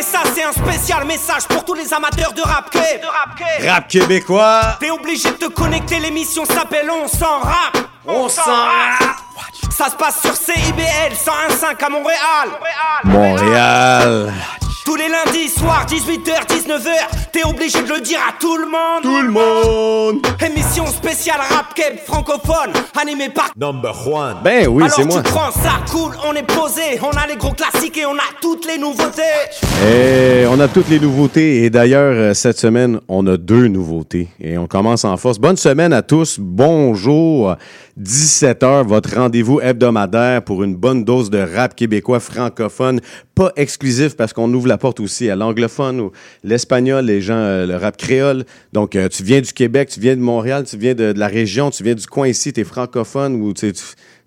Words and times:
Et 0.00 0.02
ça 0.02 0.20
c'est 0.34 0.42
un 0.42 0.52
spécial 0.52 1.04
message 1.04 1.46
pour 1.46 1.62
tous 1.62 1.74
les 1.74 1.92
amateurs 1.92 2.32
de 2.32 2.40
rap 2.40 2.72
de 2.72 3.06
rap 3.06 3.38
Rap 3.68 3.86
québécois. 3.86 4.78
T'es 4.80 4.90
obligé 4.90 5.28
de 5.30 5.34
te 5.36 5.48
connecter, 5.48 5.98
l'émission 5.98 6.46
s'appelle 6.46 6.90
On 6.90 7.06
s'en 7.06 7.40
rap. 7.40 7.76
On 8.06 8.26
s'en 8.26 8.42
rap. 8.44 9.16
Ça 9.70 9.90
se 9.90 9.96
passe 9.96 10.22
sur 10.22 10.34
CIBL 10.34 11.12
101.5 11.12 11.84
à 11.84 11.88
Montréal. 11.90 12.48
Montréal. 13.04 14.32
Tous 14.84 14.96
les 14.96 15.08
lundis 15.08 15.48
soirs, 15.48 15.86
18h, 15.86 16.46
19h, 16.48 16.90
t'es 17.32 17.44
obligé 17.44 17.82
de 17.82 17.92
le 17.92 18.00
dire 18.00 18.18
à 18.28 18.32
tout 18.40 18.56
le 18.56 18.64
monde. 18.66 19.02
Tout 19.02 19.20
le 19.22 19.30
monde. 19.30 20.26
Émission 20.44 20.86
spéciale 20.86 21.38
rap 21.50 21.74
keb 21.74 21.98
francophone, 22.06 22.72
animée 23.00 23.28
par 23.28 23.50
Number 23.56 23.94
one. 24.08 24.36
Ben 24.42 24.66
oui, 24.68 24.84
Alors 24.84 24.96
c'est 24.96 25.04
moi. 25.04 25.22
tu 25.22 25.30
prends 25.30 25.50
ça, 25.50 25.80
cool, 25.90 26.12
on 26.26 26.32
est 26.34 26.46
posé, 26.46 26.98
on 27.02 27.10
a 27.16 27.26
les 27.26 27.36
gros 27.36 27.52
classiques 27.52 27.98
et 27.98 28.06
on 28.06 28.14
a 28.14 28.22
toutes 28.40 28.66
les 28.66 28.78
nouveautés. 28.78 29.22
Et 29.86 30.46
on 30.48 30.58
a 30.58 30.66
toutes 30.68 30.88
les 30.88 30.98
nouveautés. 30.98 31.64
Et 31.64 31.70
d'ailleurs, 31.70 32.12
euh, 32.14 32.34
cette 32.34 32.58
semaine, 32.58 33.00
on 33.08 33.26
a 33.26 33.36
deux 33.36 33.68
nouveautés. 33.68 34.28
Et 34.40 34.56
on 34.56 34.66
commence 34.66 35.04
en 35.04 35.16
force. 35.16 35.38
Bonne 35.38 35.56
semaine 35.56 35.92
à 35.92 36.02
tous. 36.02 36.38
Bonjour. 36.40 37.54
17h, 38.00 38.86
votre 38.86 39.14
rendez-vous 39.14 39.60
hebdomadaire 39.60 40.42
pour 40.42 40.62
une 40.62 40.74
bonne 40.74 41.04
dose 41.04 41.28
de 41.28 41.38
rap 41.38 41.74
québécois 41.76 42.18
francophone. 42.20 43.00
Pas 43.34 43.52
exclusif 43.56 44.16
parce 44.16 44.32
qu'on 44.32 44.52
ouvre 44.54 44.68
la 44.70 44.78
porte 44.78 45.00
aussi 45.00 45.28
à 45.28 45.36
l'anglophone 45.36 46.00
ou 46.00 46.12
l'espagnol, 46.44 47.04
les 47.04 47.20
gens, 47.20 47.34
euh, 47.34 47.66
le 47.66 47.76
rap 47.76 47.96
créole. 47.96 48.44
Donc, 48.72 48.96
euh, 48.96 49.08
tu 49.08 49.22
viens 49.22 49.40
du 49.40 49.52
Québec, 49.52 49.88
tu 49.90 50.00
viens 50.00 50.16
de 50.16 50.22
Montréal, 50.22 50.64
tu 50.64 50.76
viens 50.76 50.94
de, 50.94 51.12
la 51.16 51.28
région, 51.28 51.70
tu 51.70 51.82
viens 51.82 51.94
du 51.94 52.06
coin 52.06 52.28
ici, 52.28 52.52
tu 52.52 52.60
es 52.60 52.64
francophone 52.64 53.34
ou 53.42 53.52
tu 53.52 53.72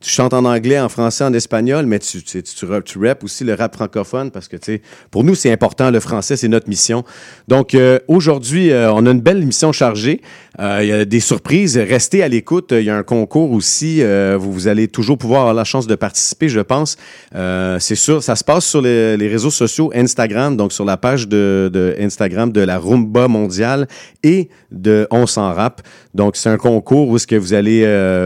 tu 0.04 0.10
chantes 0.10 0.34
en 0.34 0.44
anglais, 0.44 0.80
en 0.80 0.90
français, 0.90 1.24
en 1.24 1.34
espagnol, 1.34 1.86
mais 1.86 1.98
tu, 1.98 2.22
tu, 2.22 2.44
tu, 2.44 2.66
rappes 2.66 3.24
aussi 3.24 3.46
le 3.46 3.54
rap 3.54 3.74
francophone 3.74 4.32
parce 4.32 4.50
que, 4.50 4.58
tu 4.58 4.74
sais, 4.74 4.82
pour 5.12 5.24
nous, 5.24 5.34
c'est 5.34 5.50
important. 5.50 5.92
Le 5.92 6.02
français, 6.02 6.36
c'est 6.36 6.50
notre 6.50 6.68
mission. 6.68 7.06
Donc, 7.48 7.74
euh, 7.74 8.00
aujourd'hui, 8.10 8.72
euh, 8.72 8.92
on 8.92 9.06
a 9.06 9.12
une 9.12 9.22
belle 9.22 9.42
émission 9.42 9.72
chargée. 9.72 10.20
Euh, 10.60 10.80
Il 10.82 10.90
y 10.90 10.92
a 10.92 11.06
des 11.06 11.22
surprises. 11.22 11.78
Restez 11.78 12.22
à 12.22 12.28
l'écoute. 12.28 12.74
Il 12.74 12.84
y 12.84 12.90
a 12.90 12.98
un 12.98 13.04
concours 13.04 13.54
aussi. 13.54 14.04
Vous, 14.04 14.52
vous 14.52 14.68
allez 14.68 14.90
toujours 14.90 15.18
pouvoir 15.18 15.42
avoir 15.42 15.54
la 15.54 15.64
chance 15.64 15.88
de 15.88 15.96
participer, 15.96 16.50
je 16.50 16.60
pense. 16.60 16.98
C'est 17.34 17.96
sûr, 17.96 18.22
ça 18.22 18.36
se 18.36 18.44
passe 18.44 18.66
sur 18.66 18.82
les, 18.82 19.28
réseaux 19.28 19.52
sociaux 19.52 19.90
Instagram, 19.96 20.58
donc 20.58 20.74
sur 20.74 20.84
la 20.84 20.98
page 20.98 21.30
de, 21.30 21.70
de 21.72 21.96
Instagram 22.00 22.52
de 22.52 22.62
la 22.62 22.78
Rumba 22.78 23.30
mondiale 23.30 23.88
et 24.22 24.50
de 24.72 25.08
On 25.12 25.26
s'en 25.26 25.54
rap. 25.54 25.82
Donc, 26.14 26.36
c'est 26.36 26.50
un 26.50 26.58
concours 26.58 27.08
où 27.08 27.16
est-ce 27.16 27.26
que 27.26 27.36
vous 27.36 27.54
allez 27.54 27.82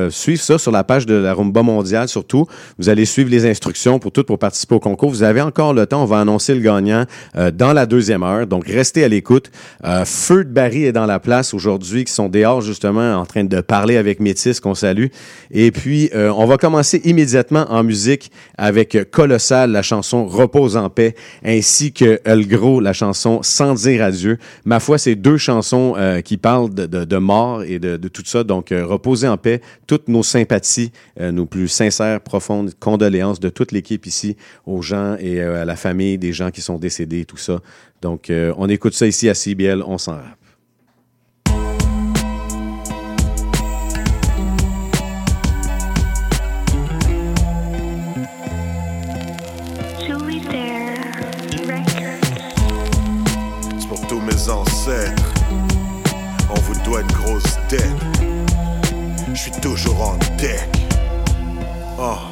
suivre 0.09 0.41
ça 0.41 0.57
sur 0.57 0.71
la 0.71 0.83
page 0.83 1.05
de 1.05 1.13
la 1.13 1.33
Rumba 1.33 1.61
mondiale, 1.61 1.66
surtout. 2.07 2.45
Vous 2.77 2.89
allez 2.89 3.05
suivre 3.05 3.29
les 3.29 3.45
instructions 3.45 3.99
pour 3.99 4.11
tout 4.11 4.23
pour 4.23 4.39
participer 4.39 4.75
au 4.75 4.79
concours. 4.79 5.09
Vous 5.09 5.23
avez 5.23 5.41
encore 5.41 5.73
le 5.73 5.85
temps. 5.85 6.03
On 6.03 6.05
va 6.05 6.19
annoncer 6.19 6.53
le 6.53 6.61
gagnant 6.61 7.05
euh, 7.35 7.51
dans 7.51 7.73
la 7.73 7.85
deuxième 7.85 8.23
heure. 8.23 8.47
Donc, 8.47 8.67
restez 8.67 9.03
à 9.03 9.07
l'écoute. 9.07 9.51
Euh, 9.83 10.05
Feu 10.05 10.43
de 10.43 10.49
Barry 10.49 10.85
est 10.85 10.91
dans 10.91 11.05
la 11.05 11.19
place 11.19 11.53
aujourd'hui, 11.53 12.03
qui 12.05 12.13
sont 12.13 12.29
dehors, 12.29 12.61
justement, 12.61 13.15
en 13.15 13.25
train 13.25 13.43
de 13.43 13.61
parler 13.61 13.97
avec 13.97 14.19
Métis, 14.19 14.59
qu'on 14.59 14.75
salue. 14.75 15.07
Et 15.51 15.71
puis, 15.71 16.09
euh, 16.13 16.31
on 16.35 16.45
va 16.45 16.57
commencer 16.57 17.01
immédiatement 17.03 17.65
en 17.69 17.83
musique 17.83 18.31
avec 18.57 18.97
Colossal, 19.11 19.71
la 19.71 19.81
chanson 19.81 20.25
Repose 20.27 20.77
en 20.77 20.89
paix, 20.89 21.15
ainsi 21.43 21.93
que 21.93 22.19
El 22.25 22.47
Gros, 22.47 22.79
la 22.79 22.93
chanson 22.93 23.39
Sans 23.41 23.73
dire 23.73 24.03
adieu. 24.03 24.37
Ma 24.65 24.79
foi, 24.79 24.97
c'est 24.97 25.15
deux 25.15 25.37
chansons 25.37 25.95
qui 26.23 26.37
parlent 26.37 26.73
de, 26.73 27.17
mort 27.17 27.63
et 27.63 27.79
de, 27.79 28.07
tout 28.07 28.23
ça. 28.25 28.43
Donc, 28.43 28.69
reposez 28.71 29.27
en 29.27 29.37
paix. 29.37 29.61
Toutes 29.85 30.07
nos 30.07 30.23
sympathies, 30.23 30.91
euh, 31.19 31.31
nos 31.31 31.45
plus 31.57 31.69
sincères, 31.69 32.21
profondes 32.21 32.75
condoléances 32.79 33.39
de 33.39 33.49
toute 33.49 33.71
l'équipe 33.71 34.05
ici 34.05 34.37
aux 34.67 34.83
gens 34.83 35.15
et 35.19 35.41
euh, 35.41 35.63
à 35.63 35.65
la 35.65 35.75
famille 35.75 36.19
des 36.19 36.31
gens 36.31 36.51
qui 36.51 36.61
sont 36.61 36.77
décédés, 36.77 37.25
tout 37.25 37.37
ça. 37.37 37.61
Donc, 37.99 38.29
euh, 38.29 38.53
on 38.57 38.69
écoute 38.69 38.93
ça 38.93 39.07
ici 39.07 39.27
à 39.27 39.33
CBL, 39.33 39.81
on 39.81 39.97
s'en 39.97 40.17
rappe. 40.17 40.37
Julie 49.99 50.41
Dare 50.41 51.07
Records. 51.65 52.21
C'est 53.79 53.87
pour 53.87 54.07
tous 54.07 54.19
mes 54.19 54.47
ancêtres. 54.47 55.33
On 56.51 56.59
vous 56.59 56.79
doit 56.85 57.01
une 57.01 57.07
grosse 57.07 57.57
dette. 57.67 57.81
Je 59.33 59.39
suis 59.39 59.51
toujours 59.59 60.11
en 60.11 60.17
deck. 60.37 60.86
Oh. 61.99 62.31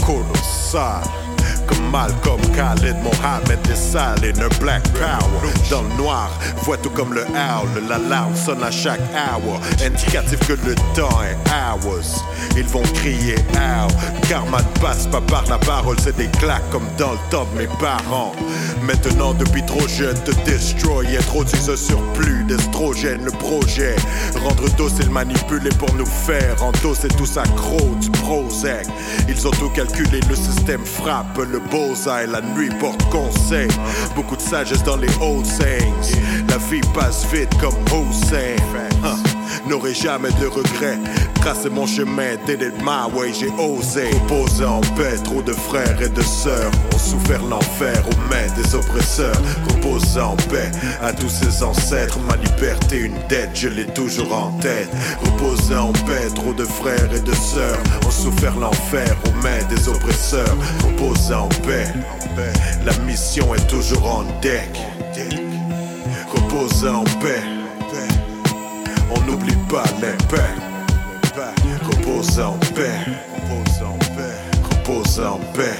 Colossal. 0.00 1.31
Comme 2.22 2.40
Khaled, 2.56 2.96
Mohamed 3.02 3.58
et 3.70 3.76
Saline, 3.76 4.42
un 4.42 4.58
Black 4.58 4.82
Power. 4.94 5.52
Dans 5.70 5.82
le 5.82 5.94
noir, 6.02 6.30
vois 6.62 6.78
tout 6.78 6.88
comme 6.88 7.12
le 7.12 7.20
howl. 7.20 7.68
L'alarme 7.86 8.34
sonne 8.34 8.62
à 8.62 8.70
chaque 8.70 9.02
hour. 9.12 9.60
Indicatif 9.84 10.38
que 10.48 10.54
le 10.66 10.74
temps 10.94 11.20
est 11.22 11.36
hours. 11.50 12.24
Ils 12.56 12.64
vont 12.64 12.82
crier 12.94 13.36
ow. 13.54 13.88
Karma 14.26 14.58
ne 14.62 14.80
passe 14.80 15.06
pas 15.06 15.20
par 15.20 15.44
la 15.50 15.58
parole, 15.58 15.96
c'est 16.02 16.16
des 16.16 16.28
claques 16.28 16.68
comme 16.70 16.86
dans 16.96 17.12
le 17.12 17.18
temps 17.30 17.46
de 17.52 17.60
mes 17.60 17.68
parents. 17.78 18.32
Maintenant, 18.82 19.34
depuis 19.34 19.64
trop 19.64 19.86
jeune, 19.86 20.16
te 20.24 20.32
destroyer. 20.46 21.18
Trop 21.18 21.44
ce 21.46 21.76
surplus 21.76 22.44
d'estrogène, 22.44 23.24
le 23.24 23.32
projet. 23.32 23.96
Rendre 24.42 24.68
docile, 24.76 25.10
manipuler 25.10 25.70
pour 25.78 25.92
nous 25.94 26.06
faire 26.06 26.56
endosser 26.62 27.08
tout 27.08 27.26
ça 27.26 27.42
gros 27.54 27.94
du 28.00 28.10
Prozac. 28.10 28.86
Ils 29.28 29.46
ont 29.46 29.50
tout 29.50 29.70
calculé, 29.70 30.20
le 30.28 30.36
système 30.36 30.84
frappe, 30.84 31.38
le 31.38 31.60
la 32.28 32.40
nuit 32.40 32.70
porte 32.80 33.02
conseil. 33.10 33.68
Beaucoup 34.14 34.36
de 34.36 34.40
sagesse 34.40 34.82
dans 34.84 34.96
les 34.96 35.08
old 35.20 35.44
sayings. 35.44 36.16
La 36.48 36.58
vie 36.58 36.80
passe 36.94 37.26
vite 37.32 37.50
comme 37.60 37.74
Hussein. 37.86 38.56
Huh. 39.02 39.68
N'aurai 39.68 39.94
jamais 39.94 40.30
de 40.40 40.46
regrets. 40.46 40.98
Tracer 41.42 41.70
mon 41.70 41.86
chemin, 41.86 42.34
it 42.46 42.72
my 42.84 43.08
way, 43.12 43.32
j'ai 43.32 43.50
osé. 43.58 44.10
Reposer 44.12 44.64
en 44.64 44.80
paix, 44.96 45.16
trop 45.24 45.42
de 45.42 45.52
frères 45.52 46.00
et 46.00 46.08
de 46.08 46.22
sœurs 46.22 46.70
ont 46.94 46.98
souffert 46.98 47.42
l'enfer 47.42 48.00
aux 48.06 48.30
mains 48.30 48.46
des 48.54 48.76
oppresseurs. 48.76 49.34
Reposer 49.68 50.20
en 50.20 50.36
paix 50.36 50.70
à 51.02 51.12
tous 51.12 51.28
ces 51.28 51.64
ancêtres. 51.64 52.20
Ma 52.28 52.36
liberté, 52.36 53.00
une 53.00 53.18
dette, 53.28 53.50
je 53.54 53.66
l'ai 53.66 53.86
toujours 53.86 54.32
en 54.32 54.52
tête. 54.60 54.88
Reposer 55.24 55.74
en 55.74 55.90
paix, 55.90 56.28
trop 56.32 56.52
de 56.52 56.64
frères 56.64 57.12
et 57.12 57.20
de 57.20 57.34
sœurs 57.34 57.82
ont 58.06 58.10
souffert 58.12 58.56
l'enfer 58.56 59.12
aux 59.26 59.42
mains 59.42 59.64
des 59.68 59.88
oppresseurs. 59.88 60.56
Reposer 60.84 61.34
en 61.34 61.48
paix, 61.66 61.88
la 62.86 62.96
mission 63.04 63.52
est 63.56 63.66
toujours 63.66 64.06
en 64.06 64.22
deck. 64.40 64.78
Reposer 66.32 66.88
en 66.88 67.04
paix. 67.20 67.42
On 69.10 69.20
n'oublie 69.26 69.58
pas 69.68 69.84
l'impact. 70.00 70.61
Repose 72.32 72.46
en 72.46 72.58
paix. 72.74 72.98
Repose 73.34 73.82
en 73.82 73.98
paix. 74.16 74.32
Repose 74.62 75.20
en 75.20 75.38
paix. 75.52 75.76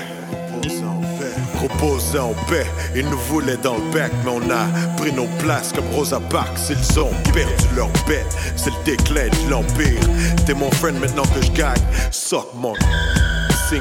Repose 1.62 2.16
en 2.16 2.34
paix. 2.34 2.42
En 2.42 2.50
paix. 2.50 2.66
Ils 2.94 3.08
nous 3.08 3.18
voulaient 3.30 3.56
dans 3.56 3.76
le 3.76 3.90
bec, 3.90 4.12
mais 4.22 4.32
on 4.32 4.50
a 4.50 4.66
pris 4.98 5.12
nos 5.14 5.28
places 5.38 5.72
comme 5.72 5.86
Rosa 5.94 6.20
Parks. 6.20 6.68
Ils 6.68 7.00
ont 7.00 7.08
perdu 7.32 7.64
leur 7.74 7.88
bête. 8.06 8.26
C'est 8.56 8.68
le 8.68 8.84
déclin 8.84 9.28
de 9.28 9.50
l'empire. 9.50 10.00
T'es 10.44 10.52
mon 10.52 10.70
friend 10.72 11.00
maintenant 11.00 11.22
que 11.22 11.40
je 11.42 11.52
gagne. 11.52 11.80
Sock 12.10 12.48
mon 12.54 12.74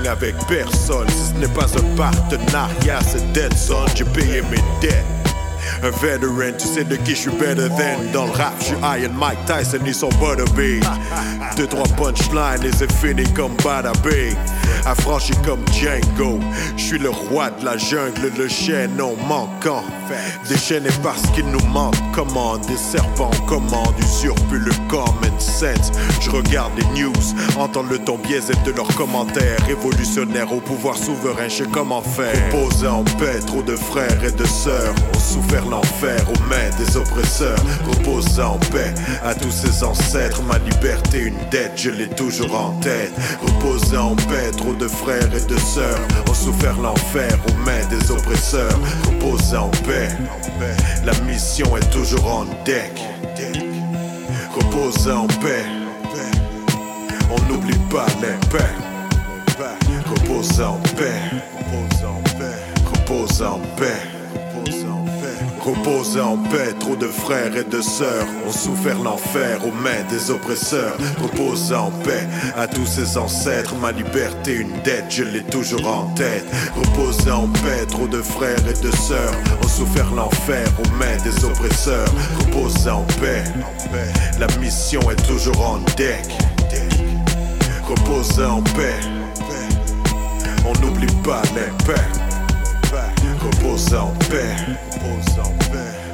avec 0.10 0.36
personne. 0.48 1.10
Si 1.10 1.34
ce 1.34 1.40
n'est 1.42 1.54
pas 1.54 1.66
un 1.66 1.98
partenariat, 1.98 3.02
c'est 3.06 3.34
dead 3.34 3.54
son. 3.54 3.86
J'ai 3.94 4.06
payé 4.06 4.42
mes 4.44 4.64
dettes. 4.80 5.31
Un 5.84 5.90
veteran, 5.90 6.58
tu 6.58 6.68
sais 6.68 6.84
de 6.84 6.96
qui 6.96 7.12
je 7.12 7.22
suis 7.22 7.32
better 7.32 7.70
than 7.70 8.12
Dans 8.14 8.26
le 8.26 8.32
rap, 8.32 8.54
je 8.60 8.66
suis 8.66 8.76
Iron 8.76 9.14
Mike 9.14 9.46
Tyson, 9.46 9.80
ils 9.86 9.96
sont 9.96 10.10
Butterbean 10.10 10.82
Deux, 11.58 11.68
trois 11.68 11.88
punchlines 11.98 12.64
et 12.64 12.72
c'est 12.78 12.92
fini 12.94 13.24
comme 13.34 13.56
Bada 13.64 13.92
Affranchi 14.86 15.34
comme 15.46 15.64
Django. 15.72 16.40
Je 16.76 16.82
suis 16.82 16.98
le 16.98 17.10
roi 17.10 17.52
de 17.52 17.66
la 17.66 17.78
jungle, 17.78 18.32
le 18.38 18.48
chien 18.48 18.88
non 18.98 19.16
manquant. 19.28 19.84
Déchaîné 20.50 20.90
parce 21.04 21.22
qu'il 21.34 21.46
nous 21.46 21.64
manque 21.68 21.96
Commande 22.14 22.66
des 22.66 22.78
serpents, 22.78 23.32
commande 23.48 23.94
usurpe 24.00 24.52
le 24.52 24.72
common 24.90 25.40
sense. 25.40 25.92
Je 26.20 26.30
regarde 26.30 26.72
les 26.78 27.02
news, 27.02 27.14
entends 27.58 27.84
le 27.84 28.00
ton 28.00 28.18
biaisé 28.18 28.54
de 28.66 28.72
leurs 28.72 28.94
commentaires. 28.96 29.58
Révolutionnaire 29.68 30.52
au 30.52 30.60
pouvoir 30.60 30.98
souverain, 30.98 31.48
je 31.48 31.64
sais 31.64 31.70
comment 31.72 32.02
faire. 32.02 32.34
Reposer 32.52 32.88
en 32.88 33.04
paix, 33.04 33.40
trop 33.46 33.62
de 33.62 33.76
frères 33.76 34.24
et 34.24 34.32
de 34.32 34.46
sœurs 34.46 34.94
souffert 35.22 35.66
l'enfer 35.68 36.20
aux 36.30 36.50
mains 36.50 36.70
des 36.78 36.98
oppresseurs. 36.98 37.64
Repose 37.88 38.40
en 38.40 38.58
paix 38.72 38.94
à 39.24 39.34
tous 39.36 39.52
ces 39.52 39.84
ancêtres. 39.84 40.42
Ma 40.44 40.58
liberté, 40.58 41.20
une 41.20 41.38
dette, 41.50 41.74
je 41.76 41.90
l'ai 41.90 42.08
toujours 42.08 42.54
en 42.56 42.72
tête. 42.80 43.14
Repose 43.42 43.96
en 43.96 44.16
paix, 44.16 44.52
trop 44.58 44.74
de 44.74 44.88
frères 44.88 45.34
et 45.34 45.46
de 45.46 45.58
sœurs 45.58 46.00
ont 46.30 46.34
souffert 46.34 46.78
l'enfer 46.82 47.38
aux 47.48 47.66
mains 47.66 47.86
des 47.90 48.12
oppresseurs. 48.12 48.80
Repose 49.06 49.54
en 49.54 49.70
paix, 49.86 50.10
la 51.06 51.14
mission 51.26 51.78
est 51.78 51.90
toujours 51.92 52.26
en 52.26 52.46
deck. 52.66 53.00
Repose 54.56 55.08
en 55.08 55.28
paix, 55.28 55.66
on 57.30 57.52
n'oublie 57.52 57.80
pas 57.90 58.08
l'impact. 58.22 58.82
Repose 60.10 60.62
en 60.62 60.78
paix, 60.98 61.22
repose 61.58 62.06
en 62.06 62.22
paix, 62.38 62.60
repose 62.92 63.42
en 63.42 63.60
paix. 63.78 64.21
Repose 65.64 66.18
en 66.18 66.38
paix. 66.38 66.52
Paix, 66.52 66.74
trop 66.78 66.98
de 66.98 67.08
frères 67.08 67.56
et 67.56 67.64
de 67.64 67.82
sœurs 67.82 68.28
ont 68.46 68.52
souffert 68.52 69.02
l'enfer 69.02 69.66
aux 69.66 69.72
mains 69.72 70.04
des 70.10 70.32
oppresseurs. 70.32 70.98
Repose 71.22 71.72
en 71.72 71.92
paix 72.04 72.28
à 72.58 72.68
tous 72.68 72.86
ces 72.86 73.18
ancêtres, 73.18 73.74
ma 73.76 73.94
liberté 73.94 74.56
une 74.56 74.74
dette, 74.84 75.06
je 75.10 75.24
l'ai 75.24 75.44
toujours 75.44 75.88
en 75.88 76.08
tête. 76.14 76.46
Repose 76.76 77.30
en 77.30 77.48
paix, 77.48 77.86
trop 77.88 78.08
de 78.08 78.22
frères 78.22 78.68
et 78.68 78.84
de 78.84 78.92
sœurs 78.92 79.34
ont 79.64 79.68
souffert 79.70 80.14
l'enfer 80.14 80.68
aux 80.84 80.90
mains 80.98 81.18
des 81.24 81.46
oppresseurs. 81.46 82.10
Repose 82.40 82.86
en 82.90 83.06
paix, 83.22 83.44
la 84.40 84.48
mission 84.60 85.00
est 85.10 85.26
toujours 85.26 85.66
en 85.66 85.78
deck. 85.96 86.28
Repose 87.88 88.42
en 88.42 88.62
paix, 88.62 89.00
on 90.66 90.74
n'oublie 90.82 91.14
pas 91.24 91.44
les 91.56 92.31
Repose 93.42 93.96
en 93.96 94.14
paix, 94.30 94.56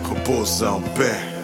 repose 0.10 0.64
en 0.64 0.80
paix, 0.96 1.37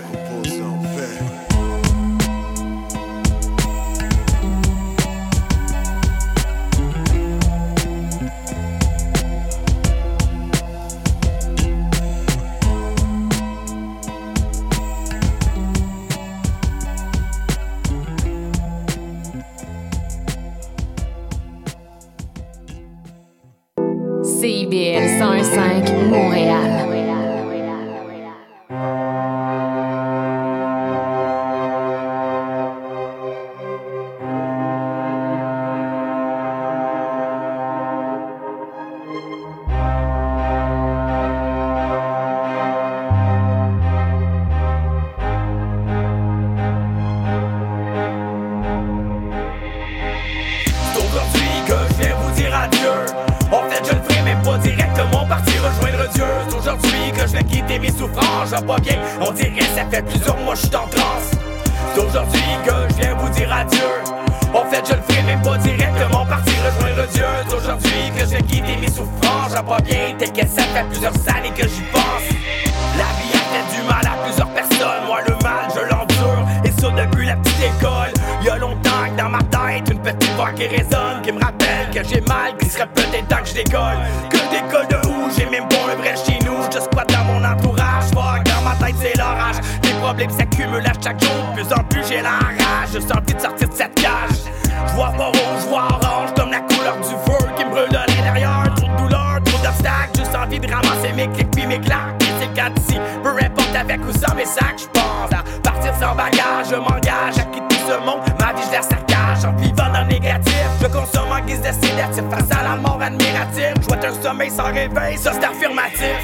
en 109.45 109.53
vivant 109.53 109.89
dans 109.93 110.01
le 110.01 110.07
négatif. 110.07 110.63
Je 110.81 110.87
consomme 110.87 111.31
en 111.31 111.45
guise 111.45 111.61
de 111.61 111.71
sédatif 111.71 112.23
face 112.29 112.57
à 112.57 112.63
la 112.63 112.75
mort 112.75 112.99
admirative. 113.01 113.73
Je 113.81 114.07
un 114.07 114.21
sommeil 114.21 114.49
sans 114.49 114.71
réveil, 114.71 115.17
ça 115.17 115.31
c'est 115.33 115.45
affirmatif. 115.45 116.17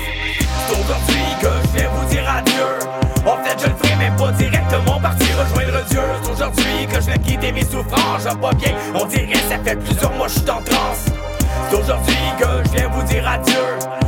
C'est 0.68 0.74
aujourd'hui 0.74 1.24
que 1.42 1.48
je 1.48 1.78
viens 1.78 1.90
vous 1.90 2.10
dire 2.10 2.30
adieu. 2.30 2.90
En 3.26 3.38
fait, 3.44 3.60
je 3.60 3.68
ne 3.68 3.76
ferai 3.76 3.96
même 3.98 4.16
pas 4.16 4.32
directement 4.32 5.00
partir 5.00 5.28
rejoindre 5.38 5.86
Dieu. 5.90 6.02
C'est 6.24 6.32
aujourd'hui 6.32 6.88
que 6.92 7.02
je 7.02 7.12
vais 7.12 7.20
quitter 7.20 7.52
mes 7.52 7.64
souffrances. 7.64 8.24
Je 8.24 8.30
vais 8.30 8.42
pas 8.42 8.54
bien, 8.54 8.72
on 8.96 9.06
dirait 9.06 9.34
ça 9.50 9.58
fait 9.64 9.76
plusieurs 9.76 10.14
mois 10.14 10.28
je 10.28 10.40
suis 10.40 10.50
en 10.50 10.62
transe. 10.62 11.06
Aujourd'hui 11.72 12.16
que 12.40 12.46
je 12.66 12.78
viens 12.78 12.90
vous 12.90 13.04
dire 13.04 13.28
adieu. 13.28 13.99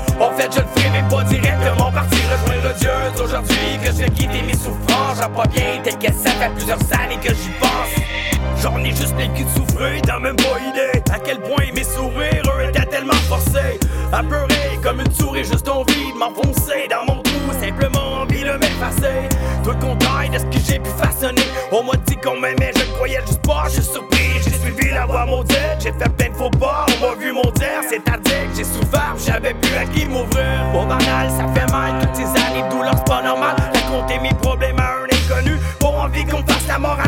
Pas 5.35 5.47
bien, 5.47 5.81
t'inquiète, 5.83 6.15
ça 6.15 6.31
fait 6.31 6.49
plusieurs 6.55 6.79
années 6.91 7.19
que 7.21 7.33
j'y 7.33 7.49
pense. 7.59 8.61
J'en 8.61 8.77
ai 8.79 8.91
juste 8.91 9.15
les 9.17 9.27
culs 9.29 9.45
de 9.45 9.49
souffrir, 9.49 10.01
t'as 10.03 10.19
même 10.19 10.35
pas 10.35 10.59
idée 10.59 11.01
à 11.11 11.19
quel 11.19 11.39
point 11.39 11.65
mes 11.73 11.83
sourires 11.83 12.43
étaient 12.67 12.85
tellement 12.85 13.13
forcés. 13.27 13.79
Apeuré 14.11 14.79
comme 14.83 14.99
une 14.99 15.11
souris, 15.11 15.45
juste 15.45 15.67
envie 15.67 16.11
de 16.13 16.17
m'enfoncer 16.17 16.87
dans 16.89 17.05
mon 17.11 17.21
trou, 17.21 17.39
simplement 17.59 18.21
envie 18.21 18.43
de 18.43 18.51
m'effacer. 18.51 19.29
Tout 19.63 19.71
le 19.71 19.75
contraire 19.77 20.29
de 20.31 20.37
ce 20.37 20.43
que 20.45 20.63
j'ai 20.65 20.79
pu 20.79 20.89
façonner. 20.97 21.41
On 21.71 21.83
m'a 21.83 21.95
dit 22.05 22.17
qu'on 22.17 22.39
m'aimait, 22.39 22.71
je 22.75 22.83
croyais 22.93 23.21
juste 23.25 23.41
pas, 23.41 23.63
je 23.65 23.81
suis 23.81 23.93
surpris. 23.93 24.19
J'ai 24.43 24.51
suivi 24.51 24.93
la 24.93 25.05
voie 25.05 25.25
maudite, 25.25 25.57
j'ai 25.79 25.93
fait 25.93 26.09
plein 26.09 26.29
de 26.29 26.35
faux 26.35 26.49
pas, 26.49 26.85
on 26.87 27.07
m'a 27.07 27.15
vu 27.15 27.31
dire 27.55 27.81
c'est-à-dire 27.89 28.49
que 28.49 28.57
j'ai 28.57 28.63
souffert, 28.63 29.15
j'avais 29.17 29.53
plus 29.53 29.75
à 29.75 29.85
qui 29.85 30.05
m'ouvrir. 30.05 30.45
Au 30.73 30.85
banal, 30.85 31.29
ça 31.29 31.45
fait 31.53 31.71
mal, 31.71 31.99
toutes 32.01 32.15
ces 32.15 32.23
années 32.23 32.63
de 32.63 32.69
douleur, 32.69 32.93
c'est 32.97 33.07
pas 33.07 33.21
normal. 33.21 33.55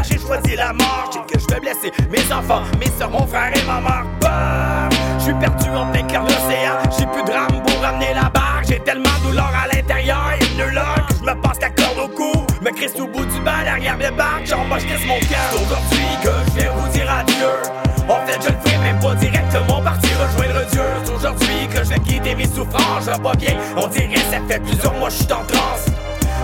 J'ai 0.04 0.20
choisi 0.20 0.56
la 0.56 0.74
mort. 0.74 1.10
Je 1.12 1.14
sais 1.14 1.26
que 1.26 1.40
je 1.40 1.54
vais 1.54 1.60
blesser 1.60 1.92
mes 2.10 2.34
enfants, 2.34 2.64
mes 2.80 2.92
soeurs, 2.98 3.10
mon 3.10 3.26
frère 3.26 3.52
et 3.56 3.66
ma 3.66 3.80
mère. 3.80 4.06
Bah, 4.22 4.90
Je 5.18 5.24
suis 5.26 5.34
perdu 5.34 5.70
en 5.70 5.92
plein 5.92 6.04
cœur 6.04 6.24
de 6.24 6.32
l'océan, 6.32 6.78
j'ai 6.98 7.06
plus 7.06 7.22
de 7.22 7.28
drame 7.28 7.62
pour 7.66 7.82
ramener 7.82 8.14
la 8.14 8.30
barre. 8.30 8.62
J'ai 8.68 8.80
tellement 8.80 9.10
de 9.22 9.30
douleur 9.30 9.52
à 9.64 9.74
l'intérieur, 9.74 10.32
et 10.40 10.44
une 10.54 10.74
là 10.74 10.96
que 11.08 11.16
je 11.16 11.24
me 11.24 11.42
passe 11.42 11.60
la 11.62 11.70
corde 11.70 12.00
au 12.00 12.08
cou. 12.08 12.32
Me 12.62 12.72
crisse 12.72 13.00
au 13.00 13.08
bout 13.08 13.26
du 13.26 13.40
bal, 13.42 13.64
derrière 13.64 13.98
le 13.98 14.16
bac, 14.16 14.46
j'en 14.46 14.66
bas, 14.68 14.78
je 14.80 15.08
mon 15.08 15.20
cœur. 15.20 15.50
Aujourd'hui 15.54 16.08
que 16.24 16.30
je 16.48 16.60
viens 16.60 16.72
vous 16.72 16.90
dire 16.90 17.12
adieu. 17.12 17.84
En 18.10 18.26
fait, 18.28 18.40
je 18.42 18.50
ne 18.50 18.58
ferai 18.60 18.78
même 18.84 19.00
pas 19.00 19.16
directement 19.16 19.82
partir 19.82 20.12
rejoindre 20.20 20.66
Dieu. 20.72 20.82
C'est 21.06 21.14
aujourd'hui 21.14 21.68
que 21.74 21.84
je 21.84 21.90
vais 21.90 22.00
quitter 22.00 22.36
mes 22.36 22.48
souffrances, 22.48 23.06
je 23.06 23.12
vais 23.12 23.20
pas 23.20 23.36
bien. 23.36 23.56
On 23.78 23.88
dirait 23.88 24.16
ça 24.30 24.40
fait 24.48 24.60
plusieurs 24.60 24.94
mois 24.96 25.10
je 25.10 25.16
suis 25.16 25.34
en 25.34 25.44
transe. 25.46 25.93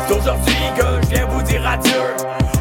C'est 0.10 0.16
aujourd'hui 0.16 0.56
que 0.76 1.04
je 1.04 1.08
viens 1.14 1.26
vous 1.28 1.42
dire 1.44 1.70
adieu. 1.70 2.02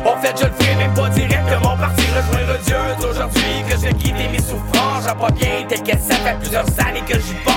En 0.05 0.21
fait, 0.21 0.39
je 0.39 0.45
ne 0.45 0.51
ferai 0.51 0.77
même 0.77 0.93
pas 0.93 1.09
directement 1.09 1.79
partir 1.79 2.05
rejoindre 2.15 2.59
Dieu. 2.63 2.77
C'est 3.01 3.07
aujourd'hui 3.07 3.43
que 3.67 3.71
je 3.71 3.87
vais 3.87 3.95
quitter 3.95 4.29
mes 4.29 4.39
souffrances, 4.39 5.05
je 5.05 5.09
vais 5.09 5.19
pas 5.19 5.31
bien. 5.31 5.67
T'inquiète, 5.67 6.03
ça 6.03 6.17
fait 6.17 6.37
plusieurs 6.39 6.67
années 6.79 7.01
que 7.09 7.15
j'y 7.15 7.35
pense. 7.47 7.55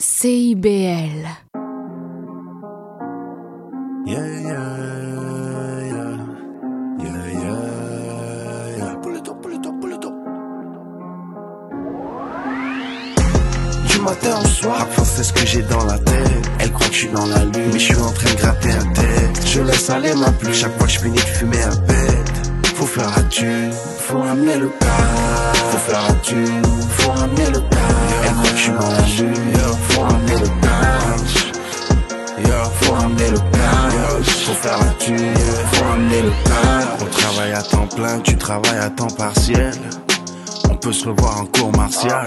CIBL. 0.00 1.47
Yeah, 4.08 4.24
yeah, 4.24 4.50
yeah. 5.92 6.16
Yeah, 7.04 7.26
yeah, 7.44 8.78
yeah. 8.78 8.94
Pull 9.02 9.16
it 9.16 9.28
up, 9.28 9.42
pull 9.42 9.52
it 9.52 9.66
up, 9.66 9.74
pull 9.82 9.92
it 9.92 10.02
up. 10.02 10.14
Du 13.86 14.00
matin 14.00 14.38
au 14.42 14.46
soir, 14.46 14.78
parfois 14.78 15.04
c'est 15.04 15.24
ce 15.24 15.32
que 15.34 15.44
j'ai 15.44 15.60
dans 15.60 15.84
la 15.84 15.98
tête. 15.98 16.50
Elle 16.58 16.72
croit 16.72 16.86
que 16.86 16.94
je 16.94 16.98
suis 17.00 17.08
dans 17.08 17.26
la 17.26 17.44
lune, 17.44 17.70
mais 17.70 17.78
je 17.78 17.84
suis 17.84 17.96
en 17.96 18.10
train 18.12 18.30
de 18.30 18.36
gratter 18.36 18.72
un 18.72 18.92
tête. 18.94 19.46
Je 19.46 19.60
laisse 19.60 19.90
aller 19.90 20.14
ma 20.14 20.30
pluie 20.30 20.54
chaque 20.54 20.78
fois 20.78 20.86
que 20.86 20.92
je 20.94 21.00
finis 21.00 21.16
de 21.16 21.20
fumer 21.20 21.62
un 21.62 21.76
bête. 21.86 22.32
Faut 22.76 22.86
faire 22.86 23.10
la 23.14 23.22
thune, 23.24 23.72
faut 23.98 24.20
ramener 24.20 24.56
le 24.56 24.70
cash. 24.70 25.58
Faut 25.70 25.78
faire 25.90 26.00
la 26.08 26.14
thune, 26.22 26.62
faut 26.96 27.10
ramener 27.10 27.50
le 27.50 27.60
cash. 27.60 28.24
Elle 28.24 28.32
croit 28.32 28.50
que 28.52 28.56
je 28.56 28.62
suis 28.62 28.72
dans 28.72 28.90
la 28.90 29.02
lune, 29.18 29.52
faut 29.90 30.00
ramener 30.00 30.38
le 30.40 30.48
cash. 32.42 32.68
Faut 32.80 32.92
ramener 32.92 33.30
le 33.30 33.38
cash, 33.38 34.34
faut 34.44 34.54
faire 34.54 34.78
la 34.78 34.90
thune, 34.92 35.34
faut 35.72 35.84
ramener 35.84 36.22
le 36.22 36.30
cash. 36.44 36.84
On 37.00 37.04
travaille 37.06 37.52
à 37.52 37.62
temps 37.62 37.86
plein, 37.86 38.20
tu 38.20 38.36
travailles 38.36 38.78
à 38.78 38.90
temps 38.90 39.08
partiel. 39.08 39.74
On 40.70 40.76
peut 40.76 40.92
se 40.92 41.08
revoir 41.08 41.40
en 41.40 41.46
cours 41.46 41.76
martial. 41.76 42.24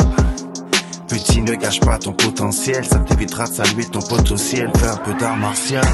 petit, 1.08 1.42
ne 1.42 1.56
gâche 1.56 1.80
pas 1.80 1.98
ton 1.98 2.14
potentiel. 2.14 2.86
Ça 2.86 3.00
t'évitera 3.00 3.46
de 3.48 3.54
saluer 3.54 3.86
ton 3.86 4.02
potentiel. 4.02 4.72
Fais 4.78 4.88
un 4.88 4.98
peu 4.98 5.14
d'art 5.14 5.38
martial. 5.38 5.86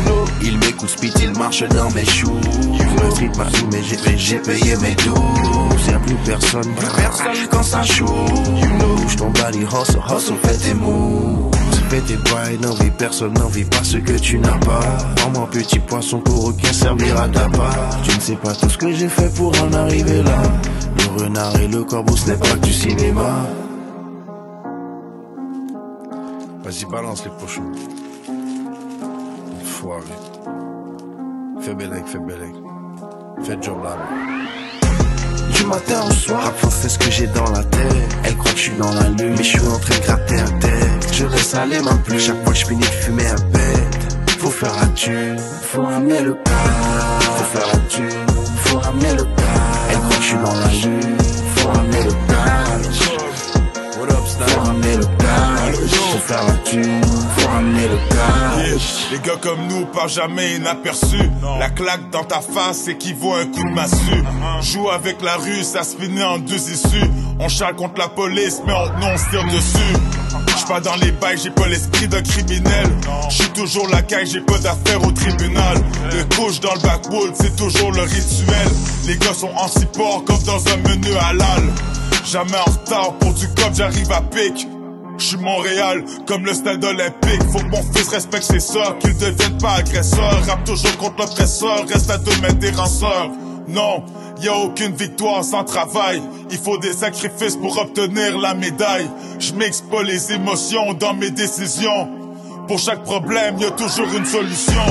Il 0.42 0.58
m'écoute 0.60 0.90
speed, 0.90 1.14
il 1.22 1.38
marche 1.38 1.64
dans 1.64 1.90
mes 1.92 2.06
choux. 2.06 2.34
Me 2.34 3.12
street 3.12 3.32
ma 3.38 3.46
vie, 3.46 3.66
mais 3.72 4.18
j'ai, 4.18 4.38
payé 4.38 4.76
mes 4.78 4.96
douze. 4.96 5.88
Y'a 5.90 6.00
plus 6.00 6.16
personne, 6.26 6.74
plus 6.76 6.88
personne 6.96 7.48
quand 7.50 7.64
ça 7.64 7.82
joue. 7.84 8.06
You 8.06 8.68
know, 8.78 8.96
bouge 8.96 9.16
ton 9.16 9.30
body, 9.30 9.60
hustle, 9.60 10.00
hustle, 10.10 10.36
fais 10.44 10.58
tes 10.58 10.74
moves. 10.74 11.57
Fais 11.90 12.02
bails, 12.02 12.60
n'envie 12.60 12.92
personne, 12.92 13.34
n'envie 13.34 13.64
pas 13.64 13.82
ce 13.82 13.98
que 13.98 14.20
tu 14.20 14.38
n'as 14.40 14.58
pas. 14.60 14.82
Prends-moi 15.16 15.48
petit 15.50 15.80
poisson 15.80 16.20
pour 16.20 16.48
aucun 16.48 16.74
servira 16.74 17.30
ta 17.30 17.48
part. 17.50 18.02
Tu 18.04 18.14
ne 18.14 18.20
sais 18.20 18.36
pas 18.36 18.54
tout 18.54 18.70
ce 18.70 18.78
que 18.78 18.92
j'ai 18.92 19.08
fait 19.08 19.34
pour 19.34 19.54
en 19.64 19.72
arriver 19.72 20.22
là. 20.22 20.38
Le 20.98 21.24
renard 21.24 21.56
et 21.62 21.68
le 21.68 21.84
corbeau, 21.86 22.16
ce 22.18 22.32
n'est 22.32 22.38
pas 22.38 22.56
du 22.56 22.74
cinéma. 22.74 23.46
Vas-y, 26.64 26.86
balance 26.92 27.24
les 27.24 27.32
pochons. 27.32 27.72
Foiré. 29.64 30.04
Fais 31.62 31.74
bélec, 31.74 32.06
fais 32.06 32.20
bélec. 32.20 32.54
Fais 33.44 33.58
job 33.62 33.82
là. 33.82 33.96
Du 35.58 35.66
matin 35.66 36.04
au 36.08 36.12
soir, 36.12 36.44
rap 36.44 36.56
c'est 36.70 36.88
ce 36.88 37.00
que 37.00 37.10
j'ai 37.10 37.26
dans 37.26 37.50
la 37.52 37.64
tête. 37.64 38.16
Elle 38.24 38.38
croit 38.38 38.52
que 38.52 38.58
je 38.58 38.64
suis 38.64 38.78
dans 38.78 38.92
la 38.92 39.10
lune, 39.10 39.34
mais 39.36 39.44
je 39.44 39.58
suis 39.58 39.68
en 39.68 39.80
train 39.80 39.96
de 39.96 40.04
gratter 40.04 40.40
un 40.40 40.60
tête. 40.60 41.10
Je 41.12 41.26
laisse 41.26 41.56
aller 41.56 41.80
ma 41.82 41.96
plus 41.96 42.20
chaque 42.20 42.44
fois 42.44 42.54
que 42.54 42.60
je 42.60 42.66
finis 42.68 42.82
de 42.82 42.86
fumer 42.86 43.26
un 43.26 43.42
bête. 43.52 44.18
Faut 44.38 44.52
faire 44.52 44.94
thune, 44.94 45.40
faut 45.64 45.82
ramener 45.82 46.22
le 46.22 46.36
cas. 46.36 46.52
Faut 47.22 47.58
faire 47.60 47.88
thune, 47.90 48.28
faut 48.66 48.78
ramener 48.78 49.14
le 49.14 49.24
cas. 49.24 49.44
Elle 49.90 49.98
croit 49.98 50.18
que 50.18 50.22
je 50.22 50.28
suis 50.28 50.38
dans 50.38 50.54
la 50.54 50.68
lune, 50.68 51.18
faut 51.56 51.70
ramener 51.70 52.04
le 52.04 52.12
cash. 52.12 53.17
What 54.00 54.12
up, 54.12 54.28
Faut 54.28 54.60
ramener 54.60 54.98
le 54.98 55.06
cash. 55.06 55.90
Faut 55.90 56.18
faire 56.20 56.44
la 56.46 56.54
thune, 56.58 57.02
faut 57.38 57.48
ramener 57.48 57.88
le 57.88 57.98
cash. 58.10 59.08
Les 59.12 59.20
gars 59.20 59.38
comme 59.42 59.68
nous 59.68 59.86
pas 59.88 60.08
jamais 60.08 60.56
inaperçus. 60.56 61.32
La 61.60 61.70
claque 61.70 62.12
dans 62.12 62.24
ta 62.24 62.42
face 62.42 62.88
équivaut 62.88 63.34
à 63.34 63.40
un 63.40 63.46
coup 63.46 63.64
de 63.64 63.74
massue. 63.74 64.24
Joue 64.62 64.90
avec 64.90 65.22
la 65.24 65.38
rue, 65.38 65.64
ça 65.64 65.84
se 65.84 65.96
finit 65.96 66.24
en 66.24 66.38
deux 66.38 66.70
issues. 66.70 67.10
On 67.40 67.50
charle 67.50 67.76
contre 67.76 68.00
la 68.00 68.08
police, 68.08 68.62
mais 68.68 68.74
on, 68.74 69.00
non, 69.00 69.08
on 69.14 69.18
se 69.18 69.30
tire 69.32 69.46
dessus. 69.46 69.96
J'suis 70.56 70.68
pas 70.68 70.80
dans 70.80 70.96
les 70.98 71.12
bails, 71.12 71.40
j'ai 71.44 71.50
pas 71.50 71.68
l'esprit 71.68 72.08
d'un 72.08 72.22
criminel. 72.22 72.88
J'suis 73.30 73.50
toujours 73.50 73.88
la 73.90 74.04
caille, 74.04 74.28
j'ai 74.28 74.42
pas 74.42 74.60
d'affaires 74.60 75.04
au 75.04 75.12
tribunal. 75.12 75.78
Le 76.12 76.24
couche 76.36 76.60
dans 76.60 76.74
le 76.74 76.82
backwood, 76.82 77.34
c'est 77.34 77.56
toujours 77.56 77.92
le 77.92 78.02
rituel. 78.02 78.68
Les 79.08 79.18
gars 79.18 79.34
sont 79.34 79.52
en 79.56 79.68
support 79.68 80.24
comme 80.26 80.44
dans 80.44 80.62
un 80.72 80.78
menu 80.78 81.16
halal. 81.20 81.64
Jamais 82.26 82.58
en 82.58 82.72
retard 82.72 83.14
pour 83.20 83.34
du 83.34 83.48
cop, 83.48 83.72
j'arrive 83.74 84.12
à 84.12 84.22
pic. 84.22 84.68
J'suis 85.18 85.38
Montréal, 85.38 86.04
comme 86.28 86.46
le 86.46 86.54
stade 86.54 86.84
olympique. 86.84 87.42
Faut 87.52 87.60
que 87.60 87.70
mon 87.70 87.82
fils 87.94 88.08
respecte 88.10 88.44
ses 88.44 88.60
sœurs, 88.60 88.98
qu'il 89.00 89.18
devienne 89.18 89.58
pas 89.58 89.76
agresseur. 89.76 90.46
Rappe 90.46 90.64
toujours 90.64 90.96
contre 90.98 91.16
l'oppresseur, 91.20 91.88
reste 91.88 92.12
à 92.12 92.18
deux 92.18 92.36
mètres 92.42 92.60
des 92.60 92.72
ranceurs. 92.72 93.32
Non, 93.68 94.04
y 94.42 94.48
a 94.48 94.56
aucune 94.56 94.96
victoire 94.96 95.44
sans 95.44 95.64
travail. 95.64 96.22
Il 96.52 96.58
faut 96.58 96.78
des 96.78 96.94
sacrifices 96.94 97.56
pour 97.56 97.78
obtenir 97.80 98.38
la 98.38 98.54
médaille. 98.54 99.10
J'mixe 99.40 99.84
les 100.06 100.34
émotions 100.34 100.94
dans 100.94 101.14
mes 101.14 101.32
décisions. 101.32 102.10
Pour 102.68 102.80
chaque 102.80 103.04
problème, 103.04 103.58
y 103.58 103.66
a 103.66 103.72
toujours 103.72 104.08
une 104.16 104.26
solution. 104.26 104.84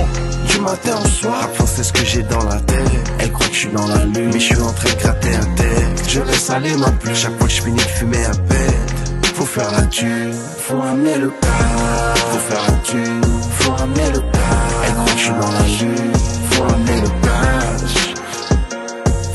Du 0.57 0.63
matin 0.63 0.97
au 1.05 1.09
soir, 1.09 1.39
rap 1.39 1.51
c'est 1.67 1.85
ce 1.85 1.93
que 1.93 2.03
j'ai 2.03 2.23
dans 2.23 2.43
la 2.45 2.59
tête. 2.61 2.79
Elle 3.19 3.31
croit 3.31 3.47
que 3.47 3.53
je 3.53 3.59
suis 3.59 3.69
dans 3.69 3.87
la 3.89 4.07
lune, 4.07 4.31
mais 4.33 4.41
je 4.41 4.55
suis 4.55 4.59
en 4.59 4.73
train 4.73 4.89
de 4.89 5.01
gratter 5.03 5.35
un 5.35 5.55
tête. 5.55 6.09
Je 6.09 6.21
laisse 6.21 6.49
aller 6.49 6.75
ma 6.77 6.91
plus 6.93 7.15
chaque 7.15 7.37
fois 7.37 7.47
que 7.47 7.53
je 7.53 7.61
finis 7.61 7.77
de 7.77 7.83
fumer 7.83 8.25
un 8.25 8.35
pet. 8.49 9.27
Faut 9.35 9.45
faire 9.45 9.71
la 9.71 9.83
thune, 9.83 10.33
faut 10.67 10.79
ramener 10.79 11.19
le 11.19 11.29
cash. 11.29 12.19
Faut 12.31 12.39
faire 12.39 12.63
la 12.69 12.77
thune, 12.79 13.21
faut 13.59 13.73
ramener 13.73 14.11
le 14.15 14.21
cash. 14.21 14.87
Elle 14.87 14.95
croit 14.95 15.05
que 15.05 15.19
je 15.19 15.25
suis 15.25 15.33
dans 15.33 15.53
la 15.53 15.67
lune, 15.79 16.13
faut 16.51 16.63
ramener 16.63 17.01
le 17.03 17.09
cash. 17.27 18.15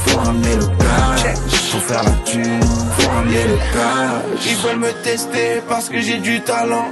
Faut 0.08 0.18
ramener 0.18 0.56
le 0.56 0.66
cash. 0.66 1.54
Faut 1.72 1.80
faire 1.82 2.04
la 2.04 2.12
thune, 2.26 2.64
faut 2.98 3.10
ramener 3.12 3.44
le 3.44 3.58
cash. 3.58 4.48
Ils 4.48 4.58
veulent 4.58 4.80
me 4.80 5.04
tester 5.04 5.62
parce 5.70 5.88
que 5.88 6.02
j'ai 6.02 6.18
du 6.18 6.42
talent. 6.42 6.88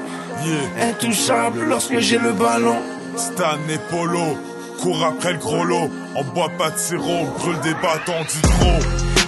Intouchable 0.79 1.63
lorsque 1.67 1.97
j'ai 1.97 2.19
le 2.19 2.31
ballon. 2.31 2.77
Stan 3.19 3.59
et 3.69 3.77
Polo, 3.89 4.37
cours 4.81 5.03
après 5.03 5.33
le 5.33 5.39
gros 5.39 5.65
lot. 5.65 5.91
On 6.15 6.23
boit 6.23 6.51
pas 6.57 6.69
de 6.69 6.77
sirop, 6.77 7.25
brûle 7.37 7.59
des 7.59 7.73
bâtons 7.73 8.23
d'hydro. 8.29 8.71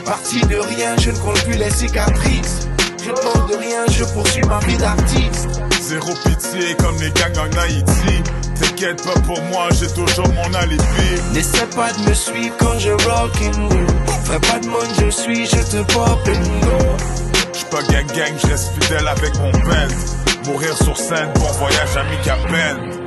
Parti 0.05 0.39
de 0.41 0.55
rien, 0.55 0.95
je 0.97 1.11
ne 1.11 1.17
compte 1.17 1.43
plus 1.43 1.57
les 1.57 1.69
cicatrices. 1.69 2.67
Je 3.03 3.09
ne 3.09 3.47
de 3.51 3.57
rien, 3.57 3.85
je 3.89 4.05
poursuis 4.05 4.43
ma 4.43 4.59
vie 4.59 4.77
d'artiste. 4.77 5.49
Zéro 5.81 6.13
pitié 6.23 6.73
comme 6.79 6.95
les 7.01 7.11
gangs 7.11 7.37
en 7.37 7.57
Haïti. 7.59 8.23
T'inquiète 8.59 9.03
pas 9.03 9.19
pour 9.21 9.41
moi, 9.51 9.67
j'ai 9.71 9.87
toujours 9.87 10.29
mon 10.29 10.53
alibi. 10.53 10.83
N'essaie 11.33 11.65
pas 11.75 11.91
de 11.91 12.09
me 12.09 12.13
suivre 12.13 12.55
quand 12.59 12.79
je 12.79 12.91
rock 12.91 13.35
and 13.43 13.67
roll. 13.67 13.87
Fais 14.23 14.39
pas 14.39 14.59
de 14.59 14.67
monde, 14.67 14.87
je 15.01 15.09
suis, 15.09 15.45
je 15.45 15.57
te 15.57 15.83
pop 15.91 16.23
go. 16.25 16.77
J'suis 17.53 17.65
pas 17.65 17.83
gang 17.91 18.07
gang, 18.15 18.33
je 18.41 18.47
reste 18.47 18.71
fidèle 18.79 19.07
avec 19.07 19.37
mon 19.39 19.51
band. 19.51 20.45
Mourir 20.45 20.77
sur 20.77 20.95
scène, 20.95 21.29
bon 21.35 21.51
voyage 21.59 21.97
ami 21.97 22.15
qu'à 22.23 22.37
peine. 22.47 23.00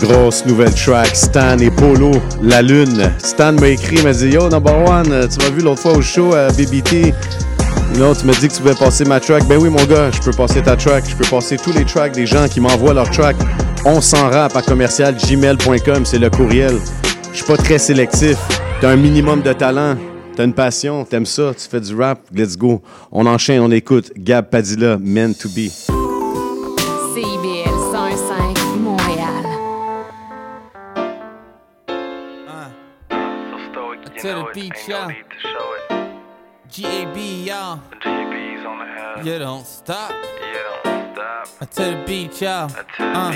Grosse 0.00 0.46
nouvelle 0.46 0.74
track, 0.74 1.14
Stan 1.14 1.58
et 1.58 1.70
Polo, 1.70 2.10
La 2.42 2.62
Lune. 2.62 3.12
Stan 3.18 3.52
m'a 3.52 3.68
écrit, 3.68 4.02
m'a 4.02 4.12
dit 4.12 4.30
Yo, 4.30 4.48
number 4.48 4.74
one, 4.88 5.12
euh, 5.12 5.28
tu 5.28 5.38
m'as 5.38 5.50
vu 5.50 5.62
l'autre 5.62 5.82
fois 5.82 5.92
au 5.92 6.00
show 6.00 6.34
à 6.34 6.48
BBT. 6.48 7.12
Non, 7.98 8.14
tu 8.14 8.24
m'as 8.24 8.32
dit 8.32 8.48
que 8.48 8.54
tu 8.54 8.62
pouvais 8.62 8.74
passer 8.74 9.04
ma 9.04 9.20
track. 9.20 9.46
Ben 9.46 9.58
oui, 9.58 9.68
mon 9.68 9.84
gars, 9.84 10.10
je 10.10 10.20
peux 10.20 10.32
passer 10.32 10.62
ta 10.62 10.76
track. 10.76 11.04
Je 11.08 11.16
peux 11.16 11.28
passer 11.28 11.56
tous 11.58 11.72
les 11.72 11.84
tracks 11.84 12.12
des 12.12 12.26
gens 12.26 12.48
qui 12.48 12.60
m'envoient 12.60 12.94
leur 12.94 13.10
track. 13.10 13.36
On 13.84 14.00
s'en 14.00 14.30
rap 14.30 14.56
à 14.56 14.62
commercial 14.62 15.14
gmail.com, 15.14 16.04
c'est 16.04 16.18
le 16.18 16.30
courriel. 16.30 16.76
Je 17.32 17.36
suis 17.36 17.46
pas 17.46 17.56
très 17.56 17.78
sélectif. 17.78 18.36
T'as 18.80 18.90
un 18.90 18.96
minimum 18.96 19.42
de 19.42 19.52
talent. 19.52 19.96
T'as 20.34 20.44
une 20.44 20.54
passion, 20.54 21.04
t'aimes 21.04 21.26
ça, 21.26 21.52
tu 21.54 21.68
fais 21.68 21.80
du 21.80 21.94
rap, 21.94 22.20
let's 22.34 22.56
go. 22.56 22.80
On 23.12 23.26
enchaîne, 23.26 23.60
on 23.60 23.70
écoute. 23.70 24.12
Gab 24.16 24.48
Padilla, 24.48 24.96
Meant 24.96 25.34
to 25.34 25.48
Be. 25.50 25.99
To 34.54 34.60
the 34.60 34.68
beach, 34.68 34.88
yeah. 34.88 35.08
GAB, 36.72 37.16
y'all. 37.46 37.80
You 39.24 39.38
don't 39.38 39.66
stop. 39.66 40.12
Uh, 40.84 41.66
To 41.66 41.82
the 41.82 42.04
beach, 42.06 42.42
y'all. 42.42 42.70
Uh, 42.98 43.32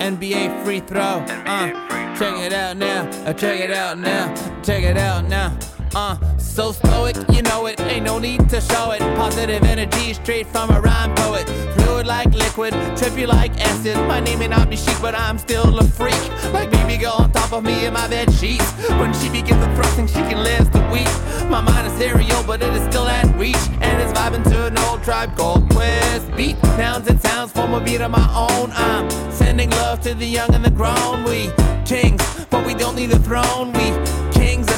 NBA 0.00 0.64
free 0.64 0.80
throw. 0.80 1.00
Uh, 1.00 2.16
check 2.16 2.38
it 2.38 2.52
out 2.52 2.76
now. 2.76 3.08
Uh, 3.26 3.32
check 3.32 3.60
it 3.60 3.70
out 3.70 3.98
now. 3.98 4.34
Check 4.62 4.82
it 4.84 4.96
out 4.96 5.24
now. 5.28 5.56
Uh, 5.94 6.16
so 6.38 6.70
stoic, 6.70 7.16
you 7.32 7.42
know 7.42 7.66
it. 7.66 7.80
Ain't 7.80 8.04
no 8.04 8.18
need 8.18 8.48
to 8.48 8.60
show 8.60 8.92
it. 8.92 9.00
Positive 9.16 9.62
energy 9.64 10.14
straight 10.14 10.46
from 10.46 10.70
a 10.70 10.80
rhyme 10.80 11.14
poet. 11.16 11.48
Fluid 11.74 12.06
like 12.06 12.32
liquid, 12.32 12.72
trippy 12.94 13.26
like 13.26 13.50
acid. 13.60 13.96
My 14.06 14.20
name 14.20 14.38
may 14.38 14.48
not 14.48 14.70
be 14.70 14.76
chic, 14.76 14.96
but 15.02 15.16
I'm 15.16 15.36
still 15.36 15.78
a 15.78 15.84
freak. 15.84 16.14
Like 16.52 16.70
baby 16.70 16.96
girl 16.96 17.16
on 17.18 17.32
top 17.32 17.52
of 17.52 17.64
me 17.64 17.86
in 17.86 17.92
my 17.92 18.06
bed 18.06 18.32
sheets. 18.32 18.70
When 19.00 19.12
she 19.14 19.28
begins 19.30 19.60
the 19.66 19.74
thrusting, 19.74 20.06
she 20.06 20.20
can 20.30 20.44
last 20.44 20.70
a 20.74 20.90
week. 20.92 21.10
My 21.50 21.60
mind 21.60 21.88
is 21.88 21.92
stereo, 21.94 22.40
but 22.46 22.62
it 22.62 22.72
is 22.72 22.84
still 22.84 23.08
at 23.08 23.26
reach. 23.36 23.56
And 23.80 24.00
it's 24.00 24.12
vibing 24.16 24.44
to 24.44 24.66
an 24.66 24.78
old 24.78 25.02
tribe 25.02 25.36
called 25.36 25.68
Quest 25.70 26.34
beat. 26.36 26.56
Sounds 26.76 27.08
and 27.08 27.20
sounds 27.20 27.50
form 27.50 27.74
a 27.74 27.80
beat 27.80 28.00
of 28.00 28.12
my 28.12 28.28
own. 28.36 28.70
I'm 28.74 29.10
sending 29.32 29.70
love 29.70 30.00
to 30.02 30.14
the 30.14 30.26
young 30.26 30.54
and 30.54 30.64
the 30.64 30.70
grown. 30.70 31.24
We 31.24 31.50
kings, 31.84 32.22
but 32.48 32.64
we 32.64 32.74
don't 32.74 32.94
need 32.94 33.10
a 33.10 33.18
throne. 33.18 33.72
We 33.72 33.90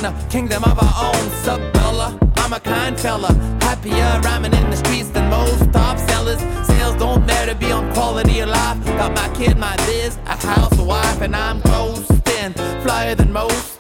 a 0.05 0.13
kingdom 0.31 0.65
of 0.65 0.79
our 0.79 0.95
own. 1.07 1.31
Sup, 1.45 1.61
Bella? 1.73 2.19
I'm 2.37 2.53
a 2.53 2.61
kind 2.61 2.99
fella. 2.99 3.33
Happier 3.61 4.21
rhyming 4.25 4.55
in 4.55 4.71
the 4.71 4.77
streets 4.77 5.11
than 5.11 5.29
most 5.31 5.73
top 5.73 5.99
sellers. 5.99 6.41
Sales 6.67 6.97
don't 6.97 7.25
matter, 7.27 7.55
be 7.55 7.71
on 7.73 7.93
quality 7.93 8.41
of 8.41 8.49
life. 8.49 8.85
Got 8.85 9.15
my 9.15 9.29
kid, 9.35 9.57
my 9.57 9.77
biz, 9.87 10.19
a 10.27 10.37
house, 10.47 10.79
a 10.79 10.85
wife, 10.85 11.21
and 11.21 11.35
I'm 11.35 11.61
coasting. 11.63 12.53
Flyer 12.83 13.15
than 13.15 13.33
most. 13.33 13.73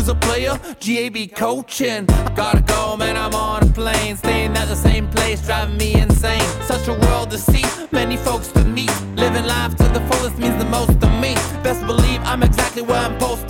Use 0.00 0.08
a 0.08 0.14
player, 0.14 0.58
GAB 0.80 1.36
coaching. 1.36 2.06
Gotta 2.34 2.62
go, 2.62 2.96
man, 2.96 3.18
I'm 3.18 3.34
on 3.34 3.62
a 3.64 3.66
plane. 3.66 4.16
Staying 4.16 4.56
at 4.56 4.66
the 4.66 4.74
same 4.74 5.06
place, 5.08 5.44
driving 5.44 5.76
me 5.76 5.92
insane. 5.92 6.40
Such 6.62 6.88
a 6.88 6.94
world 6.94 7.30
to 7.32 7.38
see, 7.38 7.64
many 7.92 8.16
folks 8.16 8.48
to 8.52 8.64
meet. 8.64 8.90
Living 9.14 9.44
life 9.44 9.76
to 9.76 9.84
the 9.88 10.00
fullest 10.08 10.38
means 10.38 10.56
the 10.56 10.64
most 10.70 10.98
to 11.02 11.10
me. 11.20 11.34
Best 11.62 11.84
believe 11.86 12.20
I'm 12.24 12.42
exactly 12.42 12.80
where 12.80 12.98
I'm 12.98 13.20
supposed 13.20 13.49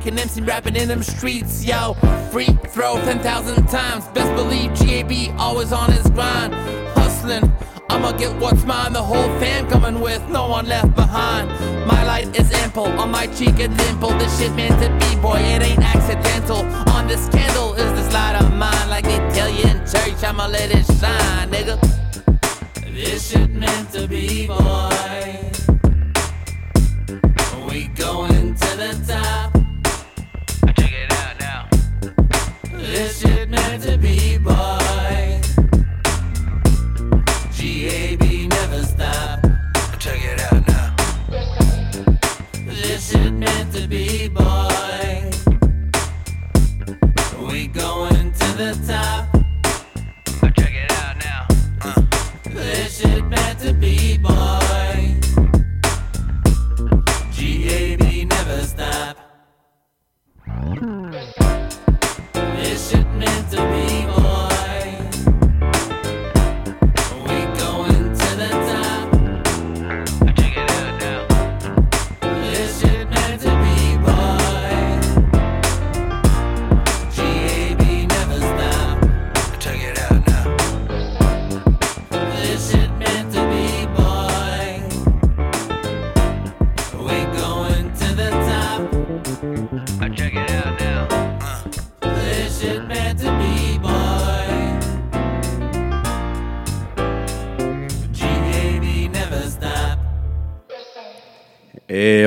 back 0.00 0.06
in 0.06 0.18
MC 0.18 0.40
rapping 0.40 0.76
in 0.76 0.88
them 0.88 1.02
streets, 1.02 1.64
yo. 1.64 1.92
Free 2.32 2.46
throw 2.68 2.94
10,000 3.04 3.66
times. 3.66 4.06
Best 4.08 4.34
believe 4.34 4.72
GAB 4.74 5.38
always 5.38 5.72
on 5.72 5.92
his 5.92 6.08
grind. 6.10 6.54
Hustling 6.94 7.52
I'ma 7.90 8.12
get 8.12 8.34
what's 8.40 8.64
mine, 8.64 8.92
the 8.92 9.02
whole 9.02 9.28
fam 9.40 9.68
coming 9.68 10.00
with, 10.00 10.26
no 10.28 10.46
one 10.48 10.66
left 10.66 10.94
behind. 10.94 11.48
My 11.86 12.04
light 12.04 12.38
is 12.38 12.50
ample, 12.52 12.86
on 12.86 13.10
my 13.10 13.26
cheek 13.26 13.58
a 13.58 13.68
dimple. 13.68 14.10
This 14.10 14.38
shit 14.38 14.52
meant 14.54 14.80
to 14.80 14.88
be, 14.88 15.20
boy, 15.20 15.38
it 15.38 15.62
ain't 15.62 15.89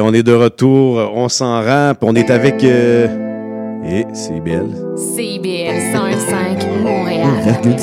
on 0.04 0.14
est 0.14 0.24
de 0.24 0.34
retour, 0.34 1.12
on 1.16 1.30
s'en 1.30 1.64
rend, 1.64 1.94
puis 2.00 2.10
on 2.10 2.16
est 2.16 2.30
avec... 2.30 2.64
euh, 2.64 3.08
Et 3.86 4.06
c'est 4.14 4.40
belle. 4.40 4.70
CIBL 4.98 5.94
105 5.94 6.68
Montréal. 6.84 7.28
Oui, 7.66 7.74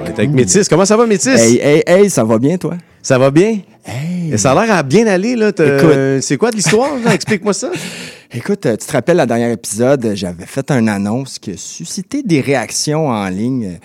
on 0.00 0.06
est 0.06 0.18
avec 0.18 0.30
Métis. 0.30 0.68
Comment 0.68 0.84
ça 0.84 0.96
va, 0.96 1.06
Métis? 1.06 1.28
Hey, 1.28 1.58
hey, 1.58 1.82
hey, 1.86 2.10
ça 2.10 2.24
va 2.24 2.38
bien, 2.38 2.56
toi? 2.56 2.74
Ça 3.02 3.18
va 3.18 3.30
bien? 3.30 3.58
Hey. 3.84 4.32
Et 4.32 4.36
ça 4.38 4.52
a 4.52 4.66
l'air 4.66 4.74
à 4.74 4.82
bien 4.82 5.06
aller, 5.06 5.36
là. 5.36 5.48
Écoute. 5.48 6.22
C'est 6.22 6.36
quoi 6.36 6.50
de 6.50 6.56
l'histoire? 6.56 6.90
Explique-moi 7.12 7.52
ça. 7.52 7.70
Écoute, 8.34 8.66
euh, 8.66 8.76
tu 8.76 8.86
te 8.86 8.92
rappelles, 8.92 9.18
la 9.18 9.26
dernière 9.26 9.50
épisode, 9.52 10.10
j'avais 10.14 10.46
fait 10.46 10.70
une 10.70 10.88
annonce 10.88 11.38
qui 11.38 11.52
a 11.52 11.56
suscité 11.56 12.22
des 12.22 12.40
réactions 12.40 13.08
en 13.08 13.28
ligne. 13.28 13.78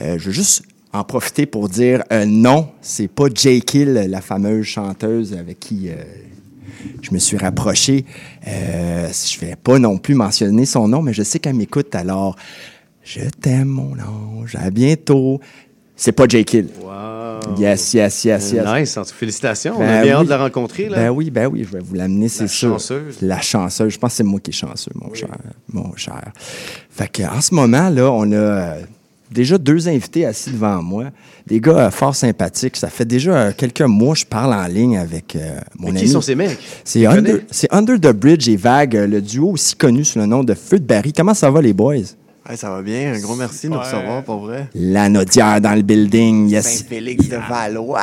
Euh, 0.00 0.16
je 0.16 0.26
veux 0.26 0.32
juste 0.32 0.62
en 0.92 1.02
profiter 1.04 1.44
pour 1.46 1.68
dire 1.68 2.02
euh, 2.12 2.24
non, 2.26 2.68
c'est 2.80 3.08
pas 3.08 3.26
J. 3.34 3.60
Kill, 3.62 3.92
la 4.08 4.20
fameuse 4.20 4.64
chanteuse 4.64 5.34
avec 5.38 5.58
qui 5.58 5.88
euh, 5.88 5.94
je 7.02 7.10
me 7.12 7.18
suis 7.18 7.36
rapproché. 7.36 8.04
Euh, 8.46 9.08
je 9.08 9.40
vais 9.40 9.56
pas 9.56 9.78
non 9.78 9.98
plus 9.98 10.14
mentionner 10.14 10.66
son 10.66 10.88
nom, 10.88 11.02
mais 11.02 11.12
je 11.12 11.22
sais 11.22 11.38
qu'elle 11.38 11.54
m'écoute, 11.56 11.94
alors 11.94 12.36
je 13.02 13.20
t'aime, 13.40 13.68
mon 13.68 13.92
ange, 13.98 14.56
à 14.56 14.70
bientôt. 14.70 15.40
C'est 15.96 16.12
pas 16.12 16.24
J. 16.26 16.44
Kill. 16.46 16.68
Wow. 16.82 17.58
Yes, 17.58 17.92
yes, 17.92 18.24
yes, 18.24 18.52
yes. 18.52 18.64
Nice. 18.66 18.98
Félicitations. 19.12 19.74
on 19.76 19.80
Ben 19.80 19.88
a 19.88 20.02
bien 20.02 20.14
oui. 20.14 20.20
hâte 20.20 20.24
de 20.24 20.30
la 20.30 20.38
rencontrer, 20.38 20.88
là. 20.88 20.96
Ben 20.96 21.10
oui, 21.10 21.30
ben 21.30 21.46
oui, 21.46 21.64
je 21.66 21.76
vais 21.76 21.82
vous 21.82 21.94
l'amener, 21.94 22.28
c'est 22.28 22.44
La 22.44 22.48
sûr. 22.48 22.70
chanceuse. 22.72 23.18
La 23.20 23.40
chanceuse. 23.42 23.92
Je 23.92 23.98
pense 23.98 24.12
que 24.12 24.16
c'est 24.18 24.22
moi 24.22 24.40
qui 24.40 24.50
est 24.50 24.54
chanceux, 24.54 24.92
mon 24.94 25.12
cher. 25.12 25.28
Mon 25.70 25.94
cher. 25.96 26.32
Fait 26.90 27.08
que, 27.10 27.22
en 27.22 27.40
ce 27.42 27.54
moment, 27.54 27.90
là, 27.90 28.10
on 28.12 28.30
a 28.32 28.34
euh, 28.34 28.80
déjà 29.30 29.58
deux 29.58 29.88
invités 29.88 30.24
assis 30.24 30.50
devant 30.52 30.82
moi. 30.82 31.06
Des 31.50 31.60
gars 31.60 31.86
euh, 31.86 31.90
fort 31.90 32.14
sympathiques. 32.14 32.76
Ça 32.76 32.88
fait 32.88 33.04
déjà 33.04 33.32
euh, 33.32 33.52
quelques 33.56 33.80
mois 33.82 34.14
que 34.14 34.20
je 34.20 34.26
parle 34.26 34.54
en 34.54 34.66
ligne 34.68 34.96
avec 34.96 35.34
euh, 35.34 35.58
mon 35.76 35.86
Mais 35.86 35.98
ami. 35.98 36.00
qui 36.02 36.08
sont 36.08 36.20
ces 36.20 36.36
mecs? 36.36 36.56
C'est 36.84 37.04
Under, 37.06 37.98
the 38.00 38.12
Bridge 38.12 38.48
et 38.48 38.56
Vague, 38.56 38.96
euh, 38.96 39.06
le 39.08 39.20
duo 39.20 39.50
aussi 39.50 39.74
connu 39.74 40.04
sous 40.04 40.20
le 40.20 40.26
nom 40.26 40.44
de 40.44 40.54
Feu 40.54 40.78
de 40.78 40.84
Barry. 40.84 41.12
Comment 41.12 41.34
ça 41.34 41.50
va, 41.50 41.60
les 41.60 41.72
boys? 41.72 41.96
Hey, 42.48 42.56
ça 42.56 42.70
va 42.70 42.82
bien, 42.82 43.14
un 43.14 43.18
gros 43.20 43.34
merci 43.34 43.66
de 43.66 43.72
nous 43.72 43.80
recevoir, 43.80 44.22
pour 44.22 44.38
vrai. 44.46 44.68
La 44.74 45.08
Nodière 45.08 45.60
dans 45.60 45.74
le 45.74 45.82
building. 45.82 46.48
Yes. 46.48 46.78
Saint-Félix 46.78 47.28
de 47.28 47.36
Valois. 47.36 48.00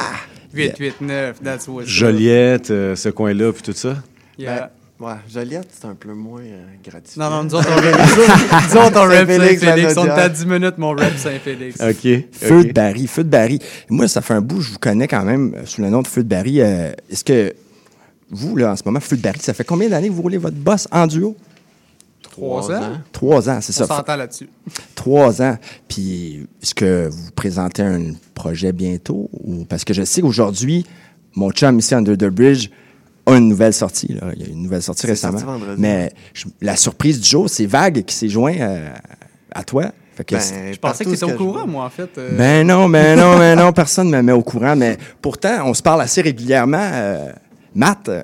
889, 0.53 1.37
that's 1.43 1.67
what's 1.67 1.83
up. 1.83 1.87
Joliette, 1.87 2.71
euh, 2.71 2.95
ce 2.95 3.09
coin-là, 3.09 3.51
puis 3.53 3.61
tout 3.63 3.73
ça. 3.73 3.95
Yeah. 4.37 4.55
Ben, 4.59 4.69
ouais, 4.99 5.13
Joliette, 5.31 5.67
c'est 5.71 5.87
un 5.87 5.95
peu 5.95 6.13
moins 6.13 6.41
euh, 6.41 6.65
gratifiant. 6.83 7.29
Non, 7.29 7.37
non, 7.37 7.43
nous 7.45 7.55
autres, 7.55 7.69
on 7.71 7.75
rep, 7.81 7.95
nous 7.95 8.81
autres, 8.81 8.99
on 8.99 9.07
rep 9.09 9.27
Saint-Félix. 9.29 9.97
On 9.97 10.05
est 10.05 10.09
à 10.09 10.15
Naudière. 10.17 10.29
10 10.31 10.45
minutes, 10.45 10.77
mon 10.77 10.89
rep 10.91 11.17
Saint-Félix. 11.17 11.79
OK. 11.81 12.25
Feu 12.31 12.59
OK. 12.59 12.67
de 12.67 12.71
Barry, 12.73 13.07
Feu 13.07 13.23
de 13.23 13.29
Barry. 13.29 13.59
Moi, 13.89 14.07
ça 14.07 14.21
fait 14.21 14.33
un 14.33 14.41
bout, 14.41 14.61
je 14.61 14.71
vous 14.71 14.79
connais 14.79 15.07
quand 15.07 15.23
même 15.23 15.53
euh, 15.55 15.65
sous 15.65 15.81
le 15.81 15.89
nom 15.89 16.01
de 16.01 16.07
Feu 16.07 16.23
de 16.23 16.29
Barry. 16.29 16.61
Euh, 16.61 16.91
Est-ce 17.09 17.23
que 17.23 17.53
vous, 18.29 18.55
là, 18.55 18.71
en 18.71 18.75
ce 18.75 18.83
moment, 18.85 18.99
Feu 18.99 19.17
de 19.17 19.21
Barry, 19.21 19.39
ça 19.39 19.53
fait 19.53 19.63
combien 19.63 19.89
d'années 19.89 20.09
que 20.09 20.13
vous 20.13 20.21
roulez 20.21 20.37
votre 20.37 20.57
boss 20.57 20.87
en 20.91 21.07
duo? 21.07 21.35
Trois 22.31 22.71
ans. 22.71 22.91
Trois 23.11 23.49
ans, 23.49 23.59
c'est 23.61 23.73
On 23.81 23.87
ça. 23.87 23.95
s'entend 23.97 24.15
là-dessus. 24.15 24.47
Trois 24.93 25.41
ans. 25.41 25.57
Puis, 25.87 26.45
est-ce 26.61 26.75
que 26.75 27.07
vous 27.09 27.31
présentez 27.31 27.81
un 27.81 28.13
projet 28.35 28.71
bientôt? 28.73 29.29
Ou... 29.43 29.65
Parce 29.65 29.83
que 29.83 29.93
je 29.93 30.03
sais 30.03 30.21
qu'aujourd'hui, 30.21 30.85
mon 31.35 31.49
chum 31.51 31.79
ici, 31.79 31.95
Under 31.95 32.15
the 32.15 32.25
Bridge, 32.25 32.69
a 33.33 33.37
une 33.37 33.47
nouvelle 33.49 33.73
sortie. 33.73 34.13
là. 34.13 34.27
Il 34.35 34.41
y 34.41 34.45
a 34.45 34.49
une 34.49 34.63
nouvelle 34.63 34.81
sortie 34.81 35.05
récemment. 35.07 35.37
sorti 35.39 35.45
vendredi. 35.59 35.81
Mais 35.81 36.11
je- 36.33 36.45
la 36.61 36.75
surprise 36.75 37.19
du 37.19 37.27
jour, 37.29 37.49
c'est 37.49 37.65
Vague 37.65 38.03
qui 38.05 38.15
s'est 38.15 38.29
joint 38.29 38.55
euh, 38.59 38.89
à 39.53 39.63
toi. 39.63 39.91
Fait 40.15 40.23
que 40.23 40.39
c'est- 40.39 40.55
Ben, 40.55 40.73
Je 40.73 40.79
pensais 40.79 41.03
que 41.05 41.09
tu 41.09 41.15
étais 41.15 41.25
au 41.25 41.37
courant, 41.37 41.67
moi, 41.67 41.85
en 41.85 41.89
fait. 41.89 42.09
euh, 42.17 42.37
Ben 42.37 42.65
non, 42.65 42.89
ben 42.89 43.19
non, 43.19 43.37
ben 43.37 43.55
non, 43.59 43.71
personne 43.73 44.09
ne 44.09 44.17
me 44.17 44.21
met 44.23 44.31
au 44.31 44.41
courant. 44.41 44.75
Mais 44.75 44.97
pourtant, 45.21 45.59
on 45.65 45.73
se 45.73 45.81
parle 45.83 46.01
assez 46.01 46.21
régulièrement. 46.21 46.89
euh, 46.93 47.31
Matt, 47.75 48.09
euh, 48.09 48.23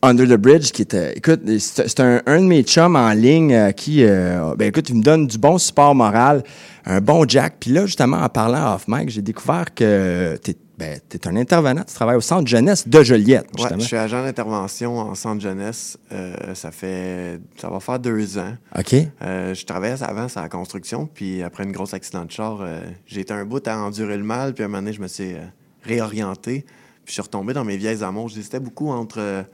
Under 0.00 0.26
the 0.28 0.40
Bridge, 0.40 0.70
qui 0.70 0.82
était. 0.82 1.12
Écoute, 1.16 1.40
c'est 1.58 1.98
un, 2.00 2.22
un 2.24 2.40
de 2.40 2.46
mes 2.46 2.62
chums 2.62 2.94
en 2.96 3.10
ligne 3.10 3.52
euh, 3.52 3.72
qui. 3.72 4.04
euh, 4.04 4.54
ben 4.56 4.68
écoute, 4.68 4.88
il 4.88 4.94
me 4.96 5.02
donne 5.02 5.26
du 5.26 5.36
bon 5.38 5.58
support 5.58 5.94
moral, 5.94 6.44
un 6.86 7.00
bon 7.00 7.24
Jack. 7.28 7.56
Puis 7.58 7.72
là, 7.72 7.84
justement, 7.84 8.18
en 8.18 8.28
parlant 8.28 8.74
off 8.76 8.84
mic, 8.86 9.10
j'ai 9.10 9.20
découvert 9.22 9.74
que 9.74 10.38
tu 10.42 10.54
ben, 10.78 11.00
es 11.10 11.26
un 11.26 11.34
intervenant. 11.34 11.82
Tu 11.82 11.92
travailles 11.92 12.16
au 12.16 12.20
centre 12.20 12.46
jeunesse 12.46 12.86
de 12.86 13.02
Joliette, 13.02 13.48
justement. 13.56 13.80
je 13.80 13.84
suis 13.84 13.96
agent 13.96 14.22
d'intervention 14.22 14.98
en 14.98 15.14
centre 15.16 15.40
jeunesse. 15.42 15.98
Euh, 16.12 16.54
ça 16.54 16.70
fait. 16.70 17.40
Ça 17.60 17.68
va 17.68 17.80
faire 17.80 17.98
deux 17.98 18.38
ans. 18.38 18.54
OK. 18.78 18.94
Euh, 18.94 19.54
je 19.54 19.66
travaillais 19.66 20.00
avant 20.04 20.28
sur 20.28 20.40
la 20.40 20.48
construction, 20.48 21.08
puis 21.12 21.42
après 21.42 21.64
une 21.64 21.72
grosse 21.72 21.94
accident 21.94 22.24
de 22.24 22.30
char, 22.30 22.60
euh, 22.60 22.80
j'ai 23.06 23.22
été 23.22 23.32
un 23.32 23.44
bout 23.44 23.66
à 23.66 23.76
endurer 23.76 24.16
le 24.16 24.22
mal, 24.22 24.54
puis 24.54 24.62
à 24.62 24.66
un 24.66 24.68
moment 24.68 24.82
donné, 24.82 24.92
je 24.92 25.02
me 25.02 25.08
suis 25.08 25.34
réorienté, 25.82 26.64
puis 27.04 27.06
je 27.06 27.12
suis 27.12 27.22
retombé 27.22 27.54
dans 27.54 27.64
mes 27.64 27.76
vieilles 27.76 28.04
amours. 28.04 28.28
J'hésitais 28.28 28.60
beaucoup 28.60 28.90
entre 28.90 29.44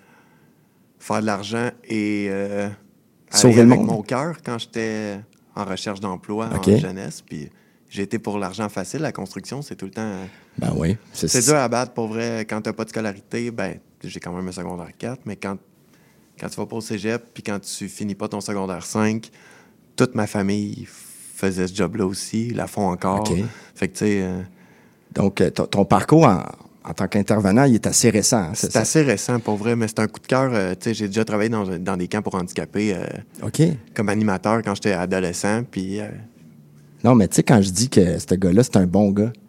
faire 0.98 1.20
de 1.22 1.26
l'argent 1.26 1.70
et 1.88 2.28
Sauver 3.30 3.54
aller 3.54 3.62
le 3.62 3.72
avec 3.72 3.78
monde? 3.78 3.88
mon 3.88 4.02
cœur 4.02 4.37
quand 4.44 4.58
j'étais 4.58 5.20
en 5.56 5.64
recherche 5.64 6.00
d'emploi 6.00 6.50
en 6.52 6.78
jeunesse, 6.78 7.22
puis 7.22 7.48
j'ai 7.94 8.02
été 8.02 8.18
pour 8.18 8.38
l'argent 8.38 8.68
facile. 8.68 9.00
La 9.02 9.12
construction, 9.12 9.62
c'est 9.62 9.76
tout 9.76 9.85
le 9.85 9.92
temps... 9.92 10.02
euh, 10.02 10.24
Ben 10.59 10.72
oui. 10.76 10.96
c'est 11.12 11.44
dur 11.44 11.54
à 11.54 11.68
battre 11.68 11.92
pour 11.92 12.09
vrai. 12.09 12.44
Quand 12.48 12.61
tu 12.61 12.68
n'as 12.68 12.72
pas 12.72 12.85
de 12.85 12.88
scolarité, 12.90 13.52
ben, 13.52 13.76
j'ai 14.02 14.18
quand 14.18 14.33
même 14.33 14.48
un 14.48 14.52
secondaire 14.52 14.90
4, 14.98 15.20
mais 15.26 15.37
quand, 15.37 15.57
quand 16.40 16.48
tu 16.48 16.57
vas 16.57 16.66
pas 16.66 16.74
au 16.76 16.80
cégep 16.80 17.22
puis 17.33 17.44
quand 17.44 17.61
tu 17.61 17.88
finis 17.88 18.16
pas 18.16 18.26
ton 18.26 18.40
secondaire 18.40 18.85
5, 18.85 19.30
toute 19.94 20.16
ma 20.16 20.26
famille 20.26 20.88
faisait 20.88 21.68
ce 21.68 21.74
job-là 21.74 22.04
aussi, 22.04 22.50
la 22.50 22.66
font 22.66 22.88
encore. 22.88 23.20
OK. 23.30 23.38
Fait 23.76 23.87
que, 23.87 23.92
tu 23.92 23.98
sais, 24.07 24.22
euh, 24.22 24.40
Donc, 25.14 25.40
euh, 25.40 25.50
ton, 25.50 25.85
parcours 25.85 26.24
en, 26.26 26.42
en 26.85 26.94
tant 26.94 27.07
qu'intervenant, 27.07 27.62
il 27.62 27.76
est 27.76 27.87
assez 27.87 28.11
récent. 28.11 28.38
hein, 28.38 28.52
c'est 28.54 28.74
assez 28.74 29.02
récent 29.02 29.38
pour 29.38 29.54
vrai, 29.57 29.76
mais 29.76 29.87
c'est 29.87 30.00
un 30.00 30.09
coup 30.09 30.18
de 30.20 30.26
cœur. 30.26 30.50
euh, 30.52 30.74
j'ai 30.85 31.07
déjà 31.07 31.24
travaillé 31.24 31.48
dans, 31.48 31.64
dans 31.78 31.96
des 31.96 32.09
camps 32.09 32.22
pour 32.22 32.35
handicapés 32.35 32.92
euh, 32.96 33.07
OK. 33.46 33.62
comme 33.94 34.09
animateur 34.09 34.62
quand 34.64 34.74
j'étais 34.74 34.92
adolescent, 34.94 35.62
puis 35.70 36.00
euh, 36.00 36.09
Non, 37.04 37.14
mais 37.14 37.28
tu 37.28 37.36
sais, 37.36 37.42
quand 37.42 37.60
je 37.60 37.70
dis 37.70 37.88
que 37.90 38.18
ce 38.18 38.34
gars-là, 38.34 38.62
c'est 38.62 38.76
un 38.76 38.86
bon 38.86 39.10
gars, 39.10 39.30
tu 39.34 39.40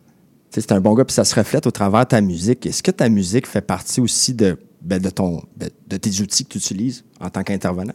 sais, 0.51 0.61
c'est 0.61 0.73
un 0.73 0.81
bon 0.81 0.93
gars, 0.93 1.05
puis 1.05 1.13
ça 1.13 1.23
se 1.23 1.33
reflète 1.35 1.65
au 1.67 1.71
travers 1.71 2.01
de 2.01 2.09
ta 2.09 2.21
musique. 2.21 2.65
Est-ce 2.65 2.83
que 2.83 2.91
ta 2.91 3.07
musique 3.09 3.47
fait 3.47 3.61
partie 3.61 4.01
aussi 4.01 4.33
de, 4.33 4.57
ben, 4.81 5.01
de, 5.01 5.09
ton, 5.09 5.41
ben, 5.55 5.69
de 5.87 5.97
tes 5.97 6.21
outils 6.21 6.43
que 6.45 6.49
tu 6.51 6.57
utilises 6.57 7.05
en 7.19 7.29
tant 7.29 7.43
qu'intervenant? 7.43 7.93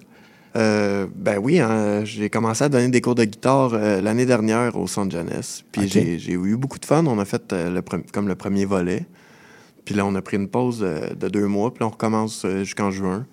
Euh, 0.56 1.06
ben 1.14 1.38
oui, 1.38 1.60
hein, 1.60 2.04
j'ai 2.04 2.28
commencé 2.28 2.64
à 2.64 2.68
donner 2.68 2.88
des 2.88 3.00
cours 3.00 3.14
de 3.14 3.24
guitare 3.24 3.70
euh, 3.74 4.00
l'année 4.00 4.26
dernière 4.26 4.76
au 4.76 4.88
Centre 4.88 5.12
Jeunesse. 5.12 5.62
Puis 5.70 5.88
j'ai- 5.88 6.32
eu 6.32 6.56
beaucoup 6.56 6.78
de 6.80 6.84
fun. 6.84 7.06
On 7.06 7.18
a 7.20 7.24
fait 7.24 7.52
euh, 7.52 7.70
le 7.70 7.82
comme 8.12 8.26
le 8.26 8.34
premier 8.34 8.64
volet. 8.64 9.06
Puis 9.84 9.94
là, 9.94 10.04
on 10.04 10.14
a 10.16 10.22
pris 10.22 10.38
une 10.38 10.48
pause 10.48 10.80
de 10.80 11.28
deux 11.28 11.46
mois. 11.46 11.72
Puis 11.72 11.84
on 11.84 11.90
recommence 11.90 12.44
jusqu'en 12.64 12.90
juin. 12.90 13.26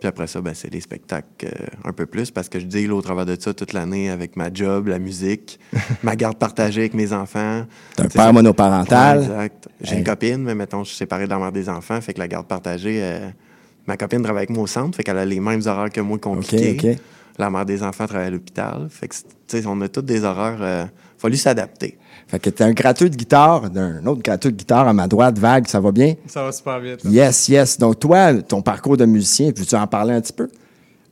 Puis 0.00 0.06
après 0.08 0.26
ça, 0.28 0.40
ben, 0.40 0.54
c'est 0.54 0.70
des 0.70 0.80
spectacles 0.80 1.26
euh, 1.46 1.66
un 1.84 1.92
peu 1.92 2.06
plus 2.06 2.30
parce 2.30 2.48
que 2.48 2.60
je 2.60 2.66
deal 2.66 2.92
au 2.92 3.02
travers 3.02 3.26
de 3.26 3.36
ça 3.38 3.52
toute 3.52 3.72
l'année 3.72 4.10
avec 4.10 4.36
ma 4.36 4.52
job, 4.52 4.86
la 4.86 4.98
musique, 5.00 5.58
ma 6.04 6.14
garde 6.14 6.36
partagée 6.38 6.82
avec 6.82 6.94
mes 6.94 7.12
enfants. 7.12 7.64
T'es 7.96 8.02
un 8.04 8.08
père 8.08 8.32
monoparental. 8.32 9.18
Ouais, 9.18 9.24
exact. 9.24 9.68
J'ai 9.80 9.92
Hey. 9.94 9.98
une 9.98 10.04
copine, 10.04 10.38
mais 10.44 10.54
mettons, 10.54 10.84
je 10.84 10.90
suis 10.90 10.96
séparé 10.98 11.24
de 11.24 11.30
la 11.30 11.38
mère 11.38 11.50
des 11.52 11.68
enfants. 11.68 12.00
Fait 12.00 12.14
que 12.14 12.20
la 12.20 12.28
garde 12.28 12.46
partagée, 12.46 13.00
euh, 13.02 13.28
ma 13.86 13.96
copine 13.96 14.22
travaille 14.22 14.42
avec 14.44 14.50
moi 14.50 14.62
au 14.64 14.66
centre. 14.68 14.96
Fait 14.96 15.02
qu'elle 15.02 15.18
a 15.18 15.24
les 15.24 15.40
mêmes 15.40 15.62
horaires 15.66 15.90
que 15.90 16.00
moi 16.00 16.18
compliqués. 16.18 16.76
OK, 16.78 16.84
OK. 16.96 16.98
La 17.38 17.50
mère 17.50 17.64
des 17.66 17.82
enfants 17.82 18.06
travaille 18.06 18.26
à 18.28 18.30
l'hôpital. 18.30 18.86
Fait 18.90 19.08
que, 19.08 19.14
tu 19.14 19.22
sais, 19.60 19.66
on 19.66 19.80
a 19.80 19.88
tous 19.88 20.02
des 20.02 20.24
horaires. 20.24 20.58
euh, 20.60 20.84
fallu 21.16 21.36
s'adapter. 21.36 21.98
Fait 22.28 22.38
que 22.38 22.50
t'es 22.50 22.62
un 22.62 22.72
gratteux 22.72 23.08
de 23.08 23.16
guitare, 23.16 23.70
d'un 23.70 24.04
autre 24.06 24.22
gratteux 24.22 24.50
de 24.52 24.56
guitare 24.56 24.86
à 24.86 24.92
ma 24.92 25.08
droite, 25.08 25.38
Vague, 25.38 25.66
ça 25.66 25.80
va 25.80 25.90
bien? 25.92 26.14
Ça 26.26 26.42
va 26.44 26.52
super 26.52 26.78
vite. 26.78 27.02
là. 27.04 27.10
Yes, 27.10 27.48
yes. 27.48 27.78
Donc, 27.78 27.98
toi, 27.98 28.34
ton 28.42 28.60
parcours 28.62 28.96
de 28.98 29.06
musicien, 29.06 29.50
peux-tu 29.50 29.74
en 29.74 29.86
parler 29.86 30.12
un 30.14 30.20
petit 30.20 30.34
peu? 30.34 30.48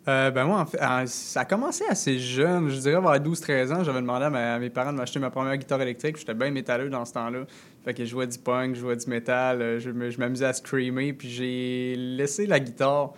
Euh, 0.08 0.30
ben 0.30 0.44
moi, 0.44 0.60
en 0.60 0.66
fait, 0.66 0.78
ça 1.06 1.40
a 1.40 1.44
commencé 1.44 1.82
assez 1.90 2.18
jeune. 2.18 2.68
Je 2.68 2.78
dirais 2.78 3.00
vers 3.00 3.18
12-13 3.18 3.72
ans, 3.72 3.82
j'avais 3.82 4.00
demandé 4.00 4.26
à, 4.26 4.30
ma- 4.30 4.54
à 4.54 4.58
mes 4.60 4.70
parents 4.70 4.92
de 4.92 4.98
m'acheter 4.98 5.18
ma 5.18 5.30
première 5.30 5.56
guitare 5.56 5.80
électrique. 5.82 6.16
J'étais 6.18 6.34
bien 6.34 6.50
métalleux 6.52 6.90
dans 6.90 7.04
ce 7.04 7.14
temps-là. 7.14 7.40
Fait 7.84 7.92
que 7.94 8.04
je 8.04 8.10
jouais 8.10 8.26
du 8.28 8.38
punk, 8.38 8.76
je 8.76 8.80
jouais 8.80 8.94
du 8.96 9.08
métal, 9.10 9.60
euh, 9.62 9.80
je 9.80 9.90
me- 9.90 10.10
je 10.10 10.18
m'amusais 10.18 10.44
à 10.44 10.52
screamer. 10.52 11.12
Puis 11.12 11.28
j'ai 11.30 11.96
laissé 11.96 12.46
la 12.46 12.60
guitare. 12.60 13.14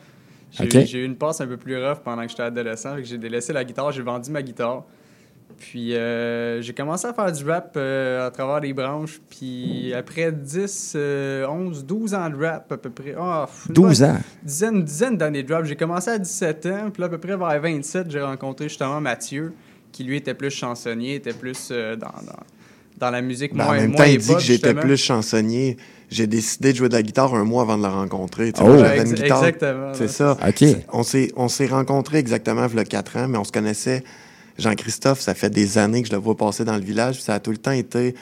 J'ai 0.50 1.02
eu- 1.02 1.04
une 1.04 1.16
passe 1.16 1.42
un 1.42 1.46
peu 1.46 1.58
plus 1.58 1.76
rough 1.76 1.98
pendant 2.02 2.22
que 2.22 2.30
j'étais 2.30 2.44
adolescent. 2.44 2.94
Fait 2.94 3.02
que 3.02 3.08
j'ai 3.08 3.18
laissé 3.18 3.52
la 3.52 3.64
guitare, 3.64 3.92
j'ai 3.92 4.00
vendu 4.02 4.30
ma 4.30 4.40
guitare. 4.40 4.84
Puis 5.59 5.94
euh, 5.94 6.62
j'ai 6.62 6.73
commencé 6.73 7.07
à 7.07 7.12
faire 7.12 7.31
du 7.33 7.44
rap 7.44 7.73
euh, 7.77 8.27
à 8.27 8.31
travers 8.31 8.61
les 8.61 8.73
branches. 8.73 9.21
Puis 9.29 9.92
après 9.94 10.31
10, 10.33 10.92
euh, 10.97 11.47
11, 11.47 11.85
12 11.85 12.14
ans 12.14 12.31
de 12.31 12.37
rap 12.44 12.71
à 12.73 12.77
peu 12.77 12.90
près. 12.90 13.14
Ah, 13.18 13.47
pff, 13.49 13.66
une 13.68 13.75
12 13.75 14.01
bonne- 14.01 14.11
ans? 14.11 14.18
dizaine, 14.42 14.85
dizaine 14.85 15.16
d'années 15.16 15.42
de 15.42 15.53
rap. 15.53 15.64
J'ai 15.64 15.77
commencé 15.77 16.11
à 16.11 16.18
17 16.18 16.66
ans, 16.66 16.90
puis 16.92 17.01
là, 17.01 17.07
à 17.07 17.11
peu 17.11 17.18
près 17.18 17.37
vers 17.37 17.61
27, 17.61 18.11
j'ai 18.11 18.21
rencontré 18.21 18.68
justement 18.68 19.01
Mathieu, 19.01 19.53
qui 19.92 20.05
lui 20.05 20.16
était 20.16 20.35
plus 20.35 20.51
chansonnier, 20.51 21.16
était 21.16 21.33
plus 21.33 21.68
euh, 21.73 21.97
dans, 21.97 22.07
dans, 22.07 22.42
dans 22.99 23.11
la 23.11 23.21
musique 23.21 23.53
Ben, 23.55 23.64
moins 23.64 23.73
en 23.75 23.81
même 23.81 23.88
moins 23.90 23.97
temps, 23.99 24.05
il 24.11 24.18
dit 24.18 24.35
que 24.35 24.40
j'étais 24.40 24.75
plus 24.75 24.97
chansonnier. 24.97 25.77
J'ai 26.11 26.27
décidé 26.27 26.73
de 26.73 26.79
jouer 26.79 26.88
de 26.88 26.94
la 26.94 27.03
guitare 27.03 27.35
un 27.35 27.44
mois 27.44 27.62
avant 27.62 27.77
de 27.77 27.83
la 27.83 27.90
rencontrer. 27.90 28.53
Tu 28.53 28.61
sais, 28.62 28.66
Oh. 28.66 28.79
j'avais 28.79 29.03
une 29.03 29.12
guitare. 29.12 29.44
exactement, 29.44 29.92
C'est 29.92 30.09
ça. 30.09 30.38
OK. 30.47 30.64
On 30.92 31.03
s'est, 31.03 31.33
on 31.37 31.49
s'est 31.49 31.66
rencontrés 31.66 32.16
exactement 32.18 32.66
il 32.66 32.77
y 32.77 32.81
a 32.81 32.85
4 32.85 33.16
ans, 33.18 33.29
mais 33.29 33.37
on 33.37 33.44
se 33.44 33.53
connaissait. 33.53 34.03
Jean-Christophe, 34.59 35.21
ça 35.21 35.35
fait 35.35 35.51
des 35.51 35.79
années 35.79 36.03
que 36.03 36.09
je 36.09 36.12
le 36.12 36.18
vois 36.18 36.37
passer 36.37 36.64
dans 36.64 36.77
le 36.77 36.83
village. 36.83 37.16
puis 37.16 37.25
Ça 37.25 37.35
a 37.35 37.40
tout 37.40 37.51
le 37.51 37.59
temps 37.59 37.71
été. 37.73 38.12
Tu 38.12 38.18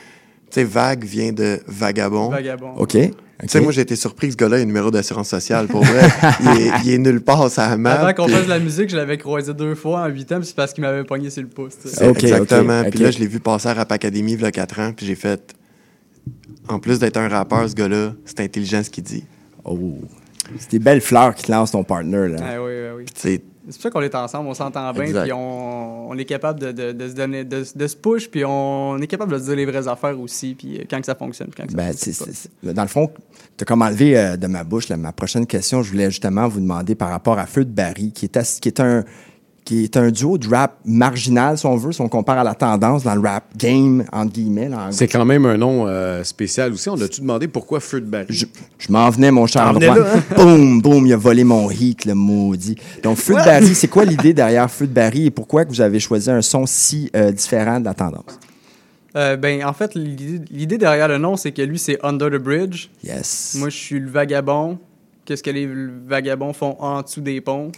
sais, 0.51 0.65
Vague 0.65 1.05
vient 1.05 1.33
de 1.33 1.61
Vagabond. 1.67 2.31
Vagabond. 2.31 2.75
OK. 2.77 2.93
Tu 2.93 3.49
sais, 3.49 3.61
moi, 3.61 3.71
j'ai 3.73 3.83
été 3.83 3.97
surpris 3.97 4.29
que 4.29 4.33
ce 4.33 4.37
gars-là 4.39 4.59
ait 4.59 4.63
un 4.63 4.67
numéro 4.67 4.91
d'assurance 4.91 5.29
sociale. 5.29 5.67
Pour 5.67 5.83
vrai, 5.85 6.09
il, 6.41 6.49
est, 6.63 6.71
il 6.85 6.91
est 6.93 6.99
nulle 6.99 7.21
part, 7.21 7.51
ça 7.51 7.67
a 7.67 7.77
mal. 7.77 7.99
Avant 8.01 8.15
qu'on 8.15 8.25
puis- 8.27 8.35
fasse 8.35 8.45
de 8.45 8.49
la 8.51 8.59
musique, 8.59 8.89
je 8.89 8.97
l'avais 8.97 9.19
croisé 9.19 9.53
deux 9.53 9.75
fois 9.75 10.03
en 10.03 10.07
8 10.07 10.33
ans, 10.33 10.39
puis 10.39 10.47
c'est 10.47 10.57
parce 10.57 10.73
qu'il 10.73 10.83
m'avait 10.83 11.05
pogné 11.05 11.29
sur 11.29 11.43
le 11.43 11.49
pouce. 11.49 11.75
tu 11.83 11.89
sais. 11.89 11.97
C'est 11.97 12.09
Ok, 12.09 12.25
exactement. 12.25 12.85
Puis 12.91 12.99
là, 13.01 13.11
je 13.11 13.19
l'ai 13.19 13.27
vu 13.27 13.41
passer 13.41 13.69
à 13.69 13.75
Rap 13.75 13.93
Academy 13.93 14.33
il 14.33 14.41
y 14.41 14.45
a 14.45 14.51
4 14.53 14.81
ans, 14.81 14.93
puis 14.97 15.05
j'ai 15.05 15.17
fait. 15.17 15.55
En 16.69 16.79
plus 16.79 16.99
d'être 16.99 17.17
un 17.19 17.29
rappeur, 17.29 17.69
ce 17.69 17.75
gars-là, 17.75 18.13
c'est 18.25 18.41
intelligent 18.41 18.83
ce 18.83 18.91
qu'il 18.91 19.05
dit. 19.05 19.25
Oh. 19.65 19.79
C'est 20.59 20.71
des 20.73 20.79
belles 20.79 21.01
fleurs 21.01 21.35
qui 21.35 21.45
te 21.45 21.53
lance 21.53 21.73
ton 21.73 21.85
partner, 21.85 22.29
là. 22.29 22.37
Ah 22.41 22.63
oui, 22.63 22.71
oui, 22.73 22.89
oui. 22.99 23.05
Tu 23.07 23.13
sais, 23.21 23.43
C'est 23.69 23.75
pour 23.77 23.83
ça 23.83 23.91
qu'on 23.91 24.01
est 24.03 24.15
ensemble, 24.15 24.49
on 24.49 24.55
s'entend 24.55 24.93
bien, 24.93 25.03
Exact. 25.05 25.23
puis 25.25 25.33
on, 25.33 26.11
on 26.11 26.17
est 26.19 26.25
capable 26.25 26.61
de, 26.61 26.71
de- 26.73 26.93
de 26.93 27.09
se 27.09 27.15
donner, 27.15 27.45
de, 27.45 27.65
de 27.75 27.87
se 27.87 27.97
push, 27.97 28.29
puis 28.29 28.45
on 28.45 28.99
est 29.01 29.07
capable 29.09 29.33
de 29.33 29.39
se 29.39 29.45
dire 29.45 29.57
les 29.57 29.67
vraies 29.67 29.89
affaires 29.89 30.19
aussi, 30.21 30.55
puis 30.55 30.79
euh, 30.79 30.85
quand 30.89 31.01
que 31.01 31.07
ça 31.07 31.15
fonctionne, 31.17 31.49
quand 31.57 31.65
que 31.65 31.73
ça 31.73 31.77
Ben, 31.77 31.93
fonctionne 31.93 32.27
pas. 32.65 32.73
dans 32.73 32.83
le 32.83 32.89
fond, 32.89 33.11
tu 33.57 33.63
as 33.63 33.65
comme 33.65 33.83
enlevé 33.83 34.17
euh, 34.17 34.37
de 34.37 34.47
ma 34.47 34.63
bouche 34.63 34.89
là, 34.89 34.97
ma 34.97 35.13
prochaine 35.13 35.47
question. 35.47 35.83
Je 35.83 35.91
voulais 35.91 36.11
justement 36.11 36.47
vous 36.49 36.61
demander 36.61 36.95
par 36.95 37.09
rapport 37.11 37.39
à 37.39 37.47
Feu 37.47 37.65
de 37.65 37.71
Barry, 37.71 38.13
qui 38.13 38.27
est, 38.27 38.37
ass- 38.37 38.61
qui 38.61 38.69
est 38.69 38.81
un 38.81 39.05
qui 39.67 39.83
est 39.83 39.97
un 39.97 40.13
duo 40.13 40.39
de 40.39 40.49
rap 40.49 40.79
marginal, 40.85 41.59
si 41.59 41.67
on 41.67 41.75
veut, 41.77 41.91
si 41.91 42.01
on 42.01 42.09
compare 42.09 42.39
à 42.39 42.45
la 42.45 42.55
tendance 42.55 43.03
dans 43.03 43.17
le 43.17 43.21
rap 43.21 43.45
game, 43.57 44.05
entre 44.13 44.33
guillemets. 44.33 44.69
là, 44.69 44.87
en 44.87 44.93
C'est 44.93 45.09
quand 45.09 45.25
même 45.25 45.45
un 45.45 45.57
nom 45.57 45.89
euh, 45.89 46.23
spécial 46.23 46.73
aussi. 46.73 46.89
On 46.89 46.95
a-tu 47.01 47.21
demandé 47.21 47.49
pourquoi 47.49 47.81
Feu 47.81 48.01
de 48.01 48.07
Barry? 48.07 48.27
Je, 48.31 48.47
je 48.79 48.93
m'en 48.93 49.11
venais, 49.11 49.33
mon 49.33 49.47
cher 49.47 49.73
là, 49.73 49.93
hein? 49.93 50.23
Boum, 50.37 50.81
boum, 50.81 51.05
il 51.05 51.13
a 51.13 51.17
volé 51.17 51.43
mon 51.43 51.69
hit, 51.69 52.05
le 52.05 52.15
maudit. 52.15 52.77
Donc, 53.03 53.17
Feu 53.17 53.35
de 53.35 53.45
Barry, 53.45 53.75
c'est 53.75 53.89
quoi 53.89 54.05
l'idée 54.05 54.33
derrière 54.33 54.71
Feu 54.71 54.87
de 54.87 54.93
Barry 54.93 55.27
et 55.27 55.31
pourquoi 55.33 55.65
que 55.65 55.71
vous 55.71 55.81
avez 55.81 55.99
choisi 55.99 56.31
un 56.31 56.43
son 56.43 56.65
si 56.65 57.11
euh, 57.17 57.33
différent 57.33 57.81
de 57.81 57.87
la 57.87 57.95
tendance? 57.95 58.39
Euh, 59.17 59.37
ben, 59.37 59.65
en 59.65 59.73
fait, 59.73 59.97
l'idée 59.97 60.41
l'idée 60.49 60.79
derrière 60.79 61.09
le 61.09 61.19
nom, 61.19 61.37
c'est 61.37 61.51
que 61.51 61.63
lui, 61.63 61.81
c'est 61.81 61.99
Under 62.05 62.31
the 62.31 62.41
Bridge. 62.41 62.89
Yes. 63.03 63.57
Moi, 63.59 63.69
je 63.71 63.77
suis 63.77 63.99
le 63.99 64.09
vagabond. 64.09 64.79
Qu'est-ce 65.25 65.43
que 65.43 65.51
les 65.51 65.69
vagabonds 66.07 66.53
font 66.53 66.77
en 66.79 67.03
dessous 67.03 67.21
des 67.21 67.41
ponts? 67.41 67.73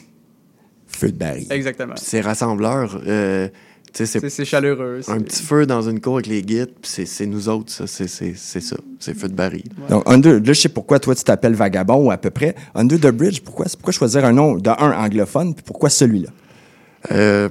Feu 0.88 1.08
de 1.12 1.16
Barry. 1.16 1.46
Exactement. 1.50 1.94
c'est 1.96 2.20
rassembleur. 2.20 3.00
euh, 3.06 3.48
tu 3.94 4.04
sais, 4.06 4.20
C'est 4.28 4.44
chaleureux. 4.44 5.00
un 5.08 5.20
petit 5.20 5.42
feu 5.42 5.64
dans 5.64 5.80
une 5.88 5.98
cour 6.00 6.14
avec 6.14 6.26
les 6.26 6.42
guides, 6.42 6.70
puis 6.82 7.06
c'est- 7.06 7.26
nous 7.26 7.48
autres, 7.48 7.72
ça. 7.72 7.86
C'est 7.86 8.06
ça. 8.08 8.76
C'est 8.98 9.14
feu 9.16 9.28
de 9.28 9.34
baril. 9.34 9.64
Donc, 9.88 10.02
Under, 10.06 10.34
là, 10.34 10.40
je 10.44 10.52
sais 10.52 10.68
pourquoi 10.68 10.98
toi, 11.00 11.14
tu 11.14 11.24
t'appelles 11.24 11.54
Vagabond 11.54 12.06
ou 12.06 12.10
à 12.10 12.18
peu 12.18 12.30
près. 12.30 12.54
Under 12.74 12.98
the 13.00 13.10
Bridge, 13.10 13.40
pourquoi, 13.40 13.64
pourquoi 13.72 13.92
choisir 13.92 14.24
un 14.24 14.32
nom 14.32 14.56
de 14.56 14.68
un 14.70 14.92
anglophone, 15.04 15.54
puis 15.54 15.62
pourquoi 15.64 15.88
celui-là? 15.88 16.28
Euh, 17.12 17.48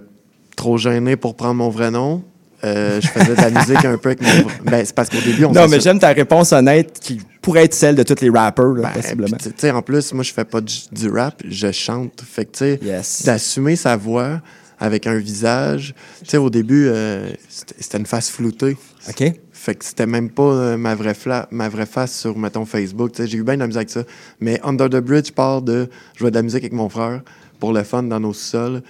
trop 0.55 0.77
gêné 0.77 1.15
pour 1.15 1.35
prendre 1.35 1.55
mon 1.55 1.69
vrai 1.69 1.89
nom. 1.91 2.23
Euh, 2.63 2.99
je 3.01 3.07
faisais 3.07 3.35
de 3.35 3.41
la 3.41 3.49
musique 3.59 3.85
un 3.85 3.97
peu 3.97 4.09
avec 4.09 4.21
mon. 4.21 4.29
Ben, 4.69 4.83
c'est 4.85 4.95
parce 4.95 5.09
qu'au 5.09 5.21
début, 5.21 5.45
on 5.45 5.51
Non, 5.51 5.67
mais 5.67 5.79
j'aime 5.79 5.99
ta 5.99 6.09
réponse 6.09 6.51
honnête 6.53 6.97
qui 6.99 7.19
pourrait 7.47 7.63
être 7.63 7.73
celle 7.73 7.95
de 7.95 8.03
tous 8.03 8.19
les 8.21 8.29
rappers, 8.29 8.65
là, 8.73 8.91
Ben, 8.93 9.01
possiblement. 9.01 9.37
tu 9.37 9.49
sais, 9.55 9.71
en 9.71 9.81
plus, 9.81 10.11
moi, 10.13 10.21
je 10.23 10.33
fais 10.33 10.43
pas 10.43 10.59
du, 10.59 10.75
du 10.91 11.09
rap, 11.09 11.41
je 11.47 11.71
chante. 11.71 12.21
Fait 12.21 12.43
que, 12.45 12.51
tu 12.51 12.57
sais, 12.59 12.79
Yes. 12.83 13.23
d'assumer 13.23 13.77
sa 13.77 13.95
voix 13.95 14.41
avec 14.79 15.07
un 15.07 15.15
visage. 15.17 15.95
Tu 16.23 16.31
sais, 16.31 16.37
au 16.37 16.49
début, 16.49 16.87
euh, 16.89 17.29
c'était 17.47 17.97
une 17.99 18.05
face 18.05 18.29
floutée. 18.29 18.75
OK? 19.09 19.23
Fait 19.53 19.75
que 19.75 19.85
c'était 19.85 20.05
même 20.05 20.29
pas 20.29 20.43
euh, 20.43 20.77
ma, 20.77 20.93
vraie 20.93 21.13
fla- 21.13 21.47
ma 21.51 21.69
vraie 21.69 21.85
face 21.85 22.19
sur, 22.19 22.37
mettons, 22.37 22.65
Facebook. 22.65 23.13
Tu 23.13 23.23
sais, 23.23 23.29
j'ai 23.29 23.37
eu 23.37 23.43
bien 23.43 23.55
de 23.55 23.61
la 23.61 23.67
musique 23.67 23.77
avec 23.77 23.89
ça. 23.91 24.03
Mais 24.41 24.59
Under 24.63 24.89
the 24.89 24.97
Bridge 25.01 25.31
part 25.31 25.61
de 25.61 25.87
jouer 26.17 26.29
de 26.31 26.35
la 26.35 26.41
musique 26.43 26.63
avec 26.63 26.73
mon 26.73 26.89
frère 26.89 27.21
pour 27.61 27.71
le 27.71 27.83
fun 27.83 28.03
dans 28.03 28.19
nos 28.19 28.33
sols. 28.33 28.81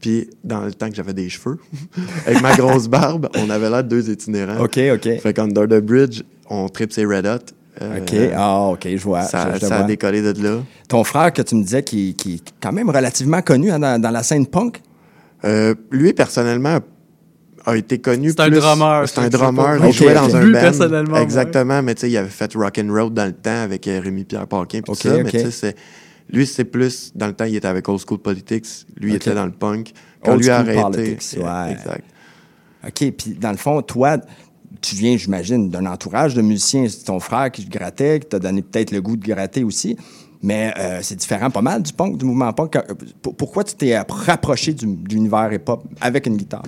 Puis, 0.00 0.28
dans 0.42 0.60
le 0.62 0.72
temps 0.72 0.88
que 0.90 0.94
j'avais 0.96 1.14
des 1.14 1.28
cheveux, 1.28 1.58
avec 2.26 2.40
ma 2.42 2.54
grosse 2.56 2.88
barbe, 2.88 3.28
on 3.36 3.48
avait 3.50 3.70
de 3.70 3.88
deux 3.88 4.10
itinérants. 4.10 4.64
OK, 4.64 4.78
OK. 4.94 5.20
Fait 5.20 5.32
qu'Under 5.34 5.66
the 5.68 5.80
Bridge, 5.80 6.22
on 6.50 6.68
tripe 6.68 6.92
ses 6.92 7.04
Red 7.04 7.26
Hot. 7.26 7.52
Euh, 7.82 8.00
OK. 8.00 8.14
Ah, 8.34 8.60
OK, 8.68 8.88
je 8.88 9.02
vois. 9.02 9.22
ça, 9.22 9.52
je- 9.54 9.60
je 9.60 9.66
ça 9.66 9.80
a 9.80 9.82
décollé 9.84 10.22
de 10.22 10.42
là. 10.42 10.60
Ton 10.88 11.04
frère, 11.04 11.32
que 11.32 11.42
tu 11.42 11.54
me 11.56 11.62
disais, 11.62 11.82
qui, 11.82 12.14
qui 12.14 12.34
est 12.36 12.42
quand 12.60 12.72
même 12.72 12.88
relativement 12.90 13.42
connu 13.42 13.70
hein, 13.70 13.78
dans, 13.78 14.00
dans 14.00 14.10
la 14.10 14.22
scène 14.22 14.46
punk? 14.46 14.80
Euh, 15.44 15.74
lui, 15.90 16.12
personnellement, 16.14 16.78
a 17.66 17.76
été 17.76 17.98
connu 17.98 18.30
C'est 18.30 18.40
un 18.40 18.48
drummer, 18.48 19.08
C'est 19.08 19.18
un 19.20 19.28
drummer. 19.28 19.84
Il 19.86 19.92
jouait 19.92 20.14
dans 20.14 20.34
un 20.34 20.40
Lui, 20.44 20.52
band. 20.52 20.60
personnellement, 20.60 21.16
Exactement, 21.18 21.82
mais 21.82 21.94
tu 21.94 22.02
sais, 22.02 22.10
il 22.10 22.16
avait 22.16 22.28
fait 22.28 22.52
Rock 22.54 22.78
and 22.78 22.92
Roll 22.92 23.12
dans 23.12 23.26
le 23.26 23.32
temps 23.32 23.62
avec 23.62 23.86
euh, 23.88 24.00
Rémi-Pierre 24.02 24.46
Paquin 24.46 24.80
puis 24.82 24.94
ça. 24.94 25.10
Mais 25.22 25.24
tu 25.30 25.38
sais, 25.40 25.50
c'est- 25.50 25.76
lui, 26.30 26.46
c'est 26.46 26.64
plus... 26.64 27.12
Dans 27.14 27.26
le 27.28 27.34
temps, 27.34 27.44
il 27.44 27.54
était 27.56 27.68
avec 27.68 27.88
Old 27.88 28.00
School 28.04 28.18
Politics. 28.18 28.66
Lui, 28.98 29.10
il 29.12 29.16
était 29.16 29.34
dans 29.34 29.44
le 29.46 29.52
punk. 29.52 29.92
Quand 30.24 30.32
Old 30.32 30.42
lui 30.42 30.50
a 30.50 30.64
School 30.64 30.78
arrêté... 30.78 31.02
Politics, 31.12 31.38
ouais. 31.40 31.72
Exact. 31.72 32.04
OK, 32.86 33.12
puis 33.16 33.36
dans 33.40 33.50
le 33.50 33.56
fond, 33.56 33.82
toi, 33.82 34.16
tu 34.88 34.94
viens, 34.96 35.16
j'imagine, 35.16 35.68
d'un 35.70 35.86
entourage 35.86 36.34
de 36.34 36.42
musiciens. 36.42 36.86
C'est 36.88 37.04
ton 37.04 37.18
frère 37.20 37.50
qui 37.50 37.64
grattait, 37.66 38.20
qui 38.20 38.28
t'a 38.28 38.38
donné 38.38 38.62
peut-être 38.62 38.90
le 38.92 39.00
goût 39.02 39.16
de 39.16 39.26
gratter 39.26 39.64
aussi. 39.64 39.96
Mais 40.42 40.72
euh, 40.78 41.00
c'est 41.02 41.16
différent 41.16 41.50
pas 41.50 41.62
mal 41.62 41.82
du 41.82 41.92
punk, 41.92 42.18
du 42.18 42.24
mouvement 42.24 42.52
punk. 42.52 42.76
Pour- 43.22 43.34
Pourquoi 43.36 43.64
tu 43.64 43.74
t'es 43.74 43.98
rapproché 43.98 44.72
du- 44.74 44.86
de 44.86 45.08
l'univers 45.14 45.52
hip-hop 45.52 45.82
avec 46.00 46.26
une 46.26 46.36
guitare? 46.36 46.62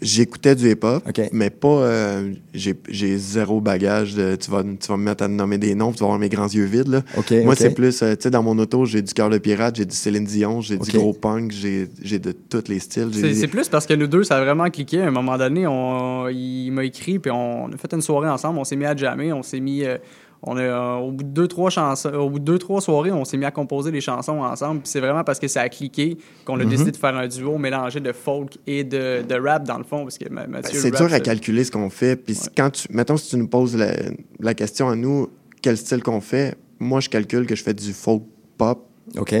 J'écoutais 0.00 0.54
du 0.54 0.70
hip-hop, 0.70 1.02
mais 1.32 1.50
pas... 1.50 1.68
euh, 1.68 2.32
j'ai 2.54 3.16
zéro 3.18 3.60
bagage. 3.60 4.14
De, 4.14 4.36
tu, 4.36 4.50
vas, 4.50 4.62
tu 4.62 4.88
vas 4.88 4.96
me 4.96 5.02
mettre 5.02 5.24
à 5.24 5.28
nommer 5.28 5.58
des 5.58 5.74
noms, 5.74 5.92
tu 5.92 5.98
vas 5.98 6.06
avoir 6.06 6.18
mes 6.18 6.28
grands 6.28 6.46
yeux 6.48 6.64
vides. 6.64 6.88
Là. 6.88 7.02
Moi, 7.44 7.54
c'est 7.56 7.70
plus... 7.74 8.02
euh, 8.02 8.14
tu 8.14 8.22
sais, 8.22 8.30
dans 8.30 8.42
mon 8.42 8.56
auto, 8.58 8.84
j'ai 8.84 9.02
du 9.02 9.12
Cœur 9.12 9.28
de 9.30 9.38
Pirate, 9.38 9.76
j'ai 9.76 9.84
du 9.84 9.94
Céline 9.96 10.24
Dion, 10.24 10.60
j'ai 10.60 10.76
du 10.78 10.90
gros 10.98 11.12
punk, 11.12 11.50
j'ai 11.52 11.88
j'ai 12.00 12.18
de 12.18 12.32
tous 12.32 12.64
les 12.68 12.78
styles. 12.78 13.08
j'ai 13.12 13.20
C'est 13.20 13.28
des- 13.28 13.34
c'est 13.34 13.48
plus 13.48 13.68
parce 13.68 13.86
que 13.86 13.94
nous 13.94 14.06
deux, 14.06 14.22
ça 14.22 14.36
a 14.36 14.44
vraiment 14.44 14.70
cliqué. 14.70 15.00
À 15.02 15.06
un 15.08 15.10
moment 15.10 15.36
donné, 15.36 15.66
on, 15.66 16.28
il 16.28 16.70
m'a 16.70 16.84
écrit, 16.84 17.18
puis 17.18 17.30
on 17.30 17.66
a 17.72 17.76
fait 17.76 17.92
une 17.92 18.02
soirée 18.02 18.28
ensemble. 18.28 18.58
On 18.60 18.64
s'est 18.64 18.76
mis 18.76 18.84
à 18.86 18.96
jammer. 18.96 19.32
On 19.32 19.42
s'est 19.42 19.60
mis. 19.60 19.84
euh, 19.84 19.98
on 20.42 20.56
a, 20.56 20.60
euh, 20.62 20.94
au 20.98 21.10
bout 21.12 21.24
de 21.24 21.28
deux, 21.30 21.48
trois 21.48 21.68
chansons, 21.70 22.10
au 22.14 22.30
bout 22.30 22.38
de 22.38 22.44
deux, 22.44 22.58
trois 22.58 22.80
soirées, 22.80 23.10
on 23.10 23.24
s'est 23.24 23.36
mis 23.36 23.44
à 23.44 23.50
composer 23.50 23.90
des 23.90 24.00
chansons 24.00 24.40
ensemble. 24.40 24.80
Puis 24.82 24.90
c'est 24.90 25.00
vraiment 25.00 25.24
parce 25.24 25.38
que 25.38 25.48
ça 25.48 25.62
a 25.62 25.68
cliqué 25.68 26.16
qu'on 26.44 26.60
a 26.60 26.64
Mhm. 26.64 26.70
décidé 26.70 26.90
de 26.92 26.96
faire 26.96 27.16
un 27.16 27.26
duo 27.26 27.58
mélangé 27.58 27.98
de 28.00 28.12
folk 28.12 28.56
et 28.66 28.84
de, 28.84 29.22
de 29.28 29.34
rap 29.34 29.64
dans 29.64 29.78
le 29.78 29.84
fond. 29.84 30.02
Parce 30.04 30.16
que 30.18 30.28
Mathieu, 30.28 30.50
Ben, 30.52 30.62
C'est 30.62 30.90
dur 30.94 31.12
à 31.12 31.20
calculer 31.20 31.64
ce 31.64 31.70
qu'on 31.72 31.90
fait. 31.90 32.14
Puis 32.16 32.38
quand 32.56 32.70
tu, 32.70 32.86
mettons, 32.90 33.16
si 33.16 33.30
tu 33.30 33.36
nous 33.36 33.48
poses 33.48 33.76
la, 33.76 33.92
la 34.40 34.54
question 34.54 34.88
à 34.88 34.94
nous, 34.94 35.28
quel 35.60 35.76
style 35.76 36.02
qu'on 36.02 36.20
fait, 36.20 36.56
moi, 36.78 37.00
je 37.00 37.08
calcule 37.08 37.44
que 37.46 37.56
je 37.56 37.62
fais 37.64 37.74
du 37.74 37.92
folk 37.92 38.22
pop 38.56 38.86
OK. 39.16 39.34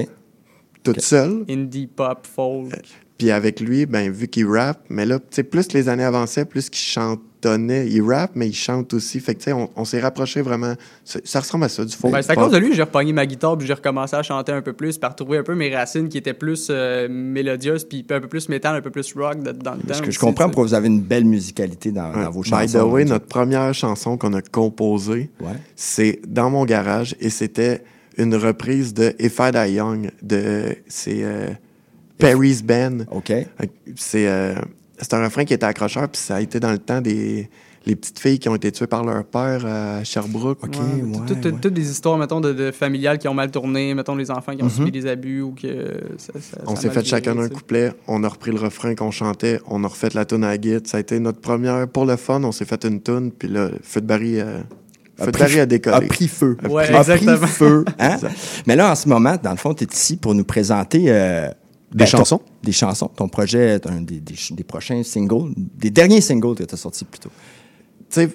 toute 0.82 1.00
seule. 1.00 1.44
Indie, 1.48 1.86
pop, 1.86 2.26
folk. 2.26 2.72
Puis 3.18 3.30
avec 3.30 3.60
lui, 3.60 3.86
ben, 3.86 4.10
vu 4.10 4.26
qu'il 4.28 4.46
rappe, 4.48 4.80
mais 4.88 5.04
là, 5.06 5.18
tu 5.18 5.26
sais, 5.30 5.42
plus 5.44 5.72
les 5.72 5.88
années 5.88 6.04
avançaient, 6.04 6.44
plus 6.44 6.70
qu'il 6.70 6.80
chantonnait. 7.42 7.86
Il 7.88 8.02
rappe, 8.02 8.32
mais 8.34 8.48
il 8.48 8.54
chante 8.54 8.94
aussi. 8.94 9.20
Fait 9.20 9.34
que, 9.34 9.38
tu 9.40 9.44
sais, 9.44 9.52
on, 9.52 9.70
on 9.76 9.84
s'est 9.84 10.00
rapproché 10.00 10.42
vraiment. 10.42 10.74
Ça, 11.04 11.40
ressemble 11.40 11.64
à 11.64 11.68
ça, 11.68 11.84
du 11.84 11.94
folk. 11.94 12.12
Ben, 12.12 12.22
c'est 12.22 12.32
à 12.32 12.36
cause 12.36 12.52
de 12.52 12.58
lui 12.58 12.70
que 12.70 12.74
j'ai 12.76 12.82
repogné 12.82 13.12
ma 13.12 13.26
guitare 13.26 13.56
puis 13.56 13.66
j'ai 13.66 13.74
recommencé 13.74 14.16
à 14.16 14.22
chanter 14.22 14.52
un 14.52 14.62
peu 14.62 14.72
plus, 14.72 14.98
puis 14.98 15.06
à 15.06 15.10
retrouver 15.10 15.38
un 15.38 15.42
peu 15.42 15.54
mes 15.54 15.74
racines 15.74 16.08
qui 16.08 16.18
étaient 16.18 16.34
plus 16.34 16.68
euh, 16.70 17.08
mélodieuses, 17.08 17.84
puis 17.84 18.04
un 18.10 18.20
peu 18.20 18.28
plus 18.28 18.48
métal, 18.48 18.76
un 18.76 18.80
peu 18.80 18.90
plus 18.90 19.12
rock 19.14 19.42
de- 19.42 19.52
dans 19.52 19.72
le 19.72 19.78
temps. 19.78 19.84
Parce 19.88 20.00
que 20.00 20.10
je 20.10 20.18
comprends 20.18 20.46
pourquoi 20.46 20.64
vous 20.64 20.74
avez 20.74 20.88
une 20.88 21.00
belle 21.00 21.24
musicalité 21.24 21.90
dans, 21.92 22.12
dans 22.12 22.30
vos 22.30 22.42
chansons. 22.42 22.64
By 22.64 22.72
the 22.72 22.82
way, 22.92 23.04
vous 23.04 23.10
notre 23.10 23.26
première 23.26 23.72
chanson 23.74 24.16
qu'on 24.16 24.32
a 24.34 24.42
composée, 24.42 25.30
Ouais. 25.40 25.52
c'est 25.76 26.20
dans 26.26 26.50
mon 26.50 26.64
garage 26.64 27.14
et 27.20 27.30
c'était 27.30 27.82
une 28.16 28.34
reprise 28.34 28.94
de 28.94 29.14
If 29.20 29.38
I 29.40 29.52
Die 29.52 29.74
Young 29.74 30.10
de 30.22 30.76
c'est 30.88 31.22
euh, 31.22 31.48
Perry's 32.18 32.62
Band. 32.62 32.98
OK. 33.12 33.32
C'est 33.96 34.26
euh, 34.28 34.54
c'est 35.00 35.14
un 35.14 35.24
refrain 35.24 35.44
qui 35.44 35.54
était 35.54 35.66
accrocheur 35.66 36.08
puis 36.08 36.20
ça 36.20 36.36
a 36.36 36.40
été 36.40 36.60
dans 36.60 36.72
le 36.72 36.78
temps 36.78 37.00
des 37.00 37.48
les 37.86 37.96
petites 37.96 38.18
filles 38.18 38.38
qui 38.38 38.50
ont 38.50 38.54
été 38.54 38.70
tuées 38.70 38.86
par 38.88 39.02
leur 39.02 39.24
père 39.24 39.64
à 39.64 40.04
Sherbrooke. 40.04 40.62
OK, 40.62 40.74
Ouais, 40.76 41.02
ouais, 41.02 41.18
tout- 41.26 41.34
tout- 41.36 41.48
ouais. 41.48 41.54
Toutes 41.62 41.72
des 41.72 41.90
histoires, 41.90 42.18
mettons, 42.18 42.38
de, 42.40 42.52
de 42.52 42.70
familiales 42.70 43.16
qui 43.16 43.28
ont 43.28 43.34
mal 43.34 43.50
tourné, 43.50 43.94
mettons, 43.94 44.14
les 44.14 44.30
enfants 44.30 44.54
qui 44.54 44.62
ont 44.62 44.66
Mhm. 44.66 44.70
subi 44.72 44.90
des 44.92 45.06
abus 45.06 45.40
ou 45.40 45.52
que 45.54 45.94
ça, 46.18 46.34
ça- 46.38 46.58
On 46.66 46.76
s'est 46.76 46.90
fait 46.90 47.02
chacun 47.06 47.38
un 47.38 47.48
couplet, 47.48 47.92
on 48.06 48.22
a 48.24 48.28
repris 48.28 48.50
le 48.50 48.58
refrain 48.58 48.94
qu'on 48.94 49.10
chantait, 49.10 49.58
on 49.66 49.84
a 49.84 49.88
refait 49.88 50.10
la 50.12 50.26
tune 50.26 50.44
à 50.44 50.48
la 50.48 50.58
guitare. 50.58 50.80
Ça 50.84 50.98
a 50.98 51.00
été 51.00 51.18
notre 51.18 51.40
première, 51.40 51.88
pour 51.88 52.04
le 52.04 52.16
fun, 52.16 52.42
on 52.44 52.52
s'est 52.52 52.66
fait 52.66 52.84
une 52.84 53.00
tune, 53.00 53.30
puis 53.30 53.48
là, 53.48 53.70
Feu 53.82 54.02
de 54.02 54.06
Barry, 54.06 54.38
euh, 54.38 54.58
A 55.18 55.24
Feu 55.24 55.26
de 55.26 55.30
pris 55.30 55.40
Barry 55.40 55.54
feu- 55.54 55.60
a 55.62 55.66
décollé. 55.66 55.96
A 55.96 56.00
pris 56.02 56.28
feu. 56.28 56.56
A 56.62 56.68
pris- 56.68 56.76
A 56.94 56.98
exactement. 56.98 57.38
pris 57.38 57.46
feu. 57.48 57.84
Hein? 57.98 58.16
Mais 58.66 58.76
là, 58.76 58.90
en 58.92 58.94
ce 58.96 59.08
moment, 59.08 59.36
dans 59.42 59.52
le 59.52 59.56
fond, 59.56 59.72
tu 59.72 59.84
es 59.84 59.86
ici 59.90 60.16
pour 60.18 60.34
nous 60.34 60.44
présenter 60.44 61.04
euh, 61.08 61.48
Des 61.92 62.04
ton- 62.04 62.18
chansons? 62.18 62.40
des 62.62 62.72
chansons. 62.72 63.08
Ton 63.08 63.28
projet, 63.28 63.80
un 63.86 64.00
des, 64.02 64.20
des, 64.20 64.34
des 64.50 64.64
prochains 64.64 65.02
singles, 65.02 65.52
des 65.56 65.90
derniers 65.90 66.20
singles 66.20 66.54
que 66.54 66.64
tu 66.64 66.74
as 66.74 66.76
sortis 66.78 67.04
plutôt. 67.04 67.30
tu 68.10 68.20
sais, 68.20 68.28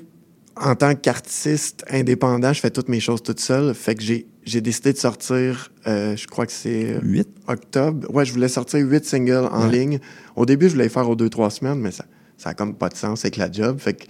en 0.56 0.76
tant 0.76 0.94
qu'artiste 0.96 1.84
indépendant, 1.90 2.54
je 2.54 2.60
fais 2.60 2.70
toutes 2.72 2.88
mes 2.90 3.00
choses 3.00 3.24
toute 3.24 3.40
seule. 3.40 3.74
Fait 3.74 3.96
que 3.96 4.04
j'ai, 4.04 4.28
j'ai 4.44 4.62
décidé 4.62 4.94
de 4.94 4.98
sortir, 5.00 5.72
euh, 5.88 6.16
je 6.16 6.28
crois 6.28 6.46
que 6.46 6.52
c'est 6.52 7.00
Huit. 7.02 7.28
octobre. 7.48 8.08
Ouais, 8.14 8.24
je 8.26 8.34
voulais 8.34 8.48
sortir 8.48 8.80
huit 8.82 9.04
singles 9.06 9.50
en 9.52 9.66
ligne. 9.68 10.00
Au 10.36 10.46
début, 10.46 10.68
je 10.68 10.74
voulais 10.74 10.84
les 10.86 10.90
faire 10.90 11.10
aux 11.10 11.16
deux, 11.16 11.30
trois 11.30 11.50
semaines, 11.50 11.80
mais 11.80 11.90
ça, 11.92 12.06
ça 12.38 12.50
a 12.50 12.54
comme 12.54 12.76
pas 12.76 12.90
de 12.90 12.96
sens 12.96 13.24
avec 13.26 13.38
la 13.38 13.52
job. 13.52 13.80
Fait 13.80 13.94
que 13.94 14.04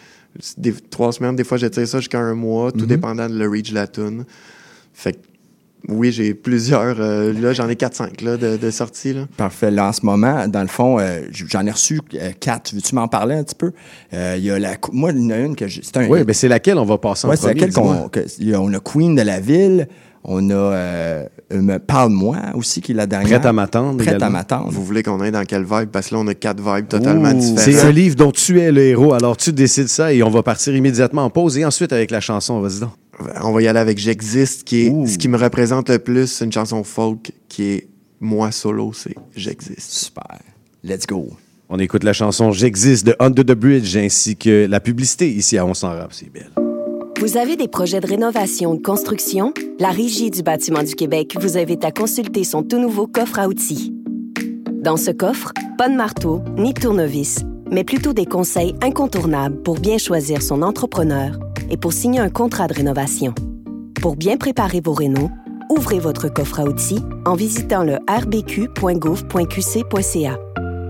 des, 0.57 0.73
trois 0.73 1.13
semaines, 1.13 1.35
des 1.37 1.43
fois, 1.45 1.57
j'étire 1.57 1.87
ça 1.87 1.99
jusqu'à 1.99 2.19
un 2.19 2.33
mois, 2.33 2.71
tout 2.73 2.85
dépendant 2.85 3.29
de 3.29 3.37
le 3.37 3.47
reach 3.49 3.69
de 3.69 3.75
la 3.75 3.87
tune. 3.87 4.25
Fait 4.93 5.13
que 5.13 5.19
oui, 5.89 6.11
j'ai 6.11 6.33
plusieurs. 6.33 6.95
euh, 6.99 7.33
là, 7.33 7.53
j'en 7.53 7.67
ai 7.69 7.73
4-5 7.75 8.23
là, 8.23 8.37
de, 8.37 8.57
de 8.57 8.71
sorties. 8.71 9.13
Là. 9.13 9.21
Parfait. 9.37 9.69
Là, 9.71 9.87
en 9.89 9.93
ce 9.93 10.05
moment, 10.05 10.47
dans 10.47 10.61
le 10.61 10.67
fond, 10.67 10.99
euh, 10.99 11.21
j'en 11.31 11.65
ai 11.65 11.71
reçu 11.71 11.99
euh, 12.15 12.31
quatre. 12.39 12.73
Veux-tu 12.73 12.95
m'en 12.95 13.07
parler 13.07 13.35
un 13.35 13.43
petit 13.43 13.55
peu? 13.55 13.71
Euh, 14.13 14.35
Il 14.37 14.43
y 14.45 14.51
a 14.51 14.59
la, 14.59 14.75
moi, 14.91 15.11
il 15.11 15.21
y 15.21 15.25
en 15.25 15.29
a 15.31 15.37
une 15.39 15.55
que 15.55 15.67
j'ai. 15.67 15.81
C'est 15.83 15.97
un. 15.97 16.07
Oui, 16.07 16.19
mais 16.25 16.33
c'est 16.33 16.47
laquelle 16.47 16.77
on 16.77 16.85
va 16.85 16.97
passer 16.97 17.27
en 17.27 17.29
Ouais, 17.31 17.35
c'est 17.35 17.47
premier? 17.47 17.59
laquelle 17.61 17.73
qu'on. 17.73 18.09
on 18.59 18.73
a 18.73 18.79
Queen 18.79 19.15
de 19.15 19.21
la 19.21 19.39
ville. 19.39 19.87
On 20.25 20.49
a 20.51 20.53
euh, 20.53 21.25
euh, 21.51 21.79
Parle-moi 21.85 22.37
aussi, 22.53 22.79
qui 22.79 22.93
est 22.93 22.95
la 22.95 23.05
dernière. 23.05 23.27
Prête 23.41 23.45
à 23.45 23.51
m'attendre. 23.51 24.01
Prête 24.01 24.21
à 24.23 24.29
m'attendre. 24.29 24.69
Vous 24.71 24.85
voulez 24.85 25.03
qu'on 25.03 25.19
aille 25.19 25.33
dans 25.33 25.43
quelle 25.43 25.65
vibe? 25.65 25.89
Parce 25.91 26.07
que 26.07 26.15
là, 26.15 26.21
on 26.21 26.27
a 26.27 26.33
quatre 26.33 26.61
vibes 26.63 26.87
totalement 26.87 27.31
Ouh. 27.31 27.33
différentes. 27.33 27.59
C'est 27.59 27.81
un 27.81 27.91
livre 27.91 28.15
dont 28.15 28.31
tu 28.31 28.61
es 28.61 28.71
le 28.71 28.83
héros, 28.83 29.13
alors 29.13 29.35
tu 29.35 29.51
décides 29.51 29.89
ça 29.89 30.13
et 30.13 30.23
on 30.23 30.29
va 30.29 30.41
partir 30.41 30.73
immédiatement 30.73 31.25
en 31.25 31.29
pause 31.29 31.57
et 31.57 31.65
ensuite 31.65 31.91
avec 31.91 32.09
la 32.09 32.21
chanson, 32.21 32.61
vas-y 32.61 32.79
donc. 32.79 32.91
On 33.41 33.51
va 33.51 33.61
y 33.61 33.67
aller 33.67 33.79
avec 33.79 33.97
J'existe, 33.97 34.63
qui 34.63 34.87
est 34.87 34.89
Ouh. 34.89 35.07
ce 35.07 35.17
qui 35.17 35.27
me 35.27 35.37
représente 35.37 35.89
le 35.89 35.99
plus. 35.99 36.27
C'est 36.27 36.45
une 36.45 36.51
chanson 36.51 36.83
folk 36.83 37.31
qui 37.47 37.63
est 37.63 37.87
moi 38.19 38.51
solo, 38.51 38.93
c'est 38.93 39.15
J'existe. 39.35 39.91
Super. 39.91 40.39
Let's 40.83 41.05
go. 41.05 41.27
On 41.69 41.79
écoute 41.79 42.03
la 42.03 42.13
chanson 42.13 42.51
J'existe 42.51 43.05
de 43.05 43.15
Under 43.19 43.43
the 43.45 43.53
Bridge 43.53 43.95
ainsi 43.95 44.35
que 44.35 44.65
la 44.67 44.79
publicité 44.79 45.29
ici 45.29 45.57
à 45.57 45.65
On 45.65 45.73
s'en 45.73 45.89
rap, 45.89 46.13
c'est 46.13 46.31
belle. 46.31 46.51
Vous 47.19 47.37
avez 47.37 47.55
des 47.55 47.67
projets 47.67 48.01
de 48.01 48.07
rénovation 48.07 48.71
ou 48.71 48.77
de 48.77 48.81
construction? 48.81 49.53
La 49.79 49.89
Régie 49.89 50.29
du 50.29 50.43
bâtiment 50.43 50.83
du 50.83 50.93
Québec 50.93 51.35
vous 51.39 51.57
invite 51.57 51.85
à 51.85 51.91
consulter 51.91 52.43
son 52.43 52.63
tout 52.63 52.79
nouveau 52.79 53.07
coffre 53.07 53.39
à 53.39 53.47
outils. 53.47 53.93
Dans 54.71 54.97
ce 54.97 55.11
coffre, 55.11 55.53
pas 55.77 55.87
de 55.87 55.95
marteau 55.95 56.41
ni 56.57 56.73
de 56.73 56.79
tournevis, 56.81 57.39
mais 57.71 57.85
plutôt 57.85 58.11
des 58.13 58.25
conseils 58.25 58.75
incontournables 58.81 59.61
pour 59.63 59.79
bien 59.79 59.97
choisir 59.97 60.41
son 60.41 60.61
entrepreneur 60.61 61.39
et 61.73 61.77
pour 61.77 61.91
signer 61.91 62.19
un 62.19 62.29
contrat 62.29 62.67
de 62.67 62.73
rénovation. 62.75 63.33
Pour 63.99 64.15
bien 64.15 64.37
préparer 64.37 64.79
vos 64.79 64.93
rénaux, 64.93 65.31
ouvrez 65.71 65.97
votre 65.97 66.29
coffre 66.29 66.59
à 66.59 66.65
outils 66.65 67.03
en 67.25 67.33
visitant 67.33 67.83
le 67.83 67.97
rbq.gouv.qc.ca. 68.07 70.37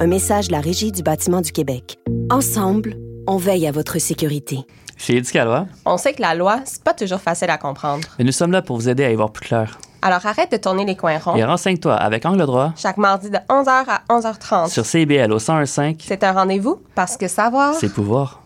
Un 0.01 0.07
message 0.07 0.47
de 0.47 0.51
la 0.51 0.59
Régie 0.59 0.91
du 0.91 1.03
bâtiment 1.03 1.39
du 1.39 1.53
Québec. 1.53 1.99
Ensemble, 2.29 2.97
on 3.27 3.37
veille 3.37 3.65
à 3.65 3.71
votre 3.71 3.97
sécurité. 3.99 4.59
Chez 4.97 5.15
Éducalois, 5.15 5.67
On 5.85 5.95
sait 5.97 6.11
que 6.13 6.21
la 6.21 6.35
loi, 6.35 6.59
c'est 6.65 6.83
pas 6.83 6.93
toujours 6.93 7.21
facile 7.21 7.49
à 7.49 7.57
comprendre. 7.57 8.05
mais 8.19 8.25
nous 8.25 8.33
sommes 8.33 8.51
là 8.51 8.61
pour 8.61 8.75
vous 8.75 8.89
aider 8.89 9.05
à 9.05 9.11
y 9.11 9.15
voir 9.15 9.31
plus 9.31 9.47
clair. 9.47 9.77
Alors 10.01 10.25
arrête 10.25 10.51
de 10.51 10.57
tourner 10.57 10.83
les 10.83 10.97
coins 10.97 11.17
ronds. 11.17 11.37
Et 11.37 11.45
renseigne-toi 11.45 11.93
avec 11.95 12.25
Angle 12.25 12.45
droit 12.45 12.73
Chaque 12.75 12.97
mardi 12.97 13.29
de 13.29 13.37
11h 13.49 13.85
à 13.87 14.01
11h30. 14.09 14.69
sur 14.69 14.85
CIBL 14.85 15.31
au 15.31 15.39
1015, 15.39 15.95
C'est 16.05 16.25
un 16.25 16.33
rendez-vous 16.33 16.81
parce 16.93 17.15
que 17.15 17.29
savoir. 17.29 17.73
c'est 17.75 17.87
pouvoir. 17.93 18.41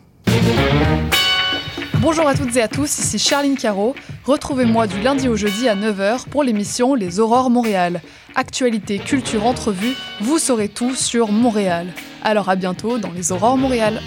Bonjour 2.00 2.28
à 2.28 2.36
toutes 2.36 2.56
et 2.56 2.62
à 2.62 2.68
tous, 2.68 3.00
ici 3.00 3.18
Charline 3.18 3.58
Caro. 3.58 3.96
Retrouvez-moi 4.24 4.86
du 4.86 5.02
lundi 5.02 5.28
au 5.28 5.36
jeudi 5.36 5.68
à 5.68 5.76
9h 5.76 6.30
pour 6.30 6.44
l'émission 6.44 6.94
Les 6.94 7.20
Aurores 7.20 7.50
Montréal. 7.50 8.02
Actualité, 8.36 9.00
culture, 9.00 9.46
entrevue, 9.46 9.96
vous 10.22 10.38
saurez 10.38 10.70
tout 10.70 10.94
sur 10.94 11.32
Montréal. 11.32 11.88
Alors 12.24 12.50
à 12.50 12.56
bientôt 12.56 13.00
dans 13.00 13.12
Les 13.12 13.32
Aurores 13.32 13.58
Montréal. 13.58 14.00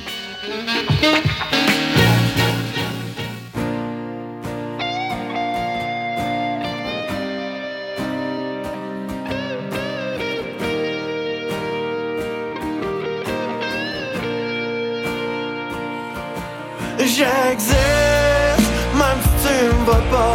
Vois 19.90 20.06
pas. 20.10 20.34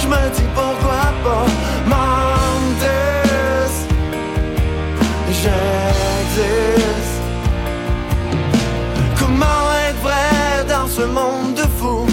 Je 0.00 0.06
me 0.06 0.22
dis 0.34 0.48
pourquoi 0.54 1.04
pas. 1.24 1.46
Mendes, 1.86 2.90
j'existe. 5.28 7.18
Comment 9.18 9.64
être 9.88 10.02
vrai 10.02 10.64
dans 10.68 10.88
ce 10.88 11.02
monde 11.02 11.54
de 11.54 11.66
fou? 11.78 12.06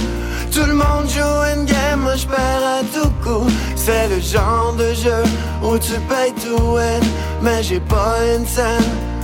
Tout 0.51 0.65
le 0.65 0.73
monde 0.73 1.07
joue 1.09 1.41
une 1.53 1.65
game, 1.65 2.01
moi 2.01 2.15
je 2.15 2.27
perds 2.27 2.65
à 2.77 2.81
tout 2.93 3.11
coup. 3.23 3.47
C'est 3.75 4.07
le 4.07 4.19
genre 4.19 4.73
de 4.77 4.93
jeu 4.93 5.23
où 5.63 5.77
tu 5.77 5.93
payes 6.09 6.33
to 6.43 6.55
win, 6.75 7.03
mais 7.41 7.61
j'ai 7.61 7.79
pas 7.79 8.15
une 8.35 8.45
scène. 8.45 9.14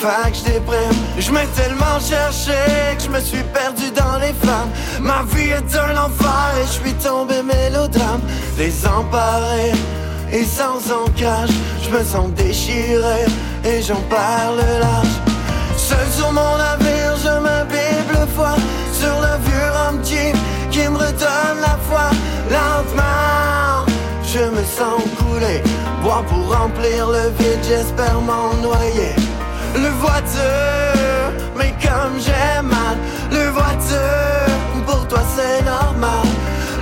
Fait 0.00 0.30
que 0.30 0.38
je 0.38 0.44
déprime, 0.44 0.98
je 1.18 1.30
m'ai 1.30 1.46
tellement 1.48 2.00
cherché 2.00 2.56
que 2.96 3.04
je 3.04 3.10
me 3.10 3.20
suis 3.20 3.42
perdu 3.52 3.90
dans 3.90 4.16
les 4.18 4.32
flammes. 4.32 4.70
Ma 4.98 5.24
vie 5.34 5.50
est 5.50 5.76
un 5.76 5.94
enfer 5.94 6.54
et 6.58 6.66
je 6.66 6.72
suis 6.72 6.94
tombé 6.94 7.42
mélodrame. 7.42 8.22
Désemparé 8.56 9.72
et 10.32 10.44
sans 10.44 10.78
ancrage, 10.90 11.50
je 11.82 11.90
me 11.90 12.02
sens 12.02 12.30
déchiré 12.30 13.26
et 13.62 13.82
j'en 13.82 14.00
parle 14.08 14.60
large. 14.80 15.16
Seul 15.76 16.08
sur 16.16 16.32
mon 16.32 16.56
navire, 16.56 17.16
je 17.22 17.38
m'habille 17.38 18.02
le 18.08 18.26
foi 18.34 18.54
sur 18.94 19.14
le 19.20 19.36
vieux 19.44 19.70
rhum 19.70 20.00
qui 20.00 20.88
me 20.88 20.96
redonne 20.96 21.60
la 21.60 21.76
foi 21.88 22.08
lentement. 22.50 23.84
Je 24.24 24.44
me 24.44 24.64
sens 24.64 25.02
couler, 25.18 25.60
boire 26.02 26.22
pour 26.22 26.56
remplir 26.56 27.06
le 27.06 27.28
vide, 27.38 27.60
j'espère 27.68 28.18
m'en 28.22 28.54
noyer. 28.62 29.29
Le 29.74 29.88
voiture, 30.00 31.32
mais 31.56 31.72
comme 31.82 32.18
j'ai 32.18 32.62
mal, 32.62 32.96
le 33.30 33.50
voiture, 33.50 34.50
pour 34.86 35.06
toi 35.08 35.20
c'est 35.36 35.64
normal. 35.64 36.26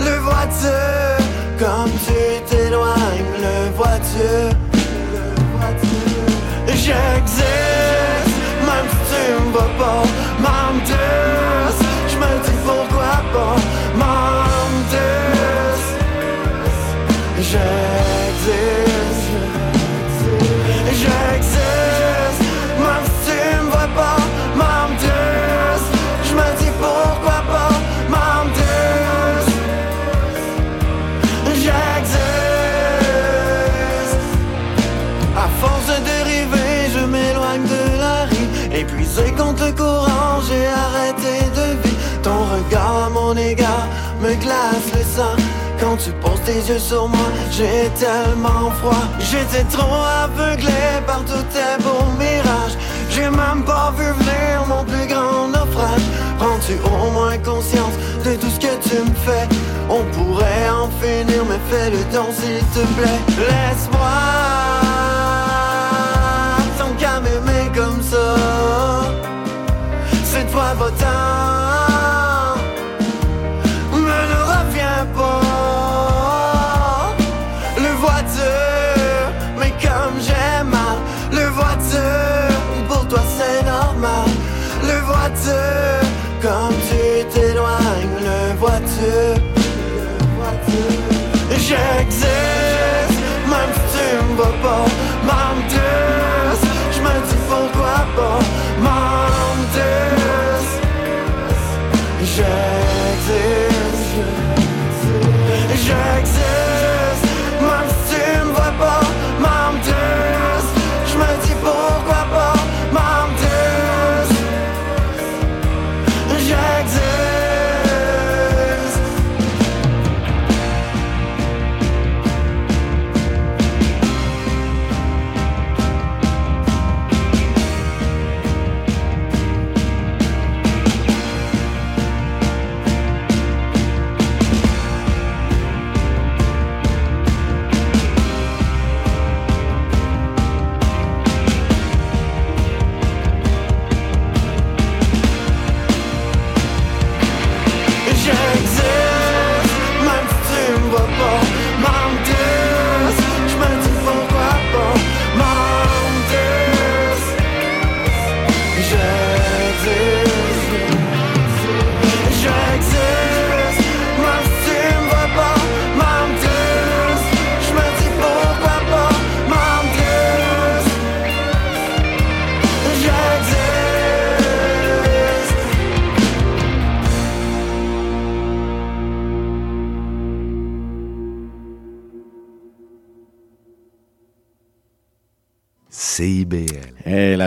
Le 0.00 0.16
voiture, 0.18 1.18
comme 1.58 1.90
tu 2.06 2.40
t'éloignes, 2.48 3.24
le 3.40 3.70
voiture, 3.76 4.52
le 5.12 5.58
voiture. 5.58 6.34
J'existe, 6.68 7.44
même 8.66 8.88
si 8.88 9.14
tu 9.14 9.22
me 9.48 9.78
vois. 9.78 10.17
Tes 46.48 46.72
yeux 46.72 46.78
sur 46.78 47.08
moi, 47.08 47.28
j'ai 47.50 47.90
tellement 48.02 48.70
froid. 48.80 49.04
J'étais 49.18 49.64
trop 49.64 50.02
aveuglé 50.24 50.80
par 51.06 51.20
tous 51.24 51.46
tes 51.54 51.74
beaux 51.82 52.08
mirages. 52.18 52.76
J'ai 53.10 53.28
même 53.28 53.62
pas 53.64 53.92
vu 53.96 54.06
venir 54.20 54.64
mon 54.66 54.82
plus 54.84 55.06
grand 55.06 55.48
naufrage. 55.48 56.06
Prends-tu 56.38 56.74
au 56.92 57.10
moins 57.10 57.36
conscience 57.38 57.96
de 58.24 58.34
tout 58.36 58.50
ce 58.54 58.60
que 58.60 58.74
tu 58.88 58.96
me 59.08 59.14
fais? 59.26 59.46
On 59.90 60.02
pourrait 60.16 60.68
en 60.82 60.88
finir, 61.00 61.42
mais 61.48 61.60
fais 61.70 61.90
le 61.90 62.02
temps 62.14 62.32
s'il 62.38 62.64
te 62.74 62.84
plaît. 62.96 63.20
Laisse-moi 63.48 64.18
tant 66.78 66.92
qu'à 66.98 67.20
m'aimer 67.20 67.66
comme 67.74 68.02
ça. 68.02 68.26
Cette 70.24 70.50
fois, 70.50 70.72
va-t'en. 70.78 71.87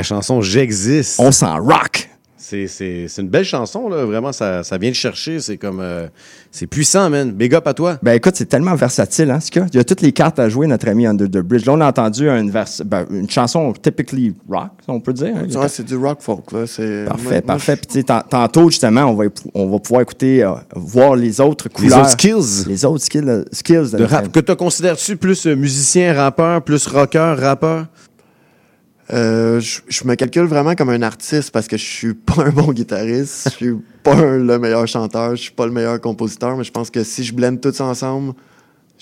La 0.01 0.03
chanson 0.03 0.41
J'existe. 0.41 1.19
On 1.19 1.31
s'en 1.31 1.57
rock. 1.61 2.07
C'est, 2.43 2.67
c'est, 2.67 3.05
c'est 3.07 3.21
une 3.21 3.29
belle 3.29 3.45
chanson, 3.45 3.87
là. 3.87 4.03
Vraiment, 4.03 4.33
ça, 4.33 4.61
ça 4.63 4.77
vient 4.77 4.89
de 4.89 4.95
chercher. 4.95 5.39
C'est 5.39 5.55
comme. 5.55 5.79
euh, 5.79 6.07
c'est 6.51 6.67
puissant, 6.67 7.09
man. 7.09 7.31
Big 7.31 7.55
up 7.55 7.65
à 7.65 7.73
toi. 7.73 7.97
Ben 8.03 8.11
écoute, 8.13 8.33
c'est 8.35 8.47
tellement 8.47 8.75
versatile, 8.75 9.31
hein, 9.31 9.39
ce 9.39 9.49
qu'il 9.49 9.61
y 9.61 9.63
a. 9.63 9.67
Il 9.71 9.77
y 9.77 9.79
a 9.79 9.85
toutes 9.85 10.01
les 10.01 10.11
cartes 10.11 10.37
à 10.37 10.49
jouer, 10.49 10.67
notre 10.67 10.89
ami 10.89 11.05
Under 11.07 11.29
the 11.29 11.37
Bridge. 11.37 11.65
Là, 11.65 11.73
on 11.73 11.79
a 11.81 11.87
entendu 11.87 12.27
une, 12.27 12.51
vers- 12.51 12.65
ben, 12.85 13.05
une 13.09 13.29
chanson 13.29 13.71
typically 13.71 14.35
rock, 14.49 14.71
on 14.89 14.99
peut 14.99 15.13
dire. 15.13 15.33
hein. 15.33 15.45
Ouais, 15.61 15.69
c'est 15.69 15.85
du 15.85 15.95
rock 15.95 16.17
folk, 16.19 16.51
là. 16.51 16.67
C'est- 16.67 17.05
Parfait, 17.05 17.23
moi- 17.23 17.31
moi, 17.33 17.41
parfait. 17.43 17.75
Puis, 17.77 17.85
tu 17.87 17.93
sais, 17.99 18.03
tan- 18.03 18.23
tantôt, 18.29 18.69
justement, 18.69 19.03
on 19.05 19.13
va, 19.13 19.25
on 19.53 19.69
va 19.69 19.79
pouvoir 19.79 20.01
écouter, 20.01 20.43
euh, 20.43 20.51
voir 20.75 21.15
les 21.15 21.39
autres 21.39 21.69
Les 21.69 21.73
couleurs. 21.73 21.99
autres 21.99 22.09
skills. 22.09 22.65
Les 22.67 22.83
autres 22.83 23.05
skills, 23.05 23.45
skills 23.53 23.91
de 23.93 23.97
De 23.99 24.03
rap. 24.03 24.29
Que 24.29 24.41
te 24.41 24.51
considères-tu 24.51 25.15
plus 25.15 25.45
euh, 25.47 25.55
musicien, 25.55 26.13
rappeur, 26.13 26.61
plus 26.63 26.85
rocker, 26.87 27.35
rappeur? 27.39 27.85
Euh, 29.13 29.59
je, 29.59 29.81
je 29.89 30.03
me 30.05 30.15
calcule 30.15 30.43
vraiment 30.45 30.73
comme 30.75 30.89
un 30.89 31.01
artiste 31.01 31.51
parce 31.51 31.67
que 31.67 31.75
je 31.77 31.83
suis 31.85 32.13
pas 32.13 32.43
un 32.45 32.49
bon 32.49 32.71
guitariste, 32.71 33.49
je 33.51 33.55
suis 33.55 33.75
pas 34.03 34.15
un- 34.15 34.37
le 34.37 34.57
meilleur 34.57 34.87
chanteur, 34.87 35.31
je 35.35 35.41
suis 35.41 35.51
pas 35.51 35.65
le 35.65 35.71
meilleur 35.73 35.99
compositeur, 35.99 36.55
mais 36.55 36.63
je 36.63 36.71
pense 36.71 36.89
que 36.89 37.03
si 37.03 37.23
je 37.23 37.33
blende 37.33 37.59
tout 37.59 37.73
ça 37.73 37.85
ensemble, 37.85 38.33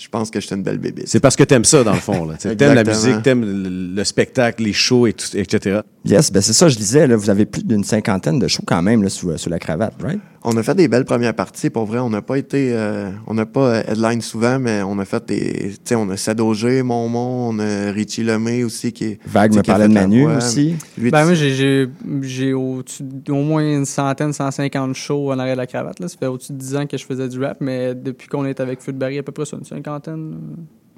je 0.00 0.08
pense 0.08 0.30
que 0.30 0.40
je 0.40 0.46
suis 0.46 0.56
une 0.56 0.62
belle 0.62 0.78
bébé. 0.78 1.02
C'est 1.06 1.20
parce 1.20 1.36
que 1.36 1.44
t'aimes 1.44 1.64
ça, 1.64 1.84
dans 1.84 1.92
le 1.92 1.98
fond. 2.00 2.24
Là. 2.24 2.36
T'aimes 2.36 2.74
la 2.74 2.84
musique, 2.84 3.22
t'aimes 3.22 3.44
le, 3.44 3.94
le 3.94 4.04
spectacle, 4.04 4.62
les 4.62 4.72
shows, 4.72 5.06
et 5.06 5.12
tout, 5.12 5.26
etc. 5.34 5.80
Yes, 6.04 6.32
ben 6.32 6.40
c'est 6.40 6.54
ça, 6.54 6.68
je 6.68 6.76
disais, 6.76 7.06
là, 7.06 7.16
vous 7.16 7.28
avez 7.28 7.44
plus 7.44 7.62
d'une 7.62 7.84
cinquantaine 7.84 8.38
de 8.38 8.48
shows 8.48 8.62
quand 8.66 8.80
même 8.80 9.02
là, 9.02 9.10
sous, 9.10 9.36
sous 9.36 9.50
la 9.50 9.58
cravate, 9.58 9.92
right? 10.02 10.18
On 10.42 10.56
a 10.56 10.62
fait 10.62 10.74
des 10.74 10.88
belles 10.88 11.04
premières 11.04 11.34
parties, 11.34 11.68
pour 11.68 11.84
vrai. 11.84 11.98
On 11.98 12.08
n'a 12.08 12.22
pas 12.22 12.38
été, 12.38 12.72
euh, 12.72 13.10
on 13.26 13.34
n'a 13.34 13.44
pas 13.44 13.74
euh, 13.74 13.82
headline 13.86 14.22
souvent, 14.22 14.58
mais 14.58 14.80
on 14.82 14.98
a 14.98 15.04
fait 15.04 15.22
des, 15.26 15.52
tu 15.72 15.76
sais, 15.84 15.94
on 15.96 16.08
a 16.08 16.16
Sadogé, 16.16 16.82
Monmont, 16.82 17.50
on 17.50 17.58
a 17.58 17.92
Richie 17.92 18.22
Lemay 18.22 18.64
aussi 18.64 18.90
qui 18.92 19.04
est. 19.04 19.18
Vague 19.26 19.54
me 19.54 19.60
parlait 19.62 19.86
de 19.88 19.92
la 19.92 20.00
Manu 20.00 20.22
voix. 20.22 20.36
aussi. 20.38 20.76
Lui, 20.96 21.10
Ben, 21.10 21.26
moi, 21.26 21.34
j'ai- 21.34 22.54
au 22.54 23.42
moins 23.42 23.62
une 23.76 23.84
centaine, 23.84 24.32
150 24.32 24.94
shows 24.94 25.30
en 25.30 25.38
arrière 25.38 25.56
de 25.56 25.60
la 25.60 25.66
cravate. 25.66 26.00
Là. 26.00 26.08
Ça 26.08 26.16
fait 26.18 26.26
au-dessus 26.26 26.52
de 26.54 26.58
10 26.58 26.76
ans 26.76 26.86
que 26.86 26.96
je 26.96 27.04
faisais 27.04 27.28
du 27.28 27.38
rap, 27.38 27.58
mais 27.60 27.94
depuis 27.94 28.26
qu'on 28.28 28.46
est 28.46 28.60
avec 28.60 28.80
Feu 28.80 28.92
de 28.92 28.98
Barry, 28.98 29.18
à 29.18 29.22
peu 29.22 29.32
près 29.32 29.44
ça, 29.44 29.58
une 29.58 29.66
cinquantaine. 30.00 30.38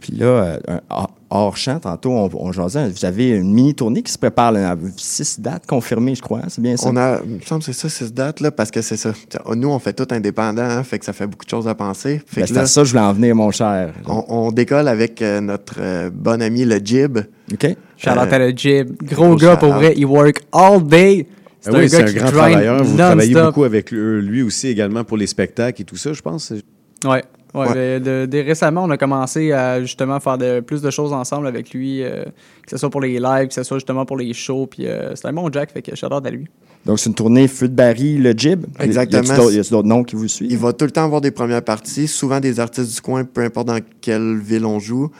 Puis 0.01 0.17
là, 0.17 0.27
euh, 0.27 0.59
un- 0.91 1.07
hors- 1.31 1.57
champ, 1.57 1.79
tantôt, 1.79 2.11
on, 2.11 2.29
on 2.35 2.51
jasait, 2.51 2.89
vous 2.91 3.05
avez 3.05 3.29
une 3.31 3.55
mini-tournée 3.55 4.03
qui 4.03 4.11
se 4.11 4.19
prépare, 4.19 4.51
là, 4.51 4.75
six 4.97 5.39
dates 5.41 5.65
confirmées, 5.65 6.17
je 6.17 6.21
crois, 6.23 6.41
hein, 6.41 6.49
c'est 6.49 6.61
bien 6.61 6.77
ça? 6.77 6.89
On 6.91 6.97
a, 6.97 7.21
il 7.25 7.37
me 7.37 7.41
semble 7.41 7.61
que 7.61 7.67
c'est 7.67 7.73
ça, 7.73 7.89
six 7.89 8.13
dates, 8.13 8.41
là, 8.41 8.51
parce 8.51 8.73
que 8.73 8.83
c'est 8.83 8.97
ça. 8.97 9.13
Nous, 9.55 9.69
on 9.69 9.79
fait 9.79 9.93
tout 9.93 10.09
indépendant, 10.13 10.63
hein, 10.63 10.83
fait 10.83 10.99
que 10.99 11.05
ça 11.05 11.13
fait 11.13 11.29
beaucoup 11.29 11.45
de 11.45 11.51
choses 11.51 11.69
à 11.69 11.77
penser. 11.77 12.21
Ben, 12.37 12.45
c'est 12.47 12.57
à 12.59 12.67
ça 12.67 12.81
que 12.81 12.87
je 12.89 12.93
voulais 12.95 13.05
en 13.05 13.13
venir, 13.13 13.37
mon 13.37 13.53
cher. 13.53 13.93
on, 14.09 14.25
on 14.29 14.51
décolle 14.51 14.89
avec 14.89 15.23
euh, 15.23 15.41
notre 15.41 15.75
euh, 15.79 16.11
bon 16.13 16.43
ami, 16.43 16.65
le 16.65 16.81
Jib. 16.85 17.19
OK. 17.53 17.77
Shout 17.97 18.11
out 18.11 18.17
Euh, 18.19 18.33
à 18.33 18.39
le 18.41 18.51
Jib. 18.57 18.97
Gros 19.05 19.27
gros 19.29 19.37
gars, 19.37 19.57
pour 19.57 19.73
vrai, 19.73 19.95
il 19.97 20.05
work 20.07 20.41
all 20.51 20.85
day. 20.85 21.29
Ah 21.65 21.71
oui, 21.75 21.89
c'est 21.89 22.03
un 22.03 22.07
qui 22.07 22.15
grand 22.15 22.27
travailleur. 22.33 22.83
Vous 22.83 22.97
travaillez 22.97 23.35
beaucoup 23.37 23.63
avec 23.63 23.93
lui 23.93 24.43
aussi 24.43 24.67
également 24.67 25.05
pour 25.05 25.17
les 25.17 25.29
spectacles 25.29 25.81
et 25.83 25.85
tout 25.85 25.97
ça, 25.97 26.13
je 26.13 26.21
pense. 26.21 26.53
Ouais. 27.05 27.23
Ouais, 27.55 27.67
Ouais. 27.69 27.75
ben, 28.01 28.03
de- 28.03 28.27
de- 28.27 28.39
récemment, 28.39 28.85
on 28.85 28.91
a 28.91 28.97
commencé 28.97 29.53
à 29.53 29.81
justement 29.83 30.19
faire 30.21 30.39
de, 30.39 30.61
plus 30.61 30.81
de 30.81 30.91
choses 30.91 31.13
ensemble 31.13 31.47
avec 31.47 31.71
lui, 31.75 32.03
euh, 32.03 32.25
que 32.25 32.71
ce 32.71 32.79
soit 32.79 32.89
pour 32.89 33.03
les 33.03 33.19
lives, 33.21 33.49
que 33.49 33.55
ce 33.55 33.63
soit 33.63 33.77
justement 33.77 34.07
pour 34.07 34.17
les 34.17 34.33
shows. 34.33 34.67
Puis 34.67 34.87
euh, 34.87 35.15
c'est 35.15 35.27
un 35.29 35.35
bon 35.35 35.51
Jack, 35.53 35.71
fait 35.71 35.83
que 35.83 35.91
out 35.93 36.27
à 36.27 36.31
lui. 36.31 36.47
Donc, 36.87 36.99
c'est 36.99 37.11
une 37.11 37.15
tournée 37.15 37.47
Feu 37.49 37.69
de 37.69 37.75
Barry, 37.75 38.17
le 38.17 38.33
Jib. 38.33 38.65
Exactement. 38.81 39.23
D'autres- 39.37 39.53
y 39.53 39.59
a-tu 39.59 39.71
d'autres 39.71 39.87
noms 39.87 40.03
qui 40.03 40.17
vous 40.17 40.27
suivent? 40.29 40.51
Il 40.51 40.57
va 40.59 40.73
tout 40.73 40.87
le 40.87 40.91
temps 40.91 41.05
avoir 41.05 41.21
des 41.21 41.31
premières 41.31 41.63
parties, 41.63 42.09
souvent 42.09 42.41
des 42.41 42.59
artistes 42.59 42.95
du 42.95 43.01
coin, 43.03 43.23
peu 43.25 43.43
importe 43.43 43.67
dans 43.69 43.79
quelle 44.01 44.39
ville 44.39 44.65
on 44.65 44.79
joue. 44.81 45.11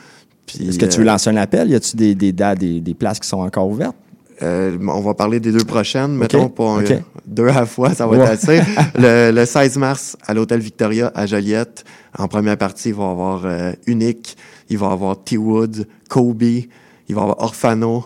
Est-ce 0.59 0.77
que 0.79 0.85
tu 0.87 0.97
veux 0.99 1.05
lancer 1.05 1.29
un 1.29 1.37
appel? 1.37 1.69
Y 1.69 1.75
a-tu 1.75 1.95
des, 1.95 2.15
des, 2.15 2.31
dates, 2.33 2.59
des, 2.59 2.81
des 2.81 2.93
places 2.95 3.19
qui 3.19 3.27
sont 3.29 3.37
encore 3.39 3.67
ouvertes? 3.69 3.95
Euh, 4.41 4.77
on 4.87 5.01
va 5.01 5.13
parler 5.13 5.39
des 5.39 5.51
deux 5.51 5.63
prochaines, 5.63 6.15
mettons, 6.15 6.49
pas 6.49 6.77
ok. 6.77 6.91
euh, 6.91 6.99
deux 7.27 7.47
à 7.47 7.53
la 7.61 7.65
fois, 7.65 7.93
ça 7.93 8.07
va 8.07 8.17
Ouais. 8.17 8.23
être 8.23 8.31
assez. 8.31 8.59
le, 8.97 9.31
le 9.31 9.45
16 9.45 9.77
mars, 9.77 10.17
à 10.25 10.33
l'Hôtel 10.33 10.59
Victoria, 10.59 11.11
à 11.13 11.25
Joliette, 11.25 11.83
en 12.17 12.27
première 12.27 12.57
partie, 12.57 12.89
il 12.89 12.95
va 12.95 13.03
y 13.03 13.11
avoir 13.11 13.45
euh, 13.45 13.71
Unique, 13.87 14.35
il 14.69 14.77
va 14.77 14.89
y 14.89 14.91
avoir 14.91 15.23
T-Wood, 15.23 15.87
Kobe, 16.09 16.41
il 16.43 16.65
va 17.09 17.21
y 17.21 17.23
avoir 17.23 17.39
Orfano. 17.41 18.05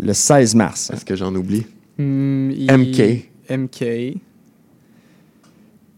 Le 0.00 0.12
16 0.12 0.54
mars. 0.54 0.90
Est-ce 0.92 1.04
que 1.04 1.16
j'en 1.16 1.34
oublie? 1.34 1.66
Hmm, 1.98 2.50
il- 2.52 2.70
MK. 2.70 3.28
MK. 3.50 4.18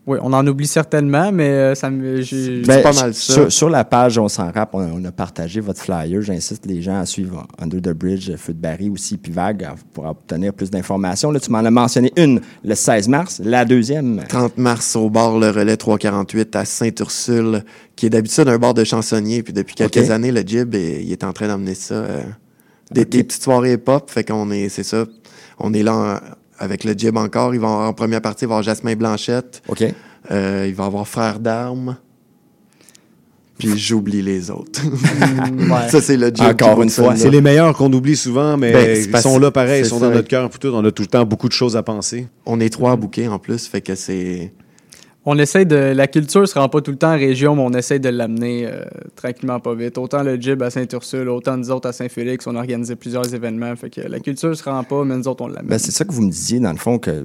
Oui, 0.06 0.18
on 0.22 0.32
en 0.32 0.44
oublie 0.46 0.66
certainement, 0.66 1.30
mais 1.30 1.48
euh, 1.50 1.74
ça 1.74 1.90
me. 1.90 2.20
j'ai- 2.22 2.62
Ben, 2.62 2.82
Sur, 3.12 3.52
sur 3.52 3.68
la 3.70 3.84
page 3.84 4.16
On 4.18 4.28
s'en 4.28 4.50
rap, 4.50 4.70
on, 4.74 4.80
on 4.80 5.04
a 5.04 5.12
partagé 5.12 5.60
votre 5.60 5.80
flyer. 5.80 6.22
J'incite 6.22 6.64
les 6.66 6.80
gens 6.82 6.98
à 6.98 7.06
suivre 7.06 7.46
Under 7.60 7.80
the 7.82 7.94
Bridge, 7.96 8.34
Feu 8.36 8.54
de 8.54 8.58
Barry 8.58 8.88
aussi, 8.88 9.18
puis 9.18 9.30
Vague 9.30 9.68
pour 9.92 10.06
obtenir 10.06 10.54
plus 10.54 10.70
d'informations. 10.70 11.30
Là, 11.30 11.38
tu 11.38 11.50
m'en 11.52 11.58
as 11.58 11.70
mentionné 11.70 12.12
une 12.16 12.40
le 12.64 12.74
16 12.74 13.08
mars, 13.08 13.40
la 13.44 13.64
deuxième. 13.66 14.24
30 14.28 14.56
mars 14.58 14.96
au 14.96 15.10
bar 15.10 15.38
Le 15.38 15.50
Relais 15.50 15.76
348 15.76 16.56
à 16.56 16.64
Sainte-Ursule, 16.64 17.62
qui 17.94 18.06
est 18.06 18.10
d'habitude 18.10 18.48
un 18.48 18.58
bar 18.58 18.72
de 18.74 18.84
chansonniers. 18.84 19.42
Puis 19.42 19.52
depuis 19.52 19.74
quelques 19.74 20.10
années, 20.10 20.32
le 20.32 20.40
Jib, 20.40 20.74
est- 20.74 21.04
il 21.04 21.12
est 21.12 21.24
en 21.24 21.32
train 21.32 21.46
d'emmener 21.46 21.74
ça. 21.74 21.94
euh, 21.94 22.22
des, 22.90 23.04
des 23.04 23.22
petites 23.22 23.42
soirées 23.42 23.74
hip-hop. 23.74 24.10
Fait 24.10 24.24
qu'on 24.24 24.50
est, 24.50 24.68
c'est 24.70 24.82
ça. 24.82 25.04
On 25.58 25.72
est 25.74 25.82
là 25.82 25.94
en- 25.94 26.18
avec 26.60 26.84
le 26.84 26.92
Jib 26.92 27.16
encore. 27.16 27.54
Il 27.54 27.60
va 27.60 27.66
avoir, 27.68 27.88
en 27.88 27.92
première 27.92 28.20
partie, 28.22 28.44
il 28.44 28.48
va 28.48 28.52
y 28.52 28.54
avoir 28.58 28.62
Jasmin 28.62 28.94
Blanchette. 28.94 29.62
OK. 29.68 29.82
Euh, 30.30 30.66
il 30.68 30.74
va 30.74 30.84
y 30.84 30.86
avoir 30.86 31.08
Frère 31.08 31.40
d'Armes. 31.40 31.96
Puis 33.58 33.76
j'oublie 33.76 34.22
les 34.22 34.50
autres. 34.50 34.80
Ça, 35.90 36.00
c'est 36.00 36.16
le 36.16 36.28
Jib. 36.28 36.46
Encore 36.46 36.82
une 36.82 36.88
fois. 36.88 37.14
C'est 37.16 37.28
les 37.30 37.42
meilleurs 37.42 37.76
qu'on 37.76 37.92
oublie 37.92 38.16
souvent, 38.16 38.56
mais 38.56 38.72
Ben, 38.72 39.06
ils 39.14 39.20
sont 39.20 39.38
là 39.38 39.50
pareil, 39.50 39.82
ils 39.82 39.86
sont 39.86 39.98
ça. 39.98 40.06
dans 40.08 40.14
notre 40.14 40.28
cœur. 40.28 40.48
puis 40.48 40.58
tout. 40.58 40.68
On 40.68 40.82
a 40.84 40.90
tout 40.90 41.02
le 41.02 41.08
temps 41.08 41.26
beaucoup 41.26 41.48
de 41.48 41.52
choses 41.52 41.76
à 41.76 41.82
penser. 41.82 42.28
On 42.46 42.58
est 42.60 42.70
trois 42.70 42.92
à 42.92 42.96
bouquer 42.96 43.28
en 43.28 43.38
plus, 43.38 43.66
fait 43.66 43.80
que 43.82 43.94
c'est. 43.94 44.52
On 45.26 45.38
essaie 45.38 45.66
de. 45.66 45.76
La 45.76 46.06
culture 46.06 46.48
se 46.48 46.58
rend 46.58 46.68
pas 46.68 46.80
tout 46.80 46.90
le 46.90 46.96
temps 46.96 47.12
en 47.12 47.18
région, 47.18 47.54
mais 47.54 47.62
on 47.62 47.72
essaie 47.72 47.98
de 47.98 48.08
l'amener 48.08 48.66
euh, 48.66 48.84
tranquillement, 49.16 49.60
pas 49.60 49.74
vite. 49.74 49.98
Autant 49.98 50.22
le 50.22 50.40
Jib 50.40 50.62
à 50.62 50.70
Saint-Ursule, 50.70 51.28
autant 51.28 51.56
nous 51.58 51.70
autres 51.70 51.88
à 51.88 51.92
Saint-Félix, 51.92 52.46
on 52.46 52.56
a 52.56 52.60
organisé 52.60 52.96
plusieurs 52.96 53.34
événements. 53.34 53.76
Fait 53.76 53.90
que 53.90 54.00
la 54.00 54.18
culture 54.18 54.56
se 54.56 54.64
rend 54.64 54.82
pas, 54.82 55.04
mais 55.04 55.16
nous 55.16 55.28
autres, 55.28 55.44
on 55.44 55.48
l'amène. 55.48 55.68
Ben, 55.68 55.78
c'est 55.78 55.90
ça 55.90 56.04
que 56.04 56.12
vous 56.12 56.22
me 56.22 56.30
disiez, 56.30 56.58
dans 56.58 56.72
le 56.72 56.78
fond, 56.78 56.98
que 56.98 57.24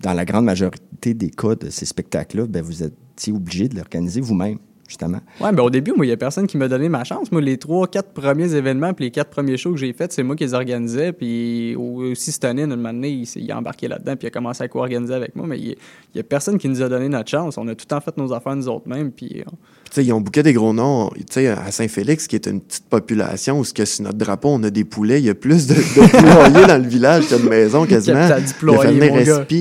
dans 0.00 0.12
la 0.12 0.24
grande 0.24 0.44
majorité 0.44 1.14
des 1.14 1.30
cas 1.30 1.56
de 1.56 1.68
ces 1.68 1.86
spectacles-là, 1.86 2.46
ben, 2.46 2.62
vous 2.62 2.84
étiez 2.84 3.32
obligé 3.32 3.68
de 3.68 3.74
l'organiser 3.74 4.20
vous-même, 4.20 4.58
justement. 4.88 5.18
Ouais, 5.40 5.52
ben 5.52 5.62
au 5.62 5.70
début, 5.70 5.92
moi, 5.96 6.06
il 6.06 6.08
y 6.10 6.12
a 6.12 6.16
personne 6.16 6.46
qui 6.46 6.56
m'a 6.56 6.68
donné 6.68 6.88
ma 6.88 7.04
chance. 7.04 7.32
Moi, 7.32 7.40
les 7.40 7.56
trois, 7.58 7.86
quatre 7.88 8.10
premiers 8.12 8.54
événements, 8.54 8.92
puis 8.94 9.06
les 9.06 9.10
quatre 9.10 9.30
premiers 9.30 9.56
shows 9.56 9.72
que 9.72 9.78
j'ai 9.78 9.92
faits, 9.92 10.12
c'est 10.12 10.22
moi 10.22 10.36
qui 10.36 10.44
les 10.44 10.54
organisais. 10.54 11.12
Puis 11.12 11.74
aussi, 11.76 12.32
Stonin, 12.32 12.70
un 12.70 12.76
moment 12.76 12.92
donné, 12.92 13.10
il, 13.10 13.26
s'est- 13.26 13.40
il 13.40 13.50
a 13.50 13.58
embarqué 13.58 13.88
là-dedans, 13.88 14.12
puis 14.16 14.24
il 14.24 14.28
a 14.28 14.30
commencé 14.30 14.62
à 14.64 14.68
co-organiser 14.68 15.14
avec 15.14 15.34
moi. 15.36 15.46
Mais 15.46 15.58
il 15.58 15.76
y 16.14 16.20
a 16.20 16.22
personne 16.22 16.58
qui 16.58 16.68
nous 16.68 16.82
a 16.82 16.88
donné 16.88 17.08
notre 17.08 17.30
chance. 17.30 17.58
On 17.58 17.66
a 17.68 17.74
tout 17.74 17.84
le 17.84 17.88
temps 17.88 18.00
fait 18.00 18.16
nos 18.16 18.32
affaires 18.32 18.54
nous 18.56 18.68
autres 18.68 18.88
mêmes. 18.88 19.10
Puis 19.10 19.42
on- 19.46 19.50
Tu 19.50 19.92
sais, 19.92 20.04
ils 20.04 20.12
ont 20.12 20.20
bouqué 20.20 20.42
des 20.42 20.52
gros 20.52 20.72
noms. 20.72 21.10
Tu 21.16 21.24
sais, 21.30 21.46
à 21.48 21.70
Saint-Félix, 21.70 22.26
qui 22.26 22.36
est 22.36 22.46
une 22.46 22.60
petite 22.60 22.84
population, 22.88 23.58
où 23.60 23.64
ce 23.64 23.72
que 23.74 23.84
sur 23.84 24.04
notre 24.04 24.18
drapeau, 24.18 24.48
on 24.50 24.62
a 24.62 24.70
des 24.70 24.84
poulets, 24.84 25.20
il 25.20 25.26
y 25.26 25.30
a 25.30 25.34
plus 25.34 25.66
de, 25.66 25.74
de 25.74 25.80
poulaillers 26.10 26.66
dans 26.66 26.82
le 26.82 26.88
village 26.88 27.28
que 27.28 27.34
de 27.42 27.48
maisons 27.48 27.86
quasiment. 27.86 28.26
Il 28.74 28.78
a 28.78 28.82
fait 28.82 28.88
venir 28.92 29.12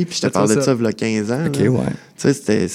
puis 0.05 0.15
je 0.17 0.21
te 0.21 0.27
parle 0.33 0.49
de 0.49 0.53
ça. 0.55 0.61
ça 0.61 0.75
il 0.79 0.83
y 0.83 0.87
a 0.87 0.93
15 0.93 1.31
ans. 1.31 1.45
OK, 1.47 1.57
là. 1.57 1.69
ouais. 1.69 1.79
Tu 1.87 1.93
sais, 2.17 2.33
c'était- 2.33 2.67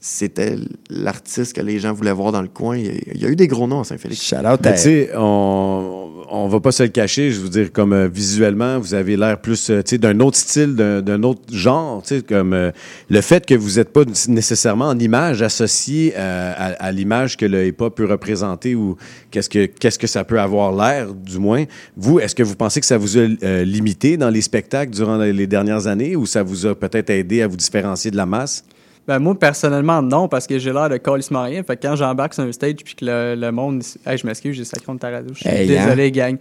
c'était 0.00 0.56
l'artiste 0.88 1.54
que 1.54 1.60
les 1.60 1.78
gens 1.78 1.92
voulaient 1.92 2.12
voir 2.12 2.32
dans 2.32 2.42
le 2.42 2.48
coin. 2.48 2.76
Il 2.76 2.86
y 2.86 2.88
a, 2.88 2.92
il 3.14 3.20
y 3.22 3.26
a 3.26 3.28
eu 3.28 3.36
des 3.36 3.48
gros 3.48 3.66
noms 3.66 3.80
à 3.80 3.84
Saint-Félix. 3.84 4.20
Tu 4.76 4.82
sais, 4.82 5.10
on, 5.16 6.10
on 6.30 6.48
va 6.48 6.60
pas 6.60 6.72
se 6.72 6.82
le 6.84 6.88
cacher, 6.90 7.30
je 7.30 7.40
veux 7.40 7.48
dire, 7.48 7.72
comme 7.72 7.92
euh, 7.92 8.08
visuellement, 8.08 8.78
vous 8.78 8.94
avez 8.94 9.16
l'air 9.16 9.40
plus, 9.40 9.70
euh, 9.70 9.82
tu 9.82 9.90
sais, 9.90 9.98
d'un 9.98 10.20
autre 10.20 10.36
style, 10.36 10.74
d'un 10.76 11.22
autre 11.22 11.42
genre, 11.52 12.02
tu 12.02 12.16
sais, 12.16 12.22
comme 12.22 12.52
euh, 12.52 12.70
le 13.10 13.20
fait 13.20 13.44
que 13.44 13.54
vous 13.54 13.76
n'êtes 13.76 13.92
pas 13.92 14.02
nécessairement 14.28 14.86
en 14.86 14.98
image 14.98 15.42
associée 15.42 16.12
euh, 16.16 16.52
à, 16.56 16.66
à 16.84 16.92
l'image 16.92 17.36
que 17.36 17.46
le 17.46 17.66
hip-hop 17.66 17.96
peut 17.96 18.06
représenter 18.06 18.74
ou 18.74 18.96
qu'est-ce 19.30 19.48
que, 19.48 19.66
qu'est-ce 19.66 19.98
que 19.98 20.06
ça 20.06 20.24
peut 20.24 20.40
avoir 20.40 20.72
l'air, 20.72 21.12
du 21.12 21.38
moins. 21.38 21.64
Vous, 21.96 22.20
est-ce 22.20 22.34
que 22.34 22.42
vous 22.42 22.56
pensez 22.56 22.80
que 22.80 22.86
ça 22.86 22.98
vous 22.98 23.18
a 23.18 23.26
euh, 23.42 23.64
limité 23.64 24.16
dans 24.16 24.30
les 24.30 24.42
spectacles 24.42 24.92
durant 24.92 25.16
les 25.18 25.32
les 25.32 25.46
dernières 25.46 25.86
années 25.86 26.16
ou 26.16 26.24
ça 26.24 26.42
vous 26.42 26.66
a 26.66 26.74
peut-être 26.74 27.10
aidé 27.10 27.42
à 27.42 27.48
vous 27.48 27.56
différencier 27.56 28.10
de 28.10 28.16
la 28.16 28.26
masse? 28.26 28.64
Ben 29.08 29.20
moi, 29.20 29.38
personnellement, 29.38 30.02
non, 30.02 30.26
parce 30.28 30.46
que 30.48 30.58
j'ai 30.58 30.72
l'air 30.72 30.88
de 30.88 30.96
calissement 30.96 31.44
rien. 31.44 31.62
Fait 31.62 31.76
que 31.76 31.86
quand 31.86 31.94
j'embarque 31.94 32.34
sur 32.34 32.42
un 32.42 32.50
stage 32.50 32.76
puis 32.84 32.94
que 32.96 33.04
le, 33.04 33.34
le 33.36 33.52
monde... 33.52 33.82
Hey, 34.04 34.18
je 34.18 34.26
m'excuse, 34.26 34.56
j'ai 34.56 34.64
sacré 34.64 34.92
de 34.92 34.98
ta 34.98 35.10
radio. 35.10 35.32
Je 35.32 35.40
suis 35.40 35.48
Hey, 35.48 35.76
hein? 35.78 35.84
désolé, 35.84 36.10
gang. 36.10 36.36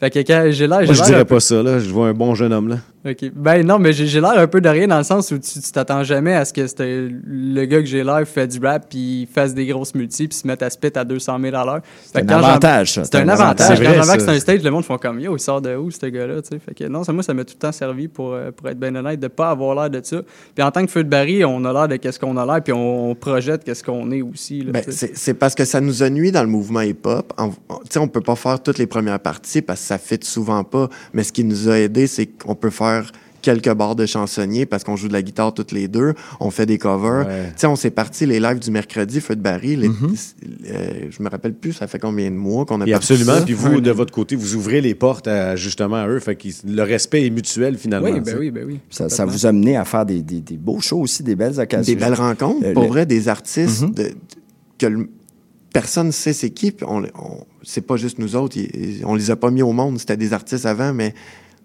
Fait 0.00 0.10
que 0.10 0.18
quand 0.20 0.46
j'ai 0.50 0.66
l'air... 0.66 0.82
Moi, 0.82 0.94
je 0.94 1.02
dirais 1.02 1.24
pas 1.26 1.40
ça, 1.40 1.62
là. 1.62 1.78
Je 1.78 1.90
vois 1.90 2.08
un 2.08 2.14
bon 2.14 2.34
jeune 2.34 2.52
homme, 2.52 2.68
là. 2.68 2.76
OK. 3.08 3.30
Ben 3.34 3.66
non, 3.66 3.78
mais 3.78 3.94
j'ai 3.94 4.20
l'air 4.20 4.38
un 4.38 4.46
peu 4.46 4.60
de 4.60 4.68
rien 4.68 4.86
dans 4.86 4.98
le 4.98 5.04
sens 5.04 5.30
où 5.30 5.38
tu 5.38 5.60
t'attends 5.72 6.04
jamais 6.04 6.34
à 6.34 6.44
ce 6.44 6.52
que 6.52 6.66
c'était 6.66 7.08
le 7.26 7.64
gars 7.64 7.80
que 7.80 7.86
j'ai 7.86 8.04
l'air 8.04 8.28
fait 8.28 8.46
du 8.46 8.58
rap 8.58 8.86
puis 8.90 9.22
il 9.22 9.26
fasse 9.26 9.54
des 9.54 9.64
grosses 9.66 9.94
multis 9.94 10.28
puis 10.28 10.36
se 10.36 10.46
mette 10.46 10.62
à 10.62 10.68
spit 10.68 10.92
à 10.94 11.04
200 11.04 11.38
000 11.40 11.56
à 11.56 11.64
l'heure. 11.64 11.80
C'est 12.04 12.18
un 12.18 12.26
que 12.26 12.32
avantage, 12.34 12.92
ça. 12.92 13.04
C'est 13.04 13.14
un 13.16 13.28
avantage. 13.28 13.78
C'est 13.78 13.84
Quand 13.84 13.92
j'embarque 13.92 14.20
ça. 14.20 14.26
sur 14.26 14.34
un 14.34 14.38
stage, 14.40 14.62
le 14.62 14.70
monde 14.70 14.84
font 14.84 14.98
comme 14.98 15.18
Yo, 15.18 15.34
il 15.34 15.40
sort 15.40 15.62
de 15.62 15.74
où 15.76 15.90
ce 15.90 16.04
gars-là? 16.04 16.42
tu 16.42 16.48
sais? 16.50 16.58
Fait 16.58 16.74
que 16.74 16.84
non, 16.88 17.02
ça, 17.02 17.14
moi, 17.14 17.22
ça 17.22 17.32
m'a 17.32 17.44
tout 17.44 17.54
le 17.56 17.60
temps 17.60 17.72
servi 17.72 18.06
pour, 18.06 18.34
euh, 18.34 18.50
pour 18.50 18.68
être 18.68 18.78
bien 18.78 18.94
honnête, 18.94 19.18
de 19.18 19.28
pas 19.28 19.48
avoir 19.48 19.74
l'air 19.74 19.88
de 19.88 20.04
ça. 20.04 20.20
Puis 20.54 20.62
en 20.62 20.70
tant 20.70 20.84
que 20.84 20.90
feu 20.90 21.02
de 21.02 21.08
baril, 21.08 21.46
on 21.46 21.64
a 21.64 21.72
l'air 21.72 21.88
de 21.88 21.96
qu'est-ce 21.96 22.20
qu'on 22.20 22.36
a 22.36 22.44
l'air 22.44 22.62
puis 22.62 22.74
on, 22.74 23.10
on 23.12 23.14
projette 23.14 23.64
qu'est-ce 23.64 23.82
qu'on 23.82 24.10
est 24.10 24.20
aussi. 24.20 24.62
Ben, 24.64 24.82
c'est 24.86 25.16
c'est 25.16 25.34
parce 25.34 25.54
que 25.54 25.64
ça 25.64 25.80
nous 25.80 26.02
a 26.02 26.10
nuit 26.10 26.32
dans 26.32 26.42
le 26.42 26.48
mouvement 26.50 26.82
hip-hop. 26.82 27.32
Tu 27.38 27.92
sais, 27.92 27.98
on 27.98 28.08
peut 28.08 28.20
pas 28.20 28.36
faire 28.36 28.62
toutes 28.62 28.76
les 28.76 28.86
premières 28.86 29.20
parties 29.20 29.62
parce 29.62 29.80
que 29.80 29.86
ça 29.90 29.98
fait 29.98 30.22
souvent 30.22 30.62
pas. 30.62 30.88
Mais 31.14 31.24
ce 31.24 31.32
qui 31.32 31.42
nous 31.42 31.68
a 31.68 31.76
aidé, 31.78 32.06
c'est 32.06 32.26
qu'on 32.26 32.54
peut 32.54 32.70
faire 32.70 33.10
quelques 33.42 33.72
bars 33.72 33.96
de 33.96 34.04
chansonniers 34.06 34.66
parce 34.66 34.84
qu'on 34.84 34.96
joue 34.96 35.08
de 35.08 35.14
la 35.14 35.22
guitare 35.22 35.52
toutes 35.54 35.72
les 35.72 35.88
deux. 35.88 36.12
On 36.40 36.50
fait 36.50 36.66
des 36.66 36.76
covers. 36.78 37.26
Ouais. 37.26 37.46
Tu 37.54 37.60
sais, 37.60 37.66
on 37.66 37.74
s'est 37.74 37.90
parti 37.90 38.24
les 38.26 38.38
lives 38.38 38.58
du 38.60 38.70
mercredi, 38.70 39.20
Feu 39.20 39.34
de 39.34 39.40
Barry. 39.40 39.74
les- 39.76 39.88
euh, 39.88 41.06
je 41.10 41.22
me 41.22 41.28
rappelle 41.30 41.54
plus, 41.54 41.72
ça 41.72 41.86
fait 41.88 41.98
combien 41.98 42.30
de 42.30 42.36
mois 42.36 42.66
qu'on 42.66 42.80
a 42.82 42.86
Et 42.86 42.92
absolument. 42.92 43.36
ça? 43.38 43.42
Puis 43.42 43.54
vous, 43.54 43.80
de 43.80 43.90
votre 43.90 44.12
côté, 44.12 44.36
vous 44.36 44.54
ouvrez 44.56 44.80
les 44.82 44.94
portes 44.94 45.26
à, 45.26 45.56
justement 45.56 45.96
à 45.96 46.06
eux. 46.08 46.20
Fait 46.20 46.36
que 46.36 46.46
le 46.68 46.82
respect 46.82 47.26
est 47.26 47.30
mutuel 47.30 47.78
finalement. 47.78 48.10
Oui, 48.10 48.20
ben 48.20 48.36
oui, 48.38 48.50
ben 48.50 48.64
oui. 48.66 48.78
Ça, 48.90 49.08
ça 49.08 49.24
vous 49.24 49.46
a 49.46 49.52
mené 49.52 49.76
à 49.76 49.84
faire 49.86 50.04
des, 50.06 50.22
des- 50.22 50.42
des 50.42 50.56
beaux 50.58 50.80
shows 50.80 51.00
aussi, 51.00 51.22
des 51.22 51.34
belles 51.34 51.58
occasions. 51.58 51.92
Des 51.94 51.98
belles 51.98 52.14
rencontres. 52.14 52.60
Euh, 52.66 52.74
pour 52.74 52.84
le- 52.84 52.88
vrai, 52.90 53.06
des 53.06 53.26
artistes 53.28 53.82
Mhm. 53.82 53.94
de- 53.94 54.10
que 54.78 54.86
le- 54.86 55.08
personne 55.72 56.08
ne 56.08 56.12
sait 56.12 56.32
c'est 56.32 56.50
qui. 56.50 56.74
on, 56.82 57.02
on- 57.04 57.44
c'est 57.62 57.80
pas 57.86 57.96
juste 57.96 58.18
nous 58.18 58.36
autres. 58.36 58.56
ils- 58.56 59.02
on 59.04 59.14
les 59.14 59.30
a 59.30 59.36
pas 59.36 59.50
mis 59.50 59.62
au 59.62 59.72
monde. 59.72 59.98
C'était 59.98 60.16
des 60.16 60.32
artistes 60.32 60.66
avant, 60.66 60.92
mais 60.92 61.14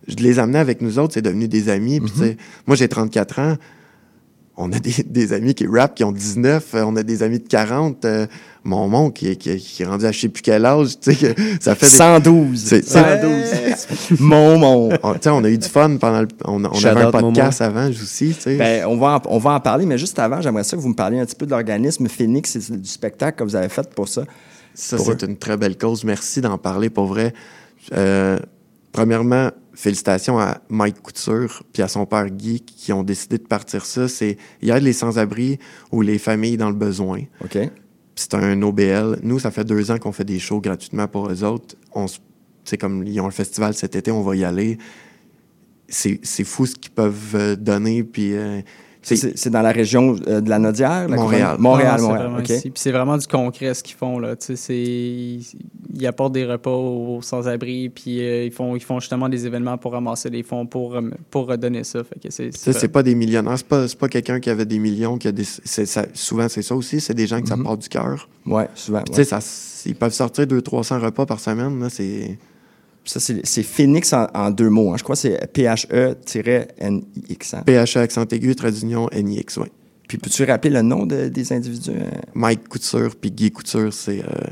je 0.08 0.16
les 0.18 0.40
amenais 0.40 0.60
avec 0.60 0.82
nous 0.82 1.00
autres. 1.00 1.14
C'est 1.14 1.22
devenu 1.22 1.48
des 1.48 1.70
amis. 1.70 2.00
Sais, 2.16 2.38
moi, 2.68 2.76
j'ai 2.76 2.88
34 2.90 3.40
ans. 3.40 3.58
On 4.58 4.72
a 4.72 4.80
des, 4.80 5.04
des 5.06 5.34
amis 5.34 5.54
qui 5.54 5.68
rappent, 5.68 5.96
qui 5.96 6.04
ont 6.06 6.12
19. 6.14 6.76
euh, 6.76 6.84
On 6.86 6.96
a 6.96 7.04
des 7.04 7.24
amis 7.24 7.40
de 7.40 7.48
40. 7.48 8.06
euh, 8.06 8.26
mon 8.64 8.88
mon 8.88 9.12
qui, 9.12 9.28
est- 9.28 9.36
qui, 9.36 9.50
est- 9.52 9.58
qui 9.58 9.84
est 9.84 9.86
rendu 9.86 10.06
à 10.06 10.12
je 10.12 10.20
sais 10.22 10.30
plus 10.30 10.42
quel 10.42 10.66
âge. 10.66 10.98
Tu 11.00 11.14
sais, 11.14 11.34
que 11.34 11.42
ça 11.60 11.76
fait 11.76 11.86
des- 11.88 11.92
112. 11.92 12.64
C'est 12.66 12.86
112. 12.86 13.36
Mon, 14.22 14.58
mon. 14.58 14.90
On, 15.04 15.14
sais, 15.22 15.30
on 15.30 15.44
a 15.44 15.50
eu 15.50 15.58
du 15.58 15.68
fun 15.68 15.98
pendant 15.98 16.22
le. 16.22 16.28
On, 16.46 16.64
avait 16.64 17.02
un 17.02 17.12
podcast 17.12 17.62
avant 17.62 17.90
aussi. 17.90 18.34
tu 18.34 18.42
sais. 18.42 18.56
Ben, 18.58 18.86
on, 18.88 18.98
va 18.98 19.16
en, 19.18 19.22
on 19.30 19.38
va 19.40 19.52
en 19.52 19.60
parler, 19.60 19.86
mais 19.86 19.98
juste 19.98 20.18
avant, 20.20 20.40
j'aimerais 20.42 20.64
ça 20.64 20.78
que 20.78 20.82
vous 20.82 20.90
me 20.90 20.96
parliez 20.96 21.20
un 21.20 21.26
petit 21.26 21.36
peu 21.36 21.46
de 21.46 21.52
l'organisme 21.52 22.08
Phoenix 22.08 22.56
et 22.56 22.78
du 22.78 22.88
spectacle 22.90 23.38
que 23.40 23.44
vous 23.44 23.56
avez 23.56 23.70
fait 23.70 23.88
pour 23.94 24.08
ça. 24.08 24.24
Ça, 24.74 24.98
c'est 24.98 25.22
une 25.24 25.38
très 25.38 25.58
belle 25.58 25.78
cause. 25.78 26.04
Merci 26.06 26.40
d'en 26.42 26.58
parler 26.58 26.90
pour 26.90 27.06
vrai. 27.08 27.34
Euh, 27.94 28.40
premièrement, 28.96 29.52
félicitations 29.74 30.40
à 30.40 30.62
Mike 30.70 31.02
Couture 31.02 31.64
puis 31.74 31.84
à 31.84 31.90
son 31.90 32.06
père 32.06 32.30
Guy 32.30 32.62
qui 32.62 32.94
ont 32.94 33.04
décidé 33.04 33.38
de 33.38 33.44
partir 33.44 33.86
ça. 33.86 34.08
C'est 34.08 34.38
il 34.62 34.70
aide 34.70 34.84
les 34.84 34.94
sans-abri 34.94 35.60
ou 35.92 36.02
les 36.02 36.18
familles 36.18 36.56
dans 36.56 36.70
le 36.70 36.76
besoin. 36.76 37.24
OK. 37.44 37.58
C'est 38.16 38.34
un 38.34 38.62
OBL. 38.62 39.20
Nous, 39.22 39.40
ça 39.40 39.52
fait 39.52 39.66
deux 39.66 39.92
ans 39.92 39.98
qu'on 39.98 40.14
fait 40.14 40.24
des 40.24 40.40
shows 40.40 40.62
gratuitement 40.62 41.10
pour 41.10 41.30
eux 41.30 41.44
autres. 41.44 41.76
On 41.94 42.06
C'est 42.64 42.78
comme 42.78 43.06
ils 43.06 43.20
ont 43.20 43.28
un 43.28 43.32
festival 43.32 43.74
cet 43.74 43.98
été, 43.98 44.12
on 44.12 44.22
va 44.22 44.38
y 44.38 44.46
aller. 44.46 44.78
C'est 45.90 46.22
c'est 46.24 46.46
fou 46.46 46.66
ce 46.66 46.76
qu'ils 46.76 46.94
peuvent 46.94 47.36
euh, 47.36 47.56
donner. 47.58 48.06
Puis 48.06 48.34
euh, 48.34 48.62
c'est- 49.36 49.50
dans 49.50 49.62
la 49.62 49.72
région 49.72 50.16
euh, 50.28 50.42
de 50.42 50.50
la 50.50 50.58
Nodière? 50.60 51.08
la 51.08 51.16
Montréal. 51.16 51.48
couronne? 51.58 51.62
Montréal, 51.62 52.02
Non, 52.02 52.08
c'est 52.18 52.28
Montréal. 52.28 52.44
Puis 52.62 52.72
c'est 52.76 52.92
vraiment 52.92 53.18
du 53.18 53.28
concret 53.28 53.74
ce 53.74 53.84
qu'ils 53.84 53.96
font 53.96 54.18
là. 54.20 54.36
Tu 54.36 54.46
sais, 54.48 54.56
c'est 54.56 55.56
ils 55.98 56.08
apportent 56.08 56.34
des 56.34 56.46
repas 56.46 56.72
aux 56.72 57.22
sans-abri, 57.22 57.90
puis 57.90 58.20
euh, 58.20 58.46
ils 58.46 58.52
font 58.52 58.76
ils 58.76 58.82
font 58.84 59.00
justement 59.00 59.30
des 59.30 59.46
événements 59.46 59.78
pour 59.78 59.92
ramasser 59.94 60.30
des 60.30 60.44
fonds 60.44 60.66
pour 60.66 60.92
rem- 60.94 61.14
pour 61.30 61.48
redonner 61.48 61.84
ça. 61.84 62.04
Fait 62.04 62.20
que 62.20 62.30
c'est 62.32 62.88
pas 62.88 63.04
des 63.04 63.16
millionnaires, 63.16 63.58
c'est 63.58 63.68
pas, 63.68 63.88
c'est 63.88 63.98
pas 63.98 64.10
quelqu'un 64.10 64.40
qui 64.40 64.50
avait 64.50 64.66
des 64.66 64.80
millions, 64.80 65.18
qui 65.18 65.28
a 65.28 65.32
des, 65.32 65.44
c'est- 65.46 65.86
ça- 65.86 66.06
souvent 66.14 66.50
c'est 66.50 66.62
ça 66.64 66.76
aussi, 66.76 67.00
c'est 67.00 67.14
des 67.14 67.28
gens 67.28 67.42
que 67.42 67.48
ça 67.48 67.58
part 67.58 67.78
du 67.78 67.88
cœur. 67.90 68.28
Ouais, 68.46 68.68
souvent. 68.76 69.02
Puis, 69.04 69.12
ouais. 69.16 69.24
Tu 69.24 69.30
sais, 69.30 69.40
ça- 69.40 69.84
ils 69.86 69.96
peuvent 69.96 70.14
sortir 70.14 70.46
200-300 70.48 71.00
repas 71.00 71.26
par 71.26 71.40
semaine, 71.40 71.80
là, 71.80 71.90
c'est... 71.90 72.38
Ça, 73.06 73.20
c'est 73.20 73.64
Phoenix 73.64 74.12
en, 74.14 74.28
en 74.34 74.50
deux 74.52 74.70
mots. 74.70 74.92
hein. 74.92 74.96
Je 74.98 75.04
crois 75.04 75.16
que 75.16 75.22
c'est 75.22 75.52
P-H-E-N-I-X. 75.54 77.54
hein. 77.54 77.64
PHA 77.66 78.02
accent 78.02 78.26
aigu, 78.32 78.56
trait 78.56 78.72
d'union, 78.72 79.08
NIX, 79.14 79.58
oui. 79.58 79.68
Puis 80.08 80.18
peux-tu 80.18 80.44
rappeler 80.44 80.72
le 80.72 80.82
nom 80.82 81.06
de- 81.06 81.30
des 81.30 81.54
individus? 81.54 81.92
euh? 81.92 82.10
Mike 82.34 82.68
Couture 82.68 83.16
puis 83.20 83.32
Guy 83.32 83.52
Couture, 83.52 83.94
c'est... 83.94 84.22
euh, 84.22 84.48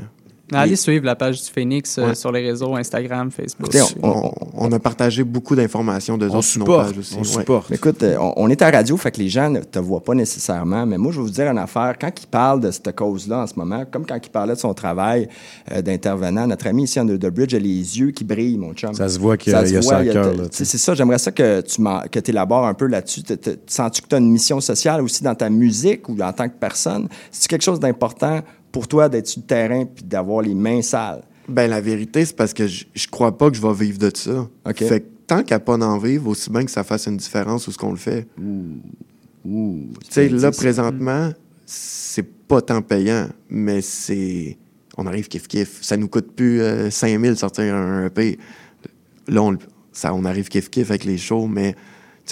Allez 0.52 0.76
suivre 0.76 1.06
la 1.06 1.16
page 1.16 1.42
du 1.42 1.50
Phoenix 1.50 1.96
euh, 1.98 2.08
Ouais. 2.08 2.14
sur 2.14 2.30
les 2.30 2.42
réseaux 2.46 2.76
Instagram, 2.76 3.30
Facebook. 3.30 3.74
Écoutez, 3.74 3.94
On, 4.02 4.30
on 4.54 4.70
a 4.72 4.78
partagé 4.78 5.24
beaucoup 5.24 5.56
d'informations 5.56 6.18
de 6.18 6.26
On 6.28 6.34
autres 6.36 6.42
sur 6.42 6.58
nos 6.60 6.66
supporte, 6.66 6.86
pages 6.88 6.98
aussi. 6.98 7.14
on 7.14 7.18
ouais. 7.20 7.24
supporte. 7.24 7.70
Écoute, 7.72 8.02
euh, 8.02 8.16
on, 8.20 8.34
on 8.36 8.50
est 8.50 8.60
à 8.60 8.70
radio, 8.70 8.96
fait 8.98 9.10
que 9.10 9.20
les 9.20 9.28
gens 9.30 9.48
ne 9.48 9.60
te 9.60 9.78
voient 9.78 10.02
pas 10.04 10.14
nécessairement. 10.14 10.84
Mais 10.84 10.98
moi, 10.98 11.12
je 11.12 11.16
vais 11.18 11.24
vous 11.24 11.30
dire 11.30 11.46
une 11.50 11.58
affaire. 11.58 11.94
Quand 11.98 12.10
ils 12.22 12.26
parlent 12.26 12.60
de 12.60 12.70
cette 12.70 12.94
cause-là 12.94 13.40
en 13.42 13.46
ce 13.46 13.54
moment, 13.56 13.84
comme 13.90 14.04
quand 14.04 14.18
il 14.22 14.30
parlait 14.30 14.54
de 14.54 14.58
son 14.58 14.74
travail 14.74 15.28
euh, 15.72 15.80
d'intervenant, 15.80 16.46
notre 16.46 16.66
ami 16.66 16.84
ici, 16.84 17.00
Under 17.00 17.18
the 17.18 17.32
Bridge, 17.32 17.54
a 17.54 17.58
les 17.58 17.98
yeux 17.98 18.10
qui 18.10 18.24
brillent, 18.24 18.58
mon 18.58 18.74
chum. 18.74 18.92
Ça 18.92 19.08
se 19.08 19.18
voit 19.18 19.36
qu'il 19.38 19.52
y 19.52 19.56
a- 19.56 19.64
se 19.64 19.70
il 19.70 19.74
y 19.74 19.76
a 19.76 19.80
voit, 19.80 19.92
ça 19.92 20.04
il 20.04 20.48
C'est 20.50 20.78
ça, 20.78 20.94
j'aimerais 20.94 21.18
ça 21.18 21.32
que 21.32 21.62
tu 21.62 21.80
m'en- 21.80 22.02
que 22.10 22.20
élabores 22.28 22.66
un 22.66 22.74
peu 22.74 22.86
là-dessus. 22.86 23.22
Sens-tu 23.66 24.02
que 24.02 24.08
tu 24.08 24.14
as 24.14 24.18
une 24.18 24.30
mission 24.30 24.60
sociale 24.60 25.00
aussi 25.00 25.22
dans 25.24 25.34
ta 25.34 25.48
musique 25.48 26.08
ou 26.08 26.16
en 26.20 26.32
tant 26.32 26.48
que 26.48 26.54
personne? 26.60 27.08
C'est 27.30 27.48
quelque 27.48 27.62
chose 27.64 27.80
d'important 27.80 28.40
pour 28.74 28.88
toi 28.88 29.08
d'être 29.08 29.28
sur 29.28 29.40
le 29.40 29.46
terrain 29.46 29.84
puis 29.84 30.02
d'avoir 30.02 30.42
les 30.42 30.52
mains 30.52 30.82
sales? 30.82 31.22
Ben, 31.48 31.70
la 31.70 31.80
vérité, 31.80 32.24
c'est 32.24 32.34
parce 32.34 32.52
que 32.52 32.66
je, 32.66 32.86
je 32.92 33.06
crois 33.06 33.38
pas 33.38 33.48
que 33.48 33.56
je 33.56 33.62
vais 33.62 33.72
vivre 33.72 33.98
de 33.98 34.10
ça. 34.12 34.48
OK. 34.66 34.84
Fait 34.84 35.00
que 35.00 35.06
tant 35.28 35.44
qu'à 35.44 35.60
pas 35.60 35.76
d'en 35.76 35.96
vivre, 35.96 36.26
aussi 36.26 36.50
bien 36.50 36.64
que 36.64 36.72
ça 36.72 36.82
fasse 36.82 37.06
une 37.06 37.16
différence 37.16 37.68
où 37.68 37.72
ce 37.72 37.78
qu'on 37.78 37.92
le 37.92 37.96
fait. 37.96 38.26
Ouh, 38.36 39.86
Tu 40.00 40.10
sais, 40.10 40.26
tu 40.28 40.36
là, 40.38 40.50
présentement, 40.50 41.32
c'est 41.64 42.26
pas 42.26 42.60
tant 42.62 42.82
payant, 42.82 43.28
mais 43.48 43.80
c'est. 43.80 44.58
On 44.96 45.06
arrive 45.06 45.28
kiff-kiff. 45.28 45.78
Ça 45.80 45.96
nous 45.96 46.08
coûte 46.08 46.32
plus 46.34 46.60
euh, 46.60 46.90
5 46.90 47.20
000 47.20 47.36
sortir 47.36 47.72
un 47.76 48.06
EP. 48.06 48.38
Là, 49.28 49.42
on, 49.42 49.56
ça, 49.92 50.12
on 50.14 50.24
arrive 50.24 50.48
kiff-kiff 50.48 50.86
avec 50.88 51.04
les 51.04 51.18
shows, 51.18 51.46
mais. 51.46 51.76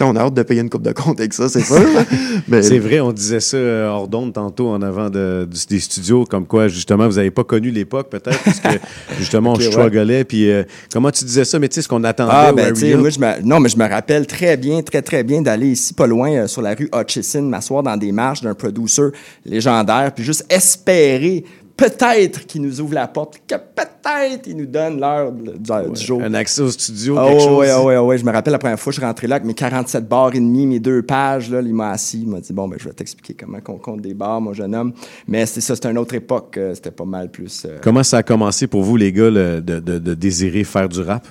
On 0.00 0.16
a 0.16 0.20
hâte 0.20 0.34
de 0.34 0.42
payer 0.42 0.62
une 0.62 0.70
coupe 0.70 0.82
de 0.82 0.92
compte 0.92 1.20
avec 1.20 1.34
ça, 1.34 1.48
c'est 1.48 1.60
sûr. 1.60 1.80
mais 2.48 2.62
C'est 2.62 2.78
vrai, 2.78 3.00
on 3.00 3.12
disait 3.12 3.40
ça 3.40 3.56
euh, 3.58 3.88
hors 3.88 4.08
d'onde 4.08 4.32
tantôt 4.32 4.68
en 4.68 4.80
avant 4.80 5.10
de, 5.10 5.46
des 5.68 5.80
studios, 5.80 6.24
comme 6.24 6.46
quoi, 6.46 6.68
justement, 6.68 7.06
vous 7.06 7.16
n'avez 7.16 7.30
pas 7.30 7.44
connu 7.44 7.70
l'époque, 7.70 8.08
peut-être, 8.08 8.42
parce 8.42 8.58
que, 8.58 8.68
justement, 9.18 9.52
on 9.52 9.56
ouais. 9.56 9.70
strugglait. 9.70 10.24
Puis, 10.24 10.50
euh, 10.50 10.64
comment 10.92 11.10
tu 11.10 11.24
disais 11.24 11.44
ça, 11.44 11.58
mais 11.58 11.68
tu 11.68 11.76
sais, 11.76 11.82
ce 11.82 11.88
qu'on 11.88 12.02
attendait 12.04 12.32
Ah, 12.34 12.52
ben, 12.52 12.74
moi, 12.98 13.10
je 13.10 13.18
me, 13.18 13.42
non, 13.42 13.60
mais 13.60 13.68
je 13.68 13.76
me 13.76 13.88
rappelle 13.88 14.26
très 14.26 14.56
bien, 14.56 14.82
très, 14.82 15.02
très 15.02 15.22
bien 15.22 15.42
d'aller 15.42 15.68
ici, 15.68 15.92
pas 15.92 16.06
loin, 16.06 16.32
euh, 16.32 16.46
sur 16.46 16.62
la 16.62 16.74
rue 16.74 16.88
Hutchison, 16.94 17.42
m'asseoir 17.42 17.82
dans 17.82 17.96
des 17.96 18.12
marches 18.12 18.40
d'un 18.40 18.54
producer 18.54 19.10
légendaire, 19.44 20.12
puis 20.14 20.24
juste 20.24 20.46
espérer 20.48 21.44
peut-être 21.76 22.46
qu'il 22.46 22.62
nous 22.62 22.80
ouvre 22.80 22.94
la 22.94 23.08
porte, 23.08 23.40
que 23.48 23.54
peut-être 23.54 24.46
il 24.46 24.56
nous 24.56 24.66
donne 24.66 25.00
l'heure 25.00 25.32
du, 25.32 25.50
du 25.50 26.00
jour. 26.00 26.22
Un 26.22 26.34
accès 26.34 26.60
au 26.62 26.70
studio, 26.70 27.16
Ah 27.18 27.24
quelque 27.28 27.38
ouais, 27.38 27.68
chose. 27.68 27.84
ouais, 27.84 27.96
ouais, 27.96 27.98
ouais. 27.98 28.18
Je 28.18 28.24
me 28.24 28.30
rappelle 28.30 28.52
la 28.52 28.58
première 28.58 28.78
fois 28.78 28.90
que 28.90 28.94
je 28.96 29.00
suis 29.00 29.06
rentré 29.06 29.26
là 29.26 29.36
avec 29.36 29.46
mes 29.46 29.54
47 29.54 30.08
bars 30.08 30.30
et 30.34 30.38
demi, 30.40 30.66
mes 30.66 30.80
deux 30.80 31.02
pages. 31.02 31.50
Là, 31.50 31.60
il 31.60 31.74
m'a 31.74 31.90
assis, 31.90 32.20
il 32.22 32.28
m'a 32.28 32.40
dit 32.40 32.52
Bon, 32.52 32.68
ben, 32.68 32.76
je 32.78 32.84
vais 32.88 32.94
t'expliquer 32.94 33.34
comment 33.34 33.58
on 33.68 33.78
compte 33.78 34.00
des 34.02 34.14
bars, 34.14 34.40
mon 34.40 34.52
jeune 34.52 34.74
homme. 34.74 34.92
Mais 35.26 35.46
c'est 35.46 35.60
ça, 35.60 35.74
c'était 35.74 35.90
une 35.90 35.98
autre 35.98 36.14
époque. 36.14 36.56
euh, 36.58 36.74
C'était 36.74 36.90
pas 36.90 37.04
mal 37.04 37.30
plus. 37.30 37.64
euh, 37.66 37.78
Comment 37.82 38.02
ça 38.02 38.18
a 38.18 38.22
commencé 38.22 38.66
pour 38.66 38.82
vous, 38.82 38.96
les 38.96 39.12
gars, 39.12 39.30
le- 39.30 39.60
de, 39.60 39.80
de- 39.80 39.98
de 39.98 40.14
désirer 40.14 40.64
faire 40.64 40.88
du 40.88 41.00
rap? 41.00 41.26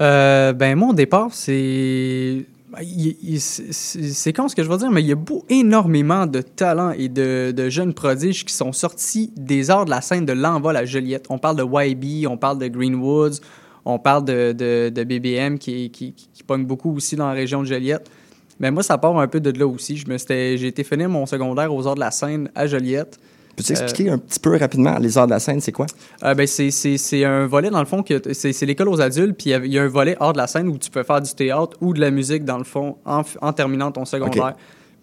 Euh, 0.00 0.52
ben, 0.52 0.76
moi, 0.76 0.88
au 0.90 0.94
départ, 0.94 1.28
c'est. 1.32 2.44
Il- 2.80 3.40
C'est 3.40 4.32
con 4.32 4.48
ce 4.48 4.56
que 4.56 4.62
je 4.62 4.68
veux 4.68 4.78
dire, 4.78 4.90
mais 4.90 5.02
il 5.02 5.08
y 5.08 5.12
a 5.12 5.16
beau, 5.16 5.44
énormément 5.48 6.26
de 6.26 6.40
talents 6.40 6.92
et 6.92 7.08
de, 7.08 7.68
jeunes 7.68 7.94
prodiges 7.94 8.44
qui 8.44 8.54
sont 8.54 8.72
sortis 8.72 9.32
des 9.36 9.70
arts 9.70 9.84
de 9.84 9.90
la 9.90 10.00
scène 10.00 10.24
de 10.24 10.32
l'envol 10.32 10.76
à 10.76 10.84
Joliette. 10.84 11.26
On 11.30 11.38
parle 11.38 11.56
de 11.56 11.64
YB, 11.64 12.26
on 12.26 12.36
parle 12.36 12.58
de 12.58 12.68
Greenwoods, 12.68 13.40
on 13.84 13.98
parle 13.98 14.24
de, 14.24 15.04
BBM 15.04 15.58
qui, 15.58 15.90
qui, 15.90 16.14
pogne 16.46 16.64
beaucoup 16.64 16.94
aussi 16.96 17.14
dans 17.14 17.26
la 17.26 17.34
région 17.34 17.62
de 17.62 17.66
Joliette. 17.66 18.10
Mais 18.58 18.70
moi, 18.70 18.82
ça 18.82 18.98
part 18.98 19.18
un 19.18 19.28
peu 19.28 19.40
de 19.40 19.56
là 19.58 19.66
aussi. 19.66 19.96
J'ai 19.96 20.66
été 20.66 20.84
finir 20.84 21.08
mon 21.08 21.26
secondaire 21.26 21.72
aux 21.74 21.86
arts 21.86 21.94
de 21.94 22.00
la 22.00 22.10
scène 22.10 22.50
à 22.54 22.66
Joliette. 22.66 23.18
Peux-tu 23.56 23.72
expliquer 23.72 24.10
un 24.10 24.18
petit 24.18 24.40
peu 24.40 24.56
rapidement 24.56 24.98
les 24.98 25.18
arts 25.18 25.26
de 25.26 25.32
la 25.32 25.38
scène, 25.40 25.60
c'est 25.60 25.72
quoi? 25.72 25.86
Euh, 26.24 26.34
ben, 26.34 26.46
c'est- 26.46 26.70
c'est 26.70 26.96
c'est 26.96 27.24
un 27.24 27.46
volet, 27.46 27.70
dans 27.70 27.80
le 27.80 27.86
fond, 27.86 28.02
que 28.02 28.20
c'est 28.32 28.64
l'école 28.66 28.88
aux 28.88 29.00
adultes, 29.00 29.36
puis 29.36 29.50
il 29.50 29.52
y 29.52 29.54
a- 29.54 29.58
il 29.64 29.72
y, 29.72 29.78
a 29.78 29.82
un 29.82 29.88
volet 29.88 30.16
hors 30.20 30.32
de 30.32 30.38
la 30.38 30.46
scène 30.46 30.68
où 30.68 30.78
tu 30.78 30.90
peux 30.90 31.02
faire 31.02 31.20
du 31.20 31.32
théâtre 31.34 31.76
ou 31.80 31.92
de 31.92 32.00
la 32.00 32.10
musique, 32.10 32.44
dans 32.44 32.58
le 32.58 32.64
fond, 32.64 32.96
en, 33.04 33.52
terminant 33.52 33.92
ton 33.92 34.04
secondaire. 34.04 34.54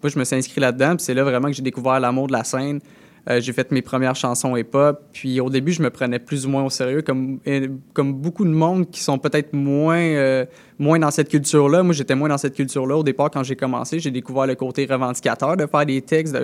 Moi, 0.02 0.10
je 0.12 0.18
me 0.18 0.24
suis 0.24 0.34
inscrit 0.36 0.60
là-dedans, 0.60 0.96
puis 0.96 1.04
c'est 1.04 1.14
là 1.14 1.22
vraiment 1.24 1.48
que 1.48 1.54
j'ai 1.54 1.62
découvert 1.62 2.00
l'amour 2.00 2.26
de 2.26 2.32
la 2.32 2.42
scène. 2.44 2.80
Euh, 3.28 3.40
j'ai 3.40 3.52
fait 3.52 3.70
mes 3.70 3.82
premières 3.82 4.16
chansons 4.16 4.56
hip-hop, 4.56 5.02
puis 5.12 5.40
au 5.40 5.50
début, 5.50 5.72
je 5.72 5.82
me 5.82 5.90
prenais 5.90 6.18
plus 6.18 6.46
ou 6.46 6.48
moins 6.48 6.64
au 6.64 6.70
sérieux, 6.70 7.02
comme, 7.02 7.38
comme 7.92 8.14
beaucoup 8.14 8.44
de 8.44 8.50
monde 8.50 8.90
qui 8.90 9.00
sont 9.02 9.18
peut-être 9.18 9.52
moins, 9.52 9.98
euh, 9.98 10.46
moins 10.78 10.98
dans 10.98 11.10
cette 11.10 11.28
culture-là. 11.28 11.82
Moi, 11.82 11.92
j'étais 11.92 12.14
moins 12.14 12.28
dans 12.28 12.38
cette 12.38 12.54
culture-là. 12.54 12.96
Au 12.96 13.02
départ, 13.02 13.30
quand 13.30 13.42
j'ai 13.42 13.56
commencé, 13.56 13.98
j'ai 13.98 14.10
découvert 14.10 14.46
le 14.46 14.54
côté 14.54 14.86
revendicateur 14.86 15.56
de 15.56 15.66
faire 15.66 15.84
des 15.84 16.00
textes. 16.00 16.36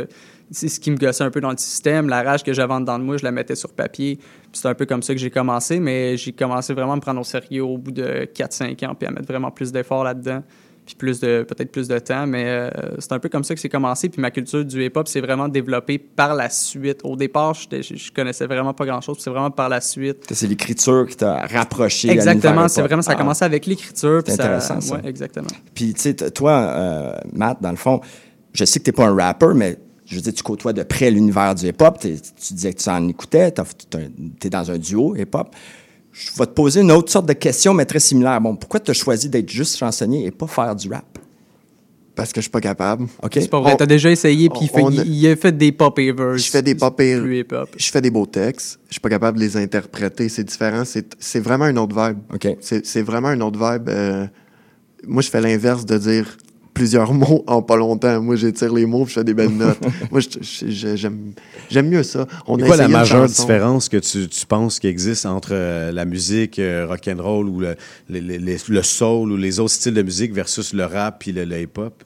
C'est 0.50 0.68
ce 0.68 0.78
qui 0.78 0.90
me 0.90 0.96
gossait 0.96 1.24
un 1.24 1.30
peu 1.30 1.40
dans 1.40 1.50
le 1.50 1.56
système. 1.56 2.08
La 2.08 2.22
rage 2.22 2.44
que 2.44 2.52
j'avais 2.52 2.74
en 2.74 2.80
dedans 2.80 2.98
de 2.98 3.04
moi, 3.04 3.16
je 3.16 3.24
la 3.24 3.32
mettais 3.32 3.56
sur 3.56 3.72
papier. 3.72 4.18
C'est 4.52 4.68
un 4.68 4.74
peu 4.74 4.86
comme 4.86 5.02
ça 5.02 5.14
que 5.14 5.20
j'ai 5.20 5.30
commencé, 5.30 5.80
mais 5.80 6.16
j'ai 6.16 6.32
commencé 6.32 6.72
vraiment 6.74 6.92
à 6.92 6.96
me 6.96 7.00
prendre 7.00 7.20
au 7.20 7.24
sérieux 7.24 7.64
au 7.64 7.78
bout 7.78 7.90
de 7.90 8.28
4-5 8.34 8.86
ans, 8.86 8.94
puis 8.94 9.08
à 9.08 9.10
mettre 9.10 9.26
vraiment 9.26 9.50
plus 9.50 9.72
d'efforts 9.72 10.04
là-dedans, 10.04 10.42
puis 10.86 10.94
plus 10.94 11.20
de 11.20 11.42
peut-être 11.42 11.70
plus 11.72 11.88
de 11.88 11.98
temps. 11.98 12.26
Mais 12.26 12.44
euh, 12.46 12.70
c'est 12.98 13.12
un 13.12 13.18
peu 13.18 13.28
comme 13.28 13.44
ça 13.44 13.54
que 13.54 13.60
c'est 13.60 13.68
commencé. 13.68 14.08
Puis 14.08 14.20
ma 14.22 14.30
culture 14.30 14.64
du 14.64 14.84
hip-hop 14.84 15.08
s'est 15.08 15.20
vraiment 15.20 15.48
développée 15.48 15.98
par 15.98 16.34
la 16.34 16.48
suite. 16.48 17.00
Au 17.04 17.16
départ, 17.16 17.54
je, 17.54 18.12
connaissais 18.12 18.46
vraiment 18.46 18.72
pas 18.72 18.86
grand-chose, 18.86 19.16
puis 19.16 19.24
c'est 19.24 19.30
vraiment 19.30 19.50
par 19.50 19.68
la 19.68 19.80
suite. 19.80 20.24
C'est 20.30 20.46
l'écriture 20.46 21.06
qui 21.08 21.16
t'a 21.16 21.46
rapproché. 21.46 22.08
Exactement, 22.10 22.68
c'est 22.68 22.82
vraiment, 22.82 23.02
ça 23.02 23.10
a 23.10 23.14
Ah. 23.14 23.18
commencé 23.18 23.44
avec 23.44 23.66
l'écriture. 23.66 24.22
C'est 24.24 24.32
intéressant, 24.34 24.80
ça. 24.80 24.94
ouais, 24.94 25.00
exactement. 25.04 25.48
Puis, 25.74 25.92
tu 25.94 26.00
sais, 26.00 26.14
toi, 26.30 26.52
euh, 26.52 27.16
Matt, 27.32 27.60
dans 27.60 27.70
le 27.70 27.76
fond, 27.76 28.00
je 28.52 28.64
sais 28.64 28.78
que 28.78 28.84
tu 28.84 28.90
n'es 28.90 28.94
pas 28.94 29.06
un 29.08 29.14
rapper, 29.14 29.52
mais 29.54 29.76
je 30.06 30.14
veux 30.14 30.20
dire, 30.22 30.32
tu 30.32 30.42
côtoies 30.42 30.72
de 30.72 30.84
près 30.84 31.10
l'univers 31.10 31.54
du 31.54 31.66
hip-hop. 31.66 31.98
T'es- 31.98 32.16
Tu 32.16 32.54
disais 32.54 32.72
que 32.72 32.80
tu 32.80 32.88
en 32.88 33.08
écoutais, 33.08 33.52
tu 33.52 33.98
es 34.46 34.50
dans 34.50 34.70
un 34.70 34.78
duo 34.78 35.16
hip-hop. 35.16 35.48
Je 36.18 36.30
vais 36.38 36.46
te 36.46 36.52
poser 36.52 36.80
une 36.80 36.92
autre 36.92 37.12
sorte 37.12 37.26
de 37.26 37.34
question, 37.34 37.74
mais 37.74 37.84
très 37.84 38.00
similaire. 38.00 38.40
Bon, 38.40 38.56
pourquoi 38.56 38.80
tu 38.80 38.90
as 38.90 38.94
choisi 38.94 39.28
d'être 39.28 39.50
juste 39.50 39.76
chansonnier 39.76 40.24
et 40.24 40.30
pas 40.30 40.46
faire 40.46 40.74
du 40.74 40.88
rap? 40.88 41.18
Parce 42.14 42.32
que 42.32 42.40
je 42.40 42.44
suis 42.44 42.50
pas 42.50 42.62
capable. 42.62 43.06
OK? 43.22 43.32
C'est 43.34 43.50
pas 43.50 43.60
vrai, 43.60 43.76
t'as 43.76 43.84
déjà 43.84 44.10
essayé, 44.10 44.48
puis 44.48 44.70
il, 45.04 45.26
a 45.28 45.36
fait 45.36 45.52
des 45.52 45.72
pop 45.72 45.98
evers. 45.98 46.38
Je 46.38 46.50
fais 46.50 46.62
des 46.62 46.74
pop 46.74 46.98
hip-hop. 46.98 47.68
je 47.76 47.90
fais 47.90 48.00
des 48.00 48.10
beaux 48.10 48.24
textes. 48.24 48.78
Je 48.88 48.94
suis 48.94 49.00
pas 49.00 49.10
capable 49.10 49.36
de 49.36 49.44
les 49.44 49.58
interpréter. 49.58 50.30
C'est 50.30 50.44
différent. 50.44 50.86
C'est 50.86 51.14
c'est 51.18 51.40
vraiment 51.40 51.66
une 51.66 51.78
autre 51.78 51.94
vibe. 51.94 52.18
OK. 52.32 52.56
C'est 52.60 52.86
c'est 52.86 53.02
vraiment 53.02 53.32
une 53.32 53.42
autre 53.42 53.58
vibe. 53.58 53.90
euh, 53.90 54.26
moi, 55.06 55.20
je 55.22 55.28
fais 55.28 55.42
l'inverse 55.42 55.84
de 55.84 55.98
dire 55.98 56.38
plusieurs 56.76 57.14
mots 57.14 57.42
en 57.46 57.62
pas 57.62 57.76
longtemps. 57.76 58.20
Moi, 58.22 58.36
j'étire 58.36 58.72
les 58.74 58.84
mots 58.84 59.04
puis 59.04 59.14
je 59.14 59.20
fais 59.20 59.24
des 59.24 59.32
belles 59.32 59.56
notes. 59.56 59.80
moi, 60.10 60.20
j'aime 60.42 61.32
j'aime 61.70 61.88
mieux 61.88 62.02
ça. 62.02 62.26
On 62.46 62.58
C'est 62.58 62.66
quoi 62.66 62.76
la 62.76 62.86
majeure 62.88 63.26
différence 63.26 63.88
que 63.88 63.96
tu, 63.96 64.28
tu 64.28 64.44
penses 64.46 64.78
qui 64.78 64.86
existe 64.86 65.24
entre 65.24 65.50
euh, 65.52 65.90
la 65.90 66.04
musique 66.04 66.58
euh, 66.58 66.86
rock'n'roll 66.86 67.48
ou 67.48 67.60
le, 67.60 67.76
le, 68.10 68.20
le- 68.20 68.36
le- 68.68 68.82
soul 68.82 69.32
ou 69.32 69.36
les 69.36 69.58
autres 69.58 69.72
styles 69.72 69.94
de 69.94 70.02
musique 70.02 70.34
versus 70.34 70.74
le 70.74 70.84
rap 70.84 71.16
puis 71.20 71.32
le, 71.32 71.44
le 71.46 71.62
hip-hop? 71.62 72.04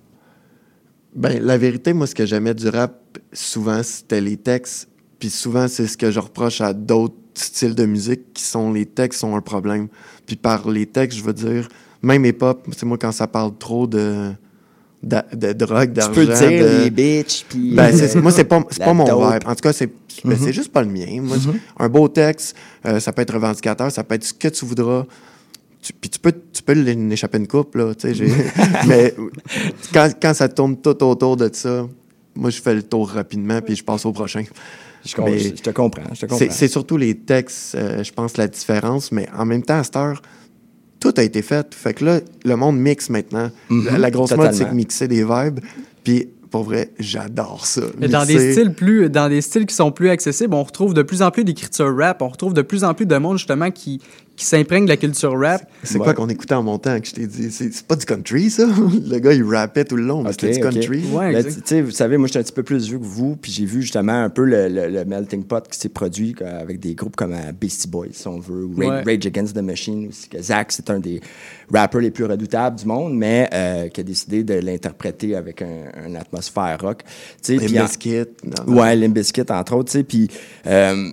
Ben, 1.17 1.43
la 1.43 1.59
vérité, 1.59 1.93
moi, 1.93 2.07
ce 2.07 2.15
que 2.15 2.25
j'aimais 2.25 2.55
du 2.55 2.69
rap, 2.69 3.19
souvent, 3.33 3.83
c'était 3.83 4.21
les 4.21 4.37
textes. 4.37 4.89
Puis 5.19 5.31
souvent, 5.31 5.67
c'est 5.67 5.89
ce 5.89 5.97
que 5.97 6.13
je 6.13 6.21
reproche 6.21 6.61
à 6.61 6.73
d'autres 6.73 7.17
styles 7.35 7.75
de 7.75 7.87
musique 7.87 8.33
qui 8.33 8.45
sont 8.45 8.73
les 8.73 8.87
textes 8.87 9.21
sont 9.21 9.35
un 9.35 9.41
problème. 9.41 9.89
Puis 10.27 10.37
par 10.37 10.71
les 10.71 10.87
textes, 10.87 11.19
je 11.19 11.25
veux 11.25 11.33
dire, 11.35 11.69
même 12.03 12.25
hip-hop, 12.25 12.67
c'est 12.77 12.87
moi 12.87 12.97
quand 12.99 13.11
ça 13.13 13.27
parle 13.27 13.53
trop 13.59 13.87
de, 13.89 14.31
de, 15.03 15.17
de 15.35 15.53
drogue, 15.55 15.89
Tu 15.89 15.95
d'argent. 15.95 16.13
peux 16.15 16.27
dire 16.27 16.65
de- 16.65 16.83
les 16.85 16.91
bitches, 16.91 17.45
puis... 17.49 17.75
Ben, 17.75 17.95
c'est- 17.97 18.15
moi, 18.17 18.31
c'est 18.33 18.45
pas, 18.45 18.61
pas 18.63 18.93
mon 18.95 19.05
dope. 19.05 19.33
vibe. 19.33 19.43
En 19.47 19.55
tout 19.55 19.63
cas, 19.63 19.73
c'est 19.73 19.91
Mhm. 20.23 20.37
c'est 20.39 20.53
juste 20.53 20.71
pas 20.71 20.83
le 20.83 20.91
mien. 20.91 21.23
Moi, 21.23 21.37
Mhm. 21.39 21.59
Un 21.79 21.89
beau 21.89 22.07
texte, 22.09 22.55
euh, 22.87 23.01
ça 23.01 23.11
peut 23.13 23.23
être 23.23 23.33
revendicateur, 23.33 23.91
ça 23.91 24.05
peut 24.05 24.17
être 24.17 24.25
ce 24.25 24.35
que 24.35 24.49
tu 24.49 24.67
voudras. 24.67 25.07
Tu- 25.81 25.95
puis 25.95 26.11
tu 26.11 26.19
peux, 26.19 26.33
tu 26.53 26.63
peux 26.63 26.75
l'échapper 26.75 27.39
une 27.39 27.47
coupe, 27.49 27.75
là. 27.77 27.95
tu 27.95 28.15
sais, 28.15 28.25
mais 28.87 29.15
quand, 29.95 30.11
quand 30.21 30.35
ça 30.35 30.49
tourne 30.51 30.77
tout 30.77 31.03
autour 31.03 31.39
de 31.39 31.49
ça, 31.51 31.87
moi, 32.35 32.51
je 32.51 32.61
fais 32.61 32.75
le 32.75 32.83
tour 32.83 33.09
rapidement, 33.09 33.63
puis 33.63 33.77
je 33.77 33.83
passe 33.85 34.05
au 34.05 34.13
prochain. 34.13 34.45
Je 35.07 35.13
te 35.15 35.71
comprends, 35.71 36.03
je 36.13 36.21
te 36.21 36.27
comprends. 36.27 36.37
c'est- 36.37 36.53
C'est 36.53 36.69
surtout 36.69 36.99
les 36.99 37.15
textes, 37.15 37.75
euh, 37.75 38.05
je 38.05 38.13
pense, 38.13 38.37
la 38.37 38.47
différence, 38.49 39.11
mais 39.13 39.27
en 39.35 39.47
même 39.47 39.63
temps, 39.63 39.79
à 39.79 39.85
cette 39.85 39.97
heure, 39.97 40.21
tout 41.01 41.15
a 41.17 41.23
été 41.23 41.43
fait. 41.43 41.75
Fait 41.75 41.95
que 41.95 42.05
là, 42.05 42.21
le 42.45 42.57
monde 42.57 42.79
mixe 42.79 43.11
maintenant. 43.11 43.51
Mhm, 43.71 43.87
la, 43.87 43.99
la 43.99 44.11
grosse 44.11 44.31
mode, 44.33 44.49
c'est 44.49 44.59
totalement. 44.59 44.73
de 44.73 44.77
mixer 44.77 45.09
des 45.09 45.25
vibes. 45.25 45.61
Puis, 46.05 46.29
pour 46.51 46.65
vrai, 46.65 46.91
j'adore 46.99 47.65
ça. 47.65 47.83
Mais 47.99 48.09
dans 48.09 48.27
des 48.27 48.53
styles 48.53 48.73
plus, 48.73 49.09
dans 49.09 49.29
des 49.29 49.41
styles 49.41 49.67
qui 49.67 49.75
sont 49.75 49.93
plus 49.93 50.11
accessibles, 50.11 50.55
on 50.55 50.63
retrouve 50.63 50.95
de 50.95 51.03
plus 51.03 51.23
en 51.23 51.31
plus 51.31 51.45
d'écriture 51.45 51.97
rap, 51.97 52.23
on 52.23 52.29
retrouve 52.29 52.55
de 52.55 52.63
plus 52.63 52.85
en 52.85 52.93
plus 52.93 53.07
de 53.07 53.17
monde 53.17 53.39
justement 53.39 53.71
qui, 53.71 54.01
qui 54.41 54.47
s'imprègne 54.47 54.85
de 54.85 54.89
la 54.89 54.97
culture 54.97 55.39
rap. 55.39 55.61
C'est 55.83 55.99
quoi 55.99 56.15
qu'on 56.15 56.31
écoutait 56.31 56.55
en 56.55 56.63
montant 56.63 56.99
que 56.99 57.07
je 57.07 57.13
t'ai 57.13 57.27
dit? 57.27 57.51
C'est 57.51 57.83
pas 57.83 57.95
du 57.95 58.07
country, 58.07 58.49
ça? 58.49 58.65
Le 59.07 59.19
gars, 59.19 59.35
il 59.35 59.43
rappait 59.45 59.85
tout 59.85 59.97
le 59.97 60.05
long, 60.05 60.23
mais 60.23 60.31
c'était 60.33 60.47
du 60.53 60.61
country. 60.81 61.03
Ben, 61.35 61.45
tu 61.45 61.55
tu 61.57 61.61
sais, 61.67 61.83
vous 61.83 61.91
savez, 61.91 62.17
moi, 62.17 62.27
je 62.27 62.31
suis 62.31 62.39
un 62.39 62.43
petit 62.43 62.53
peu 62.55 62.63
plus 62.63 62.87
vieux 62.87 62.99
que 62.99 63.05
vous, 63.05 63.37
puis 63.37 63.53
j'ai 63.53 63.67
vu 63.67 63.83
justement 63.83 64.15
un 64.25 64.31
peu 64.31 64.45
le, 64.47 64.69
le- 64.71 64.89
le 64.89 65.05
melting 65.05 65.45
pot 65.45 65.69
qui 65.69 65.79
s'est 65.79 65.91
produit 65.91 66.35
avec 66.41 66.81
des 66.81 66.95
groupes 66.95 67.17
comme 67.17 67.33
euh, 67.35 67.53
Beastie 67.53 67.87
Boys, 67.87 68.07
si 68.13 68.27
on 68.29 68.39
veut, 68.39 68.65
ou 68.65 68.75
Ra- 68.79 69.03
Ouais. 69.05 69.15
Rage 69.15 69.27
Against 69.27 69.55
the 69.55 69.61
Machine 69.63 70.09
aussi, 70.09 70.27
que 70.31 70.41
Zach, 70.41 70.73
c'est 70.73 70.89
un 70.89 71.01
des 71.01 71.21
rappers 71.71 72.01
les 72.01 72.11
plus 72.11 72.25
redoutables 72.25 72.77
du 72.79 72.87
monde, 72.87 73.15
mais 73.15 73.47
euh, 73.53 73.89
qui 73.89 74.01
a 74.01 74.05
décidé 74.05 74.43
de 74.43 74.55
l'interpréter 74.55 75.37
avec 75.37 75.61
un, 75.61 76.07
une 76.07 76.17
atmosphère 76.17 76.79
rock. 76.81 77.03
Puis 77.59 77.67
en-. 77.79 77.83
Ouais, 78.67 78.97
Limp 78.97 79.13
Bizkit, 79.15 79.43
entre 79.51 79.75
autres, 79.77 79.91
tu 79.93 79.99
sais, 79.99 80.03
puis 80.05 80.29
euh, 80.67 81.11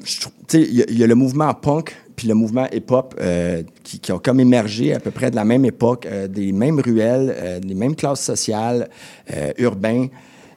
y, 0.53 0.57
il 0.89 0.97
y 0.97 1.03
a 1.03 1.07
le 1.07 1.15
mouvement 1.15 1.53
punk 1.53 1.93
puis 2.17 2.27
le 2.27 2.33
mouvement 2.33 2.67
hip-hop 2.73 3.13
euh, 3.21 3.61
qui, 3.83 3.99
qui 3.99 4.11
ont 4.11 4.17
comme 4.17 4.39
émergé 4.41 4.93
à 4.93 4.99
peu 4.99 5.11
près 5.11 5.29
de 5.31 5.35
la 5.37 5.45
même 5.45 5.63
époque, 5.63 6.05
euh, 6.07 6.27
des 6.27 6.51
mêmes 6.51 6.79
ruelles, 6.81 7.33
euh, 7.37 7.59
des 7.59 7.75
mêmes 7.75 7.95
classes 7.95 8.23
sociales, 8.23 8.89
euh, 9.33 9.51
urbains, 9.59 10.07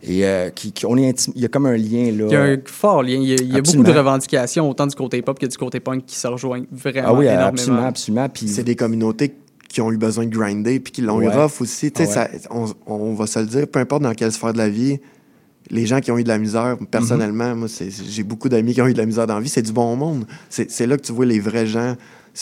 et 0.03 0.25
euh, 0.25 0.49
qui, 0.49 0.73
qui- 0.73 0.87
on 0.87 0.97
est 0.97 1.13
intim- 1.13 1.33
il 1.37 1.43
y 1.43 1.45
a 1.45 1.49
comme 1.49 1.67
un 1.67 1.77
lien 1.77 2.07
là. 2.13 2.25
Il 2.29 2.33
y 2.33 2.35
a 2.37 2.43
un 2.43 2.57
fort 2.65 3.03
lien. 3.03 3.19
Il 3.21 3.29
y 3.29 3.33
a, 3.33 3.37
il 3.37 3.53
y 3.55 3.59
a 3.59 3.61
beaucoup 3.61 3.83
de 3.83 3.93
revendications, 3.93 4.71
autant 4.71 4.87
du 4.87 4.97
côté 4.97 5.19
hip-hop 5.19 5.39
que 5.39 5.45
du 5.47 5.57
côté 5.59 5.79
punk, 5.81 6.07
qui 6.07 6.17
se 6.17 6.27
rejoignent 6.27 6.65
vraiment 6.73 7.09
Ah 7.09 7.13
oui, 7.13 7.27
énormément. 7.27 7.47
absolument, 7.49 7.85
absolument. 7.85 8.29
Puis 8.31 8.49
C'est 8.49 8.65
des 8.65 8.75
communautés 8.77 9.35
qui 9.69 9.83
ont 9.83 9.93
eu 9.93 9.99
besoin 9.99 10.25
de 10.25 10.31
grinder 10.31 10.81
puis 10.81 10.93
qui 10.95 11.03
l'ont 11.03 11.21
eu 11.21 11.29
Ouais. 11.29 11.35
rough 11.43 11.61
aussi. 11.61 11.93
Tu 11.93 12.07
sais, 12.07 12.11
Ah 12.17 12.27
ça- 12.39 12.49
on, 12.51 12.67
on 12.87 13.13
va 13.13 13.27
se 13.27 13.39
le 13.39 13.45
dire, 13.47 13.69
peu 13.69 13.79
importe 13.81 14.03
dans 14.03 14.15
quelle 14.15 14.33
sphère 14.33 14.55
de 14.55 14.59
la 14.59 14.71
vie, 14.71 14.99
les 15.71 15.87
gens 15.87 16.01
qui 16.01 16.11
ont 16.11 16.19
eu 16.19 16.25
de 16.25 16.29
la 16.29 16.39
misère, 16.39 16.77
personnellement, 16.91 17.55
moi, 17.55 17.69
c'est- 17.69 17.91
j'ai 17.91 18.23
beaucoup 18.23 18.49
d'amis 18.49 18.75
qui 18.75 18.83
ont 18.83 18.87
eu 18.87 18.93
de 18.95 18.99
la 18.99 19.07
misère 19.07 19.27
dans 19.27 19.35
la 19.35 19.41
vie, 19.41 19.49
c'est 19.49 19.63
du 19.63 19.73
bon 19.73 19.95
monde. 19.97 20.25
C'est 20.49 20.87
là 20.87 20.97
que 20.97 21.03
tu 21.03 21.13
vois 21.13 21.27
les 21.27 21.41
vrais 21.41 21.67
gens. 21.67 21.95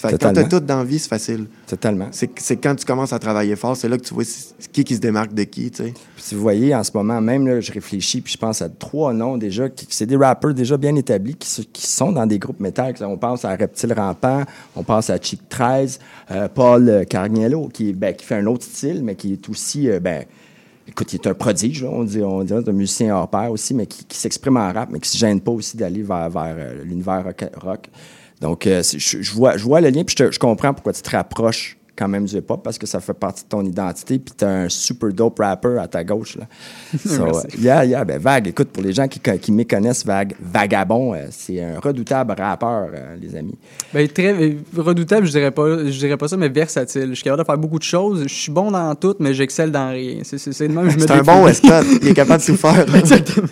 Quand 0.03 0.11
Totalement. 0.11 0.43
t'as 0.43 0.61
tout 0.61 0.65
dans 0.67 0.79
la 0.79 0.85
vie, 0.85 0.99
c'est 0.99 1.09
facile. 1.09 1.47
Totalement. 1.67 2.09
C'est 2.13 2.57
quand 2.57 2.75
tu 2.75 2.85
commences 2.85 3.15
à 3.15 3.19
travailler 3.19 3.57
fort, 3.57 3.75
c'est 3.75 3.89
là 3.89 3.97
que 3.97 4.03
tu 4.05 4.13
vois 4.13 4.23
qui 4.71 4.85
qui 4.85 4.95
se 4.95 5.01
démarque 5.01 5.33
de 5.33 5.45
qui, 5.45 5.71
tu 5.71 5.83
sais. 5.83 5.95
Si 6.19 6.35
vous 6.35 6.43
voyez, 6.43 6.75
en 6.75 6.85
ce 6.85 6.91
moment, 6.93 7.21
même 7.23 7.47
là, 7.47 7.59
je 7.61 7.73
réfléchis, 7.73 8.21
puis 8.21 8.35
je 8.35 8.39
pense 8.39 8.61
à 8.61 8.69
trois 8.69 9.15
noms 9.15 9.39
déjà, 9.39 9.71
qui, 9.71 9.87
c'est 9.89 10.05
des 10.05 10.17
rappeurs 10.17 10.53
déjà 10.53 10.77
bien 10.77 10.95
établis 10.95 11.35
qui, 11.37 11.87
sont 11.87 12.13
dans 12.13 12.27
des 12.27 12.39
groupes 12.39 12.61
métal. 12.61 12.95
On 13.01 13.17
pense 13.17 13.47
à 13.47 13.57
Reptile 13.57 13.95
Rampant, 13.95 14.43
on 14.77 14.83
pense 14.83 15.09
à 15.09 15.19
Chic 15.21 15.41
13, 15.49 15.99
euh, 16.31 16.49
Paul 16.55 17.07
Carniello, 17.09 17.69
qui, 17.73 17.95
ben, 17.95 18.15
qui 18.15 18.27
fait 18.27 18.37
un 18.37 18.47
autre 18.47 18.65
style, 18.65 19.03
mais 19.03 19.15
qui 19.15 19.33
est 19.33 19.49
aussi, 19.49 19.89
euh, 19.89 20.01
ben, 20.01 20.25
écoute, 20.89 21.13
il 21.13 21.17
est 21.17 21.27
un 21.27 21.35
prodige, 21.35 21.83
là, 21.83 21.91
on 21.93 22.03
dit, 22.03 22.23
on 22.23 22.43
dirait, 22.43 22.67
un 22.67 22.73
musicien 22.73 23.15
hors 23.15 23.29
pair 23.29 23.51
aussi, 23.51 23.75
mais 23.75 23.87
qui, 23.87 24.05
s'exprime 24.17 24.57
en 24.57 24.73
rap, 24.73 24.89
mais 24.91 24.99
qui 24.99 25.09
ne 25.09 25.13
se 25.13 25.19
gêne 25.19 25.41
pas 25.41 25.53
aussi 25.53 25.77
d'aller 25.77 26.03
vers, 26.03 26.31
euh, 26.37 26.83
l'univers 26.85 27.25
rock. 27.63 27.89
Donc, 28.41 28.67
euh, 28.67 28.83
je 28.83 29.33
vois 29.33 29.81
le 29.81 29.91
lien, 29.91 30.05
puis 30.05 30.17
je, 30.19 30.25
te- 30.25 30.33
je 30.33 30.39
comprends 30.39 30.73
pourquoi 30.75 30.93
tu 30.93 31.03
te 31.03 31.11
rapproches 31.11 31.78
quand 31.99 32.09
même 32.09 32.25
du 32.27 32.37
hip-hop, 32.37 32.63
parce 32.63 32.79
que 32.79 32.87
ça 32.87 33.01
fait 33.01 33.13
partie 33.15 33.43
de 33.45 33.49
ton 33.49 33.65
identité, 33.65 34.19
puis 34.19 34.33
tu 34.39 34.45
as 34.45 34.49
un 34.49 34.69
super 34.69 35.13
dope 35.13 35.39
rapper 35.41 35.79
à 35.81 35.89
ta 35.89 36.05
gauche. 36.05 36.37
Là. 36.37 36.45
So, 37.05 37.25
euh, 37.25 37.43
yeah, 37.59 37.85
yeah, 37.85 38.05
ben, 38.05 38.19
Vague, 38.19 38.49
écoute, 38.49 38.69
pour 38.69 38.83
les 38.83 38.93
gens 38.93 39.09
qui, 39.09 39.21
qui 39.21 39.53
méconnaissent 39.53 40.05
Vague, 40.07 40.35
Vagabond, 40.41 41.15
euh, 41.15 41.27
c'est 41.31 41.61
un 41.63 41.81
redoutable 41.81 42.35
rappeur, 42.39 42.89
euh, 42.95 43.17
les 43.21 43.35
amis. 43.37 43.57
Ben, 43.93 44.07
très 44.09 44.33
euh, 44.33 44.55
redoutable, 44.77 45.27
je 45.27 45.33
dirais 45.33 45.51
pas, 45.51 45.85
je 45.85 45.99
dirais 45.99 46.17
pas 46.17 46.29
ça, 46.29 46.37
mais 46.37 46.49
versatile. 46.49 47.09
Je 47.11 47.15
suis 47.15 47.25
capable 47.25 47.43
de 47.43 47.47
faire 47.47 47.59
beaucoup 47.59 47.79
de 47.79 47.85
choses. 47.85 48.23
Je 48.25 48.35
suis 48.35 48.53
bon 48.53 48.71
dans 48.71 48.95
tout, 48.95 49.17
mais 49.19 49.35
j'excelle 49.35 49.73
dans 49.73 49.91
rien. 49.91 50.21
C'est 50.23 50.39
c'est- 50.39 50.53
c'est 50.53 50.69
je 50.69 50.99
C'est 50.99 51.11
un 51.11 51.23
bon 51.23 51.45
Weston, 51.45 51.83
il 52.03 52.09
est 52.09 52.15
capable 52.15 52.41
de 52.41 52.47
tout 52.47 52.57
faire. 52.57 52.95
Exactement. 52.95 53.49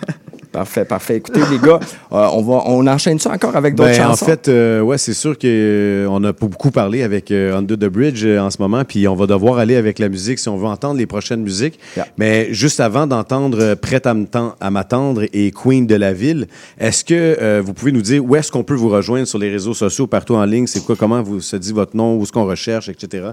Parfait, 0.57 0.85
parfait. 0.85 1.17
Écoutez, 1.17 1.41
les 1.51 1.59
gars, 1.59 1.79
euh, 2.11 2.29
on, 2.33 2.41
va, 2.41 2.63
on 2.65 2.87
enchaîne 2.87 3.19
ça 3.19 3.29
encore 3.29 3.55
avec 3.55 3.75
d'autres 3.75 3.89
Ben, 3.89 3.95
chansons? 3.95 4.25
En 4.25 4.27
fait, 4.27 4.47
euh, 4.47 4.81
ouais, 4.81 4.97
c'est 4.97 5.13
sûr 5.13 5.37
qu'on 5.37 6.23
a 6.23 6.33
pas 6.33 6.47
beaucoup 6.47 6.71
parlé 6.71 7.03
avec 7.03 7.29
euh, 7.29 7.55
Under 7.55 7.77
the 7.77 7.85
Bridge 7.85 8.23
euh, 8.25 8.39
en 8.39 8.49
ce 8.49 8.59
moment, 8.59 8.83
puis 8.83 9.07
on 9.07 9.13
va 9.13 9.27
devoir 9.27 9.59
aller 9.59 9.75
avec 9.75 9.99
la 9.99 10.09
musique 10.09 10.39
si 10.39 10.49
on 10.49 10.57
veut 10.57 10.65
entendre 10.65 10.97
les 10.97 11.05
prochaines 11.05 11.43
musiques. 11.43 11.79
Mais 12.17 12.51
juste 12.55 12.79
avant 12.79 13.05
d'entendre 13.05 13.59
euh, 13.61 13.75
Prête 13.75 14.07
à 14.07 14.71
m'attendre 14.71 15.25
et 15.31 15.51
Queen 15.51 15.85
de 15.85 15.93
la 15.93 16.11
ville, 16.11 16.47
est-ce 16.79 17.03
que 17.05 17.13
euh, 17.13 17.61
vous 17.63 17.75
pouvez 17.75 17.91
nous 17.91 18.01
dire 18.01 18.25
où 18.25 18.35
est-ce 18.35 18.51
qu'on 18.51 18.63
peut 18.63 18.73
vous 18.73 18.89
rejoindre 18.89 19.27
sur 19.27 19.37
les 19.37 19.51
réseaux 19.51 19.75
sociaux, 19.75 20.07
partout 20.07 20.33
en 20.33 20.45
ligne? 20.45 20.65
C'est 20.65 20.83
quoi, 20.83 20.95
comment 20.95 21.21
vous 21.21 21.39
se 21.39 21.55
dit 21.55 21.71
votre 21.71 21.95
nom, 21.95 22.17
où 22.17 22.23
est-ce 22.23 22.31
qu'on 22.31 22.45
recherche, 22.47 22.89
etc.? 22.89 23.27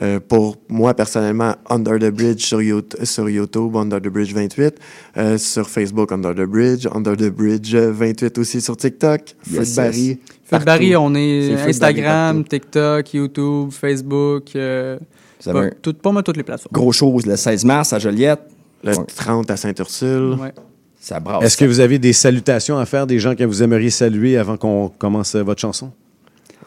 Euh, 0.00 0.20
pour 0.20 0.56
moi, 0.68 0.94
personnellement, 0.94 1.54
Under 1.68 1.98
the 1.98 2.10
Bridge 2.12 2.44
sur, 2.44 2.60
Yout- 2.62 3.04
sur 3.04 3.28
YouTube, 3.28 3.74
Under 3.76 4.00
the 4.00 4.06
Bridge 4.08 4.32
28. 4.32 4.76
Euh, 5.16 5.38
sur 5.38 5.68
Facebook, 5.68 6.12
Under 6.12 6.32
the 6.34 6.46
Bridge. 6.48 6.86
Under 6.94 7.16
the 7.16 7.28
Bridge 7.30 7.74
euh, 7.74 7.90
28 7.92 8.38
aussi 8.38 8.60
sur 8.60 8.76
TikTok. 8.76 9.22
Yes, 9.50 9.74
Barry. 9.74 10.18
yes. 10.52 10.64
Barry, 10.64 10.96
on 10.96 11.14
est, 11.14 11.50
de 11.50 11.68
Instagram, 11.68 12.44
TikTok, 12.44 13.12
YouTube, 13.12 13.70
Facebook, 13.72 14.54
euh, 14.54 14.98
pas, 15.44 15.64
un- 15.64 15.70
tout- 15.82 15.94
pas 15.94 16.12
mal 16.12 16.22
toutes 16.22 16.36
les 16.36 16.42
plateformes. 16.44 16.72
Gros 16.72 16.92
chose, 16.92 17.26
le 17.26 17.36
16 17.36 17.64
mars 17.64 17.92
à 17.92 17.98
Joliette. 17.98 18.40
Le 18.84 18.94
30 18.94 19.50
à 19.50 19.56
Sainte-Ursule. 19.56 20.36
Ouais. 20.40 20.52
Ça 21.00 21.18
brasse. 21.18 21.42
Est-ce 21.44 21.56
que 21.56 21.64
vous 21.64 21.80
avez 21.80 21.98
des 21.98 22.12
salutations 22.12 22.78
à 22.78 22.86
faire, 22.86 23.06
des 23.06 23.18
gens 23.18 23.34
que 23.34 23.42
vous 23.44 23.62
aimeriez 23.64 23.90
saluer 23.90 24.36
avant 24.36 24.56
qu'on 24.56 24.88
commence 24.96 25.34
votre 25.34 25.60
chanson? 25.60 25.90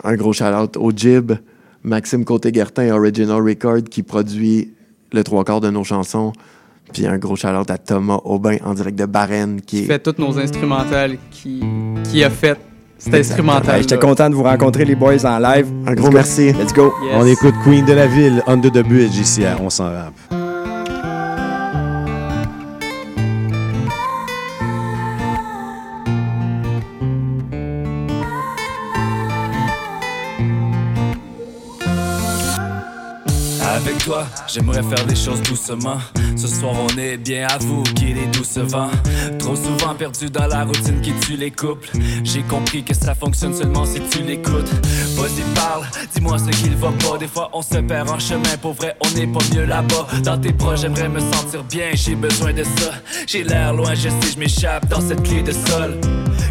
Un 0.03 0.15
gros 0.15 0.33
shout-out 0.33 0.75
au 0.77 0.91
Jib, 0.95 1.31
Maxime 1.83 2.25
Côté-Gertin, 2.25 2.91
Original 2.93 3.41
Record, 3.41 3.83
qui 3.89 4.03
produit 4.03 4.73
le 5.13 5.23
trois 5.23 5.43
quarts 5.43 5.61
de 5.61 5.69
nos 5.69 5.83
chansons. 5.83 6.31
Puis 6.93 7.05
un 7.07 7.17
gros 7.17 7.35
shout-out 7.35 7.69
à 7.71 7.77
Thomas 7.77 8.19
Aubin, 8.25 8.57
en 8.65 8.73
direct 8.73 8.97
de 8.99 9.05
Barenne, 9.05 9.61
qui 9.61 9.77
Qui 9.77 9.83
est... 9.83 9.87
fait 9.87 9.99
toutes 9.99 10.19
nos 10.19 10.37
instrumentales, 10.37 11.17
qui, 11.31 11.63
qui 12.03 12.23
a 12.23 12.29
fait 12.29 12.57
cet 12.97 13.13
Exactement. 13.13 13.53
instrumental. 13.53 13.75
Hey, 13.77 13.81
J'étais 13.83 13.97
content 13.97 14.29
de 14.29 14.35
vous 14.35 14.43
rencontrer, 14.43 14.85
les 14.85 14.95
boys, 14.95 15.25
en 15.25 15.39
live. 15.39 15.67
Un 15.87 15.91
Let's 15.91 15.95
gros 15.99 16.09
go. 16.09 16.13
merci. 16.13 16.51
Let's 16.53 16.73
go. 16.73 16.91
On 17.13 17.25
écoute 17.25 17.55
Queen 17.63 17.85
de 17.85 17.93
la 17.93 18.07
ville, 18.07 18.43
Under 18.45 18.71
the 18.71 18.85
Bridge 18.87 19.17
ici 19.17 19.45
à 19.45 19.57
On 19.61 19.69
s'en 19.69 19.85
rappe. 19.85 20.40
Avec 33.83 33.97
toi, 34.03 34.27
j'aimerais 34.47 34.83
faire 34.83 35.05
les 35.07 35.15
choses 35.15 35.41
doucement. 35.41 35.97
Ce 36.35 36.47
soir, 36.47 36.73
on 36.77 36.97
est 36.99 37.17
bien 37.17 37.47
à 37.47 37.57
vous 37.57 37.81
qu'il 37.81 38.15
est 38.15 38.27
doucement. 38.27 38.91
Trop 39.39 39.55
souvent 39.55 39.95
perdu 39.95 40.29
dans 40.29 40.45
la 40.45 40.65
routine 40.65 41.01
qui 41.01 41.11
tue 41.13 41.35
les 41.35 41.49
couples. 41.49 41.89
J'ai 42.23 42.43
compris 42.43 42.83
que 42.83 42.93
ça 42.93 43.15
fonctionne 43.15 43.55
seulement 43.55 43.85
si 43.85 43.99
tu 44.11 44.21
l'écoutes. 44.21 44.69
Vas-y, 45.15 45.41
parle, 45.55 45.87
dis-moi 46.13 46.37
ce 46.37 46.51
qu'il 46.61 46.75
va 46.75 46.91
pas. 46.91 47.17
Des 47.17 47.27
fois, 47.27 47.49
on 47.53 47.63
se 47.63 47.77
perd 47.77 48.09
en 48.09 48.19
chemin. 48.19 48.55
Pour 48.61 48.73
vrai, 48.73 48.95
on 49.03 49.09
n'est 49.17 49.27
pas 49.27 49.43
mieux 49.53 49.65
là-bas. 49.65 50.07
Dans 50.23 50.37
tes 50.37 50.51
bras, 50.51 50.75
j'aimerais 50.75 51.09
me 51.09 51.19
sentir 51.19 51.63
bien. 51.63 51.89
J'ai 51.93 52.15
besoin 52.15 52.53
de 52.53 52.63
ça. 52.63 52.91
J'ai 53.25 53.43
l'air 53.43 53.73
loin, 53.73 53.95
je 53.95 54.09
sais, 54.09 54.31
je 54.35 54.39
m'échappe 54.39 54.87
dans 54.89 55.01
cette 55.01 55.23
clé 55.23 55.41
de 55.41 55.51
sol. 55.51 55.99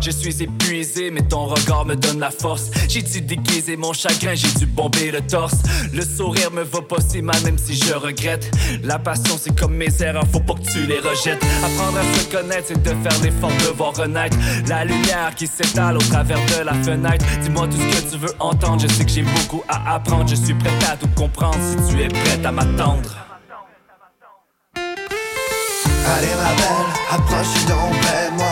Je 0.01 0.11
suis 0.11 0.43
épuisé, 0.43 1.11
mais 1.11 1.21
ton 1.21 1.45
regard 1.45 1.85
me 1.85 1.95
donne 1.95 2.21
la 2.21 2.31
force. 2.31 2.71
J'ai 2.89 3.03
dû 3.03 3.21
déguiser 3.21 3.77
mon 3.77 3.93
chagrin, 3.93 4.35
j'ai 4.35 4.51
dû 4.59 4.65
bomber 4.65 5.11
le 5.11 5.21
torse. 5.21 5.57
Le 5.93 6.03
sourire 6.03 6.51
me 6.51 6.63
va 6.63 6.81
pas 6.81 7.01
si 7.07 7.21
mal, 7.21 7.37
même 7.45 7.59
si 7.59 7.75
je 7.75 7.93
regrette. 7.93 8.51
La 8.83 8.99
passion, 8.99 9.37
c'est 9.39 9.55
comme 9.59 9.75
mes 9.75 9.91
erreurs, 10.03 10.25
faut 10.33 10.41
pas 10.41 10.55
que 10.55 10.73
tu 10.73 10.87
les 10.87 11.01
rejettes. 11.01 11.45
Apprendre 11.63 11.99
à 11.99 12.19
se 12.19 12.25
connaître, 12.31 12.69
c'est 12.69 12.83
de 12.83 12.89
faire 12.89 13.23
l'effort 13.23 13.51
de 13.51 13.77
voir 13.77 13.95
renaître. 13.95 14.37
La 14.69 14.85
lumière 14.87 15.35
qui 15.37 15.47
s'étale 15.47 15.97
au 15.97 16.01
travers 16.01 16.39
de 16.47 16.65
la 16.65 16.75
fenêtre. 16.75 17.25
Dis-moi 17.43 17.69
tout 17.69 17.77
ce 17.77 18.03
que 18.03 18.11
tu 18.13 18.19
veux 18.19 18.35
entendre, 18.39 18.81
je 18.81 18.87
sais 18.87 19.05
que 19.05 19.11
j'ai 19.11 19.23
beaucoup 19.23 19.63
à 19.69 19.97
apprendre. 19.97 20.29
Je 20.29 20.37
suis 20.37 20.55
prêt 20.55 20.71
à 20.91 20.97
tout 20.97 21.09
comprendre 21.15 21.59
si 21.61 21.95
tu 21.95 22.03
es 22.03 22.09
prête 22.09 22.45
à 22.47 22.53
m'attendre. 22.53 23.17
Allez 26.07 26.35
ma 26.43 26.55
belle, 26.57 26.91
approche 27.11 27.67
donc 27.69 28.01
près 28.01 28.31
moi 28.33 28.47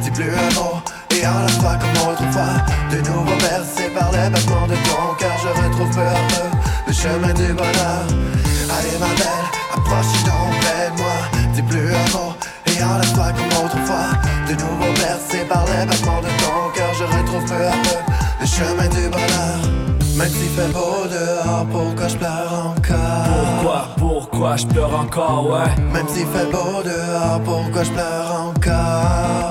Dis 0.00 0.10
plus 0.10 0.30
un 0.30 0.54
mot 0.54 0.82
et 1.14 1.26
enlève-toi 1.26 1.74
comme 1.80 2.08
autrefois 2.10 2.54
De 2.90 2.96
nouveau 2.98 3.36
bercé 3.40 3.88
par 3.96 4.10
les 4.12 4.30
battements 4.30 4.66
de 4.66 4.74
ton 4.74 5.14
cœur 5.18 5.36
Je 5.42 5.48
retrouve 5.62 5.90
peu 5.94 6.06
à 6.06 6.20
peu 6.28 6.46
le 6.86 6.92
chemin 6.92 7.32
du 7.32 7.52
bonheur. 7.52 8.04
Allez 8.76 8.98
ma 8.98 9.12
belle, 9.20 9.46
approche 9.74 10.22
donc 10.24 10.50
près 10.60 10.90
de 10.90 11.00
moi 11.00 11.16
Dis 11.54 11.62
plus 11.62 11.88
un 11.88 12.08
mot. 12.16 12.34
Et 12.66 12.82
enlève-toi 12.82 13.32
comme 13.36 13.64
autrefois 13.64 14.10
De 14.48 14.52
nouveau 14.54 14.92
bercé 15.00 15.44
par 15.48 15.64
les 15.66 15.86
battements 15.86 16.20
de 16.20 16.32
ton 16.42 16.58
cœur 16.74 16.92
Je 16.98 17.04
retrouve 17.04 17.44
peu 17.44 17.66
à 17.66 17.76
peu 17.84 17.98
le 18.40 18.46
chemin 18.46 18.88
du 18.88 19.08
bonheur. 19.08 19.58
Même 20.16 20.28
s'il 20.28 20.50
fait 20.50 20.72
beau 20.72 21.08
dehors, 21.10 21.66
pourquoi 21.72 22.08
je 22.08 22.16
pleure 22.16 22.74
encore? 22.76 23.24
Pourquoi, 23.26 23.88
pourquoi 23.96 24.56
je 24.56 24.66
pleure 24.66 25.00
encore, 25.00 25.50
ouais? 25.50 25.82
Même 25.92 26.06
s'il 26.08 26.26
fait 26.26 26.50
beau 26.52 26.82
dehors, 26.84 27.40
pourquoi 27.44 27.82
je 27.82 27.90
pleure 27.90 28.52
encore? 28.54 29.43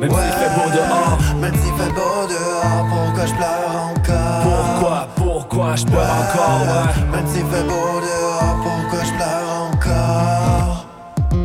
Même 0.00 0.10
s'il 0.10 0.32
fait 0.32 0.54
beau 0.54 0.70
dehors. 0.70 1.18
Même 1.40 1.54
s'il 1.54 1.74
fait 1.74 1.92
beau 1.92 2.26
dehors, 2.28 2.86
pourquoi 2.88 3.26
je 3.26 3.34
pleure 3.34 3.90
encore? 3.90 4.42
Pourquoi, 4.42 5.08
pourquoi 5.16 5.76
je 5.76 5.84
pleure 5.86 6.02
encore, 6.02 6.60
ouais. 6.62 7.16
Même 7.16 7.26
s'il 7.26 7.46
fait 7.46 7.64
beau 7.64 8.00
dehors, 8.00 8.56
pourquoi 8.62 9.04
je 9.04 9.12
pleure 9.14 9.72
encore? 9.72 10.86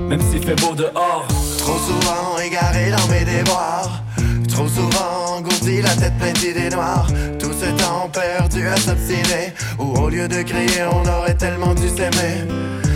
Même 0.08 0.22
s'il 0.22 0.46
fait 0.46 0.62
beau 0.62 0.76
dehors. 0.76 1.26
Trop 1.58 1.78
souvent 1.80 2.38
égaré 2.46 2.92
dans 2.92 3.08
mes 3.08 3.26
déboires 3.26 4.04
Trop 4.50 4.68
souvent 4.68 5.38
engourdi, 5.38 5.82
la 5.82 5.96
tête 5.96 6.16
pleine 6.20 6.34
d'idées 6.34 6.70
noires. 6.70 7.08
Tout 7.40 7.54
ce 7.54 7.66
temps 7.82 8.08
perdu 8.14 8.68
à 8.68 8.78
s'obstiner. 8.78 9.54
Où 9.80 10.00
au 10.00 10.10
lieu 10.10 10.28
de 10.28 10.44
crier, 10.44 10.84
on 10.92 11.08
aurait 11.10 11.34
tellement 11.34 11.74
dû 11.74 11.90
s'aimer. 11.90 12.46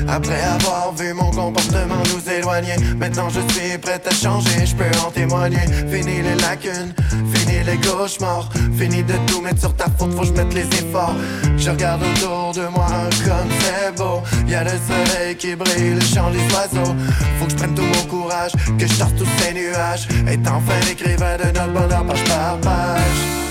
Après 0.08 0.41
avoir 0.41 0.93
vu 0.95 1.14
mon 1.14 1.32
comportement 1.32 2.01
nous 2.14 2.32
éloigner, 2.32 2.76
maintenant 2.97 3.30
je 3.30 3.41
suis 3.53 3.78
prête 3.78 4.08
à 4.08 4.12
changer, 4.12 4.66
je 4.66 4.76
peux 4.76 4.99
en 5.05 5.12
témoigner. 5.12 5.60
Fini 5.91 6.22
les 6.22 6.36
lacunes, 6.41 6.93
fini 7.34 7.64
les 7.66 7.78
cauchemars, 7.78 8.49
fini 8.78 9.03
de 9.03 9.14
tout 9.28 9.41
mettre 9.41 9.60
sur 9.60 9.76
ta 9.76 9.86
faute, 9.97 10.14
faut 10.14 10.22
que 10.22 10.28
je 10.28 10.32
mette 10.34 10.53
les 10.53 10.68
efforts. 10.68 11.16
Je 11.58 11.70
regarde 11.70 12.01
autour 12.03 12.53
de 12.53 12.68
moi 12.68 12.88
comme 13.26 13.49
c'est 13.60 13.95
beau, 13.97 14.22
y 14.47 14.55
a 14.55 14.64
le 14.64 14.72
soleil 14.72 15.36
qui 15.36 15.55
brille, 15.55 15.95
le 15.95 16.01
chant 16.01 16.32
oiseaux. 16.53 16.95
Faut 17.39 17.45
que 17.45 17.51
je 17.51 17.55
prenne 17.58 17.76
tout 17.76 17.84
mon 17.84 18.05
courage, 18.05 18.51
que 18.80 18.88
je 18.88 18.93
sorte 18.93 19.16
tous 19.18 19.28
ces 19.39 19.53
nuages, 19.53 20.08
et 20.28 20.39
enfin 20.47 20.80
l'écrivain 20.88 21.38
de 21.38 21.58
notre 21.58 21.74
bonheur 21.74 22.05
page 22.05 22.24
par 22.24 22.58
page. 22.62 23.47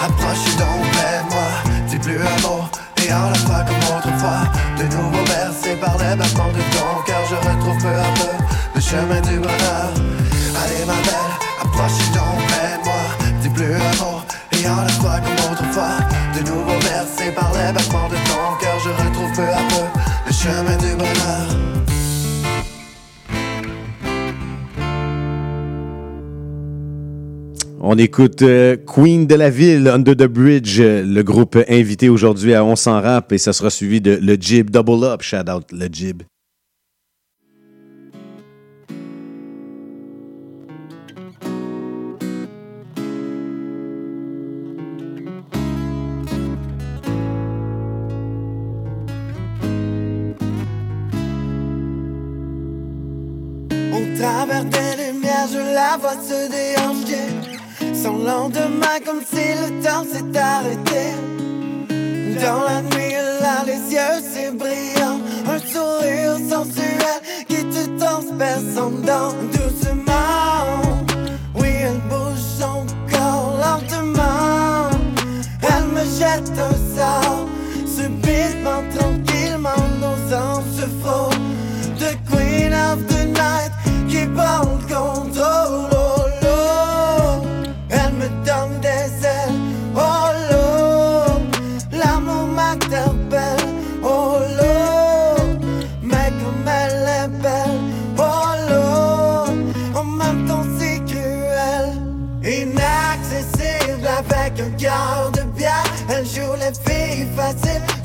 Approche 0.00 0.56
donc 0.56 0.82
de 0.96 1.34
moi 1.34 1.48
Dis 1.88 1.98
plus 1.98 2.16
un 2.16 2.40
mot 2.42 2.64
et 3.02 3.12
en 3.12 3.30
la 3.30 3.38
fois 3.38 3.64
comme 3.66 3.96
autrefois. 3.96 4.42
De 4.78 4.84
nouveau 4.84 5.24
bercé 5.24 5.76
par 5.76 5.96
les 5.98 6.16
battements 6.16 6.52
de 6.52 6.62
ton 6.74 7.02
cœur 7.06 7.22
Je 7.28 7.36
retrouve 7.36 7.78
peu 7.82 7.88
à 7.88 8.10
peu 8.18 8.32
le 8.74 8.80
chemin 8.80 9.20
du 9.20 9.38
bonheur. 9.38 9.90
Allez 10.62 10.84
ma 10.86 10.98
belle, 11.06 11.32
approche 11.62 12.10
donc 12.12 12.40
de 12.48 12.84
moi 12.84 13.02
Dis 13.42 13.50
plus 13.50 13.74
un 13.74 13.94
mot 14.02 14.20
et 14.52 14.68
en 14.68 14.82
la 14.82 14.92
fois 15.00 15.20
comme 15.20 15.52
autrefois. 15.52 15.98
De 16.34 16.40
nouveau 16.48 16.78
bercé 16.80 17.32
par 17.32 17.50
les 17.52 17.72
battements 17.72 18.08
de 18.08 18.16
ton 18.28 18.56
cœur 18.60 18.78
Je 18.84 18.90
retrouve 18.90 19.32
peu 19.34 19.42
à 19.42 19.62
peu 19.68 19.84
le 20.26 20.32
chemin 20.32 20.76
du 20.76 20.94
bonheur 20.96 21.79
On 27.82 27.96
écoute 27.96 28.42
euh, 28.42 28.76
Queen 28.76 29.26
de 29.26 29.34
la 29.34 29.48
ville, 29.48 29.88
Under 29.88 30.14
the 30.14 30.26
Bridge, 30.26 30.78
euh, 30.80 31.02
le 31.02 31.22
groupe 31.22 31.56
invité 31.66 32.10
aujourd'hui 32.10 32.52
à 32.52 32.62
On 32.62 32.76
s'en 32.76 33.00
rap 33.00 33.32
et 33.32 33.38
ça 33.38 33.54
sera 33.54 33.70
suivi 33.70 34.02
de 34.02 34.18
Le 34.20 34.36
Jib 34.38 34.68
Double 34.68 35.02
Up. 35.02 35.22
Shout 35.22 35.48
out 35.50 35.72
Le 35.72 35.88
Jib. 35.90 36.22
Au 53.90 54.18
travers 54.18 54.66
des 54.66 55.12
lumières, 55.12 55.48
la 55.74 55.96
vois 55.96 56.12
se. 56.22 56.50
Son 58.02 58.16
lendemain, 58.24 58.98
comme 59.04 59.20
si 59.20 59.44
le 59.60 59.82
temps 59.82 60.04
s'est 60.10 60.38
arrêté. 60.38 61.12
Dans 62.40 62.62
la 62.62 62.80
nuit, 62.80 63.14
a 63.14 63.64
les 63.66 63.92
yeux 63.92 64.22
si 64.22 64.50
brillants. 64.56 65.20
Un 65.46 65.58
sourire 65.58 66.36
sensuel 66.48 67.20
qui 67.46 67.62
te 67.64 67.98
transperce 68.02 68.78
en 68.78 68.90
dedans. 68.90 69.34
Doucement, 69.52 70.80
oui, 71.56 71.68
elle 71.82 72.00
bouge 72.08 72.40
son 72.58 72.86
corps 73.12 73.58
lentement. 73.58 74.88
Elle 75.60 75.88
me 75.88 76.04
jette 76.18 76.50
un 76.58 76.96
sort, 76.96 77.46
subitement, 77.84 78.82
tranquillement, 78.96 79.82
nos 80.00 80.34
âmes 80.34 80.64
se 80.74 80.86
frôlent. 81.02 81.34
The 81.98 82.16
Queen 82.30 82.72
of 82.72 83.06
the 83.08 83.26
Night 83.26 83.72
qui 84.08 84.24
prend 84.26 84.62
le 84.62 84.94
contrôle. 84.94 86.09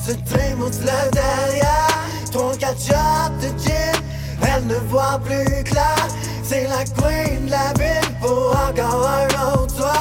Se 0.06 0.12
trémousse 0.12 0.82
le 0.82 1.12
derrière. 1.12 1.88
34 2.32 2.80
shots 2.80 3.34
de 3.42 3.48
gin. 3.58 4.00
Elle 4.44 4.68
ne 4.68 4.76
voit 4.88 5.20
plus 5.26 5.64
clair. 5.64 6.08
C'est 6.44 6.68
la 6.68 6.84
queen 6.84 7.48
de 7.48 7.50
la 7.50 7.74
ville 7.74 8.12
pour 8.22 8.56
encore 8.70 9.10
un 9.10 9.54
autre. 9.54 9.92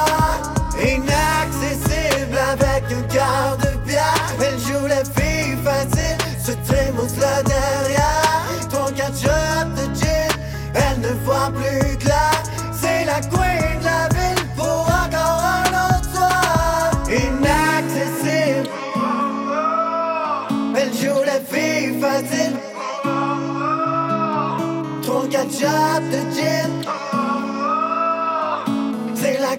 Inaccessible 0.79 2.37
avec 2.51 2.83
un 2.91 3.01
quart 3.11 3.57
de 3.57 3.77
bière. 3.87 4.35
Elle 4.39 4.59
joue 4.59 4.85
les 4.85 5.05
filles 5.19 5.57
faciles. 5.63 6.17
Se 6.45 6.51
trémousse 6.71 7.15
le 7.15 7.43
derrière. 7.43 8.45
34 8.69 9.19
shots 9.19 9.69
de 9.75 9.95
gin. 9.95 10.29
Elle 10.75 10.99
ne 11.01 11.13
voit 11.25 11.51
plus 11.51 11.84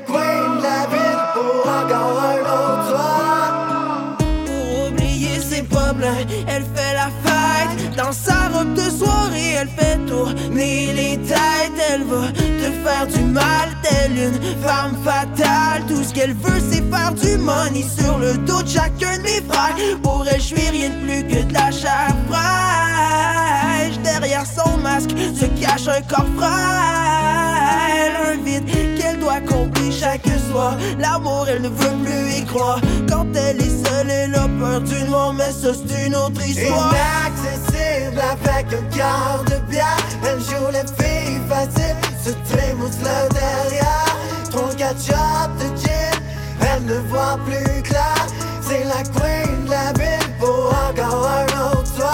Queen 0.07 0.51
de 0.63 1.19
pour 1.35 1.63
encore 1.81 2.21
un 2.33 2.41
autre. 2.63 2.99
Pour 4.47 4.89
oublier 4.89 5.41
ses 5.41 5.63
problèmes, 5.63 6.29
elle 6.47 6.65
fait 6.75 6.95
la 6.95 7.11
fête. 7.25 7.97
Dans 7.97 8.13
sa 8.13 8.49
robe 8.49 8.75
de 8.75 8.89
soirée, 8.91 9.53
elle 9.61 9.69
fait 9.69 9.99
tourner 10.07 10.93
les 10.93 11.19
têtes. 11.19 11.46
Faire 12.97 13.07
du 13.09 13.25
mal, 13.25 13.69
telle 13.83 14.17
une 14.17 14.41
femme 14.63 14.97
fatale. 15.05 15.85
Tout 15.87 16.03
ce 16.03 16.15
qu'elle 16.15 16.33
veut, 16.33 16.61
c'est 16.71 16.83
faire 16.91 17.13
du 17.13 17.37
money 17.37 17.85
sur 17.99 18.17
le 18.19 18.39
dos 18.39 18.63
de 18.63 18.69
chacun 18.69 19.19
de 19.19 19.23
mes 19.23 19.43
frères. 19.47 19.77
Pour 20.03 20.25
elle, 20.27 20.41
je 20.41 20.47
suis 20.47 20.71
rien 20.71 20.89
de 20.89 21.05
plus 21.05 21.23
que 21.25 21.43
de 21.43 21.53
la 21.53 21.71
chair 21.71 22.15
fraîche? 22.31 23.99
Derrière 24.03 24.47
son 24.47 24.79
masque 24.79 25.11
se 25.11 25.45
cache 25.61 25.89
un 25.89 26.01
corps 26.03 26.25
frêle. 26.39 28.17
Un 28.29 28.43
vide 28.43 28.65
qu'elle 28.99 29.19
doit 29.19 29.41
combler 29.41 29.93
chaque 29.93 30.27
soir. 30.51 30.77
L'amour, 30.99 31.47
elle 31.51 31.63
ne 31.63 31.69
veut 31.69 31.97
plus 32.03 32.39
y 32.39 32.45
croire. 32.47 32.81
Quand 33.11 33.27
elle 33.35 33.61
est 33.61 33.85
seule, 33.85 34.11
elle 34.11 34.35
a 34.35 34.49
peur 34.59 34.81
du 34.81 35.05
noir, 35.05 35.35
mais 35.35 35.53
ça, 35.53 35.75
c'est 35.75 36.07
une 36.07 36.15
autre 36.17 36.41
histoire. 36.49 36.95
Inaccessible 36.95 38.21
avec 38.21 38.73
un 38.73 38.97
quart 38.97 39.45
de 39.45 39.71
bière. 39.71 39.99
Elle 40.25 40.41
joue 40.41 40.71
les 40.73 40.87
filles 40.97 41.41
faciles, 41.47 41.97
se 42.27 42.33
le 42.33 43.35
derrière. 43.35 44.17
34 44.51 45.01
shots 45.01 45.53
de 45.61 45.77
gin, 45.81 46.21
elle 46.61 46.85
ne 46.85 46.99
voit 47.09 47.39
plus 47.47 47.83
clair. 47.83 48.27
C'est 48.63 48.85
la 48.85 49.03
queen 49.15 49.65
de 49.65 49.71
la 49.71 49.93
ville 49.93 50.33
pour 50.41 50.75
encore 50.89 51.29
un 51.29 51.71
autre. 51.71 52.13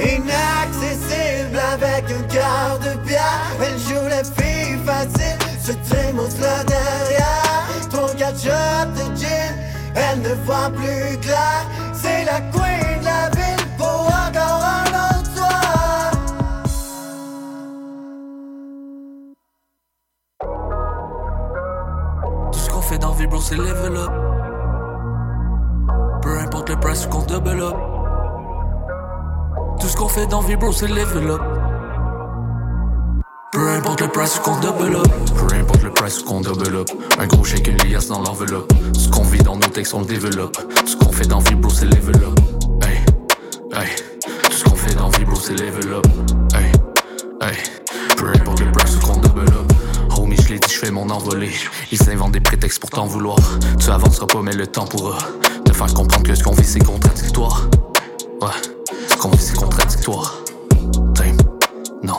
Inaccessible 0.00 1.58
avec 1.72 2.04
un 2.10 2.22
quart 2.32 2.78
de 2.78 2.98
bière. 3.06 3.42
Elle 3.60 3.78
joue 3.78 4.06
les 4.06 4.24
filles 4.36 4.78
faciles, 4.86 5.38
se 5.62 5.72
le 5.72 6.64
derrière. 6.66 7.68
34 7.90 8.40
shots 8.40 8.90
de 8.96 9.16
gin, 9.16 9.54
elle 9.94 10.22
ne 10.22 10.34
voit 10.46 10.70
plus 10.70 11.18
clair. 11.18 11.66
C'est 11.92 12.24
la 12.24 12.40
queen 12.52 12.57
fait 30.18 30.26
dans 30.26 30.40
vie, 30.40 30.56
bro, 30.56 30.72
c'est 30.72 30.88
level 30.88 31.30
up. 31.30 31.40
Peu 33.52 33.68
importe 33.70 34.00
le 34.00 34.08
price 34.08 34.38
qu'on 34.40 34.58
double 34.58 34.96
up. 34.96 35.06
Peu 35.36 35.54
importe 35.54 35.82
le 35.84 35.90
price 35.90 36.22
qu'on 36.22 36.40
double 36.40 36.76
up. 36.76 36.88
Un 37.18 37.26
gros 37.26 37.44
chèque, 37.44 37.68
une 37.68 37.76
liasse 37.88 38.08
dans 38.08 38.20
l'enveloppe. 38.22 38.72
Ce 38.94 39.08
qu'on 39.08 39.22
vit 39.22 39.42
dans 39.42 39.54
nos 39.54 39.68
textes, 39.68 39.94
on 39.94 40.00
le 40.00 40.06
développe. 40.06 40.56
Ce 40.86 40.96
qu'on 40.96 41.12
fait 41.12 41.26
dans 41.26 41.38
vie, 41.38 41.54
bro, 41.54 41.70
c'est 41.70 41.86
level 41.86 42.16
up. 42.16 42.40
Hey, 42.82 42.98
hey. 43.78 43.88
Tout 44.42 44.52
ce 44.52 44.64
qu'on 44.64 44.74
fait 44.74 44.94
dans 44.94 45.08
vie, 45.10 45.24
bro, 45.24 45.36
c'est 45.36 45.54
level 45.54 45.92
up. 45.92 46.06
Hey, 46.52 46.72
hey. 47.42 47.56
Peu 48.16 48.28
importe 48.28 48.60
le 48.60 48.72
price 48.72 48.96
qu'on 48.96 49.18
double 49.18 49.42
up. 49.42 49.72
Homie, 50.18 50.36
je 50.36 50.48
l'ai 50.48 50.58
dit, 50.58 50.72
je 50.72 50.78
fais 50.78 50.90
mon 50.90 51.08
envolée. 51.10 51.52
Ils 51.92 52.10
inventent 52.10 52.32
des 52.32 52.40
prétextes 52.40 52.80
pour 52.80 52.90
t'en 52.90 53.06
vouloir. 53.06 53.38
Tu 53.78 53.88
avanceras 53.88 54.26
pas, 54.26 54.42
mais 54.42 54.52
le 54.52 54.66
temps 54.66 54.86
pourra 54.86 55.18
te 55.64 55.72
faire 55.72 55.94
comprendre 55.94 56.26
que 56.26 56.34
ce 56.34 56.42
qu'on 56.42 56.54
vit 56.54 56.64
c'est 56.64 56.84
contradictoire. 56.84 57.68
Ouais, 58.40 58.50
qu'on 59.18 59.30
vit 59.30 59.38
c'est 59.38 59.56
contradictoire. 59.56 60.38
Damn, 61.14 61.36
non. 62.02 62.18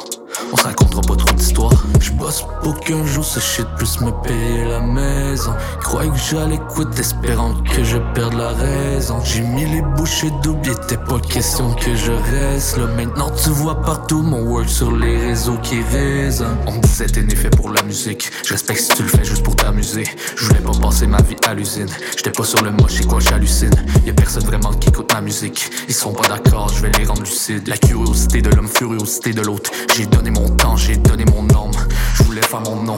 On 0.52 0.58
se 0.58 0.64
racontera 0.64 1.02
pas 1.02 1.16
trop 1.16 1.34
d'histoires. 1.36 1.86
Je 2.10 2.14
bosse 2.16 2.44
pour 2.64 2.80
qu'un 2.80 3.06
jour 3.06 3.24
ce 3.24 3.40
shit 3.40 3.68
puisse 3.78 4.02
me 4.02 4.10
payer 4.24 4.66
la 4.66 4.80
maison. 4.80 5.54
Croyais 5.80 6.10
que 6.10 6.18
j'allais 6.18 6.60
quitter 6.76 7.02
espérant 7.02 7.54
que 7.54 7.84
je 7.84 7.98
perde 8.16 8.34
la 8.34 8.50
raison. 8.50 9.20
J'ai 9.24 9.42
mis 9.42 9.66
les 9.66 9.82
bouchées 9.82 10.32
double, 10.42 10.62
il 10.66 10.72
était 10.72 10.98
pas 10.98 11.20
question 11.20 11.72
que 11.76 11.96
je 11.96 12.12
reste 12.12 12.78
là. 12.78 12.88
Maintenant 12.88 13.30
tu 13.32 13.50
vois 13.52 13.80
partout 13.82 14.24
mon 14.24 14.42
work 14.42 14.68
sur 14.68 14.92
les 14.92 15.18
réseaux 15.18 15.58
qui 15.62 15.82
résonnent. 15.82 16.58
On 16.66 16.72
me 16.72 16.82
disait 16.82 17.06
t'es 17.06 17.22
né 17.22 17.36
fait 17.36 17.52
pour 17.52 17.70
la 17.70 17.84
musique. 17.84 18.32
Je 18.44 18.54
respecte 18.54 18.82
si 18.82 18.90
tu 18.90 19.04
le 19.04 19.10
fais 19.10 19.24
juste 19.24 19.44
pour 19.44 19.56
t'amuser. 19.56 20.06
Je 20.36 20.46
voulais 20.46 20.62
pas 20.62 20.72
passer 20.82 21.06
ma 21.06 21.22
vie 21.22 21.36
à 21.48 21.54
l'usine. 21.54 21.90
J'étais 22.18 22.32
pas 22.32 22.44
sur 22.44 22.64
le 22.64 22.72
moche 22.72 23.02
quoi 23.08 23.20
j'hallucine. 23.20 23.76
Y'a 24.06 24.14
personne 24.14 24.46
vraiment 24.46 24.74
qui 24.74 24.90
écoute 24.90 25.14
ma 25.14 25.22
musique. 25.22 25.70
Ils 25.88 25.94
sont 25.94 26.14
pas 26.14 26.28
d'accord, 26.28 26.70
je 26.70 26.82
vais 26.82 26.92
les 26.98 27.06
rendre 27.06 27.22
lucides. 27.22 27.68
La 27.68 27.78
curiosité 27.78 28.42
de 28.42 28.50
l'homme, 28.50 28.68
furiosité 28.68 29.32
de 29.32 29.42
l'autre. 29.42 29.70
J'ai 29.96 30.08
donné 30.08 30.32
mon 30.32 30.50
temps, 30.50 30.76
j'ai 30.76 30.98
donné 30.98 31.26
mon 31.26 31.48
âme. 31.50 31.72
Je 32.16 32.24
voulais 32.24 32.42
faire 32.42 32.62
mon 32.62 32.84
nom, 32.84 32.98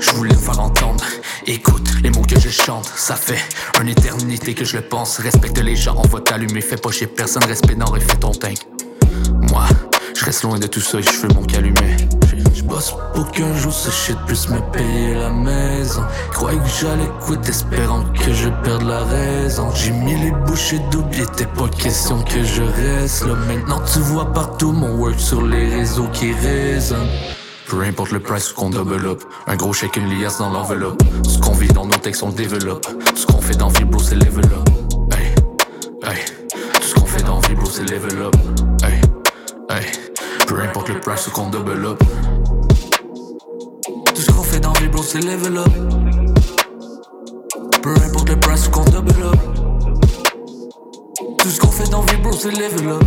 je 0.00 0.10
voulais 0.10 0.34
me 0.34 0.38
faire 0.38 0.60
entendre. 0.60 1.04
Écoute 1.46 1.88
les 2.02 2.10
mots 2.10 2.22
que 2.22 2.38
je 2.38 2.48
chante, 2.48 2.90
ça 2.96 3.16
fait 3.16 3.42
une 3.80 3.88
éternité 3.88 4.54
que 4.54 4.64
je 4.64 4.76
le 4.76 4.82
pense. 4.82 5.18
Respecte 5.18 5.58
les 5.58 5.76
gens, 5.76 5.96
on 5.96 6.08
va 6.08 6.20
t'allumer. 6.20 6.60
Fais 6.60 6.76
pas 6.76 6.90
chez 6.90 7.06
personne, 7.06 7.44
respect 7.44 7.74
non 7.74 7.94
et 7.96 8.00
fais 8.00 8.16
ton 8.16 8.32
teint. 8.32 8.54
Moi, 9.50 9.64
je 10.16 10.24
reste 10.24 10.42
loin 10.42 10.58
de 10.58 10.66
tout 10.66 10.80
ça 10.80 10.98
et 10.98 11.02
je 11.02 11.10
fais 11.10 11.28
mon 11.28 11.42
calumet. 11.42 11.96
Je 12.54 12.62
bosse 12.62 12.94
pour 13.14 13.30
qu'un 13.30 13.54
jour 13.56 13.72
ce 13.72 13.90
shit 13.90 14.16
puisse 14.26 14.48
me 14.48 14.60
payer 14.72 15.14
la 15.14 15.30
maison. 15.30 16.02
Croyais 16.30 16.58
que 16.58 16.68
j'allais 16.80 17.10
quitter 17.26 17.48
espérant 17.48 18.04
que 18.12 18.32
je 18.32 18.48
perde 18.62 18.82
la 18.82 19.04
raison. 19.04 19.70
J'ai 19.74 19.92
mis 19.92 20.14
les 20.16 20.30
bouchées 20.30 20.80
double, 20.90 21.08
il 21.14 21.22
était 21.22 21.46
pas 21.46 21.68
question 21.68 22.22
que 22.22 22.44
je 22.44 22.62
reste 22.62 23.26
là. 23.26 23.34
Maintenant 23.48 23.80
tu 23.92 24.00
vois 24.00 24.32
partout 24.32 24.72
mon 24.72 24.96
work 24.98 25.18
sur 25.18 25.42
les 25.42 25.68
réseaux 25.68 26.08
qui 26.12 26.32
résonnent. 26.32 27.08
Peu 27.70 27.82
importe 27.82 28.10
le 28.10 28.18
price 28.18 28.52
qu'on 28.52 28.68
double 28.68 29.06
up 29.06 29.22
Un 29.46 29.54
gros 29.54 29.72
chèque, 29.72 29.96
une 29.96 30.08
liasse 30.08 30.38
dans 30.38 30.50
l'enveloppe. 30.50 31.00
Ce 31.22 31.38
qu'on 31.38 31.52
vit 31.52 31.68
dans 31.68 31.86
nos 31.86 31.94
textes, 31.94 32.24
on 32.24 32.30
le 32.30 32.34
développe. 32.34 32.84
Ce 33.14 33.24
qu'on 33.24 33.40
fait 33.40 33.56
dans 33.56 33.68
Vibro, 33.68 34.00
c'est 34.00 34.16
level 34.16 34.44
up. 34.46 34.68
Hey, 35.12 35.28
hey. 36.02 36.24
Tout 36.74 36.82
ce 36.82 36.94
qu'on 36.96 37.06
fait 37.06 37.22
dans 37.22 37.38
Vibro, 37.38 37.66
c'est 37.66 37.88
level 37.88 38.22
up. 38.22 38.34
Hey, 38.82 39.00
hey. 39.70 39.86
Peu 40.48 40.60
importe 40.60 40.88
le 40.88 40.98
price 40.98 41.28
qu'on 41.28 41.48
double 41.48 41.86
up. 41.86 42.02
Tout 44.14 44.20
ce 44.20 44.32
qu'on 44.32 44.42
fait 44.42 44.58
dans 44.58 44.72
Vibro, 44.72 45.04
c'est 45.04 45.20
level 45.20 45.58
up. 45.58 45.68
Peu 47.82 47.92
importe 47.92 48.30
le 48.30 48.40
price 48.40 48.66
qu'on 48.66 48.84
double 48.84 49.22
up. 49.22 49.36
Tout 51.38 51.48
ce 51.48 51.60
qu'on 51.60 51.68
fait 51.70 51.88
dans 51.88 52.02
Vibro, 52.02 52.32
c'est 52.32 52.50
level 52.50 52.88
up. 52.88 53.04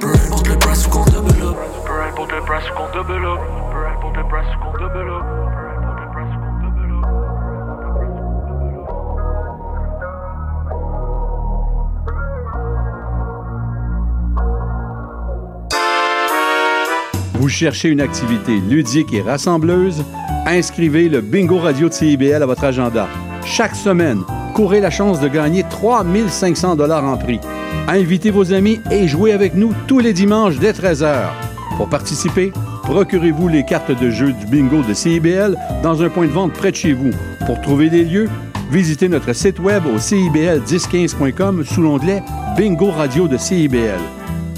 Peu 0.00 0.08
importe 0.08 0.48
le 0.48 0.55
Vous 17.34 17.48
cherchez 17.48 17.90
une 17.90 18.00
activité 18.00 18.58
ludique 18.58 19.12
et 19.12 19.22
rassembleuse? 19.22 20.04
Inscrivez 20.46 21.08
le 21.08 21.20
Bingo 21.20 21.58
Radio 21.58 21.88
de 21.88 21.94
CIBL 21.94 22.42
à 22.42 22.46
votre 22.46 22.64
agenda. 22.64 23.08
Chaque 23.44 23.76
semaine, 23.76 24.22
courez 24.54 24.80
la 24.80 24.90
chance 24.90 25.20
de 25.20 25.28
gagner 25.28 25.64
3500 25.70 26.76
dollars 26.76 27.04
en 27.04 27.16
prix. 27.16 27.40
Invitez 27.88 28.30
vos 28.30 28.52
amis 28.52 28.80
et 28.90 29.06
jouez 29.06 29.32
avec 29.32 29.54
nous 29.54 29.72
tous 29.86 30.00
les 30.00 30.12
dimanches 30.12 30.58
dès 30.58 30.72
13h. 30.72 31.45
Pour 31.76 31.88
participer, 31.88 32.52
procurez-vous 32.82 33.48
les 33.48 33.64
cartes 33.64 33.92
de 33.92 34.10
jeu 34.10 34.32
du 34.32 34.46
bingo 34.46 34.82
de 34.82 34.94
CIBL 34.94 35.56
dans 35.82 36.02
un 36.02 36.08
point 36.08 36.26
de 36.26 36.32
vente 36.32 36.52
près 36.52 36.70
de 36.70 36.76
chez 36.76 36.92
vous. 36.94 37.10
Pour 37.44 37.60
trouver 37.60 37.90
les 37.90 38.04
lieux, 38.04 38.30
visitez 38.70 39.08
notre 39.08 39.34
site 39.34 39.58
web 39.58 39.84
au 39.86 39.98
cibl1015.com 39.98 41.64
sous 41.64 41.82
l'onglet 41.82 42.22
Bingo 42.56 42.90
Radio 42.90 43.28
de 43.28 43.36
CIBL. 43.36 44.00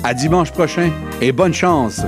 À 0.04 0.14
dimanche 0.14 0.52
prochain 0.52 0.90
et 1.20 1.32
bonne 1.32 1.54
chance! 1.54 2.02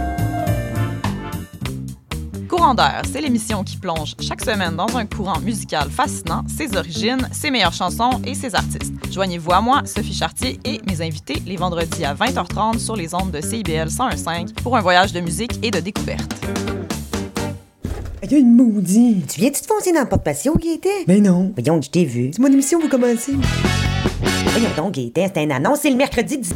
C'est 3.13 3.21
l'émission 3.21 3.65
qui 3.65 3.77
plonge 3.77 4.15
chaque 4.21 4.45
semaine 4.45 4.77
dans 4.77 4.97
un 4.97 5.05
courant 5.05 5.41
musical 5.41 5.91
fascinant, 5.91 6.45
ses 6.47 6.77
origines, 6.77 7.29
ses 7.33 7.51
meilleures 7.51 7.73
chansons 7.73 8.21
et 8.25 8.35
ses 8.35 8.55
artistes. 8.55 8.95
Joignez-vous 9.11 9.51
à 9.51 9.61
moi, 9.61 9.83
Sophie 9.85 10.15
Chartier 10.15 10.61
et 10.65 10.81
mes 10.87 11.03
invités 11.03 11.43
les 11.47 11.57
vendredis 11.57 12.05
à 12.05 12.15
20h30 12.15 12.79
sur 12.79 12.95
les 12.95 13.13
ondes 13.13 13.33
de 13.33 13.41
CIBL 13.41 13.89
101.5 13.89 14.55
pour 14.63 14.77
un 14.77 14.81
voyage 14.83 15.13
de 15.13 15.19
musique 15.19 15.59
et 15.65 15.73
de 15.73 15.81
découverte. 15.81 16.33
Il 18.23 18.31
y 18.31 18.35
a 18.37 18.39
une 18.39 18.55
maudite. 18.55 19.27
Tu 19.27 19.41
viens-tu 19.41 19.63
te 19.63 19.67
foncer 19.67 19.93
dans 19.93 20.03
le 20.03 20.09
porte-patio, 20.09 20.55
Gaëtan? 20.55 21.07
Ben 21.09 21.25
non. 21.25 21.53
Voyons, 21.57 21.83
je 21.83 21.91
t'ai 21.91 22.05
vu. 22.05 22.31
C'est 22.33 22.41
mon 22.41 22.53
émission, 22.53 22.79
vous 22.79 22.89
commencez. 22.89 23.33
Voyons 24.45 24.71
donc, 24.77 24.95
Gaëtan, 24.95 25.27
c'est 25.35 25.43
un 25.43 25.51
annonce, 25.51 25.81
c'est 25.81 25.91
le 25.91 25.97
mercredi 25.97 26.39
10... 26.39 26.55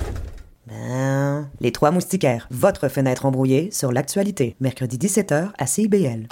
Ben... 0.66 1.50
Les 1.60 1.72
Trois 1.72 1.90
Moustiquaires, 1.90 2.46
votre 2.50 2.88
fenêtre 2.88 3.26
embrouillée 3.26 3.70
sur 3.70 3.92
l'actualité. 3.92 4.56
Mercredi 4.60 4.96
17h 4.96 5.50
à 5.58 5.66
CIBL. 5.66 6.26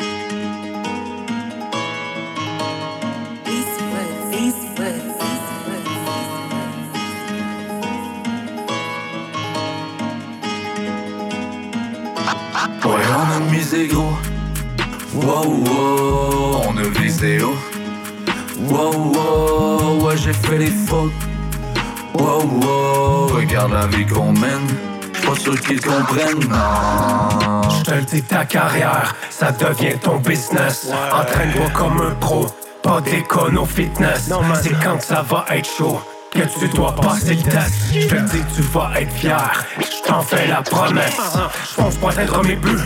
Ouais, 12.84 13.00
on 13.14 13.36
a 13.36 13.52
misé 13.52 13.86
gros. 13.86 14.12
Wow, 15.14 15.44
wow, 15.44 16.62
on 16.68 16.76
a 16.78 16.88
visé 17.00 17.40
haut. 17.42 17.54
Wow, 18.68 19.12
wow, 19.12 20.06
ouais, 20.06 20.16
j'ai 20.16 20.32
fait 20.32 20.58
les 20.58 20.66
fautes. 20.66 21.12
Wow, 22.14 22.42
wow, 22.42 23.26
regarde 23.28 23.72
la 23.72 23.86
vie 23.86 24.06
qu'on 24.06 24.32
mène. 24.32 24.66
Pas 25.24 25.34
sûr 25.34 25.60
qu'ils 25.60 25.80
comprennent, 25.80 26.48
non. 26.48 27.62
Je 27.70 27.82
te 27.84 27.94
le 27.94 28.02
dis, 28.02 28.22
ta 28.22 28.44
carrière, 28.44 29.14
ça 29.30 29.52
devient 29.52 29.98
ton 29.98 30.16
business. 30.16 30.88
Entraîne-toi 31.12 31.70
comme 31.74 32.00
un 32.00 32.14
pro, 32.14 32.46
pas 32.82 33.00
d'écono 33.00 33.64
fitness. 33.64 34.30
C'est 34.62 34.78
quand 34.82 35.00
ça 35.00 35.22
va 35.22 35.44
être 35.50 35.68
chaud 35.68 36.00
que 36.32 36.58
tu 36.58 36.68
dois 36.68 36.94
passer 36.94 37.34
le 37.34 37.42
test. 37.42 37.72
Je 37.92 38.06
te 38.06 38.14
le 38.14 38.22
dis, 38.22 38.42
tu 38.54 38.62
vas 38.62 38.90
être 38.98 39.12
fier. 39.12 39.64
Je 39.78 40.08
t'en 40.08 40.22
fais 40.22 40.46
la 40.48 40.62
promesse. 40.62 41.20
Je 41.70 41.74
pense 41.82 41.96
pas 41.96 42.10
atteindre 42.10 42.42
mes 42.44 42.56
buts, 42.56 42.78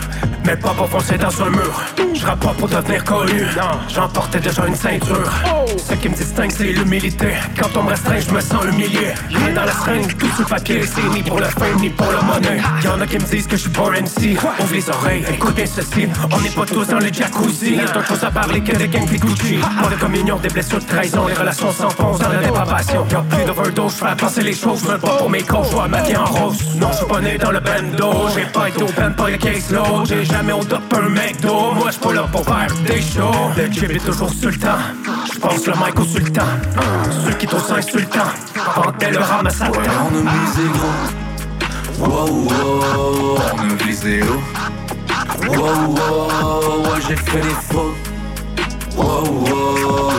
mais 0.45 0.57
pas 0.57 0.71
pour 0.71 0.89
foncer 0.89 1.17
dans 1.17 1.43
un 1.43 1.51
mur. 1.51 1.83
Je 2.15 2.25
pas 2.25 2.55
pour 2.59 2.69
devenir 2.69 3.05
connu. 3.05 3.47
J'emportais 3.89 4.41
déjà 4.41 4.67
une 4.67 4.75
ceinture. 4.75 5.31
Ce 5.77 5.95
qui 5.95 6.09
me 6.09 6.15
distingue, 6.15 6.51
c'est 6.51 6.73
l'humilité. 6.73 7.35
Quand 7.61 7.77
on 7.77 7.85
me 7.85 7.91
restreint, 7.91 8.19
je 8.19 8.31
me 8.31 8.41
sens 8.41 8.65
humilié. 8.65 9.15
Dans 9.55 9.65
la 9.65 9.73
seringue, 9.73 10.17
tout 10.17 10.29
sur 10.29 10.41
le 10.41 10.47
papier, 10.47 10.83
c'est 10.87 11.09
ni 11.15 11.23
pour 11.23 11.39
le 11.39 11.47
fame, 11.47 11.77
ni 11.81 11.91
pour 11.91 12.11
la 12.11 12.23
monnaie. 12.23 12.61
Y'en 12.85 13.01
a 13.01 13.07
qui 13.07 13.19
me 13.19 13.25
disent 13.25 13.47
que 13.47 13.57
je 13.57 13.63
suis 13.63 13.71
pas 13.71 13.91
MC. 13.91 14.37
Ouvre 14.61 14.73
les 14.73 14.91
oreilles, 14.91 15.25
écoutez 15.33 15.67
ceci. 15.67 16.09
On 16.33 16.41
n'est 16.41 16.51
pas 16.51 16.67
tous 16.67 16.87
dans 16.87 16.99
le 16.99 17.13
jacuzzi. 17.13 17.77
Y'a 17.77 17.85
d'autres 17.85 18.07
choses 18.07 18.25
à 18.25 18.31
parler 18.31 18.61
que 18.61 18.77
des 18.77 18.89
gangs 18.89 19.07
Gucci. 19.07 19.59
Pas 19.59 19.89
de 19.89 20.01
communion, 20.01 20.37
des 20.37 20.49
blessures 20.49 20.81
de 20.81 20.87
trahison, 20.87 21.27
les 21.29 21.35
relations 21.35 21.73
s'enfoncent 21.73 22.19
dans 22.19 22.29
la 22.29 22.39
dépravation. 22.39 23.07
Plus 23.37 23.45
d'overdose, 23.45 23.93
je 23.93 24.07
fais 24.07 24.17
penser 24.17 24.43
les 24.43 24.55
choses. 24.55 24.81
Je 24.83 24.97
bats 24.97 25.17
pour 25.19 25.31
mes 25.31 25.43
causes, 25.43 25.71
je 25.71 25.89
ma 25.89 26.03
vie 26.03 26.17
en 26.17 26.25
rose. 26.25 26.59
Non, 26.77 26.89
je 26.91 26.97
suis 26.97 27.07
pas 27.07 27.21
né 27.21 27.39
dans 27.39 27.51
le 27.51 27.61
bando. 27.61 28.29
J'ai 28.35 28.47
pas 28.47 28.69
été 28.69 28.83
au 28.83 28.87
ben, 28.97 29.11
pas 29.11 29.31
le 29.31 29.37
case 29.37 29.71
load. 29.71 30.07
J'ai 30.09 30.25
jamais 30.25 30.53
au 30.53 30.65
top 30.65 30.83
un 30.95 31.09
McDo. 31.09 31.73
Moi, 31.75 31.91
j'suis 31.91 32.01
pas 32.01 32.13
là 32.15 32.29
pour 32.33 32.45
faire 32.45 32.75
des 32.87 33.03
shows. 33.03 33.53
Le 33.57 33.71
jib 33.71 33.91
est 33.91 34.05
toujours 34.05 34.31
temps. 34.31 34.79
J'pense 35.33 35.67
le 35.67 35.73
mic 35.75 36.01
au 36.01 36.05
sultan. 36.05 36.47
Ceux 37.25 37.35
qui 37.35 37.47
t'osent 37.47 37.73
insultant. 37.73 38.31
Vantaient 38.75 39.11
le 39.11 39.19
ramasse 39.19 39.61
à 39.61 39.71
Ouais, 39.71 39.79
on 40.01 40.27
a 40.27 40.33
misé 40.33 40.63
gros. 40.73 41.27
Wow, 41.99 42.29
wow, 42.29 43.39
on 43.55 43.71
a 43.71 43.85
visé 43.85 44.23
haut. 44.23 44.41
Wow, 45.49 45.57
wow, 45.57 46.83
ouais, 46.83 47.01
j'ai 47.09 47.17
fait 47.17 47.41
des 47.41 47.49
fautes. 47.49 48.16
Wow, 48.97 49.23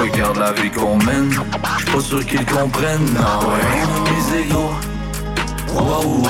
regarde 0.01 0.37
la 0.37 0.51
vie 0.53 0.69
qu'on 0.69 0.97
mène. 0.97 1.31
J'suis 1.31 1.91
pas 1.91 1.99
sûr 1.99 2.25
qu'ils 2.25 2.45
comprennent, 2.45 3.09
non. 3.13 3.49
Ouais, 3.49 4.13
misé 4.15 4.45
gros. 4.49 4.71
Wow, 5.73 6.23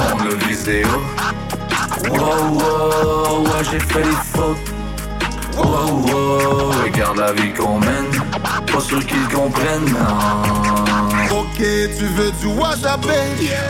on 0.00 0.46
visé 0.46 0.84
haut. 0.84 2.10
Wow, 2.10 3.44
ouais, 3.44 3.64
j'ai 3.70 3.80
fait 3.80 4.02
des 4.02 4.18
fautes. 4.32 4.56
Wow, 5.56 6.72
regarde 6.84 7.18
la 7.18 7.32
vie 7.32 7.52
qu'on 7.52 7.78
mène. 7.78 8.10
Pas 8.72 8.80
sûr 8.80 9.04
qu'ils 9.06 9.28
comprennent, 9.28 9.90
non. 9.92 10.93
Ok, 11.34 11.56
tu 11.58 12.04
veux 12.04 12.30
du 12.40 12.46
wasabi 12.46 13.08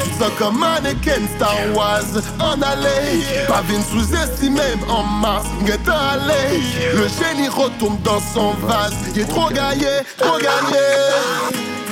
Tu 0.02 0.10
te 0.10 0.22
sens 0.22 0.32
comme 0.38 0.58
mannequin 0.58 1.22
Star 1.36 1.56
Wars 1.74 2.02
en 2.38 2.60
allée. 2.60 3.22
Pavine 3.48 3.82
sous-estimé 3.90 4.60
en 4.88 5.02
mars 5.02 5.46
Get 5.64 5.78
allé. 5.88 6.60
Le 6.94 7.08
génie 7.08 7.48
retourne 7.48 7.98
dans 8.02 8.20
son 8.34 8.52
vase. 8.66 8.92
Il 9.14 9.22
est 9.22 9.24
trop 9.24 9.48
gaillé, 9.48 10.02
trop 10.18 10.38
gagné 10.38 10.84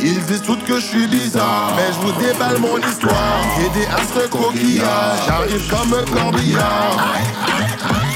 ils 0.04 0.20
disent 0.24 0.42
toutes 0.42 0.64
que 0.64 0.80
je 0.80 0.84
suis 0.84 1.06
bizarre 1.06 1.74
Mais 1.76 1.92
je 1.92 2.04
vous 2.04 2.12
déballe 2.20 2.58
mon 2.58 2.76
histoire. 2.78 3.38
J'ai 3.56 3.80
des 3.80 3.86
astres 3.86 4.28
coquillages 4.30 5.20
J'arrive 5.28 5.70
comme 5.70 5.94
un 5.94 6.20
corbillard. 6.20 7.14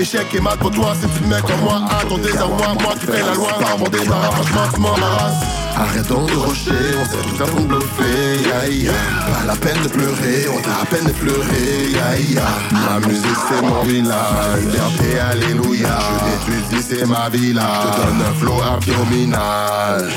Échec 0.01 0.27
et 0.35 0.41
mat 0.41 0.57
pour 0.57 0.73
toi 0.73 0.95
Si 1.01 1.07
tu 1.09 1.21
te 1.23 1.29
mets 1.29 1.41
comme 1.43 1.61
moi 1.61 1.83
à 1.89 2.05
ton 2.05 2.19
désarroi 2.19 2.75
Moi 2.81 2.93
tu 2.99 3.07
fais 3.07 3.23
la 3.23 3.35
loi. 3.35 3.53
Par 3.61 3.79
mon 3.79 3.89
débarras 3.89 4.33
Franchement 4.33 4.63
tu 4.75 4.81
m'embarrasses 4.81 5.66
Arrêtons 5.79 6.25
de 6.25 6.33
rocher, 6.33 6.73
on 6.99 7.05
s'est 7.05 7.37
tout 7.37 7.43
à 7.43 7.47
fond 7.47 7.61
bluffé, 7.65 8.49
ya 8.49 8.67
ya. 8.67 8.93
Pas 8.93 9.47
la 9.47 9.57
peine 9.57 9.83
de 9.83 9.89
pleurer, 9.89 10.47
on 10.49 10.63
t'a 10.63 10.81
à 10.81 10.87
peine 10.87 11.07
effleuré, 11.07 11.91
ya 11.93 12.19
ya. 12.31 12.43
Ma 12.73 13.07
musique 13.07 13.41
c'est 13.47 13.61
mon 13.61 13.83
village, 13.83 14.61
liberté, 14.63 15.19
alléluia. 15.19 15.99
Je 16.01 16.51
t'étudie, 16.51 16.83
c'est 16.83 17.07
ma 17.07 17.29
villa. 17.29 17.63
Je 17.83 17.89
te 17.89 18.07
donne 18.07 18.23
un 18.23 18.35
flow 18.35 18.59
abdominal. 18.63 20.11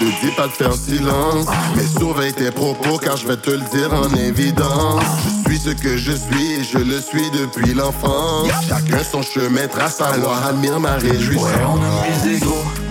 Je 0.00 0.04
te 0.04 0.26
dis 0.26 0.32
pas 0.32 0.48
de 0.48 0.52
faire 0.52 0.74
silence, 0.74 1.46
mais 1.76 1.86
surveille 1.86 2.32
tes 2.32 2.50
propos 2.50 2.98
car 2.98 3.16
je 3.16 3.28
vais 3.28 3.36
te 3.36 3.50
le 3.50 3.62
dire 3.72 3.92
en 3.94 4.12
évidence. 4.16 5.04
Je 5.44 5.50
suis 5.50 5.60
ce 5.60 5.70
que 5.70 5.96
je 5.96 6.12
suis 6.12 6.52
et 6.58 6.64
je 6.64 6.78
le 6.78 7.00
suis 7.00 7.30
depuis 7.30 7.74
l'enfance. 7.74 8.48
Chacun 8.68 9.04
son 9.04 9.22
chemin 9.22 9.68
trace, 9.68 10.00
alors 10.00 10.36
admire 10.48 10.80
ma 10.80 10.94
réjouissance. 10.94 11.44
Ouais, 11.44 11.64
on 11.68 11.76
a. 11.76 12.89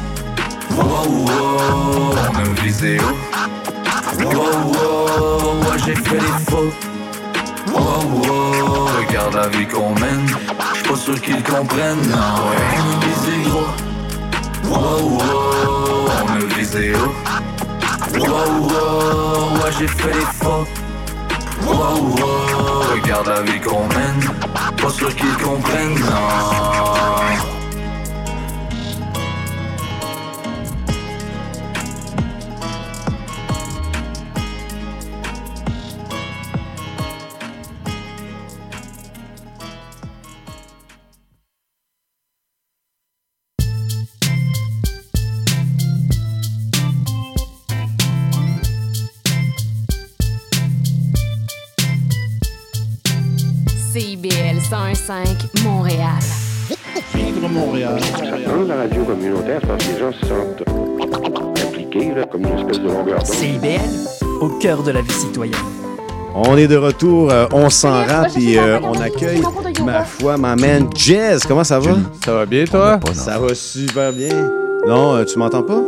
Wow, 0.80 1.07
wow, 1.25 2.13
a 2.15 2.61
visé 2.61 2.97
haut. 2.99 3.17
Wow, 4.23 4.71
wow, 4.71 5.53
moi 5.63 5.75
j'ai 5.86 5.95
fait 5.95 6.15
les 6.15 6.38
faux. 6.49 6.71
Wow, 7.73 8.03
wow, 8.23 8.88
regarde 8.97 9.36
la 9.36 9.47
vie 9.49 9.67
qu'on 9.67 9.93
mène. 9.95 10.25
J'suis 10.73 10.89
pas 10.89 10.95
sûr 10.95 11.21
qu'ils 11.21 11.43
comprennent. 11.43 12.07
Non, 12.07 12.49
ouais, 12.49 12.65
visé 13.01 13.49
gros. 13.49 13.71
Wow, 14.69 15.01
wow, 15.17 16.07
a 16.09 16.55
visé 16.55 16.93
haut. 16.95 17.13
Wow, 18.17 18.49
wow, 18.61 19.49
moi 19.57 19.69
j'ai 19.77 19.88
fait 19.88 20.13
les 20.13 20.27
faux. 20.41 20.65
Wow, 21.67 21.97
wow, 22.17 22.93
regarde 22.93 23.27
la 23.27 23.41
vie 23.41 23.59
qu'on 23.59 23.86
mène. 23.88 24.21
Pas 24.82 24.89
sûr 24.89 25.13
qu'ils 25.13 25.38
comprennent. 25.38 25.99
Non. 25.99 27.59
CIBL 53.91 54.59
101.5 54.59 55.63
Montréal. 55.63 56.19
Vivre 57.15 57.49
Montréal. 57.49 57.99
Dans 58.45 58.63
la 58.67 58.75
radio 58.83 59.03
communautaire, 59.03 59.61
parce 59.67 59.83
que 59.83 59.93
les 59.93 59.99
gens 59.99 60.11
se 60.11 60.27
sentent 60.27 61.67
impliqués, 61.67 62.13
là, 62.13 62.23
comme 62.25 62.41
une 62.41 62.59
espèce 62.59 62.79
de 62.79 62.87
longueur 62.87 63.17
d'onde. 63.17 63.25
CIBL, 63.25 63.79
au 64.41 64.49
cœur 64.59 64.83
de 64.83 64.91
la 64.91 65.01
vie 65.01 65.11
citoyenne. 65.11 65.55
On 66.35 66.55
est 66.55 66.67
de 66.67 66.77
retour, 66.77 67.31
euh, 67.31 67.47
on 67.51 67.71
s'en 67.71 68.05
rend, 68.05 68.25
puis 68.31 68.59
euh, 68.59 68.79
on 68.83 68.93
accueille, 69.01 69.41
ma 69.83 70.03
foi, 70.03 70.37
ma 70.37 70.55
man 70.55 70.87
Jazz. 70.95 71.43
Comment 71.47 71.63
ça 71.63 71.79
va? 71.79 71.97
Ça 72.23 72.33
va 72.33 72.45
bien, 72.45 72.65
toi? 72.65 72.99
Ça 73.13 73.39
va 73.39 73.55
super 73.55 74.13
bien. 74.13 74.51
Non, 74.87 75.15
euh, 75.15 75.25
tu 75.25 75.39
m'entends 75.39 75.63
pas? 75.63 75.81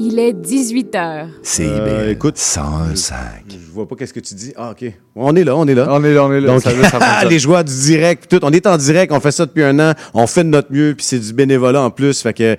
Il 0.00 0.18
est 0.18 0.32
18 0.32 0.94
h. 0.94 1.26
C'est 1.42 1.68
écoute, 2.10 2.36
105. 2.36 3.16
Je 3.48 3.72
vois 3.72 3.86
pas 3.86 3.94
qu'est-ce 3.94 4.12
que 4.12 4.20
tu 4.20 4.34
dis. 4.34 4.52
Ah, 4.56 4.72
OK. 4.72 4.92
On 5.14 5.36
est 5.36 5.44
là, 5.44 5.56
on 5.56 5.66
est 5.68 5.74
là. 5.74 5.86
On 5.90 6.02
est 6.02 6.12
là, 6.12 6.24
on 6.24 6.32
est 6.32 6.40
là. 6.40 6.46
Donc, 6.48 6.62
Ça 6.62 7.24
les 7.28 7.38
joies 7.38 7.62
du 7.62 7.72
direct, 7.72 8.28
tout. 8.28 8.40
On 8.42 8.52
est 8.52 8.66
en 8.66 8.76
direct, 8.76 9.12
on 9.12 9.20
fait 9.20 9.30
ça 9.30 9.46
depuis 9.46 9.62
un 9.62 9.78
an. 9.78 9.92
On 10.12 10.26
fait 10.26 10.42
de 10.42 10.48
notre 10.48 10.72
mieux, 10.72 10.94
puis 10.96 11.06
c'est 11.06 11.20
du 11.20 11.32
bénévolat 11.32 11.82
en 11.82 11.90
plus. 11.90 12.20
Fait 12.22 12.32
que 12.32 12.56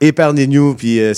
épargnez-nous, 0.00 0.74
puis 0.74 1.00
euh, 1.00 1.12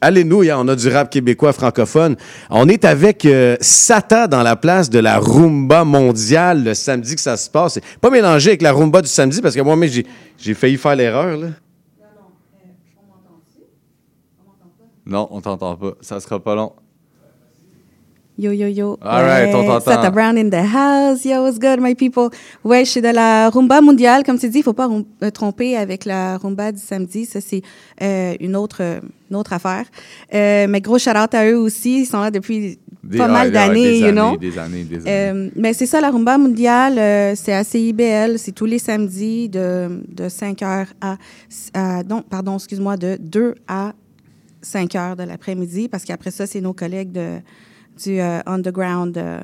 allez-nous, 0.00 0.42
hein, 0.42 0.56
on 0.58 0.68
a 0.68 0.74
du 0.74 0.88
rap 0.88 1.10
québécois 1.10 1.52
francophone. 1.52 2.16
On 2.50 2.68
est 2.68 2.84
avec 2.84 3.24
euh, 3.24 3.56
Sata 3.60 4.26
dans 4.26 4.42
la 4.42 4.56
place 4.56 4.90
de 4.90 4.98
la 4.98 5.18
rumba 5.18 5.84
mondiale 5.84 6.64
le 6.64 6.74
samedi 6.74 7.14
que 7.14 7.20
ça 7.20 7.36
se 7.36 7.48
passe. 7.50 7.74
C'est 7.74 7.98
pas 8.00 8.10
mélangé 8.10 8.50
avec 8.50 8.62
la 8.62 8.72
rumba 8.72 9.00
du 9.02 9.08
samedi 9.08 9.40
parce 9.40 9.54
que 9.54 9.60
moi, 9.60 9.76
mais 9.76 9.88
j'ai 9.88 10.06
j'ai 10.38 10.54
failli 10.54 10.76
faire 10.76 10.96
l'erreur 10.96 11.36
là. 11.36 11.46
Non, 15.06 15.28
on 15.30 15.40
t'entend 15.40 15.76
pas. 15.76 15.92
Ça 16.00 16.18
sera 16.20 16.40
pas 16.40 16.54
long. 16.54 16.72
Yo, 18.36 18.50
yo, 18.50 18.66
yo. 18.66 18.98
All 19.00 19.24
right, 19.24 19.54
on 19.54 19.64
t'entend. 19.64 19.80
Sata 19.92 20.10
Brown 20.10 20.36
in 20.36 20.50
the 20.50 20.54
house. 20.74 21.24
Yo, 21.24 21.42
what's 21.44 21.56
good, 21.58 21.78
my 21.80 21.94
people? 21.94 22.30
Ouais, 22.64 22.84
je 22.84 22.90
suis 22.90 23.00
de 23.00 23.10
la 23.12 23.48
rumba 23.48 23.80
mondiale. 23.80 24.24
Comme 24.24 24.40
tu 24.40 24.48
dis, 24.48 24.58
il 24.58 24.62
faut 24.64 24.72
pas 24.72 24.88
euh, 25.22 25.30
tromper 25.30 25.76
avec 25.76 26.04
la 26.04 26.36
rumba 26.38 26.72
du 26.72 26.80
samedi. 26.80 27.26
Ça, 27.26 27.40
c'est 27.40 27.62
euh, 28.02 28.34
une, 28.40 28.56
autre, 28.56 28.78
euh, 28.80 28.98
une 29.30 29.36
autre 29.36 29.52
affaire. 29.52 29.84
Mais 30.32 30.80
gros 30.80 30.98
shout-out 30.98 31.32
à 31.32 31.48
eux 31.48 31.58
aussi. 31.58 32.00
Ils 32.00 32.06
sont 32.06 32.18
là 32.20 32.32
depuis 32.32 32.76
Des- 33.04 33.18
pas 33.18 33.26
ouais, 33.26 33.32
mal 33.32 33.46
ouais, 33.48 33.52
d'années, 33.52 33.98
you 33.98 34.06
années, 34.06 34.12
know? 34.12 34.36
Des 34.36 34.58
années, 34.58 34.82
des 34.82 35.06
années. 35.06 35.50
Mais 35.54 35.72
c'est 35.72 35.86
ça, 35.86 36.00
la 36.00 36.10
rumba 36.10 36.36
mondiale, 36.36 37.36
c'est 37.36 37.52
à 37.52 37.62
CIBL, 37.62 38.36
c'est 38.38 38.52
tous 38.52 38.64
les 38.66 38.80
samedis 38.80 39.48
de, 39.48 40.02
de 40.08 40.28
5 40.28 40.60
heures 40.62 40.86
à, 41.00 41.18
à- 41.72 42.02
non, 42.02 42.22
pardon, 42.28 42.56
excuse-moi, 42.56 42.96
de 42.96 43.16
2 43.20 43.54
à 43.68 43.92
5 44.64 44.94
heures 44.96 45.16
de 45.16 45.22
l'après-midi, 45.22 45.88
parce 45.88 46.04
qu'après 46.04 46.30
ça, 46.30 46.46
c'est 46.46 46.60
nos 46.60 46.72
collègues 46.72 47.12
de, 47.12 47.38
du 48.02 48.20
euh, 48.20 48.40
underground, 48.46 49.16
euh, 49.16 49.38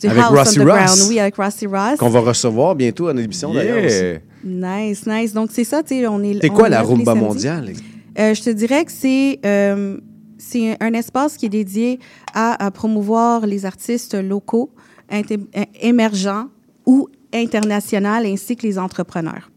du 0.00 0.06
Avec 0.08 0.22
house 0.22 0.56
underground, 0.56 0.88
Ross. 0.88 1.06
oui, 1.08 1.20
avec 1.20 1.36
Rusty 1.36 1.66
Ross. 1.66 1.98
Qu'on 1.98 2.08
va 2.08 2.20
recevoir 2.20 2.74
bientôt 2.74 3.08
à 3.08 3.12
l'émission 3.12 3.52
d'ailleurs. 3.52 3.84
aussi. 3.84 4.20
Nice, 4.44 5.06
nice. 5.06 5.32
Donc 5.32 5.50
c'est 5.52 5.64
ça, 5.64 5.82
tu 5.82 5.94
sais, 6.00 6.06
on 6.06 6.22
est. 6.22 6.38
C'est 6.40 6.48
quoi 6.48 6.68
la 6.68 6.82
rumba 6.82 7.14
mondiale? 7.14 7.72
Euh, 8.18 8.34
je 8.34 8.42
te 8.42 8.50
dirais 8.50 8.84
que 8.84 8.92
c'est 8.92 9.38
euh, 9.44 9.98
c'est 10.38 10.76
un 10.80 10.92
espace 10.92 11.36
qui 11.36 11.46
est 11.46 11.50
dédié 11.50 11.98
à, 12.34 12.64
à 12.64 12.70
promouvoir 12.70 13.46
les 13.46 13.66
artistes 13.66 14.14
locaux, 14.14 14.70
émergents 15.80 16.46
ou 16.86 17.08
internationaux, 17.34 18.24
ainsi 18.24 18.56
que 18.56 18.66
les 18.66 18.78
entrepreneurs. 18.78 19.50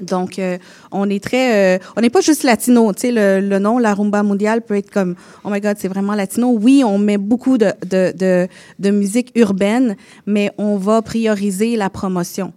Donc, 0.00 0.38
euh, 0.38 0.58
on 0.90 1.08
est 1.10 1.22
très, 1.22 1.76
euh, 1.76 1.78
on 1.96 2.00
n'est 2.00 2.10
pas 2.10 2.22
juste 2.22 2.44
latino. 2.44 2.92
Tu 2.92 3.00
sais, 3.00 3.12
le, 3.12 3.46
le 3.46 3.58
nom, 3.58 3.78
la 3.78 3.94
rumba 3.94 4.22
mondiale 4.22 4.62
peut 4.62 4.76
être 4.76 4.90
comme, 4.90 5.14
oh 5.44 5.50
my 5.50 5.60
God, 5.60 5.76
c'est 5.78 5.88
vraiment 5.88 6.14
latino. 6.14 6.56
Oui, 6.60 6.82
on 6.84 6.98
met 6.98 7.18
beaucoup 7.18 7.58
de, 7.58 7.72
de, 7.88 8.12
de, 8.16 8.48
de 8.78 8.90
musique 8.90 9.30
urbaine, 9.34 9.96
mais 10.26 10.50
on 10.56 10.76
va 10.76 11.02
prioriser 11.02 11.76
la 11.76 11.90
promotion. 11.90 12.52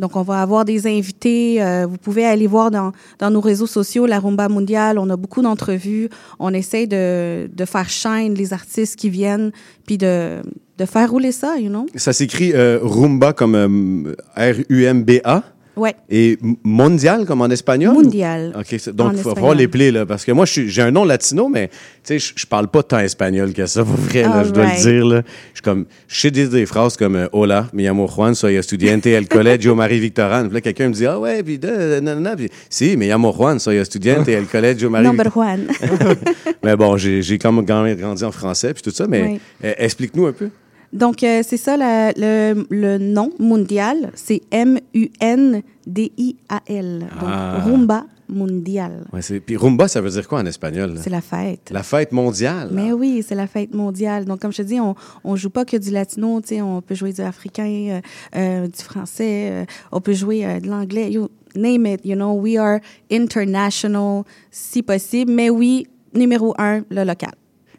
Donc, 0.00 0.16
on 0.16 0.22
va 0.22 0.40
avoir 0.42 0.64
des 0.64 0.86
invités. 0.86 1.62
euh, 1.62 1.86
vous 1.88 1.98
pouvez 1.98 2.24
aller 2.24 2.46
voir 2.46 2.70
dans, 2.70 2.92
dans 3.18 3.30
nos 3.30 3.40
réseaux 3.40 3.66
sociaux 3.66 4.06
la 4.06 4.18
Rumba 4.18 4.48
Mondiale. 4.48 4.98
On 4.98 5.10
a 5.10 5.16
beaucoup 5.16 5.42
d'entrevues. 5.42 6.08
On 6.38 6.52
essaie 6.54 6.86
de, 6.86 7.48
de 7.54 7.64
faire 7.66 7.88
shine 7.88 8.34
les 8.34 8.52
artistes 8.52 8.96
qui 8.96 9.10
viennent, 9.10 9.52
puis 9.86 9.98
de, 9.98 10.40
de 10.78 10.84
faire 10.86 11.10
rouler 11.10 11.32
ça, 11.32 11.58
you 11.58 11.68
know? 11.68 11.86
Ça 11.96 12.14
s'écrit 12.14 12.52
euh, 12.54 12.78
rumba 12.82 13.32
comme 13.34 13.54
euh, 13.54 14.14
R-U-M-B-A. 14.36 15.44
Ouais. 15.76 15.94
Et 16.10 16.36
mondial 16.64 17.24
comme 17.26 17.42
en 17.42 17.48
espagnol? 17.48 17.94
Mondial. 17.94 18.52
OK. 18.58 18.90
Donc, 18.92 19.12
il 19.16 19.22
faut 19.22 19.34
falloir 19.34 19.54
les 19.54 19.68
plaies, 19.68 19.90
là. 19.90 20.04
Parce 20.04 20.24
que 20.24 20.32
moi, 20.32 20.44
j'ai 20.46 20.82
un 20.82 20.90
nom 20.90 21.04
latino, 21.04 21.48
mais 21.48 21.68
tu 22.04 22.18
sais, 22.18 22.32
je 22.36 22.46
parle 22.46 22.68
pas 22.68 22.82
tant 22.82 22.98
espagnol 22.98 23.52
que 23.52 23.64
ça, 23.66 23.84
pour 23.84 23.94
vrai, 23.94 24.22
là, 24.22 24.44
je 24.44 24.50
dois 24.50 24.66
le 24.66 24.82
dire, 24.82 25.06
là. 25.06 25.22
Je 25.52 25.58
suis 25.58 25.62
comme, 25.62 25.86
je 26.08 26.20
sais 26.20 26.30
dire 26.30 26.48
des 26.50 26.66
phrases 26.66 26.96
comme 26.96 27.16
euh, 27.16 27.28
Hola, 27.32 27.68
me 27.72 27.82
llamo 27.82 28.06
Juan, 28.08 28.34
soy 28.34 28.56
estudiante 28.56 29.06
al 29.06 29.28
colegio 29.28 29.74
Marie 29.74 30.00
Victoran. 30.00 30.44
Puis 30.44 30.54
là, 30.54 30.60
quelqu'un 30.60 30.88
me 30.88 30.94
dit, 30.94 31.06
ah 31.06 31.18
ouais, 31.18 31.42
puis 31.42 31.58
de, 31.58 32.00
non, 32.00 32.14
non, 32.16 32.20
non. 32.20 32.36
Puis, 32.36 32.50
si, 32.68 32.96
me 32.96 33.06
llamo 33.06 33.32
Juan, 33.32 33.58
soy 33.58 33.76
estudiante 33.76 34.28
al 34.28 34.46
colegio 34.46 34.90
Marie 34.90 35.06
Number 35.06 35.34
one. 35.36 35.68
mais 36.62 36.76
bon, 36.76 36.96
j'ai 36.96 37.38
quand 37.38 37.52
même 37.52 37.66
quand 37.66 37.82
même 37.82 37.96
grandi 37.96 38.24
en 38.24 38.32
français, 38.32 38.74
puis 38.74 38.82
tout 38.82 38.90
ça, 38.90 39.06
mais 39.06 39.22
Oui. 39.22 39.40
euh, 39.64 39.72
explique-nous 39.78 40.26
un 40.26 40.32
peu. 40.32 40.50
Donc, 40.92 41.22
euh, 41.22 41.42
c'est 41.46 41.56
ça, 41.56 41.76
la- 41.76 42.10
le, 42.12 42.66
le 42.70 42.98
nom 42.98 43.30
mondial, 43.38 44.10
c'est 44.14 44.40
M-U-N-D-I-A-L. 44.50 46.98
Donc, 47.20 47.30
Ah. 47.32 47.62
Rumba 47.64 48.06
Mondial. 48.32 49.06
Ouais, 49.12 49.22
c'est- 49.22 49.40
puis 49.40 49.56
rumba, 49.56 49.88
ça 49.88 50.00
veut 50.00 50.10
dire 50.10 50.28
quoi 50.28 50.38
en 50.38 50.46
espagnol? 50.46 50.94
C'est 51.02 51.10
la 51.10 51.20
fête. 51.20 51.68
La 51.72 51.82
fête 51.82 52.12
mondiale. 52.12 52.68
Mais 52.72 52.92
oui, 52.92 53.24
c'est 53.26 53.34
la 53.34 53.48
fête 53.48 53.74
mondiale. 53.74 54.24
Donc, 54.24 54.38
comme 54.38 54.52
je 54.52 54.58
te 54.58 54.62
dis, 54.62 54.78
on, 54.78 54.94
on 55.24 55.34
joue 55.34 55.50
pas 55.50 55.64
que 55.64 55.76
du 55.76 55.90
latino, 55.90 56.40
tu 56.40 56.46
sais, 56.54 56.62
on 56.62 56.80
peut 56.80 56.94
jouer 56.94 57.12
du 57.12 57.22
africain, 57.22 57.66
euh, 57.66 58.00
euh, 58.36 58.66
du 58.68 58.84
français, 58.84 59.48
euh, 59.50 59.64
on 59.90 60.00
peut 60.00 60.12
jouer 60.12 60.46
euh, 60.46 60.60
de 60.60 60.68
l'anglais, 60.68 61.10
you 61.10 61.28
name 61.56 61.86
it, 61.86 62.02
you 62.04 62.14
know, 62.14 62.34
we 62.34 62.56
are 62.56 62.78
international 63.10 64.22
si 64.52 64.84
possible, 64.84 65.32
mais 65.32 65.50
oui, 65.50 65.88
numéro 66.14 66.54
un, 66.56 66.82
le 66.88 67.02
local. 67.02 67.32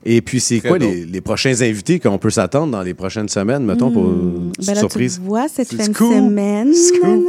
Et 0.03 0.21
puis, 0.21 0.39
c'est 0.39 0.59
quoi 0.61 0.77
les, 0.77 1.05
les 1.05 1.21
prochains 1.21 1.61
invités 1.61 1.99
qu'on 1.99 2.17
peut 2.17 2.29
s'attendre 2.31 2.71
dans 2.71 2.81
les 2.81 2.93
prochaines 2.95 3.29
semaines, 3.29 3.63
mettons, 3.65 3.91
pour 3.91 4.03
une 4.05 4.51
petite 4.51 4.67
Ben 4.67 4.73
là, 4.73 4.79
surprise? 4.79 5.19
Tu 5.21 5.27
vois, 5.27 5.47
cette 5.47 5.73
fin 5.73 5.87
de 5.87 5.93
semaine, 5.95 6.73
Scoop. 6.73 7.27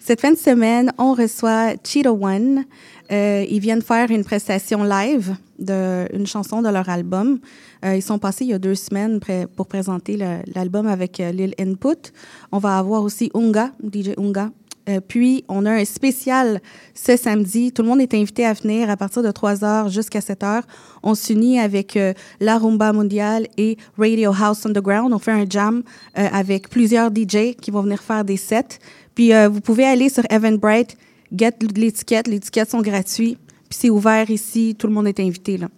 cette 0.00 0.20
fin 0.20 0.30
de 0.32 0.38
semaine, 0.38 0.92
on 0.98 1.14
reçoit 1.14 1.74
Cheetah 1.84 2.12
One. 2.12 2.64
Euh, 3.10 3.44
ils 3.50 3.60
viennent 3.60 3.82
faire 3.82 4.10
une 4.10 4.24
prestation 4.24 4.84
live 4.84 5.34
d'une 5.58 6.26
chanson 6.26 6.62
de 6.62 6.68
leur 6.68 6.88
album. 6.88 7.38
Euh, 7.84 7.96
ils 7.96 8.02
sont 8.02 8.18
passés 8.18 8.44
il 8.44 8.50
y 8.50 8.54
a 8.54 8.58
deux 8.58 8.74
semaines 8.76 9.18
pré- 9.20 9.46
pour 9.54 9.66
présenter 9.66 10.16
l'album 10.54 10.86
avec 10.86 11.18
euh, 11.20 11.30
Lil 11.32 11.54
Input. 11.60 12.12
On 12.52 12.58
va 12.58 12.78
avoir 12.78 13.02
aussi 13.02 13.30
Unga, 13.34 13.72
DJ 13.82 14.10
Unga. 14.16 14.50
Euh, 14.88 15.00
puis, 15.00 15.44
on 15.48 15.64
a 15.64 15.70
un 15.70 15.84
spécial 15.84 16.60
ce 16.94 17.16
samedi. 17.16 17.72
Tout 17.72 17.82
le 17.82 17.88
monde 17.88 18.00
est 18.00 18.14
invité 18.14 18.44
à 18.44 18.52
venir 18.52 18.90
à 18.90 18.96
partir 18.96 19.22
de 19.22 19.30
3 19.30 19.56
h 19.56 19.88
jusqu'à 19.90 20.20
7 20.20 20.40
h. 20.40 20.62
On 21.02 21.14
s'unit 21.14 21.60
avec 21.60 21.96
euh, 21.96 22.12
la 22.40 22.58
Rumba 22.58 22.92
Mondiale 22.92 23.46
et 23.56 23.76
Radio 23.96 24.32
House 24.32 24.66
Underground. 24.66 25.12
On 25.12 25.18
fait 25.18 25.32
un 25.32 25.46
jam 25.48 25.82
euh, 26.18 26.28
avec 26.32 26.68
plusieurs 26.68 27.10
DJ 27.10 27.54
qui 27.60 27.70
vont 27.70 27.82
venir 27.82 28.02
faire 28.02 28.24
des 28.24 28.36
sets. 28.36 28.78
Puis, 29.14 29.32
vous 29.50 29.60
pouvez 29.60 29.84
aller 29.84 30.08
sur 30.08 30.24
Eventbrite, 30.30 30.96
get 31.36 31.52
l'étiquette. 31.76 32.26
Les 32.28 32.36
étiquettes 32.36 32.70
sont 32.70 32.80
gratuites. 32.80 33.38
Puis, 33.68 33.78
c'est 33.78 33.90
ouvert 33.90 34.30
ici. 34.30 34.74
Tout 34.78 34.86
le 34.86 34.94
monde 34.94 35.06
est 35.06 35.20
invité. 35.20 35.58
Là. 35.58 35.68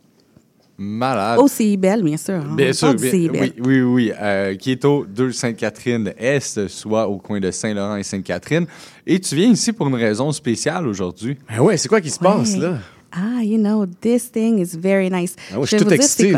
Malade. 0.77 1.39
Au 1.39 1.47
CIBEL, 1.49 2.03
bien 2.03 2.17
sûr. 2.17 2.35
hein. 2.35 2.55
Bien 2.57 2.73
sûr, 2.73 2.95
bien- 2.95 3.11
oui, 3.13 3.53
oui, 3.65 3.81
oui. 3.83 4.13
euh, 4.21 4.55
qui 4.57 4.73
est 4.73 4.85
au 4.85 5.05
2 5.07 5.31
Sainte-Catherine-Est, 5.33 6.67
soit 6.69 7.07
au 7.09 7.19
coin 7.19 7.39
de 7.41 7.51
Saint-Laurent 7.51 7.97
et 7.97 8.03
Sainte-Catherine. 8.03 8.67
Et 9.07 9.21
tu 9.21 9.37
viens 9.37 9.51
ici 9.51 9.73
pour 9.73 9.87
une 9.89 9.95
raison 9.95 10.33
spéciale 10.33 10.87
aujourd'hui. 10.87 11.37
Ben 11.49 11.61
ouais, 11.61 11.77
c'est 11.77 11.89
quoi 11.89 12.01
qui 12.01 12.11
se 12.11 12.19
passe, 12.19 12.57
là? 12.57 12.79
Ah, 13.13 13.43
you 13.45 13.59
know, 13.59 13.87
this 13.87 14.33
thing 14.33 14.59
is 14.59 14.77
very 14.77 15.09
nice. 15.09 15.37
Ah 15.53 15.61
ouais, 15.61 15.67
je 15.67 15.77
suis 15.77 15.85
tout 15.87 15.93
excité. 15.93 16.35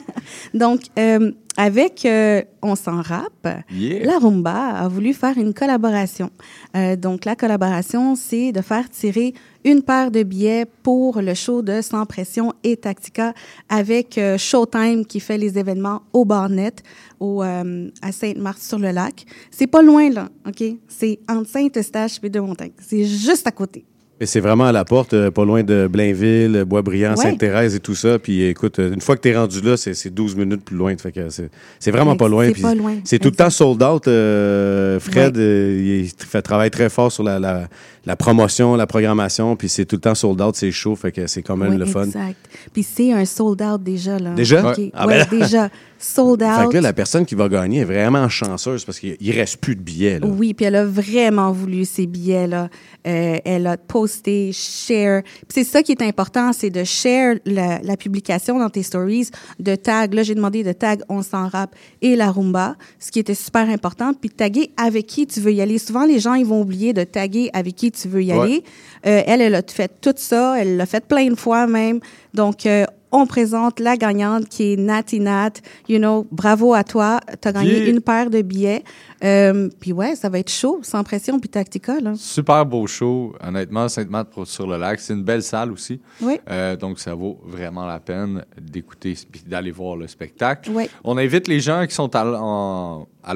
Donc, 0.54 0.82
euh, 0.98 1.32
avec 1.60 2.06
euh, 2.06 2.42
On 2.62 2.74
s'en 2.74 3.02
rappe, 3.02 3.46
Yeah. 3.70 4.04
la 4.06 4.18
Rumba 4.18 4.68
a 4.84 4.88
voulu 4.88 5.12
faire 5.12 5.36
une 5.36 5.52
collaboration. 5.52 6.30
Euh, 6.74 6.96
donc, 6.96 7.24
la 7.26 7.36
collaboration, 7.36 8.14
c'est 8.16 8.50
de 8.52 8.62
faire 8.62 8.88
tirer 8.88 9.34
une 9.64 9.82
paire 9.82 10.10
de 10.10 10.22
billets 10.22 10.64
pour 10.82 11.20
le 11.20 11.34
show 11.34 11.60
de 11.60 11.82
Sans 11.82 12.06
Pression 12.06 12.54
et 12.64 12.76
Tactica 12.78 13.34
avec 13.68 14.16
euh, 14.16 14.38
Showtime 14.38 15.04
qui 15.04 15.20
fait 15.20 15.36
les 15.36 15.58
événements 15.58 16.00
au 16.14 16.24
Barnet, 16.24 16.76
au, 17.18 17.42
à 17.42 18.12
Sainte-Marthe-sur-le-Lac. 18.12 19.26
C'est 19.50 19.66
pas 19.66 19.82
loin, 19.82 20.08
là, 20.10 20.28
OK? 20.46 20.62
C'est 20.88 21.18
entre 21.28 21.48
Saint-Eustache 21.50 22.18
et 22.22 22.30
Deux-Montagnes. 22.30 22.72
C'est 22.80 23.04
juste 23.04 23.46
à 23.46 23.50
côté. 23.52 23.84
C'est 24.22 24.40
vraiment 24.40 24.66
à 24.66 24.72
la 24.72 24.84
porte, 24.84 25.14
euh, 25.14 25.30
pas 25.30 25.44
loin 25.44 25.62
de 25.62 25.88
Blainville, 25.90 26.64
Boisbriand, 26.66 27.10
Ouais. 27.12 27.16
Sainte-Thérèse 27.16 27.74
et 27.74 27.80
tout 27.80 27.94
ça. 27.94 28.18
Puis 28.18 28.42
écoute, 28.44 28.78
euh, 28.78 28.92
une 28.92 29.00
fois 29.00 29.16
que 29.16 29.22
tu 29.22 29.28
es 29.30 29.36
rendu 29.36 29.60
là, 29.62 29.76
c'est 29.76 29.94
c'est 29.94 30.10
12 30.10 30.36
minutes 30.36 30.62
plus 30.64 30.76
loin. 30.76 30.94
Fait 30.98 31.10
que 31.10 31.30
c'est 31.30 31.50
c'est 31.78 31.90
vraiment 31.90 32.16
pas 32.16 32.28
loin. 32.28 32.46
C'est 32.46 32.52
Puis 32.52 32.62
pas 32.62 32.74
loin, 32.74 32.96
C'est 33.04 33.18
tout 33.18 33.30
le 33.30 33.36
temps 33.36 33.48
sold 33.50 33.82
out. 33.82 34.06
euh, 34.08 35.00
Fred, 35.00 35.36
euh, 35.38 36.02
il 36.04 36.26
fait 36.26 36.42
travaille 36.42 36.70
très 36.70 36.90
fort 36.90 37.10
sur 37.10 37.22
la, 37.22 37.38
la, 37.38 37.68
la 38.06 38.16
promotion, 38.16 38.76
la 38.76 38.86
programmation. 38.86 39.56
Puis 39.56 39.68
c'est 39.68 39.84
tout 39.84 39.96
le 39.96 40.00
temps 40.00 40.14
sold 40.14 40.40
out, 40.40 40.56
c'est 40.56 40.70
chaud. 40.72 40.96
Fait 40.96 41.12
que 41.12 41.26
c'est 41.26 41.42
quand 41.42 41.56
même 41.56 41.70
Oui, 41.72 41.76
le 41.78 41.86
fun. 41.86 42.04
Exact. 42.04 42.36
Puis 42.72 42.82
c'est 42.82 43.12
un 43.12 43.24
sold 43.24 43.60
out 43.62 43.82
déjà. 43.82 44.18
Là. 44.18 44.34
Déjà? 44.34 44.70
OK. 44.72 44.78
Ouais. 44.78 44.90
Ah, 44.94 45.06
Ouais, 45.06 45.24
ben 45.30 45.38
là. 45.38 45.46
déjà. 45.46 45.68
Sold 46.02 46.40
Fait 46.40 46.64
out. 46.64 46.68
que 46.70 46.74
là, 46.76 46.80
la 46.80 46.92
personne 46.94 47.26
qui 47.26 47.34
va 47.34 47.46
gagner 47.50 47.80
est 47.80 47.84
vraiment 47.84 48.26
chanceuse 48.26 48.86
parce 48.86 48.98
qu'il 48.98 49.18
il 49.20 49.32
reste 49.32 49.58
plus 49.58 49.76
de 49.76 49.82
billets. 49.82 50.18
Là. 50.18 50.26
Oui, 50.28 50.54
puis 50.54 50.64
elle 50.64 50.76
a 50.76 50.86
vraiment 50.86 51.52
voulu 51.52 51.84
ces 51.84 52.06
billets-là. 52.06 52.70
Euh, 53.06 53.36
elle 53.44 53.66
a 53.66 53.76
posté, 53.76 54.50
share. 54.54 55.22
Puis 55.22 55.44
c'est 55.50 55.64
ça 55.64 55.82
qui 55.82 55.92
est 55.92 56.00
important, 56.02 56.54
c'est 56.54 56.70
de 56.70 56.84
share 56.84 57.34
la, 57.44 57.80
la 57.82 57.96
publication 57.98 58.58
dans 58.58 58.70
tes 58.70 58.82
stories, 58.82 59.28
de 59.58 59.74
tag. 59.74 60.14
Là, 60.14 60.22
j'ai 60.22 60.34
demandé 60.34 60.62
de 60.64 60.72
tag 60.72 61.02
On 61.10 61.20
s'en 61.22 61.48
rap 61.48 61.74
et 62.00 62.16
la 62.16 62.30
rumba, 62.30 62.76
ce 62.98 63.10
qui 63.10 63.18
était 63.18 63.34
super 63.34 63.68
important. 63.68 64.14
Puis 64.14 64.30
de 64.30 64.34
taguer 64.34 64.70
avec 64.82 65.06
qui 65.06 65.26
tu 65.26 65.40
veux 65.40 65.52
y 65.52 65.60
aller. 65.60 65.76
Souvent, 65.76 66.06
les 66.06 66.18
gens, 66.18 66.32
ils 66.32 66.46
vont 66.46 66.62
oublier 66.62 66.94
de 66.94 67.04
taguer 67.04 67.50
avec 67.52 67.76
qui 67.76 67.89
tu 67.90 68.08
veux 68.08 68.22
y 68.22 68.32
Ouais. 68.32 68.38
aller. 68.40 68.64
Euh, 69.06 69.22
elle, 69.26 69.40
elle 69.40 69.54
a 69.54 69.62
fait 69.66 69.90
tout 70.00 70.14
ça. 70.16 70.60
Elle 70.60 70.76
l'a 70.76 70.86
fait 70.86 71.04
plein 71.06 71.28
de 71.28 71.34
fois 71.36 71.66
même. 71.66 72.00
Donc, 72.34 72.66
euh, 72.66 72.84
on 73.12 73.26
présente 73.26 73.80
la 73.80 73.96
gagnante 73.96 74.48
qui 74.48 74.72
est 74.72 74.76
Nati 74.76 75.18
Nat. 75.18 75.54
You 75.88 75.98
know, 75.98 76.28
bravo 76.30 76.74
à 76.74 76.84
toi. 76.84 77.18
Tu 77.42 77.48
as 77.48 77.52
gagné 77.52 77.78
Yeah. 77.80 77.88
une 77.90 78.00
paire 78.00 78.30
de 78.30 78.40
billets. 78.40 78.84
Euh, 79.24 79.68
puis 79.80 79.92
ouais, 79.92 80.14
ça 80.14 80.28
va 80.28 80.38
être 80.38 80.50
chaud, 80.50 80.78
sans 80.82 81.02
pression, 81.02 81.40
puis 81.40 81.48
tactica, 81.48 81.98
là. 82.00 82.12
Super 82.14 82.64
beau 82.64 82.86
show. 82.86 83.34
Honnêtement, 83.44 83.88
Sainte-Marthe-sur-le-Lac, 83.88 85.00
c'est 85.00 85.14
une 85.14 85.24
belle 85.24 85.42
salle 85.42 85.72
aussi. 85.72 86.00
Oui. 86.20 86.38
Euh, 86.48 86.76
donc, 86.76 87.00
ça 87.00 87.14
vaut 87.14 87.38
vraiment 87.44 87.84
la 87.84 87.98
peine 87.98 88.44
d'écouter 88.60 89.10
et 89.34 89.48
d'aller 89.48 89.72
voir 89.72 89.96
le 89.96 90.06
spectacle. 90.06 90.70
Oui. 90.72 90.88
On 91.02 91.18
invite 91.18 91.48
les 91.48 91.58
gens 91.58 91.84
qui 91.88 91.94
sont 91.96 92.14
à, 92.14 92.24
en- 92.24 93.08
à- 93.24 93.34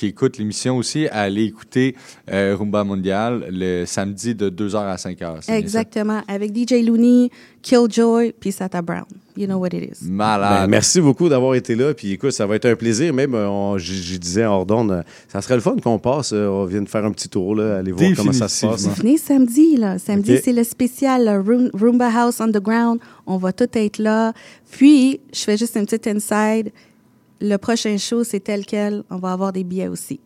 qui 0.00 0.06
écoutent 0.06 0.38
l'émission 0.38 0.78
aussi 0.78 1.08
à 1.08 1.20
aller 1.20 1.44
écouter 1.44 1.94
euh, 2.32 2.56
Rumba 2.58 2.84
Mondial 2.84 3.44
le 3.50 3.84
samedi 3.84 4.34
de 4.34 4.48
2h 4.48 4.76
à 4.78 4.96
5h. 4.96 4.98
c'est 5.02 5.16
bien 5.18 5.40
ça? 5.42 5.56
Exactement. 5.58 6.22
Avec 6.26 6.56
DJ 6.56 6.82
Looney, 6.86 7.28
Killjoy, 7.60 8.32
puis 8.40 8.50
Sata 8.50 8.80
Brown. 8.80 9.04
You 9.36 9.46
know 9.46 9.58
what 9.58 9.68
it 9.68 9.84
is. 10.00 10.04
Malade. 10.08 10.62
Ben, 10.62 10.66
merci 10.68 11.00
beaucoup 11.02 11.28
d'avoir 11.28 11.54
été 11.54 11.74
là. 11.74 11.92
Puis 11.92 12.12
écoute, 12.12 12.32
ça 12.32 12.46
va 12.46 12.56
être 12.56 12.64
un 12.64 12.74
plaisir. 12.76 13.12
Même, 13.12 13.34
euh, 13.34 13.48
on- 13.48 13.76
je 13.78 14.16
disais 14.16 14.44
hors 14.46 14.64
d'onde, 14.64 14.90
euh, 14.90 15.02
ça 15.28 15.42
serait 15.42 15.54
le 15.56 15.60
fun 15.60 15.76
qu'on 15.82 15.98
passe. 15.98 16.32
euh, 16.32 16.46
on 16.48 16.64
vienne 16.64 16.86
faire 16.86 17.04
un 17.04 17.12
petit 17.12 17.28
tour, 17.28 17.54
là, 17.54 17.76
aller 17.78 17.92
voir 17.92 18.10
comment 18.16 18.32
ça 18.32 18.48
se 18.48 18.66
passe. 18.66 18.88
Venez 18.88 19.18
samedi, 19.18 19.76
là. 19.76 19.98
Samedi, 19.98 20.38
c'est 20.42 20.52
le 20.54 20.64
spécial 20.64 21.24
là, 21.24 21.38
Room- 21.38 21.70
Roomba 21.78 22.08
House 22.10 22.40
Underground. 22.40 23.00
On 23.26 23.36
va 23.36 23.52
tout 23.52 23.68
être 23.74 23.98
là. 23.98 24.32
Puis, 24.70 25.20
je 25.32 25.40
fais 25.40 25.56
juste 25.58 25.76
un 25.76 25.84
petit 25.84 26.08
inside. 26.08 26.72
Le 27.40 27.56
prochain 27.56 27.96
show, 27.96 28.24
c'est 28.24 28.40
tel 28.40 28.66
quel. 28.66 29.02
On 29.10 29.16
va 29.16 29.32
avoir 29.32 29.52
des 29.52 29.64
billets 29.64 29.88
aussi. 29.88 30.20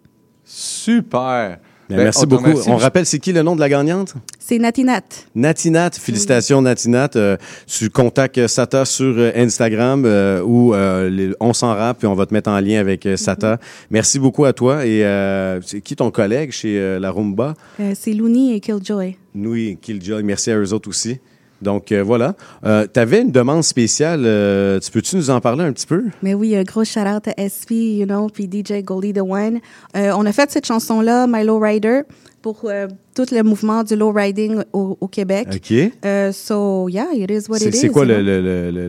Super. 0.45 1.59
Ben, 1.89 1.97
Ben, 1.97 2.05
merci 2.05 2.27
beaucoup. 2.27 2.51
On 2.67 2.77
rappelle, 2.77 3.05
c'est 3.05 3.19
qui 3.19 3.33
le 3.33 3.43
nom 3.43 3.55
de 3.55 3.61
la 3.61 3.69
gagnante? 3.69 4.15
C'est 4.39 4.59
Natinat. 4.59 5.03
Natinat, 5.35 5.91
félicitations 5.91 6.63
Natinat. 6.63 7.11
Euh, 7.17 7.37
tu 7.67 7.91
contactes 7.91 8.47
Sata 8.47 8.87
sur 8.87 9.15
euh, 9.19 9.31
Instagram 9.37 10.05
euh, 10.07 10.41
ou 10.43 10.75
euh, 10.75 11.35
on 11.41 11.53
s'en 11.53 11.75
rappe 11.75 11.99
puis 11.99 12.07
on 12.07 12.15
va 12.15 12.25
te 12.25 12.33
mettre 12.33 12.51
en 12.51 12.59
lien 12.59 12.81
avec 12.81 13.07
Sata. 13.17 13.59
Merci 13.91 14.19
beaucoup 14.19 14.47
à 14.47 14.55
toi. 14.55 14.87
Et 14.87 15.05
euh, 15.05 15.61
c'est 15.61 15.83
qui 15.83 15.95
ton 15.95 16.11
collègue 16.11 16.53
chez 16.53 16.79
euh, 16.79 16.99
la 16.99 17.11
Rumba? 17.11 17.55
Euh, 17.79 17.93
c'est 17.95 18.13
Looney 18.15 18.57
et 18.57 18.61
Killjoy. 18.61 19.17
Nous 19.35 19.55
et 19.55 19.79
Killjoy. 19.81 20.23
Merci 20.23 20.51
à 20.53 20.59
eux 20.59 20.73
autres 20.73 20.89
aussi. 20.89 21.21
Donc 21.65 21.91
euh, 21.91 22.03
voilà. 22.05 22.35
tu 22.63 23.01
avais 23.01 23.23
une 23.23 23.33
demande 23.33 23.65
spéciale. 23.65 24.23
euh, 24.25 24.79
tu 24.79 24.91
peux-tu 24.91 25.17
nous 25.17 25.31
en 25.31 25.41
parler 25.41 25.65
un 25.65 25.73
petit 25.73 25.87
peu? 25.87 26.05
Mais 26.23 26.35
oui, 26.35 26.55
un 26.55 26.63
gros 26.63 26.85
shout-out 26.85 27.27
à 27.29 27.35
SP, 27.51 27.73
you 27.99 28.07
know, 28.07 28.29
puis 28.29 28.45
DJ 28.45 28.83
Goldie 28.85 29.13
The 29.13 29.23
One. 29.23 29.59
Euh, 29.97 30.13
on 30.17 30.25
a 30.27 30.33
fait 30.33 30.51
cette 30.51 30.67
chanson-là, 30.67 31.27
My 31.29 31.45
Low 31.45 31.59
Rider, 31.59 32.03
pour 32.43 32.61
euh, 32.65 32.87
tout 33.15 33.27
le 33.33 33.43
mouvement 33.43 33.83
du 33.83 33.97
low 33.97 34.13
riding 34.13 34.63
au, 34.73 34.97
au 35.01 35.09
Québec. 35.09 35.49
OK. 35.55 35.73
Euh, 36.05 36.31
so, 36.33 36.89
yeah, 36.89 37.07
it 37.15 37.31
is 37.31 37.49
what 37.49 37.59
it 37.59 37.75
is. 37.75 37.79
c'est 37.79 37.89
quoi 37.89 38.05
le, 38.05 38.21
le, 38.23 38.41
le, 38.71 38.89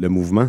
le, 0.00 0.08
mouvement? 0.08 0.48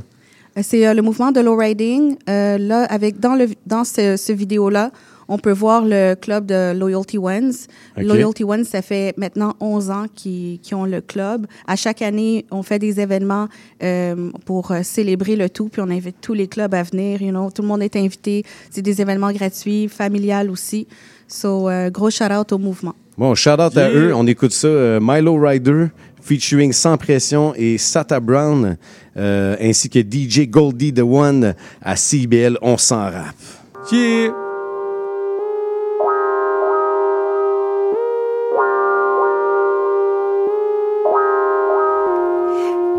Euh, 0.58 0.62
C'est 0.64 0.88
euh, 0.88 0.94
le 0.96 1.02
mouvement 1.04 1.32
de 1.32 1.40
low 1.40 1.56
riding. 1.56 2.18
Euh, 2.30 2.58
là, 2.58 2.84
avec, 2.86 3.20
dans, 3.20 3.36
le, 3.36 3.48
dans 3.68 3.84
ce, 3.84 4.18
ce 4.18 4.34
vidéo-là, 4.34 4.92
on 5.28 5.38
peut 5.38 5.52
voir 5.52 5.84
le 5.86 6.16
club 6.16 6.46
de 6.46 6.74
Loyalty 6.78 7.18
Ones. 7.18 7.54
Loyalty 7.98 8.44
Ones, 8.44 8.64
ça 8.64 8.82
fait 8.82 9.14
maintenant 9.18 9.56
11 9.60 9.90
ans 9.92 10.06
qu'ils 10.14 10.60
ont 10.74 10.86
le 10.86 11.02
club. 11.02 11.48
À 11.68 11.76
chaque 11.76 12.02
année, 12.02 12.46
on 12.52 12.64
fait 12.64 12.80
des 12.80 13.00
événements 13.00 13.48
euh, 13.84 14.32
pour 14.46 14.72
euh, 14.72 14.82
célébrer 14.84 15.36
le 15.36 15.50
tout, 15.50 15.70
puis 15.70 15.82
on 15.82 15.90
invite 15.90 16.18
tous 16.22 16.34
les 16.34 16.48
clubs 16.48 16.74
à 16.74 16.84
venir. 16.84 17.22
You 17.22 17.32
know, 17.32 17.50
tout 17.52 17.62
le 17.62 17.68
monde 17.68 17.82
est 17.84 17.96
invité. 17.96 18.44
C'est 18.70 18.82
des 18.82 19.02
événements 19.02 19.32
gratuits, 19.32 19.88
familiales 19.88 20.50
aussi. 20.50 20.88
So, 21.28 21.70
euh, 21.70 21.90
gros 21.90 22.10
shout-out 22.10 22.52
au 22.54 22.58
mouvement. 22.58 22.96
Bon, 23.18 23.34
shout 23.36 23.60
out 23.60 23.76
à 23.76 23.90
eux. 23.90 24.14
On 24.16 24.26
écoute 24.28 24.54
ça. 24.54 24.68
euh, 24.68 25.00
Milo 25.02 25.36
Rider 25.40 25.88
featuring 26.22 26.72
Sans 26.74 26.98
Pression 26.98 27.54
et 27.56 27.78
Sata 27.78 28.20
Brown, 28.20 28.78
euh, 29.18 29.56
ainsi 29.62 29.90
que 29.90 30.00
DJ 30.00 30.48
Goldie 30.48 30.94
The 30.94 31.00
One 31.02 31.56
à 31.82 31.96
CBL. 31.96 32.58
On 32.62 32.78
s'en 32.78 33.04
rappe. 33.04 33.36
Yeah. 33.92 34.47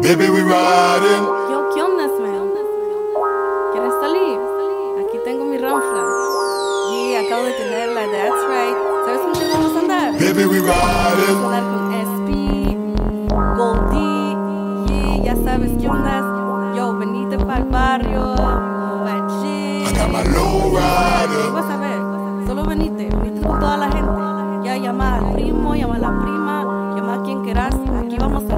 Baby, 0.02 0.30
we 0.30 0.42
riding. 0.42 1.24
Yo, 1.50 1.70
¿qué 1.74 1.82
onda, 1.82 2.06
man? 2.20 2.48
¿Quieres 3.72 3.92
salir? 4.00 4.38
Aquí 5.00 5.18
tengo 5.24 5.44
mi 5.44 5.58
ranfla. 5.58 6.02
Y 6.92 7.16
acabo 7.16 7.42
de 7.44 7.52
tenerla, 7.52 8.02
that's 8.12 8.46
right. 8.48 8.76
¿Sabes 9.04 9.20
con 9.20 9.32
quién 9.32 9.50
vamos 9.52 9.76
a 9.76 9.78
andar? 9.80 10.12
Baby, 10.12 10.46
we 10.46 10.60
riding. 10.60 11.42
Vamos 11.42 11.52
a 11.52 11.58
andar 11.58 11.64
con 11.74 11.92
SP, 11.98 12.28
Goldie, 13.56 14.36
y 14.88 15.22
ya 15.24 15.34
sabes 15.44 15.70
qué 15.80 15.88
onda. 15.88 16.74
Yo, 16.76 16.96
venite 16.96 17.36
para 17.38 17.58
el 17.58 17.64
barrio. 17.64 18.34
Vas 21.52 21.70
a 21.70 21.76
ver, 21.76 21.98
solo 22.46 22.64
venite, 22.64 23.08
venite 23.16 23.46
con 23.46 23.58
toda 23.58 23.76
la 23.76 23.90
gente. 23.90 24.12
Ya 24.64 24.76
llama 24.76 25.16
al 25.16 25.32
primo, 25.32 25.74
llama 25.74 25.96
a 25.96 25.98
la 25.98 26.20
prima, 26.20 26.62
llama 26.96 27.14
a 27.14 27.22
quien 27.22 27.42
quieras. 27.42 27.74
Aquí 28.04 28.16
vamos 28.18 28.44
a 28.50 28.56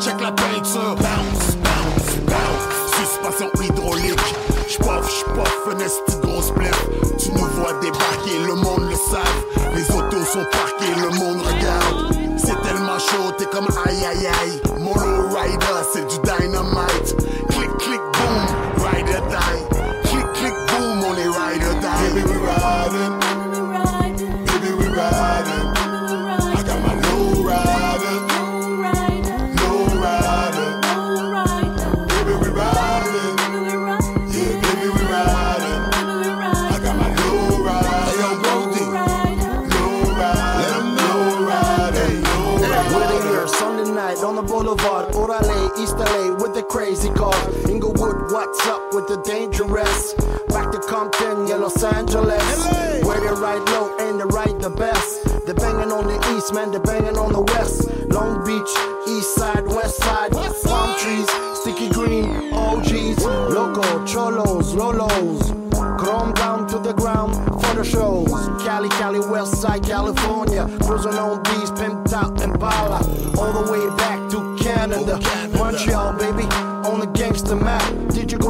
check 0.00 0.20
la 0.20 0.32
peinture. 0.32 0.96
Bounce, 0.96 1.56
bounce, 1.56 2.16
bounce. 2.26 2.66
Suspension 2.96 3.50
hydraulique. 3.62 4.34
J'poff, 4.68 5.10
j'poff, 5.10 5.68
un 5.74 5.78
esti 5.78 6.16
de 6.16 6.26
gros 6.26 6.42
spliff. 6.42 6.88
Tu 7.18 7.30
nous 7.32 7.46
vois 7.56 7.72
débarquer, 7.80 8.38
le 8.46 8.54
monde 8.54 8.88
le 8.88 8.96
savent. 8.96 9.74
Les 9.74 9.84
autos 9.94 10.24
sont 10.24 10.46
parquées, 10.50 10.94
le 10.96 11.10
monde 11.18 11.42
regarde. 11.42 12.16
C'est 12.36 12.60
tellement 12.62 12.98
chaud, 12.98 13.32
t'es 13.36 13.46
comme 13.46 13.68
aïe 13.84 14.04
aïe 14.06 14.26
aïe. 14.26 14.60
Mono 14.78 15.28
rider, 15.28 15.80
c'est 15.92 16.06
du 16.06 16.16
dynamite. 16.24 17.16
The 49.10 49.22
dangerous? 49.22 50.14
Back 50.54 50.70
to 50.70 50.78
Compton, 50.78 51.48
yeah, 51.48 51.56
Los 51.56 51.82
Angeles. 51.82 52.46
Where 53.02 53.18
they 53.18 53.34
ride 53.42 53.68
low 53.70 53.96
and 53.98 54.20
they 54.20 54.24
ride 54.24 54.60
the 54.60 54.70
best. 54.70 55.24
They're 55.46 55.54
banging 55.54 55.90
on 55.90 56.06
the 56.06 56.18
east, 56.36 56.54
man, 56.54 56.70
they're 56.70 56.80
banging 56.80 57.18
on 57.18 57.32
the 57.32 57.40
west. 57.40 57.90
Long 58.08 58.44
Beach, 58.46 58.70
east 59.08 59.34
side, 59.34 59.66
west 59.66 59.96
side. 59.98 60.30
Palm 60.30 60.94
trees, 61.00 61.28
sticky 61.58 61.88
green, 61.90 62.54
OGs. 62.54 63.24
Loco, 63.24 64.06
cholos, 64.06 64.74
lolos. 64.74 65.60
Chrome 65.98 66.32
down 66.34 66.68
to 66.68 66.78
the 66.78 66.92
ground 66.92 67.34
for 67.34 67.74
the 67.74 67.84
shows. 67.84 68.30
Cali, 68.62 68.88
Cali, 68.90 69.18
West 69.18 69.60
Side, 69.60 69.82
California. 69.82 70.68
Cruising 70.82 71.14
on 71.14 71.42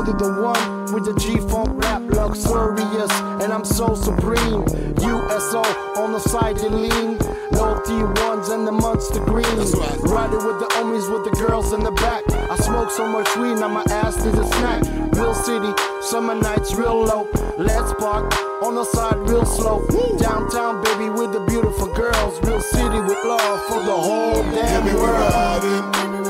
to 0.05 0.13
the 0.13 0.33
one 0.41 0.93
with 0.93 1.05
the 1.05 1.15
G-Funk 1.21 1.83
rap? 1.83 2.03
Luxurious, 2.09 3.11
and 3.43 3.53
I'm 3.53 3.65
so 3.65 3.95
supreme. 3.95 4.65
USO 5.01 5.63
on 6.01 6.13
the 6.13 6.19
side, 6.19 6.57
they 6.57 6.69
lean. 6.69 7.19
No 7.53 7.77
T1s 7.85 8.51
and 8.55 8.67
the 8.67 8.73
monster 8.73 9.21
greens. 9.25 9.75
Riding 10.03 10.45
with 10.47 10.59
the 10.61 10.69
homies 10.77 11.11
with 11.13 11.25
the 11.25 11.37
girls 11.45 11.73
in 11.73 11.83
the 11.83 11.91
back. 11.93 12.23
I 12.51 12.57
smoke 12.57 12.91
so 12.91 13.07
much 13.07 13.29
weed, 13.37 13.57
now 13.57 13.69
my 13.69 13.85
ass 13.91 14.17
is 14.25 14.39
a 14.39 14.47
snack. 14.47 14.83
Real 15.13 15.35
city, 15.35 15.73
summer 16.01 16.35
nights 16.35 16.75
real 16.75 17.05
low. 17.05 17.29
Let's 17.59 17.93
park 17.95 18.33
on 18.63 18.75
the 18.75 18.85
side 18.85 19.19
real 19.29 19.45
slow. 19.45 19.87
Downtown, 20.19 20.83
baby, 20.83 21.11
with 21.11 21.33
the 21.33 21.45
beautiful 21.47 21.93
girls. 21.95 22.41
Real 22.43 22.61
city 22.61 23.01
with 23.01 23.23
love 23.25 23.61
for 23.67 23.81
the 23.83 23.99
whole 24.07 24.43
damn 24.55 24.87
world. 24.95 26.30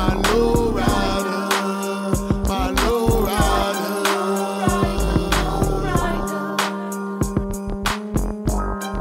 My 0.00 0.14
low 0.32 0.72
rider. 0.72 1.40
My 2.48 2.70
low 2.80 3.26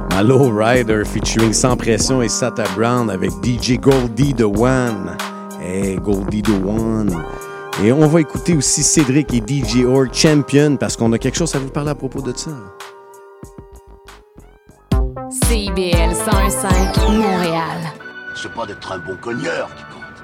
Ma 0.09 0.21
Low 0.21 0.49
Rider 0.51 1.05
featuring 1.05 1.53
Sans 1.53 1.77
Pression 1.77 2.21
et 2.21 2.27
Sata 2.27 2.65
Brown 2.75 3.09
avec 3.09 3.31
DJ 3.41 3.79
Goldie 3.79 4.33
The 4.33 4.43
One. 4.43 5.15
Hey, 5.61 5.95
Goldie 5.95 6.41
The 6.41 6.49
One. 6.65 7.23
Et 7.81 7.93
on 7.93 8.05
va 8.07 8.19
écouter 8.19 8.53
aussi 8.53 8.83
Cédric 8.83 9.33
et 9.33 9.41
DJ 9.41 9.85
Org 9.85 10.13
Champion 10.13 10.75
parce 10.75 10.97
qu'on 10.97 11.13
a 11.13 11.17
quelque 11.17 11.37
chose 11.37 11.55
à 11.55 11.59
vous 11.59 11.69
parler 11.69 11.91
à 11.91 11.95
propos 11.95 12.21
de 12.21 12.33
ça. 12.35 12.51
CIBL 15.29 16.11
101.5 16.11 17.17
Montréal. 17.17 17.93
C'est 18.35 18.51
pas 18.51 18.65
d'être 18.65 18.91
un 18.91 18.99
bon 18.99 19.15
cogneur. 19.21 19.69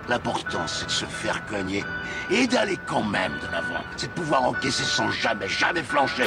L'important, 0.07 0.67
c'est 0.67 0.85
de 0.85 0.91
se 0.91 1.05
faire 1.05 1.43
cogner 1.45 1.83
et 2.29 2.47
d'aller 2.47 2.77
quand 2.85 3.03
même 3.03 3.33
de 3.41 3.51
l'avant. 3.51 3.83
C'est 3.97 4.07
de 4.07 4.11
pouvoir 4.13 4.43
encaisser 4.43 4.83
sans 4.83 5.09
jamais, 5.11 5.47
jamais 5.47 5.83
flancher. 5.83 6.25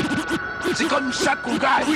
C'est 0.74 0.88
comme 0.88 1.12
ça 1.12 1.36
qu'on 1.36 1.56
gagne. 1.56 1.86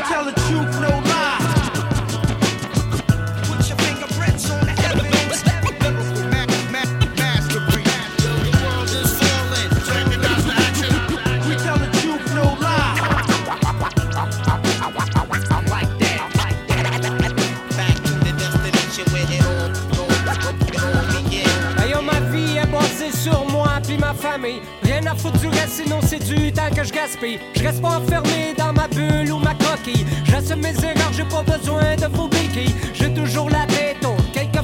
Rien 24.83 25.05
à 25.07 25.17
foutre 25.17 25.41
du 25.41 25.49
reste, 25.49 25.83
sinon 25.83 25.99
c'est 26.01 26.23
du 26.23 26.53
temps 26.53 26.71
que 26.75 26.85
je 26.85 26.93
gaspille. 26.93 27.41
Je 27.57 27.63
reste 27.65 27.83
pas 27.83 27.99
enfermé 27.99 28.55
dans 28.57 28.73
ma 28.73 28.87
bulle 28.87 29.33
ou 29.33 29.39
ma 29.39 29.55
coquille. 29.55 30.07
J'assume 30.25 30.61
mes 30.61 30.77
erreurs, 30.85 31.13
j'ai 31.13 31.25
pas 31.25 31.43
besoin 31.43 31.97
de 31.97 32.15
faux 32.15 32.29
béquilles. 32.29 32.75
J'ai 32.95 33.13
toujours 33.13 33.51
la 33.51 33.67
tête 33.67 34.03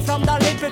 dans. 0.05 0.29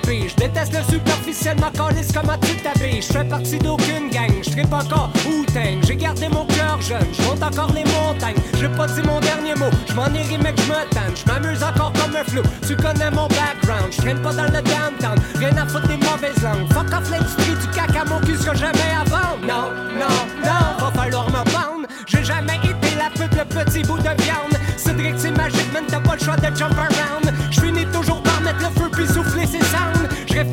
Je 0.08 0.34
déteste 0.36 0.72
le 0.72 0.82
superficiel, 0.90 1.56
ma 1.60 1.70
calisse 1.70 2.12
comme 2.12 2.30
tu 2.40 2.56
t'habilles? 2.56 3.02
Je 3.02 3.12
fais 3.12 3.24
partie 3.24 3.58
d'aucune 3.58 4.10
gang, 4.10 4.30
je 4.42 4.50
tripe 4.50 4.72
encore 4.72 5.10
ou 5.26 5.44
J'ai 5.82 5.96
gardé 5.96 6.28
mon 6.28 6.44
cœur 6.46 6.80
jeune, 6.80 7.06
je 7.12 7.22
monte 7.22 7.42
encore 7.42 7.72
les 7.74 7.84
montagnes. 7.84 8.36
J'ai 8.58 8.68
pas 8.68 8.86
dit 8.86 9.02
mon 9.02 9.20
dernier 9.20 9.54
mot, 9.54 9.70
je 9.88 9.94
m'en 9.94 10.06
irai 10.06 10.52
que 10.54 10.62
je 10.62 10.68
me. 10.68 11.14
Je 11.14 11.32
m'amuse 11.32 11.62
encore 11.62 11.92
comme 11.92 12.16
un 12.16 12.24
flou, 12.24 12.42
tu 12.66 12.76
connais 12.76 13.10
mon 13.10 13.28
background. 13.28 13.90
Je 13.90 13.96
traîne 13.98 14.22
pas 14.22 14.32
dans 14.32 14.44
le 14.44 14.62
downtown, 14.62 15.18
rien 15.36 15.56
à 15.56 15.66
foutre 15.66 15.88
des 15.88 15.96
mauvaises 15.96 16.42
langues. 16.42 16.72
Fuck 16.72 16.92
off 16.92 17.10
l'industrie 17.10 17.54
du 17.54 17.68
caca, 17.68 18.04
mon 18.04 18.20
cul, 18.20 18.36
ce 18.36 18.46
que 18.50 18.56
jamais 18.56 18.92
avant. 19.00 19.36
Non, 19.42 19.70
non, 19.98 20.16
non, 20.44 20.84
va 20.84 20.92
falloir 20.94 21.28
me 21.28 21.50
vendre. 21.50 21.86
J'ai 22.06 22.24
jamais 22.24 22.56
été 22.56 22.94
la 22.96 23.10
pute, 23.10 23.36
le 23.36 23.44
petit 23.44 23.82
bout 23.82 23.98
de 23.98 24.22
viande. 24.22 24.56
Cédric, 24.76 25.14
c'est 25.18 25.36
magique, 25.36 25.72
man, 25.72 25.84
t'as 25.88 26.00
pas 26.00 26.14
le 26.14 26.24
choix 26.24 26.36
de 26.36 26.56
jump 26.56 26.78
around. 26.78 27.37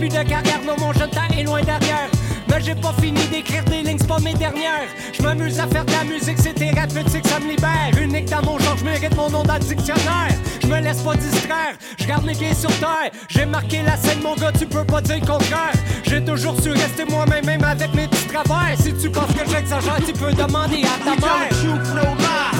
De 0.09 0.23
carrière, 0.23 0.61
non, 0.65 0.75
mon 0.79 0.93
jeune 0.93 1.09
temps 1.09 1.21
est 1.37 1.43
loin 1.43 1.61
derrière. 1.61 2.09
Mais 2.47 2.61
j'ai 2.61 2.75
pas 2.75 2.93
fini 3.01 3.25
d'écrire 3.27 3.63
des 3.65 3.81
lignes, 3.81 3.97
c'est 3.99 4.07
pas 4.07 4.19
mes 4.19 4.33
dernières. 4.33 4.87
Je 5.13 5.21
m'amuse 5.23 5.59
à 5.59 5.67
faire 5.67 5.85
de 5.85 5.91
la 5.91 6.03
musique, 6.03 6.37
c'est 6.37 6.53
thérapeutique, 6.53 7.27
ça 7.27 7.39
me 7.39 7.49
libère. 7.49 7.91
Unique 7.99 8.29
dans 8.29 8.41
mon 8.43 8.59
genre, 8.59 8.77
je 8.77 8.85
mérite 8.85 9.15
mon 9.15 9.29
nom 9.29 9.43
dans 9.43 9.55
le 9.55 9.59
dictionnaire. 9.59 10.29
Je 10.61 10.67
me 10.67 10.79
laisse 10.79 11.01
pas 11.01 11.15
distraire, 11.15 11.75
je 11.97 12.05
garde 12.05 12.25
mes 12.25 12.33
pieds 12.33 12.53
sur 12.53 12.71
terre. 12.79 13.11
J'ai 13.29 13.45
marqué 13.45 13.81
la 13.83 13.97
scène, 13.97 14.21
mon 14.21 14.35
gars, 14.35 14.51
tu 14.51 14.65
peux 14.65 14.83
pas 14.83 15.01
dire 15.01 15.17
le 15.19 15.25
contraire. 15.25 15.73
J'ai 16.03 16.23
toujours 16.23 16.59
su 16.61 16.71
rester 16.71 17.05
moi-même, 17.09 17.45
même 17.45 17.63
avec 17.63 17.93
mes 17.93 18.07
petits 18.07 18.27
travers. 18.27 18.77
Si 18.79 18.93
tu 18.93 19.09
penses 19.09 19.31
que 19.33 19.49
j'exagère, 19.49 19.97
tu 20.05 20.13
peux 20.13 20.33
demander 20.33 20.83
à 20.83 21.03
ta 21.03 21.15
mère. 21.19 22.54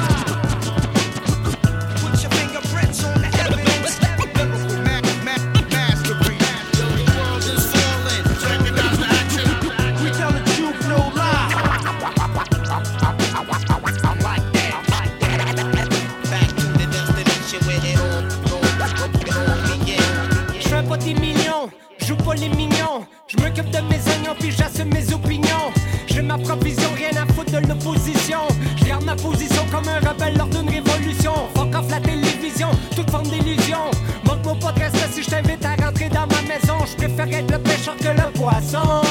Je 23.27 23.37
m'occupe 23.37 23.69
de 23.69 23.77
mes 23.81 24.01
oignons 24.11 24.35
puis 24.39 24.51
j'assume 24.51 24.91
mes 24.91 25.13
opinions. 25.13 25.71
J'ai 26.07 26.23
ma 26.23 26.37
propre 26.37 26.65
vision, 26.65 26.89
rien 26.95 27.11
à 27.21 27.31
foutre 27.33 27.51
de 27.51 27.67
l'opposition. 27.67 28.39
Je 28.77 28.85
garde 28.85 29.03
ma 29.03 29.15
position 29.15 29.63
comme 29.71 29.87
un 29.87 29.99
rebelle 29.99 30.35
lors 30.35 30.47
d'une 30.47 30.67
révolution. 30.67 31.33
Fuck 31.55 31.75
off 31.75 31.89
la 31.89 31.99
télévision, 31.99 32.69
toute 32.95 33.09
forme 33.11 33.27
d'illusion. 33.27 33.91
Manque-moi 34.25 34.55
pas 34.59 34.71
de 34.71 34.79
respect 34.79 35.09
si 35.11 35.23
je 35.23 35.29
t'invite 35.29 35.63
à 35.63 35.75
rentrer 35.85 36.09
dans 36.09 36.25
ma 36.27 36.41
maison. 36.41 36.77
Je 36.85 36.95
préfère 36.95 37.27
être 37.27 37.51
le 37.51 37.59
pêcheur 37.59 37.95
que 37.95 38.07
le 38.07 38.31
poisson. 38.33 39.01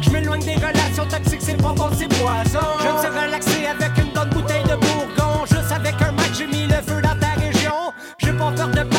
Je 0.00 0.10
m'éloigne 0.10 0.44
des 0.44 0.54
relations 0.54 1.06
toxiques, 1.06 1.42
c'est 1.42 1.60
pas 1.60 1.72
bon, 1.72 1.88
c'est 1.98 2.08
poison. 2.08 2.66
Je 2.80 2.88
me 2.88 2.98
suis 2.98 3.08
relaxé 3.08 3.66
avec 3.66 3.98
une 3.98 4.12
bonne 4.12 4.30
bouteille 4.30 4.64
de 4.64 4.76
bourgon. 4.76 5.44
Juste 5.46 5.72
avec 5.72 5.94
un 6.00 6.12
match, 6.12 6.38
j'ai 6.38 6.46
mis 6.46 6.66
le 6.66 6.76
feu 6.76 7.02
dans 7.02 7.18
ta 7.18 7.40
région. 7.40 7.92
J'ai 8.18 8.32
pas 8.32 8.52
peur 8.52 8.68
de 8.68 8.91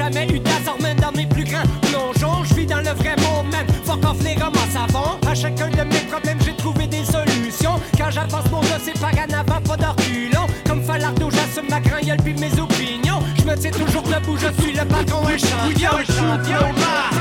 jamais 0.00 0.26
eu 0.28 0.40
même 0.82 0.98
dans 0.98 1.12
mes 1.12 1.26
plus 1.26 1.44
grands 1.44 1.66
plongeons. 1.82 2.44
Je 2.44 2.54
vis 2.54 2.66
dans 2.66 2.78
le 2.78 2.90
vrai 2.90 3.16
monde 3.16 3.52
même. 3.52 3.66
Fuck 3.84 4.04
off 4.04 4.22
les 4.24 4.34
romans 4.34 4.70
savants. 4.72 5.18
À 5.28 5.34
chacun 5.34 5.68
de 5.68 5.84
mes 5.84 6.00
problèmes, 6.10 6.38
j'ai 6.44 6.54
trouvé 6.54 6.86
des 6.86 7.04
solutions. 7.04 7.78
Quand 7.98 8.10
j'avance 8.10 8.50
mon 8.50 8.60
gars, 8.60 8.80
c'est 8.82 8.98
par 8.98 9.10
en 9.10 9.38
avant, 9.38 9.60
pas 9.60 9.76
d'orculon. 9.76 10.46
Comme 10.66 10.82
Falardo, 10.82 11.30
j'assume 11.30 11.68
ma 11.68 11.80
gueule 11.80 12.16
puis 12.24 12.34
mes 12.34 12.58
opinions. 12.58 13.20
Je 13.38 13.44
me 13.44 13.56
tiens 13.56 13.70
toujours 13.70 14.02
debout, 14.02 14.36
je 14.38 14.62
suis 14.62 14.72
le 14.72 14.84
patron, 14.84 15.26
un 15.26 15.38
champion. 15.38 15.90
Champion. 16.06 17.19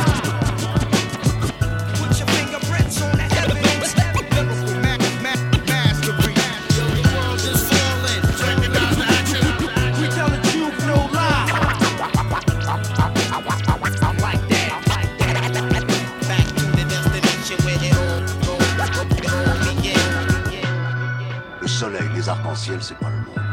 C'est 22.82 22.98
pas 22.98 23.10
le 23.10 23.16
monde. 23.16 23.46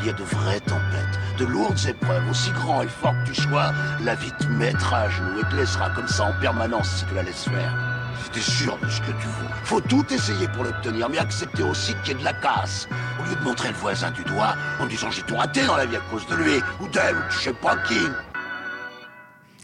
Il 0.00 0.06
y 0.06 0.10
a 0.10 0.12
de 0.12 0.22
vraies 0.22 0.60
tempêtes, 0.60 1.18
de 1.38 1.44
lourdes 1.46 1.78
épreuves, 1.88 2.28
aussi 2.30 2.50
grand 2.50 2.82
et 2.82 2.88
fort 2.88 3.14
que 3.24 3.30
tu 3.30 3.40
sois, 3.40 3.72
la 4.02 4.14
vie 4.14 4.32
te 4.38 4.46
mettra 4.46 5.02
à 5.02 5.08
genoux 5.08 5.40
et 5.40 5.50
te 5.50 5.56
laissera 5.56 5.90
comme 5.90 6.08
ça 6.08 6.24
en 6.24 6.40
permanence 6.40 6.88
si 6.88 7.04
tu 7.06 7.14
la 7.14 7.22
laisses 7.22 7.44
faire. 7.44 7.74
Si 8.22 8.30
t'es 8.30 8.40
sûr 8.40 8.78
de 8.82 8.88
ce 8.88 9.00
que 9.00 9.12
tu 9.12 9.26
veux, 9.26 9.48
faut 9.64 9.80
tout 9.80 10.04
essayer 10.12 10.46
pour 10.48 10.64
l'obtenir, 10.64 11.08
mais 11.08 11.18
accepter 11.18 11.62
aussi 11.62 11.94
qu'il 12.02 12.14
y 12.14 12.16
ait 12.16 12.20
de 12.20 12.24
la 12.24 12.32
casse. 12.32 12.88
Au 13.20 13.28
lieu 13.28 13.36
de 13.36 13.44
montrer 13.44 13.68
le 13.68 13.74
voisin 13.74 14.10
du 14.10 14.24
doigt 14.24 14.54
en 14.80 14.86
disant 14.86 15.10
j'ai 15.10 15.22
tout 15.22 15.36
raté 15.36 15.64
dans 15.66 15.76
la 15.76 15.86
vie 15.86 15.96
à 15.96 16.00
cause 16.10 16.26
de 16.26 16.34
lui, 16.34 16.60
ou 16.80 16.88
d'elle, 16.88 17.16
ou 17.16 17.26
de 17.26 17.30
je 17.30 17.38
sais 17.38 17.52
pas 17.52 17.76
qui. 17.88 18.00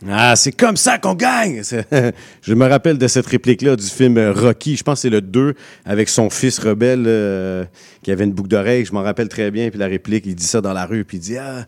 Ah, 0.08 0.34
c'est 0.34 0.52
comme 0.52 0.76
ça 0.76 0.98
qu'on 0.98 1.14
gagne! 1.14 1.62
Je 2.42 2.54
me 2.54 2.66
rappelle 2.66 2.96
de 2.96 3.06
cette 3.06 3.26
réplique-là 3.26 3.76
du 3.76 3.86
film 3.86 4.16
euh, 4.16 4.32
Rocky. 4.32 4.76
Je 4.76 4.82
pense 4.82 4.98
que 4.98 5.02
c'est 5.02 5.10
le 5.10 5.20
2 5.20 5.54
avec 5.84 6.08
son 6.08 6.30
fils 6.30 6.58
rebelle 6.58 7.04
euh, 7.06 7.64
qui 8.02 8.10
avait 8.10 8.24
une 8.24 8.32
boucle 8.32 8.48
d'oreille. 8.48 8.86
Je 8.86 8.92
m'en 8.92 9.02
rappelle 9.02 9.28
très 9.28 9.50
bien. 9.50 9.68
Puis 9.68 9.78
la 9.78 9.88
réplique, 9.88 10.24
il 10.26 10.34
dit 10.34 10.46
ça 10.46 10.62
dans 10.62 10.72
la 10.72 10.86
rue. 10.86 11.04
Puis 11.04 11.18
il 11.18 11.20
dit 11.20 11.36
Ah, 11.36 11.66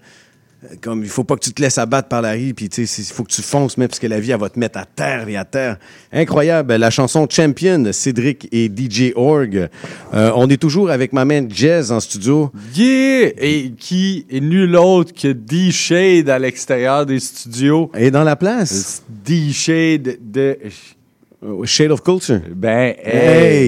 comme 0.80 1.02
il 1.02 1.08
faut 1.08 1.24
pas 1.24 1.34
que 1.34 1.40
tu 1.40 1.52
te 1.52 1.60
laisses 1.60 1.78
abattre 1.78 2.08
par 2.08 2.22
la 2.22 2.36
vie. 2.36 2.54
Puis 2.54 2.68
tu 2.68 2.86
sais, 2.86 3.02
il 3.02 3.12
faut 3.12 3.24
que 3.24 3.32
tu 3.32 3.42
fonces, 3.42 3.76
même 3.76 3.88
parce 3.88 3.98
que 3.98 4.06
la 4.06 4.20
vie, 4.20 4.30
elle 4.30 4.40
va 4.40 4.48
te 4.48 4.58
mettre 4.58 4.78
à 4.78 4.84
terre 4.84 5.28
et 5.28 5.36
à 5.36 5.44
terre. 5.44 5.78
Incroyable. 6.12 6.74
La 6.74 6.90
chanson 6.90 7.26
Champion, 7.28 7.90
Cédric 7.92 8.48
et 8.52 8.68
DJ 8.68 9.12
Org. 9.16 9.68
Euh, 10.14 10.30
on 10.34 10.48
est 10.48 10.56
toujours 10.56 10.90
avec 10.90 11.12
ma 11.12 11.24
main 11.24 11.46
Jazz 11.48 11.92
en 11.92 12.00
studio. 12.00 12.50
Yeah! 12.74 13.32
Et 13.38 13.72
qui 13.78 14.26
est 14.30 14.40
nul 14.40 14.76
autre 14.76 15.12
que 15.12 15.28
D-Shade 15.28 16.28
à 16.28 16.38
l'extérieur 16.38 17.06
des 17.06 17.20
studios. 17.20 17.90
Et 17.96 18.10
dans 18.10 18.24
la 18.24 18.36
place. 18.36 19.02
D-Shade 19.24 20.18
de... 20.20 20.58
Shade 21.64 21.90
of 21.90 22.02
Culture. 22.02 22.40
Ben, 22.54 22.94
Hey! 23.02 23.16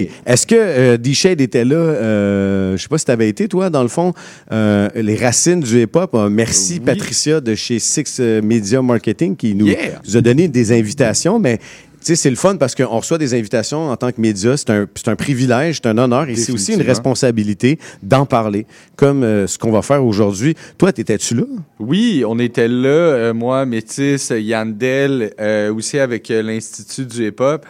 hey! 0.06 0.10
Est-ce 0.24 0.46
que 0.46 0.54
euh, 0.56 0.96
D-Shade 0.96 1.40
était 1.40 1.64
là? 1.64 1.74
Euh, 1.76 2.76
je 2.76 2.82
sais 2.82 2.88
pas 2.88 2.98
si 2.98 3.04
tu 3.04 3.10
avais 3.10 3.28
été, 3.28 3.48
toi, 3.48 3.68
dans 3.70 3.82
le 3.82 3.88
fond. 3.88 4.12
euh, 4.52 4.88
les 4.94 5.16
racines 5.16 5.60
du 5.60 5.82
hip-hop? 5.82 6.14
Euh, 6.14 6.28
merci, 6.28 6.78
Patricia, 6.80 7.40
de 7.40 7.54
chez 7.54 7.78
Six 7.80 8.18
euh, 8.20 8.40
Media 8.42 8.80
Marketing, 8.80 9.34
qui 9.34 9.54
nous, 9.54 9.66
Yeah! 9.66 10.00
nous 10.06 10.16
a 10.16 10.20
donné 10.20 10.46
des 10.48 10.70
invitations. 10.72 11.38
Mais, 11.40 11.58
sais, 12.06 12.16
c'est 12.16 12.30
le 12.30 12.36
fun 12.36 12.56
parce 12.56 12.74
qu'on 12.74 12.98
reçoit 12.98 13.18
des 13.18 13.34
invitations 13.34 13.90
en 13.90 13.96
tant 13.96 14.12
que 14.12 14.20
média. 14.20 14.56
C'est 14.56 14.70
un, 14.70 14.86
un 15.06 15.16
privilège, 15.16 15.76
c'est 15.76 15.86
un 15.86 15.98
honneur 15.98 16.28
et 16.28 16.36
c'est 16.36 16.52
aussi 16.52 16.74
une 16.74 16.82
responsabilité 16.82 17.78
d'en 18.02 18.26
parler, 18.26 18.66
comme 18.96 19.22
euh, 19.22 19.46
ce 19.46 19.58
qu'on 19.58 19.72
va 19.72 19.82
faire 19.82 20.04
aujourd'hui. 20.04 20.54
Toi, 20.78 20.92
t'étais-tu 20.92 21.34
là? 21.34 21.44
Oui, 21.78 22.24
on 22.26 22.38
était 22.38 22.68
là, 22.68 22.88
euh, 22.88 23.34
moi, 23.34 23.64
Métis, 23.66 24.32
Yandel, 24.36 25.32
euh, 25.40 25.72
aussi 25.72 25.98
avec 25.98 26.28
l'Institut 26.28 27.06
du 27.06 27.28
hip-hop. 27.28 27.66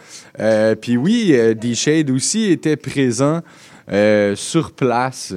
Puis 0.81 0.97
oui, 0.97 1.35
D-Shade 1.55 2.09
aussi 2.11 2.51
était 2.51 2.75
présent 2.75 3.41
sur 4.35 4.71
place. 4.71 5.33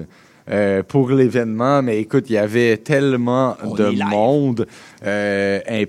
Euh, 0.51 0.83
pour 0.83 1.11
l'événement, 1.11 1.83
mais 1.83 1.99
écoute, 1.99 2.27
il 2.31 2.35
y 2.35 2.39
avait 2.39 2.79
tellement 2.79 3.57
de 3.77 3.91
monde. 4.05 4.67
Euh. 5.05 5.85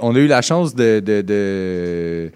On 0.00 0.14
a 0.14 0.18
eu 0.18 0.26
la 0.26 0.42
chance 0.42 0.74
de, 0.74 1.00
de, 1.00 1.20
de, 1.20 2.30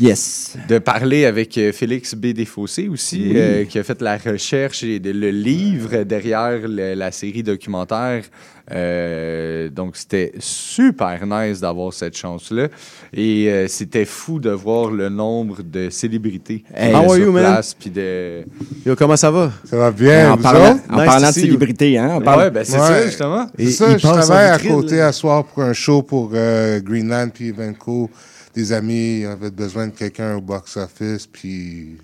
Yes. 0.00 0.54
de 0.68 0.78
parler 0.78 1.24
avec 1.26 1.56
euh, 1.58 1.72
Félix 1.72 2.14
B. 2.14 2.26
Desfossés 2.28 2.88
aussi, 2.88 3.22
Oui. 3.30 3.32
euh, 3.36 3.64
qui 3.64 3.78
a 3.78 3.82
fait 3.84 4.00
la 4.00 4.16
recherche 4.16 4.82
et 4.82 4.98
de- 4.98 5.10
le 5.10 5.30
livre 5.30 6.04
derrière 6.04 6.60
le- 6.66 6.94
la 6.94 7.12
série 7.12 7.42
documentaire. 7.42 8.24
Euh, 8.72 9.68
donc, 9.68 9.96
c'était 9.96 10.32
super 10.38 11.26
nice 11.26 11.60
d'avoir 11.60 11.92
cette 11.92 12.16
chance-là. 12.16 12.68
Et 13.12 13.48
euh, 13.50 13.66
c'était 13.68 14.04
fou 14.04 14.38
de 14.38 14.50
voir 14.50 14.90
le 14.92 15.08
nombre 15.08 15.62
de 15.62 15.90
célébrités 15.90 16.62
Hey, 16.74 16.90
qui 16.92 16.96
how 16.96 16.98
étaient 17.00 17.06
are 17.10 17.14
sur 17.16 17.24
you, 17.26 17.32
man? 17.32 17.42
place. 17.42 17.74
Puis 17.74 17.90
de... 17.90 18.42
Yo, 18.86 18.94
comment 18.96 19.16
ça 19.16 19.30
va? 19.30 19.52
Ça 19.64 19.76
va 19.76 19.90
bien. 19.90 20.32
En 20.32 20.36
vous 20.36 20.42
parlant, 20.42 20.78
en 20.88 20.96
Nice 20.96 21.04
parlant 21.06 21.20
to 21.20 21.26
de 21.26 21.32
see 21.32 21.40
you. 21.40 21.46
célébrité, 21.46 21.98
hein? 21.98 22.18
Ouais, 22.24 22.50
ben 22.50 22.64
c'est 22.64 22.78
Ouais. 22.78 22.86
ça, 22.86 23.06
justement. 23.06 23.46
C'est 23.58 23.70
ça, 23.70 23.90
il 23.90 23.98
je 23.98 24.06
travaille 24.06 24.50
à 24.50 24.58
côté 24.58 24.96
là. 24.98 25.08
à 25.08 25.12
soir 25.12 25.44
pour 25.44 25.62
un 25.62 25.72
show 25.72 26.02
pour 26.02 26.30
euh, 26.34 26.80
Greenland 26.80 27.30
puis 27.34 27.48
Evenco. 27.48 28.08
Des 28.54 28.72
amis 28.72 29.24
avaient 29.24 29.50
besoin 29.50 29.86
de 29.86 29.92
quelqu'un 29.92 30.36
au 30.36 30.40
box-office, 30.40 31.26
puis 31.26 31.96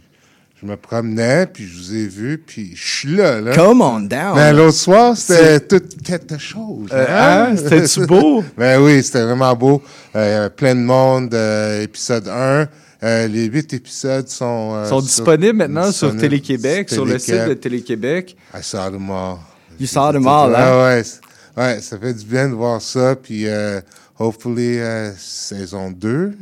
je 0.62 0.66
me 0.66 0.76
promenais, 0.76 1.46
puis 1.46 1.66
je 1.66 1.76
vous 1.76 1.94
ai 1.96 2.06
vu, 2.06 2.38
puis 2.38 2.72
je 2.74 2.98
suis 2.98 3.16
là, 3.16 3.40
là. 3.40 3.52
Come 3.54 3.82
on 3.82 4.00
down. 4.00 4.36
Mais 4.36 4.52
l'autre 4.52 4.76
soir, 4.76 5.16
c'était 5.16 5.60
tout 5.60 5.82
quelque 6.04 6.38
chose. 6.38 6.88
Euh, 6.92 7.06
hein? 7.08 7.56
C'était-tu 7.56 8.06
beau? 8.06 8.44
ben 8.56 8.80
oui, 8.80 9.02
c'était 9.02 9.24
vraiment 9.24 9.54
beau. 9.56 9.82
Euh, 10.14 10.48
plein 10.48 10.74
de 10.74 10.80
monde. 10.80 11.34
euh, 11.34 11.82
épisode 11.82 12.28
1. 12.28 12.68
Euh, 13.02 13.26
les 13.28 13.44
huit 13.46 13.74
épisodes 13.74 14.26
sont... 14.28 14.72
euh, 14.76 14.84
sont 14.88 15.00
sur- 15.00 15.06
disponibles 15.08 15.58
maintenant 15.58 15.92
sur 15.92 16.16
Télé-Québec, 16.16 16.88
sur 16.90 17.04
le 17.04 17.18
site 17.18 17.48
de 17.48 17.54
Télé-Québec. 17.54 18.36
I 18.54 18.62
saw 18.62 18.88
them 18.90 19.10
all. 19.10 19.36
You 19.78 19.86
saw 19.86 20.12
them 20.12 20.26
all, 20.26 20.54
hein? 20.54 20.72
Ouais, 20.94 21.02
ouais, 21.58 21.80
ça 21.82 21.98
fait 21.98 22.14
du 22.14 22.24
bien 22.24 22.48
de 22.48 22.54
voir 22.54 22.80
ça. 22.80 23.14
Puis, 23.14 23.46
euh, 23.46 23.80
hopefully, 24.18 24.78
euh, 24.78 25.12
saison 25.16 25.90
2. 25.90 26.36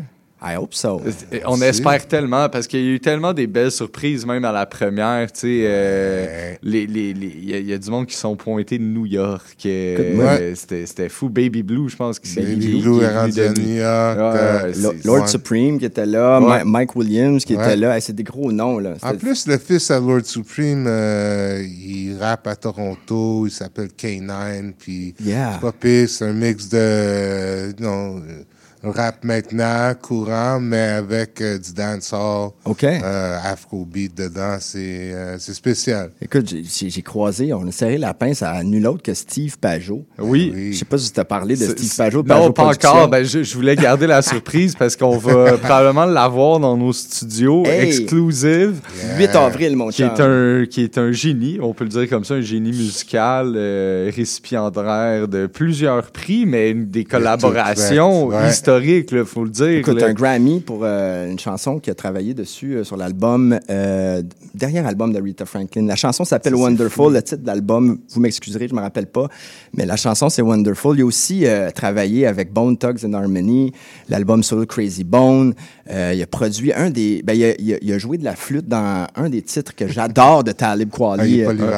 I 0.47 0.57
hope 0.57 0.75
so. 0.75 1.01
On 1.47 1.61
espère 1.63 2.07
tellement 2.07 2.49
parce 2.51 2.67
qu'il 2.67 2.81
y 2.81 2.89
a 2.89 2.95
eu 2.95 3.01
tellement 3.01 3.33
des 3.33 3.47
belles 3.47 3.71
surprises, 3.71 4.27
même 4.27 4.45
à 4.45 4.53
la 4.53 4.67
première. 4.67 5.33
Tu 5.33 5.41
sais, 5.41 5.63
euh, 5.65 6.55
les- 6.63 6.87
les- 6.87 7.15
les- 7.15 7.35
il 7.39 7.51
y, 7.51 7.55
a- 7.55 7.59
il 7.59 7.67
y 7.67 7.73
a 7.73 7.79
du 7.79 7.91
monde 7.91 8.07
qui 8.07 8.15
sont 8.17 8.37
pointés 8.37 8.79
de 8.79 8.85
New 8.85 9.07
York. 9.07 9.57
euh, 9.67 9.97
euh, 10.21 10.55
C'était 10.55 11.09
fou. 11.09 11.29
Baby 11.31 11.63
Blue, 11.63 11.89
je 11.89 11.97
pense 11.97 12.19
que 12.19 12.29
c'est 12.29 12.43
Baby 12.43 12.59
qui- 12.67 12.83
Blue 12.83 12.99
qui 12.99 13.05
est 13.05 13.09
venu 13.09 13.17
rendu 13.19 13.33
de 13.33 13.43
à 13.43 13.49
New 13.53 13.75
York. 13.77 14.19
Euh, 14.19 14.73
ouais, 14.73 14.97
Lord 15.05 15.21
ouais. 15.23 15.27
Supreme 15.29 15.79
qui 15.79 15.85
était 15.87 16.07
là, 16.07 16.41
Ouais. 16.41 16.63
Mike 16.65 16.95
Williams 16.97 17.45
qui 17.45 17.57
Ouais. 17.57 17.65
était 17.65 17.77
là. 17.77 17.99
C'est 18.01 18.13
des 18.13 18.23
gros 18.25 18.53
noms, 18.53 18.79
là. 18.79 18.95
En 19.03 19.15
plus, 19.15 19.47
le 19.47 19.57
fils 19.59 19.91
à 19.91 19.99
Lord 19.99 20.25
Supreme, 20.25 20.85
euh, 20.87 21.63
il 21.67 22.17
rappe 22.21 22.47
à 22.47 22.57
Toronto, 22.57 23.47
il 23.47 23.51
s'appelle 23.51 23.89
K9, 23.97 24.73
puis 24.79 25.15
Yeah. 25.25 25.53
c'est 25.55 25.61
pas 25.61 25.73
pire, 25.73 26.09
c'est 26.09 26.25
un 26.27 26.33
mix 26.35 26.69
de 26.69 26.77
euh, 26.81 27.73
non, 27.81 28.17
euh, 28.19 28.43
rap 28.85 29.25
maintenant, 29.25 29.93
courant, 30.01 30.59
mais 30.61 30.79
avec 30.81 31.41
euh, 31.41 31.59
du 31.59 31.73
dancehall, 31.73 32.51
OK. 32.65 32.85
euh, 32.85 33.39
afrobeat 33.45 34.17
dedans, 34.17 34.57
c'est 34.61 35.13
euh, 35.15 35.37
c'est 35.39 35.55
spécial. 35.55 36.11
Écoute, 36.21 36.49
j'ai- 36.49 37.03
croisé, 37.03 37.53
on 37.53 37.67
a 37.67 37.73
serré 37.73 37.99
la 37.99 38.15
pince 38.15 38.43
à 38.43 38.63
nul 38.63 38.87
autre 38.87 39.03
que 39.03 39.15
Steve 39.15 39.59
Pajot. 39.59 40.05
Oui. 40.19 40.71
Je 40.73 40.79
sais 40.79 40.85
pas 40.85 40.99
si 40.99 41.13
tu 41.13 41.21
as 41.21 41.25
parlé 41.25 41.57
de 41.57 41.65
Steve 41.67 41.95
Pajot. 41.97 42.23
Non, 42.23 42.51
Pajot 42.51 42.53
pas 42.53 42.65
encore. 42.67 43.09
Ben, 43.09 43.25
je, 43.25 43.43
je 43.43 43.55
voulais 43.55 43.77
garder 43.77 44.07
la 44.07 44.23
surprise 44.23 44.75
parce 44.75 44.97
qu'on 44.97 45.19
va 45.19 45.53
probablement 45.59 46.07
l'avoir 46.07 46.61
dans 46.61 46.77
nos 46.77 46.93
studios 46.93 47.65
Hey! 47.67 47.89
exclusive. 47.89 48.81
8 49.19 49.29
avril, 49.37 49.77
mon 49.77 49.89
qui 49.89 50.03
chum. 50.03 50.11
est 50.15 50.21
un 50.21 50.67
qui 50.67 50.83
est 50.83 50.99
un 50.99 51.13
génie, 51.13 51.59
on 51.61 51.73
peut 51.75 51.85
le 51.85 51.91
dire 51.91 52.09
comme 52.09 52.25
ça, 52.25 52.35
un 52.35 52.41
génie 52.41 52.71
musical, 52.73 53.53
euh, 53.57 54.11
récipiendaire 54.15 55.29
de 55.29 55.47
plusieurs 55.47 56.11
prix, 56.11 56.47
mais 56.47 56.71
une- 56.71 56.87
des 56.87 57.05
collaborations 57.05 58.31
historiques 58.49 58.74
historique, 58.79 59.09
il 59.13 59.25
faut 59.25 59.45
le 59.45 59.51
dire. 59.51 59.69
Écoute, 59.69 60.01
là. 60.01 60.09
un 60.09 60.13
Grammy 60.13 60.61
pour 60.61 60.81
euh, 60.83 61.31
une 61.31 61.39
chanson 61.39 61.79
qui 61.79 61.91
a 61.91 61.95
travaillé 61.95 62.35
dessus 62.35 62.75
euh, 62.77 62.85
sur 62.85 62.97
l'album, 62.97 63.59
euh, 63.71 64.23
dernier 64.55 64.81
album 64.87 65.13
de 65.13 65.21
Rita 65.21 65.45
Franklin. 65.45 65.87
La 65.87 65.97
chanson 65.97 66.25
s'appelle 66.25 66.55
Wonderful. 66.55 67.13
Le 67.13 67.23
titre 67.23 67.43
de 67.43 67.47
l'album, 67.47 67.99
vous 68.11 68.21
m'excuserez, 68.21 68.69
je 68.69 68.75
me 68.75 68.81
rappelle 68.81 69.07
pas, 69.07 69.29
mais 69.77 69.87
la 69.87 69.97
chanson 69.97 70.29
c'est 70.29 70.43
Wonderful. 70.43 70.97
Il 70.99 71.03
a 71.03 71.05
aussi 71.07 71.47
euh, 71.47 71.71
travaillé 71.71 72.27
avec 72.27 72.53
Bone 72.53 72.77
Thugs 72.77 73.05
and 73.05 73.13
Harmony, 73.13 73.73
l'album 74.09 74.43
solo 74.43 74.67
Crazy 74.67 75.05
Bone. 75.05 75.55
Euh, 75.91 76.13
il 76.15 76.23
a 76.23 76.27
produit 76.27 76.73
un 76.73 76.89
des, 76.91 77.23
ben, 77.23 77.35
il, 77.35 77.45
a, 77.45 77.55
il 77.59 77.75
a- 77.75 77.79
il 77.83 77.93
a 77.93 77.99
joué 77.99 78.17
de 78.17 78.25
la 78.25 78.35
flûte 78.37 78.67
dans 78.67 79.07
un 79.17 79.29
des 79.29 79.43
titres 79.43 79.75
que 79.75 79.87
j'adore 79.87 80.43
de 80.45 80.53
Talib 80.53 80.89
Ah, 81.01 81.17
il 81.27 81.45
Kweli. 81.45 81.61
euh, 81.63 81.71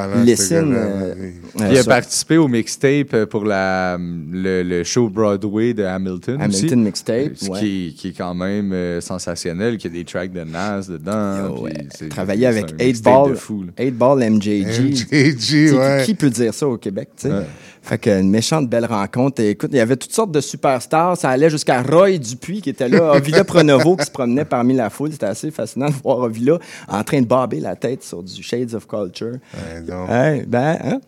euh, 0.53 1.15
euh, 1.61 1.69
il 1.73 1.79
a 1.79 1.85
participé 1.85 2.37
au 2.37 2.47
mixtape 2.47 3.25
pour 3.25 3.45
la, 3.45 3.99
le, 3.99 4.63
le 4.63 4.85
show 4.85 5.09
Broadway 5.09 5.75
de 5.75 5.83
Hamilton. 5.83 6.37
Hamilton 6.41 6.81
aussi. 6.83 6.86
Mixtape, 6.87 7.37
Ce 7.37 7.51
ouais. 7.51 7.61
qui, 7.61 7.95
qui 7.99 8.09
est 8.09 8.13
quand 8.13 8.35
même 8.35 8.73
euh, 8.73 9.01
sensationnel, 9.01 9.77
qu'il 9.79 9.93
y 9.93 9.95
a 9.95 9.99
des 9.99 10.05
tracks 10.05 10.33
de 10.33 10.45
Nas 10.45 10.83
dedans. 10.89 11.55
travaillé 12.11 12.43
c'est 12.43 12.47
avec 12.47 12.73
un 12.73 12.77
8 12.79 12.87
mixtape 12.87 13.15
Ball, 13.15 13.31
de 13.31 13.37
fou, 13.37 13.65
là. 13.65 13.85
8 13.85 13.91
Ball 13.93 14.31
MJG. 14.31 15.07
Ouais. 15.77 16.03
Qui 16.05 16.15
peut 16.15 16.31
dire 16.31 16.55
ça 16.55 16.67
au 16.67 16.77
Québec, 16.79 17.11
tu 17.17 17.29
sais? 17.29 17.35
Fait 17.87 17.99
que 17.99 18.11
une 18.21 18.31
méchante 18.31 18.69
belle 18.69 18.85
rencontre. 18.85 19.41
Et 19.41 19.51
écoute, 19.51 19.71
il 19.73 19.77
y 19.77 19.81
avait 19.81 19.95
toutes 19.95 20.13
sortes 20.13 20.33
de 20.33 20.41
superstars. 20.41 21.17
Ça 21.17 21.31
allait 21.31 21.51
jusqu'à 21.51 21.83
Roy 21.83 22.19
Dupuis 22.19 22.61
qui 22.61 22.71
était 22.71 22.89
là, 22.89 23.13
Ovila 23.17 23.45
Pronovo 23.45 23.97
qui 23.97 24.05
se 24.05 24.11
promenait 24.11 24.45
parmi 24.45 24.75
la 24.75 24.91
foule. 24.91 25.13
C'était 25.13 25.27
assez 25.27 25.53
fascinant 25.53 25.87
de 25.87 25.95
voir 26.03 26.19
Ovila 26.19 26.59
en 26.89 27.05
train 27.05 27.21
de 27.21 27.27
barber 27.27 27.61
la 27.61 27.77
tête 27.77 28.03
sur 28.03 28.25
du 28.25 28.43
Shades 28.43 28.75
of 28.75 28.89
Culture. 28.89 29.35
Ouais, 29.55 29.81
donc. 29.83 30.09
Ouais, 30.11 30.45
ben, 30.49 30.77
hein? 30.83 31.01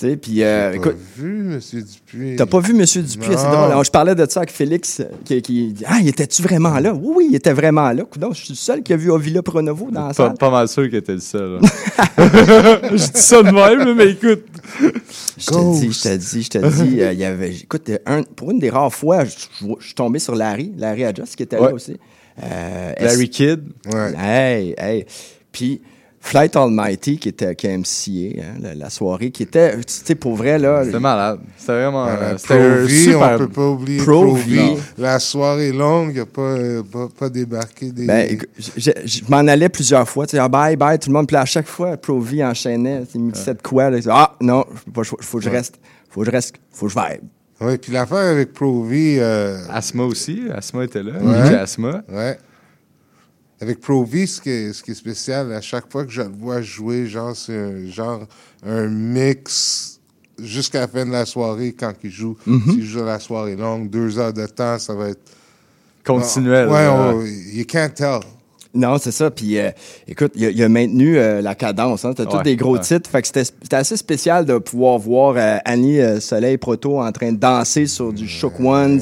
Tu 0.00 0.06
sais, 0.08 0.16
puis 0.16 0.42
euh, 0.42 0.72
écoute, 0.72 0.92
pas 0.96 1.22
vu, 1.22 1.32
Monsieur 1.42 1.82
Dupuis. 1.82 2.36
T'as 2.36 2.46
pas 2.46 2.60
vu 2.60 2.70
M. 2.70 2.78
Dupuis, 2.86 3.04
c'est 3.04 3.34
drôle. 3.34 3.54
Alors, 3.70 3.84
je 3.84 3.90
parlais 3.90 4.14
de 4.14 4.24
ça 4.30 4.40
avec 4.40 4.50
Félix, 4.50 5.00
euh, 5.00 5.04
qui, 5.26 5.42
qui 5.42 5.72
dit 5.74 5.84
Ah, 5.86 5.98
il 6.00 6.08
était-tu 6.08 6.40
vraiment 6.40 6.78
là? 6.78 6.94
Oui, 6.94 7.12
oui, 7.16 7.26
il 7.30 7.34
était 7.36 7.52
vraiment 7.52 7.92
là. 7.92 8.04
Je 8.32 8.34
suis 8.34 8.48
le 8.50 8.54
seul 8.54 8.82
qui 8.82 8.94
a 8.94 8.96
vu 8.96 9.10
Ovila 9.10 9.42
Pronovo 9.42 9.90
dans 9.90 10.00
la 10.08 10.14
Pas, 10.14 10.14
salle. 10.14 10.34
pas 10.38 10.50
mal 10.50 10.68
sûr 10.68 10.88
que 10.90 10.96
t'es 10.96 11.12
le 11.12 11.20
seul. 11.20 11.58
je 12.18 12.94
dis 13.12 13.20
ça 13.20 13.42
de 13.42 13.50
même, 13.50 13.94
mais 13.94 14.10
écoute. 14.12 14.44
Je 15.36 15.46
te 15.46 15.80
dis, 15.80 15.92
je 15.92 16.00
te 16.02 16.16
dis, 16.16 16.42
je 16.44 16.48
te 16.48 16.58
dis, 16.82 17.02
euh, 17.02 17.12
il 17.12 17.18
y 17.18 17.24
avait. 17.24 17.54
Écoute, 17.54 17.90
un- 18.06 18.22
pour 18.22 18.50
une 18.52 18.58
des 18.58 18.70
rares 18.70 18.94
fois, 18.94 19.24
je, 19.24 19.30
je- 19.60 19.66
je 19.80 19.84
suis 19.86 19.94
tombé 19.94 20.18
sur 20.18 20.34
Larry, 20.34 20.72
Larry 20.78 21.04
Adjust, 21.04 21.36
qui 21.36 21.42
était 21.42 21.58
Ouais. 21.58 21.68
là 21.68 21.74
aussi. 21.74 21.96
Euh, 22.42 22.92
Larry 23.00 23.28
Kidd. 23.28 23.60
Hey, 24.16 24.74
hey. 24.78 25.04
Puis 25.52 25.82
Flight 26.22 26.54
Almighty, 26.54 27.18
qui 27.18 27.30
était 27.30 27.54
qui 27.54 27.66
a 27.66 27.76
MCA, 27.76 28.42
hein, 28.42 28.58
la, 28.60 28.74
la 28.74 28.90
soirée, 28.90 29.30
qui 29.30 29.42
était, 29.42 29.74
tu 29.78 29.84
sais, 29.86 30.14
pour 30.14 30.36
vrai, 30.36 30.58
là. 30.58 30.84
C'était 30.84 31.00
malade. 31.00 31.40
C'était 31.56 31.72
vraiment. 31.72 32.06
Euh, 32.06 32.10
euh, 32.20 32.38
c'était 32.38 32.54
un 32.54 32.76
Pro-V, 32.76 33.04
super. 33.04 33.32
on 33.32 33.38
peut 33.38 33.48
pas 33.48 33.68
oublier 33.68 33.98
Pro-V. 34.02 34.56
Pro-V. 34.56 34.82
La 34.98 35.18
soirée 35.18 35.72
longue, 35.72 36.12
il 36.12 36.18
n'a 36.18 36.26
pas, 36.26 36.42
euh, 36.42 36.82
pas, 36.82 37.08
pas 37.18 37.28
débarqué 37.30 37.90
des... 37.90 38.04
Ben, 38.06 38.38
je, 38.76 38.90
m'en 39.28 39.38
allais 39.38 39.70
plusieurs 39.70 40.06
fois. 40.08 40.26
Tu 40.26 40.32
sais, 40.32 40.38
ah, 40.38 40.48
bye, 40.48 40.76
bye, 40.76 40.98
tout 40.98 41.08
le 41.08 41.14
monde. 41.14 41.26
Puis 41.26 41.36
à 41.36 41.46
chaque 41.46 41.66
fois, 41.66 41.96
Pro-V 41.96 42.44
enchaînait. 42.44 43.02
Il 43.14 43.22
mixait 43.22 43.54
de 43.54 43.62
quoi. 43.62 43.88
là. 43.88 43.98
ah, 44.10 44.36
non, 44.42 44.64
il 44.86 45.04
faut, 45.04 45.16
faut 45.20 45.38
que 45.38 45.44
je 45.44 45.50
reste. 45.50 45.80
faut 46.10 46.20
que 46.20 46.26
je 46.26 46.30
reste. 46.30 46.54
faut 46.70 46.86
que 46.86 46.92
je 46.92 46.98
vibe. 46.98 47.24
Oui, 47.62 47.78
puis 47.78 47.92
l'affaire 47.92 48.18
avec 48.18 48.52
Pro-V... 48.52 49.16
euh, 49.20 49.58
Asma 49.70 50.04
aussi. 50.04 50.42
Asma 50.54 50.84
était 50.84 51.02
là. 51.02 51.12
Ouais. 51.20 51.54
Asma. 51.56 52.02
Ouais. 52.10 52.38
Avec 53.60 53.80
Pro-V, 53.80 54.26
ce 54.26 54.40
qui, 54.40 54.48
est, 54.50 54.72
ce 54.72 54.82
qui 54.82 54.92
est 54.92 54.94
spécial, 54.94 55.52
à 55.52 55.60
chaque 55.60 55.90
fois 55.92 56.04
que 56.06 56.10
je 56.10 56.22
le 56.22 56.30
vois 56.30 56.62
jouer, 56.62 57.06
genre, 57.06 57.36
c'est 57.36 57.56
un, 57.56 57.86
genre 57.86 58.26
un 58.66 58.86
mix 58.88 60.00
jusqu'à 60.42 60.80
la 60.80 60.88
fin 60.88 61.04
de 61.04 61.10
la 61.12 61.26
soirée 61.26 61.74
quand 61.78 61.92
il 62.02 62.10
joue. 62.10 62.36
Mhm. 62.46 62.62
S'il 62.72 62.84
joue 62.86 63.04
la 63.04 63.18
soirée 63.18 63.56
longue, 63.56 63.90
deux 63.90 64.18
heures 64.18 64.32
de 64.32 64.46
temps, 64.46 64.78
ça 64.78 64.94
va 64.94 65.10
être... 65.10 65.20
Continuel. 66.04 66.68
Ouais, 66.68 66.84
là. 66.84 67.12
on- 67.14 67.22
you 67.22 67.64
can't 67.66 67.92
tell. 67.94 68.20
Non, 68.72 68.98
c'est 68.98 69.10
ça. 69.10 69.30
Puis, 69.30 69.58
euh, 69.58 69.70
écoute, 70.06 70.32
il 70.36 70.44
a, 70.44 70.50
il 70.50 70.62
a 70.62 70.68
maintenu 70.68 71.18
euh, 71.18 71.40
la 71.42 71.54
cadence. 71.54 72.04
Hein. 72.04 72.12
C'était 72.16 72.28
tous 72.30 72.36
Ouais, 72.36 72.42
des 72.44 72.56
gros 72.56 72.74
ouais. 72.74 72.80
titres. 72.80 73.10
Fait 73.10 73.20
que 73.20 73.26
c'était 73.26 73.74
assez 73.76 73.96
spécial 73.96 74.44
de 74.44 74.58
pouvoir 74.58 74.98
voir 74.98 75.34
euh, 75.36 75.56
Annie 75.64 75.98
euh, 76.00 76.20
Soleil 76.20 76.56
Proto 76.56 77.00
en 77.00 77.10
train 77.10 77.32
de 77.32 77.36
danser 77.38 77.86
sur 77.86 78.12
du 78.12 78.28
Shook 78.28 78.60
Ones 78.60 79.00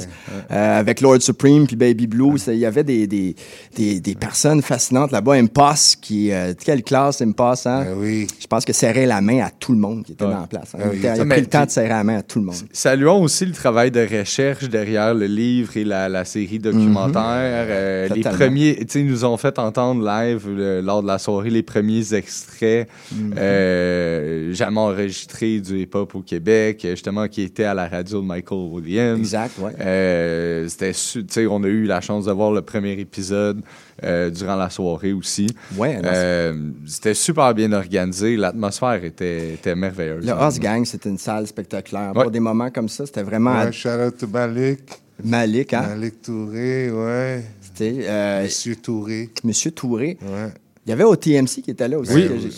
euh, 0.50 0.78
avec 0.80 1.00
Lord 1.02 1.20
Supreme 1.20 1.66
puis 1.66 1.76
Baby 1.76 2.06
Blue. 2.06 2.36
Il 2.46 2.54
y 2.54 2.64
avait 2.66 2.82
des, 2.84 3.06
des, 3.06 3.34
des, 3.76 4.00
des 4.00 4.14
personnes 4.14 4.62
fascinantes 4.62 5.12
là-bas. 5.12 5.34
Impasse, 5.34 5.96
qui... 5.96 6.32
Euh, 6.32 6.54
quelle 6.64 6.82
classe, 6.82 7.20
Impasse, 7.20 7.66
hein? 7.66 7.86
oui. 7.98 8.26
Je 8.40 8.46
pense 8.46 8.64
que 8.64 8.72
serrait 8.72 9.04
la 9.06 9.20
main 9.20 9.40
à 9.40 9.50
tout 9.50 9.72
le 9.72 9.78
monde 9.78 10.02
qui 10.04 10.12
était 10.12 10.24
Ouais. 10.24 10.32
dans 10.32 10.40
la 10.40 10.46
place. 10.46 10.70
hein. 10.74 10.78
Oui. 10.84 10.90
Il, 10.94 10.98
était- 11.00 11.14
il 11.16 11.20
a 11.20 11.24
Mais- 11.26 11.34
pris 11.34 11.40
le 11.42 11.46
temps 11.48 11.64
de 11.66 11.70
serrer 11.70 11.88
la 11.90 12.04
main 12.04 12.18
à 12.18 12.22
tout 12.22 12.38
le 12.38 12.46
monde. 12.46 12.54
Saluons 12.72 13.22
aussi 13.22 13.44
le 13.44 13.52
travail 13.52 13.90
de 13.90 14.00
recherche 14.00 14.68
derrière 14.68 15.12
le 15.14 15.26
livre 15.26 15.76
et 15.76 15.84
la, 15.84 16.08
la 16.08 16.24
série 16.24 16.58
documentaire. 16.58 17.66
Euh, 17.68 18.08
les 18.14 18.22
premiers, 18.22 18.76
tu 18.80 18.86
sais, 18.88 19.00
ils 19.00 19.06
nous 19.06 19.24
ont 19.24 19.36
fait 19.36 19.57
entendre 19.58 20.04
live 20.04 20.44
euh, 20.48 20.80
lors 20.82 21.02
de 21.02 21.06
la 21.06 21.18
soirée 21.18 21.50
les 21.50 21.62
premiers 21.62 22.14
extraits 22.14 22.88
Mhm. 23.12 23.34
euh, 23.36 24.52
jamais 24.52 24.80
enregistrés 24.80 25.60
du 25.60 25.80
hip-hop 25.80 26.14
au 26.14 26.20
Québec, 26.22 26.84
euh, 26.84 26.90
justement, 26.90 27.28
qui 27.28 27.42
étaient 27.42 27.64
à 27.64 27.74
la 27.74 27.88
radio 27.88 28.20
de 28.20 28.26
Michael 28.26 28.58
Williams. 28.70 29.18
Exact, 29.18 29.58
ouais. 29.58 29.72
Euh, 29.80 30.68
c'était, 30.68 30.92
su- 30.92 31.24
tu 31.24 31.32
sais, 31.34 31.46
on 31.46 31.62
a 31.64 31.66
eu 31.68 31.84
la 31.84 32.00
chance 32.00 32.26
de 32.26 32.32
voir 32.32 32.52
le 32.52 32.62
premier 32.62 32.92
épisode 32.92 33.60
euh, 34.04 34.30
durant 34.30 34.56
la 34.56 34.70
soirée 34.70 35.12
aussi. 35.12 35.46
Ouais, 35.76 36.00
Euh, 36.04 36.70
c'était 36.86 37.14
super 37.14 37.52
bien 37.54 37.72
organisé. 37.72 38.36
L'atmosphère 38.36 39.02
était, 39.04 39.54
était 39.54 39.74
merveilleuse. 39.74 40.24
Le 40.26 40.32
Hoss 40.32 40.58
Gang, 40.60 40.84
c'était 40.84 41.08
une 41.08 41.18
salle 41.18 41.46
spectaculaire. 41.46 42.12
Ouais. 42.14 42.22
Pour 42.22 42.30
des 42.30 42.40
moments 42.40 42.70
comme 42.70 42.88
ça, 42.88 43.06
c'était 43.06 43.22
vraiment 43.22 43.58
Ouais, 43.64 43.72
shout 43.72 43.88
out 44.06 44.16
to 44.18 44.26
Malik. 44.28 44.80
Malik, 45.24 45.74
hein? 45.74 45.82
Malik 45.88 46.22
Touré, 46.22 46.90
ouais. 46.92 47.42
Euh, 47.82 48.42
Monsieur 48.44 48.76
Touré. 48.76 49.30
Monsieur 49.44 49.70
Touré. 49.70 50.18
Ouais. 50.22 50.52
Il 50.86 50.90
y 50.90 50.92
avait 50.94 51.04
OTMC 51.04 51.60
qui 51.62 51.70
était 51.72 51.86
là 51.86 51.98
aussi. 51.98 52.14
Oui, 52.14 52.26
oui. 52.30 52.50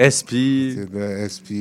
SP. 0.00 0.32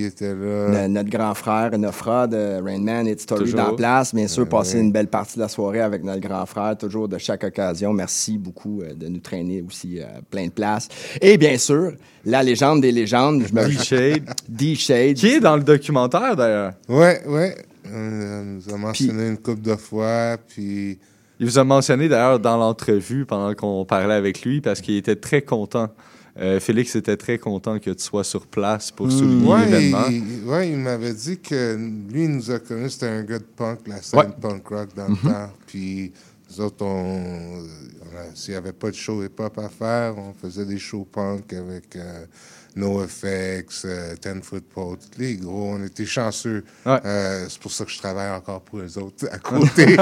Était 0.05 0.33
là. 0.33 0.83
Le- 0.83 0.87
notre 0.87 1.09
grand 1.09 1.33
frère, 1.33 1.77
Nofra 1.77 2.25
de 2.27 2.61
Rain 2.63 2.79
Man 2.79 3.05
et 3.07 3.17
Story 3.17 3.41
Toujours. 3.41 3.59
dans 3.59 3.71
la 3.71 3.73
place. 3.75 4.15
Bien 4.15 4.27
sûr, 4.29 4.43
Ouais, 4.43 4.49
passer 4.49 4.75
ouais. 4.75 4.81
une 4.83 4.91
belle 4.93 5.07
partie 5.07 5.35
de 5.35 5.41
la 5.41 5.49
soirée 5.49 5.81
avec 5.81 6.05
notre 6.05 6.21
grand 6.21 6.45
frère, 6.45 6.77
toujours 6.77 7.09
de 7.09 7.17
chaque 7.17 7.43
occasion. 7.43 7.91
Merci 7.91 8.37
beaucoup 8.37 8.81
euh, 8.81 8.93
de 8.93 9.07
nous 9.09 9.19
traîner 9.19 9.61
aussi 9.67 9.99
à 9.99 10.21
plein 10.29 10.45
de 10.45 10.51
places. 10.51 10.87
Et 11.21 11.37
bien 11.37 11.57
sûr, 11.57 11.91
la 12.23 12.43
légende 12.43 12.81
des 12.81 12.93
légendes. 12.93 13.43
Je 13.47 13.53
me... 13.53 13.65
D-Shade. 13.67 14.23
D-Shade. 14.47 15.15
Qui 15.15 15.27
est 15.27 15.39
dans 15.41 15.57
le 15.57 15.63
documentaire 15.63 16.35
d'ailleurs? 16.37 16.73
Ouais, 16.87 17.21
ouais. 17.27 17.57
On 17.93 18.43
nous 18.45 18.73
a 18.73 18.77
mentionné 18.77 19.27
une 19.27 19.37
couple 19.37 19.61
de 19.63 19.75
fois, 19.75 20.37
puis... 20.47 20.97
Il 21.39 21.45
vous 21.47 21.59
a 21.59 21.63
mentionné 21.63 22.07
d'ailleurs 22.07 22.39
dans 22.39 22.57
l'entrevue 22.57 23.25
pendant 23.25 23.53
qu'on 23.55 23.83
parlait 23.85 24.13
avec 24.13 24.43
lui 24.43 24.61
parce 24.61 24.81
qu'il 24.81 24.95
était 24.95 25.15
très 25.17 25.41
content. 25.41 25.89
Euh, 26.37 26.59
Félix 26.59 26.95
était 26.95 27.15
très 27.17 27.37
content 27.37 27.79
que 27.79 27.91
tu 27.91 28.03
sois 28.03 28.23
sur 28.25 28.45
place 28.45 28.91
pour 28.91 29.09
souligner 29.11 29.47
Ouais, 29.49 29.65
l'événement. 29.65 30.51
ouais, 30.51 30.69
il 30.69 30.77
m'avait 30.77 31.13
dit 31.13 31.39
que 31.39 31.75
lui, 32.11 32.25
il 32.25 32.29
nous 32.31 32.51
a 32.51 32.59
connus, 32.59 32.89
c'était 32.89 33.07
un 33.07 33.23
gars 33.23 33.39
de 33.39 33.45
punk, 33.45 33.79
la 33.87 34.01
scène 34.01 34.19
Ouais. 34.19 34.25
punk 34.41 34.67
rock 34.67 34.89
dans 34.95 35.07
le 35.07 35.15
temps. 35.15 35.51
Puis 35.65 36.11
nous 36.49 36.61
autres, 36.65 36.83
on, 36.85 37.61
on 37.63 38.17
a- 38.17 38.35
s'il 38.35 38.51
n'y 38.53 38.57
avait 38.57 38.73
pas 38.73 38.89
de 38.91 38.95
show 38.95 39.23
hip-hop 39.23 39.57
à 39.59 39.69
faire, 39.69 40.15
on 40.17 40.33
faisait 40.33 40.65
des 40.65 40.77
shows 40.77 41.07
punk 41.09 41.53
avec 41.53 41.95
euh, 41.95 42.25
NoFX, 42.75 43.83
euh, 43.85 44.15
Ten 44.17 44.41
Foot 44.41 44.65
Pole, 44.73 44.97
tous 44.97 45.19
les 45.19 45.35
gros. 45.37 45.73
On 45.75 45.83
était 45.83 46.05
chanceux. 46.05 46.63
Ouais. 46.85 46.99
Euh, 47.05 47.45
c'est 47.49 47.59
pour 47.59 47.71
ça 47.71 47.85
que 47.85 47.91
je 47.91 47.97
travaille 47.99 48.31
encore 48.31 48.61
pour 48.61 48.79
les 48.81 48.97
autres 48.97 49.27
à 49.31 49.37
côté. 49.39 49.95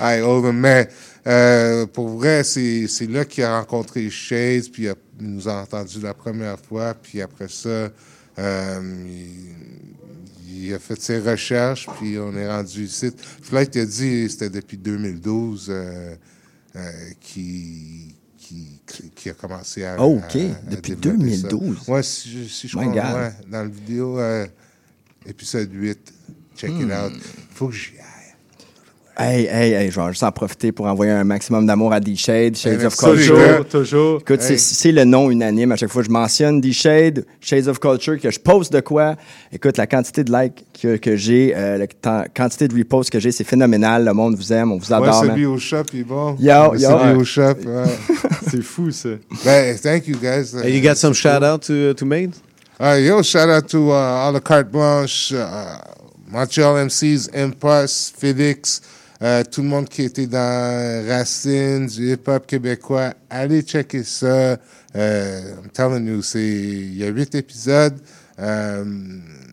I 0.00 0.20
owe 0.22 0.42
them. 0.42 0.58
Mais 0.58 0.88
euh, 1.26 1.86
pour 1.86 2.08
vrai, 2.08 2.42
c'est 2.44 2.86
c'est 2.88 3.06
là 3.06 3.24
qu'il 3.24 3.44
a 3.44 3.58
rencontré 3.60 4.08
Shades, 4.10 4.70
puis 4.72 4.84
il, 4.84 4.88
a- 4.90 4.94
il 5.20 5.30
nous 5.34 5.48
a 5.48 5.54
entendu 5.62 6.00
la 6.00 6.14
première 6.14 6.58
fois, 6.58 6.94
puis 6.94 7.20
après 7.22 7.48
ça, 7.48 7.90
euh, 8.38 8.80
il, 9.06 10.66
il 10.66 10.74
a 10.74 10.78
fait 10.78 11.00
ses 11.00 11.18
recherches, 11.20 11.86
puis 11.98 12.18
on 12.18 12.34
est 12.36 12.48
rendu 12.48 12.84
ici. 12.84 13.10
Flight 13.42 13.76
a 13.76 13.84
dit 13.84 14.28
c'était 14.30 14.50
depuis 14.50 14.76
2012 14.78 15.66
euh, 15.70 16.14
euh, 16.76 16.80
qu'il 17.20 18.14
qui, 18.86 19.10
qui 19.10 19.30
a 19.30 19.34
commencé 19.34 19.84
à. 19.84 19.96
Oh, 20.02 20.16
OK. 20.18 20.36
à- 20.36 20.38
à 20.38 20.70
Depuis 20.76 20.96
développer 20.96 21.36
ça. 21.36 21.48
2012. 21.48 21.88
Ouais, 21.88 22.02
si, 22.02 22.30
je- 22.30 22.48
si 22.48 22.68
je 22.68 22.76
God. 22.76 23.14
ouais, 23.16 23.32
dans 23.48 23.62
la 23.62 23.68
vidéo, 23.68 24.18
euh, 24.18 24.46
épisode 25.26 25.70
8. 25.72 26.12
Check 26.56 26.70
it 26.70 26.86
Hmm. 26.86 26.90
out. 26.92 27.12
Faut 27.54 27.68
que 27.68 27.74
j'y 27.74 27.92
aille. 27.98 28.19
Hey, 29.22 29.46
hey, 29.52 29.72
hey, 29.74 29.90
je 29.90 30.00
vais 30.00 30.06
juste 30.08 30.22
en 30.22 30.32
profiter 30.32 30.72
pour 30.72 30.86
envoyer 30.86 31.12
un 31.12 31.24
maximum 31.24 31.66
d'amour 31.66 31.92
à 31.92 32.00
D-Shade, 32.00 32.56
Shades 32.56 32.80
Hey, 32.80 32.86
of. 32.86 32.96
Culture. 32.96 33.66
Toujours. 33.68 34.20
Écoute, 34.22 34.40
c'est- 34.40 34.54
Hey. 34.54 34.58
c'est 34.58 34.92
le 34.92 35.04
nom 35.04 35.30
unanime. 35.30 35.72
À 35.72 35.76
chaque 35.76 35.90
fois 35.90 36.00
que 36.00 36.08
je 36.08 36.12
mentionne 36.12 36.58
D-Shade, 36.58 37.26
Shades 37.38 37.68
of 37.68 37.78
Culture, 37.80 38.18
que 38.18 38.30
je 38.30 38.40
poste 38.40 38.72
de 38.72 38.80
quoi. 38.80 39.16
Écoute, 39.52 39.76
la 39.76 39.86
quantité 39.86 40.24
de 40.24 40.32
likes 40.32 40.64
que, 40.80 40.96
que 40.96 41.16
j'ai, 41.16 41.52
euh, 41.54 41.76
la 42.02 42.28
quantité 42.34 42.66
de 42.66 42.74
reposts 42.74 43.10
que 43.10 43.20
j'ai, 43.20 43.30
c'est 43.30 43.44
phénoménal. 43.44 44.06
Le 44.06 44.14
monde 44.14 44.36
vous 44.36 44.54
aime, 44.54 44.72
on 44.72 44.78
vous 44.78 44.86
Ouais, 44.90 44.94
adore. 44.94 45.22
man. 45.22 45.32
celui 45.32 45.44
au 45.44 45.58
shop, 45.58 45.82
il 45.92 46.04
bon. 46.04 46.36
Yo, 46.38 46.70
Ouais, 46.70 46.78
yo. 46.78 46.88
Celui 46.88 46.94
Ouais. 46.94 47.14
au 47.16 47.24
shop, 47.24 47.56
ouais. 47.66 47.84
C'est 48.50 48.62
fou, 48.62 48.90
ça. 48.90 49.10
Ben, 49.44 49.76
thank 49.76 50.06
you, 50.08 50.16
guys. 50.16 50.54
Hey, 50.64 50.74
you 50.74 50.82
got 50.82 50.94
some 50.96 51.12
shout 51.12 51.42
out 51.44 51.60
to, 51.66 51.92
to 51.92 52.06
Made? 52.06 52.32
Uh, 52.80 52.96
yo, 52.98 53.22
shout 53.22 53.50
out 53.50 53.68
to 53.68 53.90
uh, 53.90 53.94
all 54.24 54.32
the 54.32 54.40
carte 54.42 54.72
blanche, 54.72 55.30
uh, 55.34 55.76
Montreal 56.32 56.86
MCs, 56.86 57.28
Impulse, 57.34 58.10
Felix, 58.16 58.80
Euh, 59.22 59.42
tout 59.50 59.60
le 59.60 59.68
monde 59.68 59.86
qui 59.88 60.02
était 60.02 60.26
dans 60.26 61.06
Racine, 61.06 61.86
du 61.86 62.12
hip-hop 62.12 62.46
québécois, 62.46 63.12
allez 63.28 63.60
checker 63.62 64.02
ça. 64.02 64.56
Euh, 64.96 65.40
I'm 65.62 65.70
telling 65.74 66.06
you, 66.08 66.22
c'est, 66.22 66.40
il 66.42 66.96
y 66.96 67.04
a 67.04 67.08
huit 67.08 67.34
épisodes. 67.34 67.98
Euh, 68.38 68.84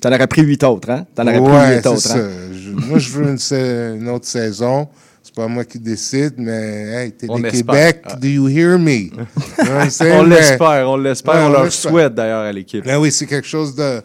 T'en 0.01 0.13
aurais 0.13 0.27
pris 0.27 0.43
huit 0.43 0.63
autres, 0.63 0.89
hein? 0.89 1.05
T'en 1.13 1.23
aurais 1.23 1.39
ouais, 1.39 1.65
pris 1.65 1.75
huit 1.75 1.85
autres, 1.85 1.99
ça. 1.99 2.15
hein? 2.17 2.29
Je- 2.53 2.69
moi, 2.71 2.97
je 2.99 3.09
veux 3.11 3.25
une, 3.97 4.07
autre 4.09 4.25
saison. 4.25 4.87
C'est 5.21 5.35
pas 5.35 5.47
moi 5.49 5.65
qui 5.65 5.79
décide, 5.79 6.35
mais 6.37 6.53
hey, 7.11 7.13
On 7.27 7.35
Télé-Québec, 7.41 8.01
espère. 8.05 8.17
do 8.21 8.27
you 8.27 8.47
hear 8.47 8.79
me? 8.79 9.09
On 9.59 10.23
l'espère, 10.23 10.89
on 10.89 10.95
l'espère, 10.97 11.33
Ouais, 11.35 11.41
on 11.41 11.49
leur 11.49 11.71
souhaite 11.73 12.15
d'ailleurs 12.15 12.43
à 12.43 12.51
l'équipe. 12.53 12.85
Ben 12.85 12.97
oui, 12.97 13.11
c'est 13.11 13.25
quelque 13.25 13.47
chose 13.47 13.75
de, 13.75 14.01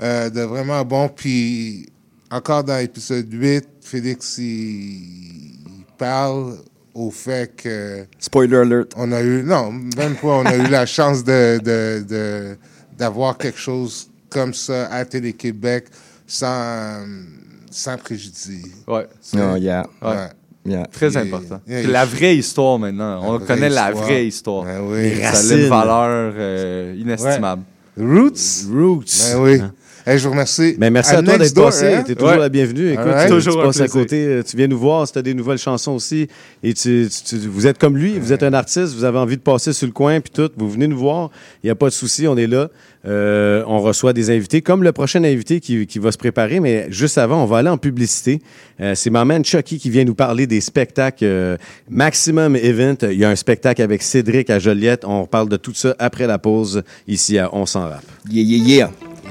euh, 0.00 0.30
de 0.30 0.40
vraiment 0.40 0.82
bon. 0.86 1.08
Puis, 1.08 1.86
encore 2.30 2.64
dans 2.64 2.78
l'épisode 2.78 3.30
8, 3.30 3.68
Félix, 3.82 4.38
il, 4.38 4.44
il 4.44 5.84
parle 5.98 6.56
au 6.94 7.10
fait 7.10 7.54
que... 7.56 8.06
Spoiler 8.18 8.56
alert. 8.58 8.92
On 8.96 9.12
a 9.12 9.20
eu... 9.20 9.42
Non, 9.42 9.72
même 9.72 10.14
pas. 10.14 10.28
On 10.28 10.46
a 10.46 10.56
eu 10.56 10.68
la 10.68 10.86
chance 10.86 11.24
de, 11.24 11.58
de, 11.58 12.04
de- 12.08 12.56
d'avoir 12.96 13.36
quelque 13.36 13.58
chose 13.58 14.08
comme 14.30 14.54
ça 14.54 14.86
à 14.86 15.04
Télé-Québec 15.04 15.86
sans, 16.26 17.04
sans 17.70 17.98
préjudice. 17.98 18.66
Ouais. 18.86 19.06
Oh, 19.34 19.56
yeah. 19.56 19.86
Ouais. 20.00 20.28
Yeah. 20.64 20.86
Très 20.86 21.16
important. 21.16 21.60
yeah, 21.66 21.86
la 21.88 22.04
vraie 22.04 22.36
histoire 22.36 22.78
maintenant. 22.78 23.20
On 23.24 23.36
vraie 23.38 23.46
connaît 23.46 23.68
la 23.68 23.90
vraie 23.90 24.26
histoire. 24.28 24.64
Ben 24.64 24.80
oui. 24.82 25.16
Ça 25.20 25.28
a 25.28 25.30
Racines. 25.32 25.58
une 25.58 25.68
valeur 25.68 26.34
euh, 26.36 26.94
inestimable. 26.96 27.62
Roots? 27.98 28.68
Roots. 28.70 29.32
Ben 29.32 29.40
oui. 29.40 29.60
Hey, 30.04 30.18
je 30.18 30.24
vous 30.24 30.32
remercie. 30.32 30.74
Mais 30.78 30.90
merci 30.90 31.14
à, 31.14 31.22
toi 31.22 31.38
d'être 31.38 31.54
passé. 31.54 31.94
hein? 31.94 32.02
Tu 32.04 32.12
es 32.12 32.14
toujours 32.16 32.30
Ouais. 32.32 32.38
la 32.38 32.48
bienvenue. 32.48 32.88
Écoute, 32.92 33.06
Alright. 33.06 33.28
tu, 33.28 33.34
Toujours 33.34 33.54
tu 33.54 33.60
un 33.60 33.64
passes 33.66 33.80
à 33.82 33.86
côté. 33.86 34.24
euh, 34.26 34.42
Tu 34.42 34.56
viens 34.56 34.66
nous 34.66 34.78
voir 34.78 35.06
si 35.06 35.12
tu 35.12 35.18
as 35.20 35.22
des 35.22 35.32
nouvelles 35.32 35.58
chansons 35.58 35.92
aussi. 35.92 36.26
Et 36.64 36.74
tu, 36.74 37.08
tu- 37.08 37.24
tu- 37.38 37.48
vous 37.48 37.68
êtes 37.68 37.78
comme 37.78 37.96
lui, 37.96 38.18
vous 38.18 38.32
êtes 38.32 38.42
un 38.42 38.52
artiste, 38.52 38.94
vous 38.96 39.04
avez 39.04 39.18
envie 39.18 39.36
de 39.36 39.42
passer 39.42 39.72
sur 39.72 39.86
le 39.86 39.92
coin, 39.92 40.20
puis 40.20 40.32
tout. 40.34 40.50
Vous 40.56 40.68
venez 40.68 40.88
nous 40.88 40.98
voir. 40.98 41.30
Il 41.62 41.68
n'y 41.68 41.70
a 41.70 41.76
pas 41.76 41.86
de 41.86 41.92
souci, 41.92 42.26
on 42.26 42.36
est 42.36 42.48
là. 42.48 42.68
Euh, 43.06 43.62
on 43.68 43.80
reçoit 43.80 44.12
des 44.12 44.30
invités, 44.30 44.60
comme 44.60 44.82
le 44.82 44.90
prochain 44.90 45.22
invité 45.22 45.60
qui, 45.60 45.86
qui 45.86 46.00
va 46.00 46.10
se 46.10 46.18
préparer. 46.18 46.58
Mais 46.58 46.86
juste 46.90 47.16
avant, 47.16 47.40
on 47.40 47.46
va 47.46 47.58
aller 47.58 47.68
en 47.68 47.78
publicité. 47.78 48.40
Euh, 48.80 48.96
C'est 48.96 49.10
ma 49.10 49.24
man 49.24 49.44
Chucky 49.44 49.78
qui 49.78 49.88
vient 49.90 50.04
nous 50.04 50.14
parler 50.16 50.48
des 50.48 50.60
spectacles 50.60 51.24
euh, 51.24 51.56
Maximum 51.88 52.56
Event. 52.56 52.96
Il 53.02 53.18
y 53.18 53.24
a 53.24 53.30
un 53.30 53.36
spectacle 53.36 53.80
avec 53.82 54.02
Cédric 54.02 54.50
à 54.50 54.58
Joliette. 54.58 55.04
On 55.04 55.26
parle 55.26 55.48
de 55.48 55.56
tout 55.56 55.74
ça 55.74 55.94
après 56.00 56.26
la 56.26 56.38
pause 56.38 56.82
ici 57.06 57.38
à 57.38 57.54
On 57.54 57.66
s'en 57.66 57.82
rappe. 57.88 58.02
Yeah, 58.28 58.42
yeah, 58.42 58.64
yeah. 58.64 58.90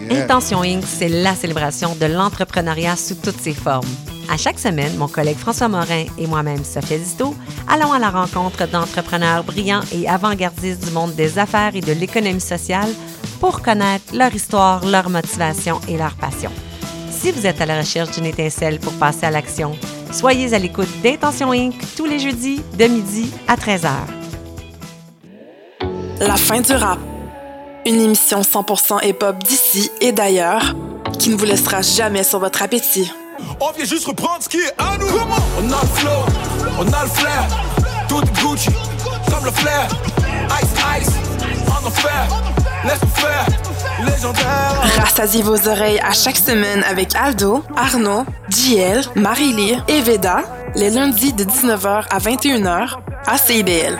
Intention 0.09 0.63
Inc., 0.63 0.83
c'est 0.85 1.09
la 1.09 1.35
célébration 1.35 1.95
de 1.95 2.05
l'entrepreneuriat 2.05 2.95
sous 2.95 3.15
toutes 3.15 3.39
ses 3.39 3.53
formes. 3.53 3.87
À 4.29 4.37
chaque 4.37 4.59
semaine, 4.59 4.95
mon 4.97 5.07
collègue 5.07 5.37
François 5.37 5.67
Morin 5.67 6.05
et 6.17 6.27
moi-même, 6.27 6.63
Sophia 6.63 6.97
Zito, 6.97 7.35
allons 7.67 7.91
à 7.91 7.99
la 7.99 8.09
rencontre 8.09 8.67
d'entrepreneurs 8.67 9.43
brillants 9.43 9.81
et 9.93 10.07
avant-gardistes 10.07 10.85
du 10.85 10.91
monde 10.91 11.13
des 11.15 11.37
affaires 11.37 11.75
et 11.75 11.81
de 11.81 11.91
l'économie 11.91 12.39
sociale 12.41 12.89
pour 13.39 13.61
connaître 13.61 14.15
leur 14.15 14.33
histoire, 14.33 14.85
leur 14.85 15.09
motivation 15.09 15.81
et 15.87 15.97
leur 15.97 16.15
passion. 16.15 16.51
Si 17.09 17.31
vous 17.31 17.45
êtes 17.45 17.59
à 17.61 17.65
la 17.65 17.79
recherche 17.79 18.11
d'une 18.11 18.25
étincelle 18.25 18.79
pour 18.79 18.93
passer 18.93 19.25
à 19.25 19.31
l'action, 19.31 19.77
soyez 20.11 20.53
à 20.53 20.59
l'écoute 20.59 20.89
d'Intention 21.03 21.51
Inc. 21.51 21.75
tous 21.95 22.05
les 22.05 22.19
jeudis 22.19 22.61
de 22.77 22.85
midi 22.85 23.31
à 23.47 23.55
13h. 23.55 23.89
La 26.19 26.35
fin 26.35 26.61
du 26.61 26.71
rap. 26.73 26.99
Une 27.85 27.99
émission 27.99 28.41
100% 28.41 29.03
hip-hop 29.07 29.43
d'ici 29.43 29.89
et 30.01 30.11
d'ailleurs 30.11 30.75
qui 31.17 31.29
ne 31.29 31.35
vous 31.35 31.45
laissera 31.45 31.81
jamais 31.81 32.23
sur 32.23 32.39
votre 32.39 32.61
appétit. 32.61 33.11
On 33.59 33.71
vient 33.71 33.85
juste 33.85 34.05
reprendre 34.05 34.43
ce 34.43 34.49
qui 34.49 34.57
est 34.57 34.73
à 34.77 34.97
nous. 34.99 35.07
On 35.07 35.71
a 35.71 35.81
le 35.81 35.87
flow, 35.87 36.09
on 36.77 36.93
a 36.93 37.03
le 37.03 37.09
flair. 37.09 37.47
Tout 38.07 38.21
Gucci, 38.39 38.69
comme 39.29 39.45
le 39.45 39.51
flair. 39.51 39.87
Ice, 40.61 40.69
ice, 41.01 41.13
en 41.69 41.87
enfer. 41.87 42.27
Laisse-nous 42.83 43.09
faire, 43.09 43.45
légendaire. 44.05 44.81
Rassasiez 44.99 45.41
vos 45.41 45.67
oreilles 45.67 45.99
à 45.99 46.11
chaque 46.11 46.37
semaine 46.37 46.83
avec 46.83 47.15
Aldo, 47.15 47.63
Arnaud, 47.75 48.25
JL, 48.49 49.01
Marie-Lee 49.15 49.77
et 49.87 50.01
Veda, 50.01 50.43
les 50.75 50.89
lundis 50.91 51.33
de 51.33 51.43
19h 51.43 52.05
à 52.09 52.19
21h 52.19 52.97
à 53.25 53.37
CIBL. 53.37 53.99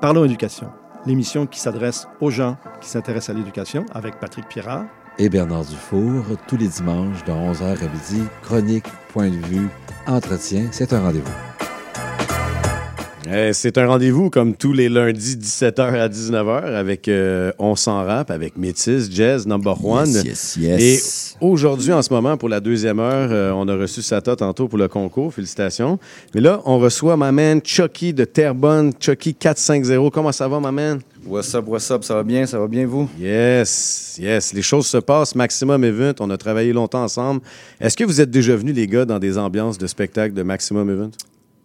Parlons 0.00 0.24
éducation, 0.24 0.70
l'émission 1.06 1.44
qui 1.46 1.58
s'adresse 1.58 2.06
aux 2.20 2.30
gens 2.30 2.56
qui 2.80 2.88
s'intéressent 2.88 3.34
à 3.34 3.38
l'éducation 3.38 3.84
avec 3.92 4.20
Patrick 4.20 4.46
Pirard. 4.46 4.84
et 5.18 5.28
Bernard 5.28 5.64
Dufour, 5.64 6.24
tous 6.46 6.56
les 6.56 6.68
dimanches 6.68 7.24
de 7.24 7.32
11h 7.32 7.64
à 7.64 7.88
midi, 7.88 8.22
chronique, 8.42 8.86
point 9.12 9.28
de 9.28 9.44
vue, 9.46 9.68
entretien, 10.06 10.68
c'est 10.70 10.92
un 10.92 11.00
rendez-vous. 11.00 11.67
Eh, 13.30 13.52
c'est 13.52 13.76
un 13.76 13.86
rendez-vous 13.86 14.30
comme 14.30 14.54
tous 14.54 14.72
les 14.72 14.88
lundis 14.88 15.36
17h 15.36 15.82
à 15.82 16.08
19h 16.08 16.64
avec 16.74 17.08
euh, 17.08 17.52
On 17.58 17.76
s'en 17.76 18.02
rap 18.02 18.30
avec 18.30 18.56
Métis, 18.56 19.10
Jazz, 19.10 19.46
Number 19.46 19.84
One. 19.84 20.08
Yes, 20.08 20.56
yes, 20.56 20.56
yes. 20.56 20.80
Et 20.80 21.44
aujourd'hui, 21.44 21.92
en 21.92 22.00
ce 22.00 22.10
moment, 22.10 22.38
pour 22.38 22.48
la 22.48 22.60
deuxième 22.60 22.98
heure, 23.00 23.28
euh, 23.30 23.52
on 23.52 23.68
a 23.68 23.76
reçu 23.76 24.00
Sata 24.00 24.34
tantôt 24.34 24.66
pour 24.66 24.78
le 24.78 24.88
concours. 24.88 25.34
Félicitations. 25.34 25.98
Mais 26.34 26.40
là, 26.40 26.62
on 26.64 26.78
reçoit 26.78 27.18
ma 27.18 27.30
man 27.30 27.60
Chucky 27.62 28.14
de 28.14 28.24
Terrebonne, 28.24 28.92
Chucky 28.98 29.34
450. 29.34 30.10
Comment 30.10 30.32
ça 30.32 30.48
va, 30.48 30.58
ma 30.58 30.72
man? 30.72 31.00
What's 31.26 31.54
up, 31.54 31.64
what's 31.66 31.90
up? 31.90 32.04
Ça 32.04 32.14
va 32.14 32.22
bien? 32.22 32.46
Ça 32.46 32.58
va 32.58 32.66
bien, 32.66 32.86
vous? 32.86 33.10
Yes, 33.20 34.16
yes. 34.18 34.54
Les 34.54 34.62
choses 34.62 34.86
se 34.86 34.96
passent. 34.96 35.34
Maximum 35.34 35.84
Event, 35.84 36.14
on 36.20 36.30
a 36.30 36.38
travaillé 36.38 36.72
longtemps 36.72 37.02
ensemble. 37.02 37.42
Est-ce 37.78 37.94
que 37.94 38.04
vous 38.04 38.22
êtes 38.22 38.30
déjà 38.30 38.56
venus, 38.56 38.74
les 38.74 38.86
gars, 38.86 39.04
dans 39.04 39.18
des 39.18 39.36
ambiances 39.36 39.76
de 39.76 39.86
spectacle 39.86 40.32
de 40.32 40.42
Maximum 40.42 40.88
Event? 40.88 41.10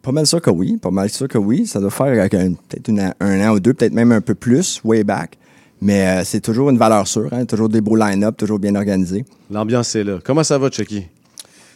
Pas 0.04 0.12
mal 0.12 0.28
sûr 0.28 0.40
que 0.42 0.52
oui. 0.52 0.78
Pas 0.78 0.92
mal 0.92 1.10
sûr 1.10 1.28
que 1.28 1.38
oui. 1.40 1.66
Ça 1.66 1.80
doit 1.80 1.90
faire 1.90 2.06
euh, 2.08 2.24
un- 2.38 2.54
peut-être 2.54 2.92
un 3.20 3.50
an 3.50 3.54
ou 3.56 3.60
deux, 3.60 3.74
peut-être 3.74 3.94
même 3.94 4.12
un 4.12 4.22
peu 4.22 4.36
plus, 4.36 4.80
way 4.84 5.04
back. 5.04 5.38
Mais 5.82 6.06
euh, 6.08 6.24
c'est 6.24 6.40
toujours 6.42 6.70
une 6.70 6.78
valeur 6.78 7.08
sûre. 7.08 7.30
hein. 7.32 7.46
Toujours 7.46 7.70
des 7.70 7.82
beaux 7.82 7.96
line-up, 7.96 8.38
toujours 8.38 8.60
bien 8.60 8.76
organisé. 8.76 9.26
L'ambiance 9.50 9.96
est 9.96 10.04
là. 10.04 10.20
Comment 10.24 10.44
ça 10.44 10.58
va, 10.58 10.70
Chucky? 10.70 11.06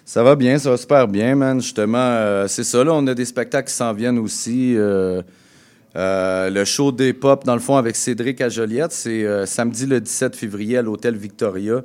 Ça 0.05 0.23
va 0.23 0.35
bien, 0.35 0.57
ça 0.59 0.69
va 0.69 0.77
super 0.77 1.07
bien, 1.07 1.35
man. 1.35 1.59
Justement, 1.61 1.97
euh, 1.97 2.47
c'est 2.47 2.63
ça, 2.63 2.83
là, 2.83 2.93
on 2.93 3.05
a 3.07 3.13
des 3.13 3.25
spectacles 3.25 3.67
qui 3.69 3.75
s'en 3.75 3.93
viennent 3.93 4.19
aussi. 4.19 4.75
euh, 4.77 5.21
euh, 5.95 6.49
le 6.49 6.63
show 6.63 6.91
des 6.91 7.11
pop, 7.13 7.43
dans 7.43 7.55
le 7.55 7.59
fond, 7.59 7.75
avec 7.75 7.95
Cédric 7.95 8.39
à 8.41 8.49
Joliette, 8.49 8.91
c'est 8.91 9.25
euh, 9.25 9.45
samedi 9.45 9.85
le 9.85 9.99
17 9.99 10.35
février 10.35 10.77
à 10.77 10.81
l'hôtel 10.81 11.15
Victoria. 11.17 11.81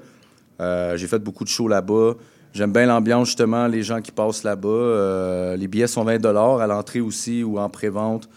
Euh, 0.60 0.96
J'ai 0.96 1.06
fait 1.06 1.18
beaucoup 1.18 1.44
de 1.44 1.48
shows 1.48 1.66
là-bas. 1.68 2.14
J'aime 2.54 2.72
bien 2.72 2.84
l'ambiance, 2.84 3.28
justement, 3.28 3.66
les 3.66 3.82
gens 3.82 4.02
qui 4.02 4.12
passent 4.12 4.42
là-bas. 4.42 4.68
Euh, 4.68 5.56
les 5.56 5.68
billets 5.68 5.86
sont 5.86 6.04
20 6.04 6.22
à 6.24 6.66
l'entrée 6.66 7.00
aussi 7.00 7.42
ou 7.42 7.58
en 7.58 7.70
pré-vente. 7.70 8.28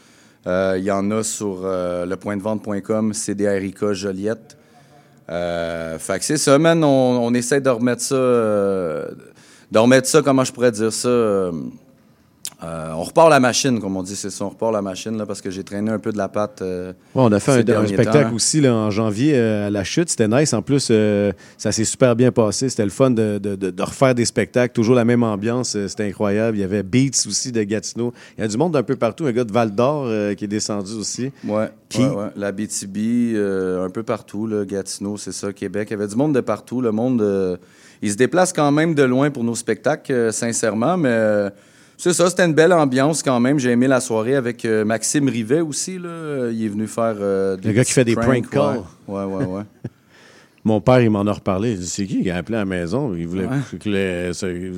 Euh, 0.48 0.76
Il 0.78 0.86
y 0.86 0.92
en 0.92 1.12
a 1.12 1.22
sur 1.22 1.62
euh, 1.64 2.06
lepointdevente.com, 2.06 3.14
CDRIK 3.14 3.92
Joliette. 3.92 4.58
Euh, 5.30 6.00
fait 6.00 6.20
que 6.20 6.26
c'est 6.26 6.38
ça, 6.38 6.58
man. 6.58 6.82
On, 6.84 6.88
on 6.88 7.34
essaie 7.34 7.60
de 7.60 7.70
remettre 7.70 8.04
ça, 8.04 8.16
de 8.16 9.78
remettre 9.78 10.08
ça, 10.08 10.22
comment 10.22 10.46
je 10.46 10.54
pourrais 10.54 10.72
dire 10.72 10.94
ça, 10.94 11.52
euh, 12.64 12.92
on 12.96 13.04
repart 13.04 13.30
la 13.30 13.40
machine, 13.40 13.80
comme 13.82 13.98
on 13.98 14.04
dit, 14.04 14.16
c'est 14.16 14.30
ça. 14.30 14.46
On 14.46 14.50
repart 14.50 14.72
la 14.72 14.82
machine, 14.82 15.18
là, 15.18 15.26
parce 15.26 15.42
que 15.42 15.50
j'ai 15.52 15.64
traîné 15.64 15.92
un 15.92 16.00
peu 16.00 16.12
de 16.12 16.18
la 16.18 16.30
patte. 16.30 16.62
euh, 16.62 16.90
Ouais, 17.14 17.22
on 17.24 17.32
a 17.32 17.40
fait 17.40 17.70
un, 17.70 17.86
spectacle 17.86 18.30
temps. 18.30 18.34
aussi 18.36 18.62
là, 18.62 18.74
en 18.74 18.90
janvier 18.92 19.34
euh, 19.36 19.68
à 19.68 19.70
la 19.70 19.84
chute. 19.84 20.10
C'était 20.10 20.28
nice. 20.28 20.54
En 20.54 20.62
plus, 20.62 20.88
euh, 20.90 21.32
ça 21.58 21.72
s'est 21.72 21.84
super 21.84 22.16
bien 22.16 22.32
passé. 22.32 22.70
C'était 22.70 22.86
le 22.86 22.92
fun 22.92 23.12
de, 23.12 23.40
de- 23.40 23.56
de- 23.56 23.72
de 23.72 23.84
refaire 23.84 24.16
des 24.16 24.26
spectacles. 24.26 24.74
Toujours 24.74 24.96
la 24.96 25.04
même 25.06 25.24
ambiance. 25.24 25.78
C'était 25.88 26.06
incroyable. 26.08 26.58
Il 26.58 26.62
y 26.62 26.64
avait 26.64 26.84
Beats 26.84 27.28
aussi 27.28 27.52
de 27.52 27.62
Gatineau. 27.64 28.14
Il 28.38 28.42
y 28.42 28.44
a 28.46 28.48
du 28.48 28.58
monde 28.58 28.72
d'un 28.74 28.84
peu 28.84 28.96
partout. 28.96 29.26
Un 29.26 29.32
gars 29.34 29.44
de 29.44 29.52
Val 29.52 29.76
d'Or 29.76 30.08
qui 30.38 30.46
est 30.46 30.48
descendu 30.48 30.94
aussi. 30.94 31.32
Ouais, 31.46 31.70
Qui? 31.90 32.04
ouais, 32.04 32.08
ouais. 32.10 32.30
La 32.38 32.52
BTB, 32.54 33.36
un 33.84 33.90
peu 33.90 34.04
partout, 34.04 34.48
là, 34.48 34.64
Gatineau, 34.66 35.18
c'est 35.18 35.34
ça, 35.34 35.52
Québec. 35.52 35.90
Il 35.90 35.94
y 35.94 35.96
avait 35.96 36.08
du 36.08 36.16
monde 36.16 36.34
de 36.34 36.42
partout. 36.42 36.80
Le 36.82 36.92
monde, 36.92 37.60
il 38.02 38.12
se 38.12 38.16
déplace 38.18 38.54
quand 38.54 38.72
même 38.72 38.96
de 38.96 39.04
loin 39.04 39.30
pour 39.30 39.44
nos 39.44 39.56
spectacles, 39.56 40.32
sincèrement, 40.32 40.96
mais 40.98 41.50
c'est 41.98 42.14
ça, 42.14 42.30
c'était 42.30 42.46
une 42.46 42.54
belle 42.54 42.74
ambiance 42.74 43.24
quand 43.24 43.40
même. 43.40 43.60
J'ai 43.60 43.72
aimé 43.72 43.88
la 43.88 44.00
soirée 44.00 44.36
avec 44.36 44.66
euh, 44.66 44.84
Maxime 44.86 45.28
Rivet 45.30 45.62
aussi. 45.62 45.98
Là. 45.98 46.50
Il 46.52 46.64
est 46.64 46.70
venu 46.70 46.88
faire. 46.88 47.16
euh, 47.20 47.58
Le 47.64 47.72
gars 47.72 47.84
qui 47.84 47.92
fait 47.94 48.06
des 48.06 48.16
prank 48.16 48.50
calls. 48.50 48.82
Ouais, 49.08 49.24
ouais, 49.24 49.36
ouais. 49.36 49.46
ouais. 49.46 49.64
Mon 50.68 50.82
père, 50.82 51.00
il 51.00 51.12
m'en 51.12 51.22
a 51.28 51.32
reparlé. 51.32 51.74
Il 51.74 51.80
dit, 51.80 51.86
C'est 51.88 52.06
qui 52.08 52.24
qui 52.24 52.32
a 52.32 52.38
appelé 52.38 52.56
à 52.56 52.62
la 52.62 52.66
maison? 52.66 53.14
Il 53.16 53.28
voulait 53.28 53.46
Ouais. 53.46 54.32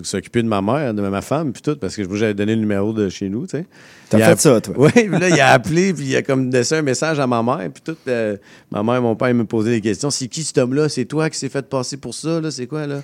s'occuper 0.04 0.44
de 0.44 0.48
ma 0.50 0.62
mère, 0.62 0.94
de 0.94 1.02
ma 1.02 1.22
femme, 1.22 1.54
puis 1.54 1.62
tout, 1.62 1.78
parce 1.78 1.96
que 1.96 2.04
j'avais 2.16 2.34
donné 2.34 2.56
le 2.56 2.60
numéro 2.60 2.92
de 2.92 3.08
chez 3.08 3.30
nous, 3.30 3.48
tu 3.48 3.52
sais. 3.58 3.66
T'as 4.10 4.18
a 4.18 4.36
fait 4.36 4.40
ça, 4.42 4.60
toi? 4.60 4.74
Oui, 4.78 4.92
puis 4.92 5.08
là, 5.20 5.30
il 5.30 5.40
a 5.40 5.52
appelé, 5.54 5.94
puis 5.94 6.08
il 6.08 6.16
a 6.18 6.22
comme 6.24 6.50
laissé 6.52 6.76
un 6.76 6.82
message 6.82 7.20
à 7.22 7.26
ma 7.28 7.42
mère, 7.42 7.70
puis 7.74 7.82
tout. 7.86 7.96
euh, 8.10 8.36
ma 8.70 8.84
mère 8.84 8.96
et 8.98 9.00
mon 9.02 9.16
père, 9.16 9.30
ils 9.30 9.36
me 9.36 9.46
posaient 9.46 9.72
des 9.72 9.82
questions. 9.82 10.10
C'est 10.10 10.28
qui 10.28 10.44
cet 10.44 10.58
homme-là? 10.58 10.90
C'est 10.90 11.06
toi 11.06 11.30
qui 11.30 11.40
s'est 11.40 11.48
fait 11.50 11.66
passer 11.68 11.96
pour 11.96 12.14
ça, 12.14 12.42
là? 12.42 12.52
C'est 12.52 12.68
quoi, 12.68 12.86
là? 12.86 13.02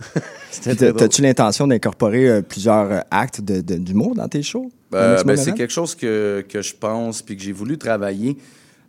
T'as-tu 0.62 1.22
l'intention 1.22 1.66
d'incorporer 1.66 2.28
euh, 2.28 2.42
plusieurs 2.42 2.92
euh, 2.92 3.00
actes 3.10 3.40
d'humour 3.40 4.14
dans 4.14 4.28
tes 4.28 4.42
shows? 4.42 4.70
Euh, 4.94 5.22
ben, 5.24 5.36
c'est 5.36 5.52
quelque 5.52 5.72
chose 5.72 5.94
que, 5.94 6.44
que 6.48 6.62
je 6.62 6.74
pense 6.74 7.22
puis 7.22 7.36
que 7.36 7.42
j'ai 7.42 7.52
voulu 7.52 7.78
travailler. 7.78 8.36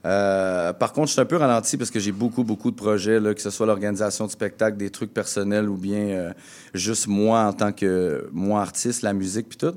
Euh, 0.06 0.72
par 0.74 0.94
contre, 0.94 1.08
je 1.08 1.14
suis 1.14 1.22
un 1.22 1.26
peu 1.26 1.38
ralenti 1.38 1.76
parce 1.76 1.92
que 1.92 2.00
j'ai 2.00 2.12
beaucoup, 2.12 2.44
beaucoup 2.44 2.72
de 2.72 2.76
projets, 2.76 3.20
là, 3.20 3.34
que 3.34 3.42
ce 3.42 3.50
soit 3.50 3.66
l'organisation 3.66 4.26
de 4.26 4.32
spectacles, 4.32 4.78
des 4.78 4.90
trucs 4.90 5.14
personnels 5.14 5.68
ou 5.68 5.76
bien 5.76 6.34
juste 6.74 7.08
moi 7.08 7.42
en 7.42 7.54
tant 7.54 7.72
que 7.72 8.30
moi 8.32 8.62
artiste, 8.62 9.02
la 9.02 9.14
musique 9.14 9.50
puis 9.50 9.58
tout. 9.58 9.74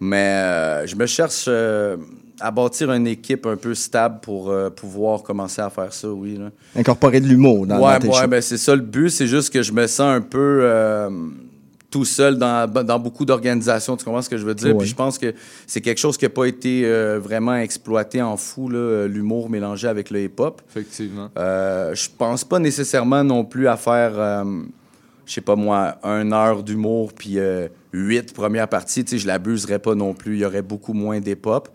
Mais 0.00 0.86
je 0.86 0.96
me 0.96 1.06
cherche 1.06 1.48
à 2.40 2.50
bâtir 2.50 2.90
une 2.92 3.06
équipe 3.06 3.46
un 3.46 3.56
peu 3.56 3.74
stable 3.74 4.20
pour 4.22 4.50
euh, 4.50 4.70
pouvoir 4.70 5.22
commencer 5.22 5.62
à 5.62 5.70
faire 5.70 5.92
ça, 5.92 6.08
oui. 6.10 6.36
Là. 6.36 6.50
Incorporer 6.74 7.20
de 7.20 7.26
l'humour 7.26 7.66
dans, 7.66 7.76
ouais, 7.76 7.98
dans 7.98 7.98
tes 7.98 8.08
ouais, 8.08 8.26
ben, 8.26 8.40
c'est 8.40 8.58
ça 8.58 8.74
le 8.74 8.82
but. 8.82 9.10
C'est 9.10 9.26
juste 9.26 9.52
que 9.52 9.62
je 9.62 9.72
me 9.72 9.86
sens 9.86 10.00
un 10.16 10.20
peu 10.20 10.60
euh, 10.62 11.10
tout 11.90 12.04
seul 12.04 12.38
dans, 12.38 12.70
dans 12.70 12.98
beaucoup 12.98 13.24
d'organisations. 13.24 13.96
Tu 13.96 14.04
comprends 14.04 14.22
ce 14.22 14.30
que 14.30 14.36
je 14.36 14.46
veux 14.46 14.54
dire? 14.54 14.74
Ouais. 14.74 14.78
Puis 14.78 14.88
je 14.88 14.94
pense 14.94 15.18
que 15.18 15.34
c'est 15.66 15.80
quelque 15.80 15.98
chose 15.98 16.16
qui 16.16 16.24
n'a 16.24 16.30
pas 16.30 16.46
été 16.46 16.82
euh, 16.84 17.18
vraiment 17.18 17.56
exploité 17.56 18.22
en 18.22 18.36
fou, 18.36 18.68
là, 18.68 19.06
l'humour 19.06 19.50
mélangé 19.50 19.88
avec 19.88 20.10
le 20.10 20.22
hip-hop. 20.22 20.62
Effectivement. 20.70 21.30
Euh, 21.36 21.94
je 21.94 22.08
pense 22.16 22.44
pas 22.44 22.58
nécessairement 22.58 23.24
non 23.24 23.44
plus 23.44 23.66
à 23.66 23.76
faire, 23.76 24.12
euh, 24.14 24.44
je 25.26 25.32
sais 25.32 25.40
pas 25.40 25.56
moi, 25.56 25.96
une 26.04 26.32
heure 26.32 26.62
d'humour 26.62 27.12
puis 27.12 27.38
euh, 27.38 27.66
huit 27.92 28.32
premières 28.32 28.68
parties. 28.68 29.04
Tu 29.04 29.10
sais, 29.10 29.18
je 29.18 29.26
l'abuserais 29.26 29.80
pas 29.80 29.96
non 29.96 30.14
plus. 30.14 30.36
Il 30.36 30.40
y 30.40 30.44
aurait 30.44 30.62
beaucoup 30.62 30.92
moins 30.92 31.18
d'hip-hop, 31.18 31.68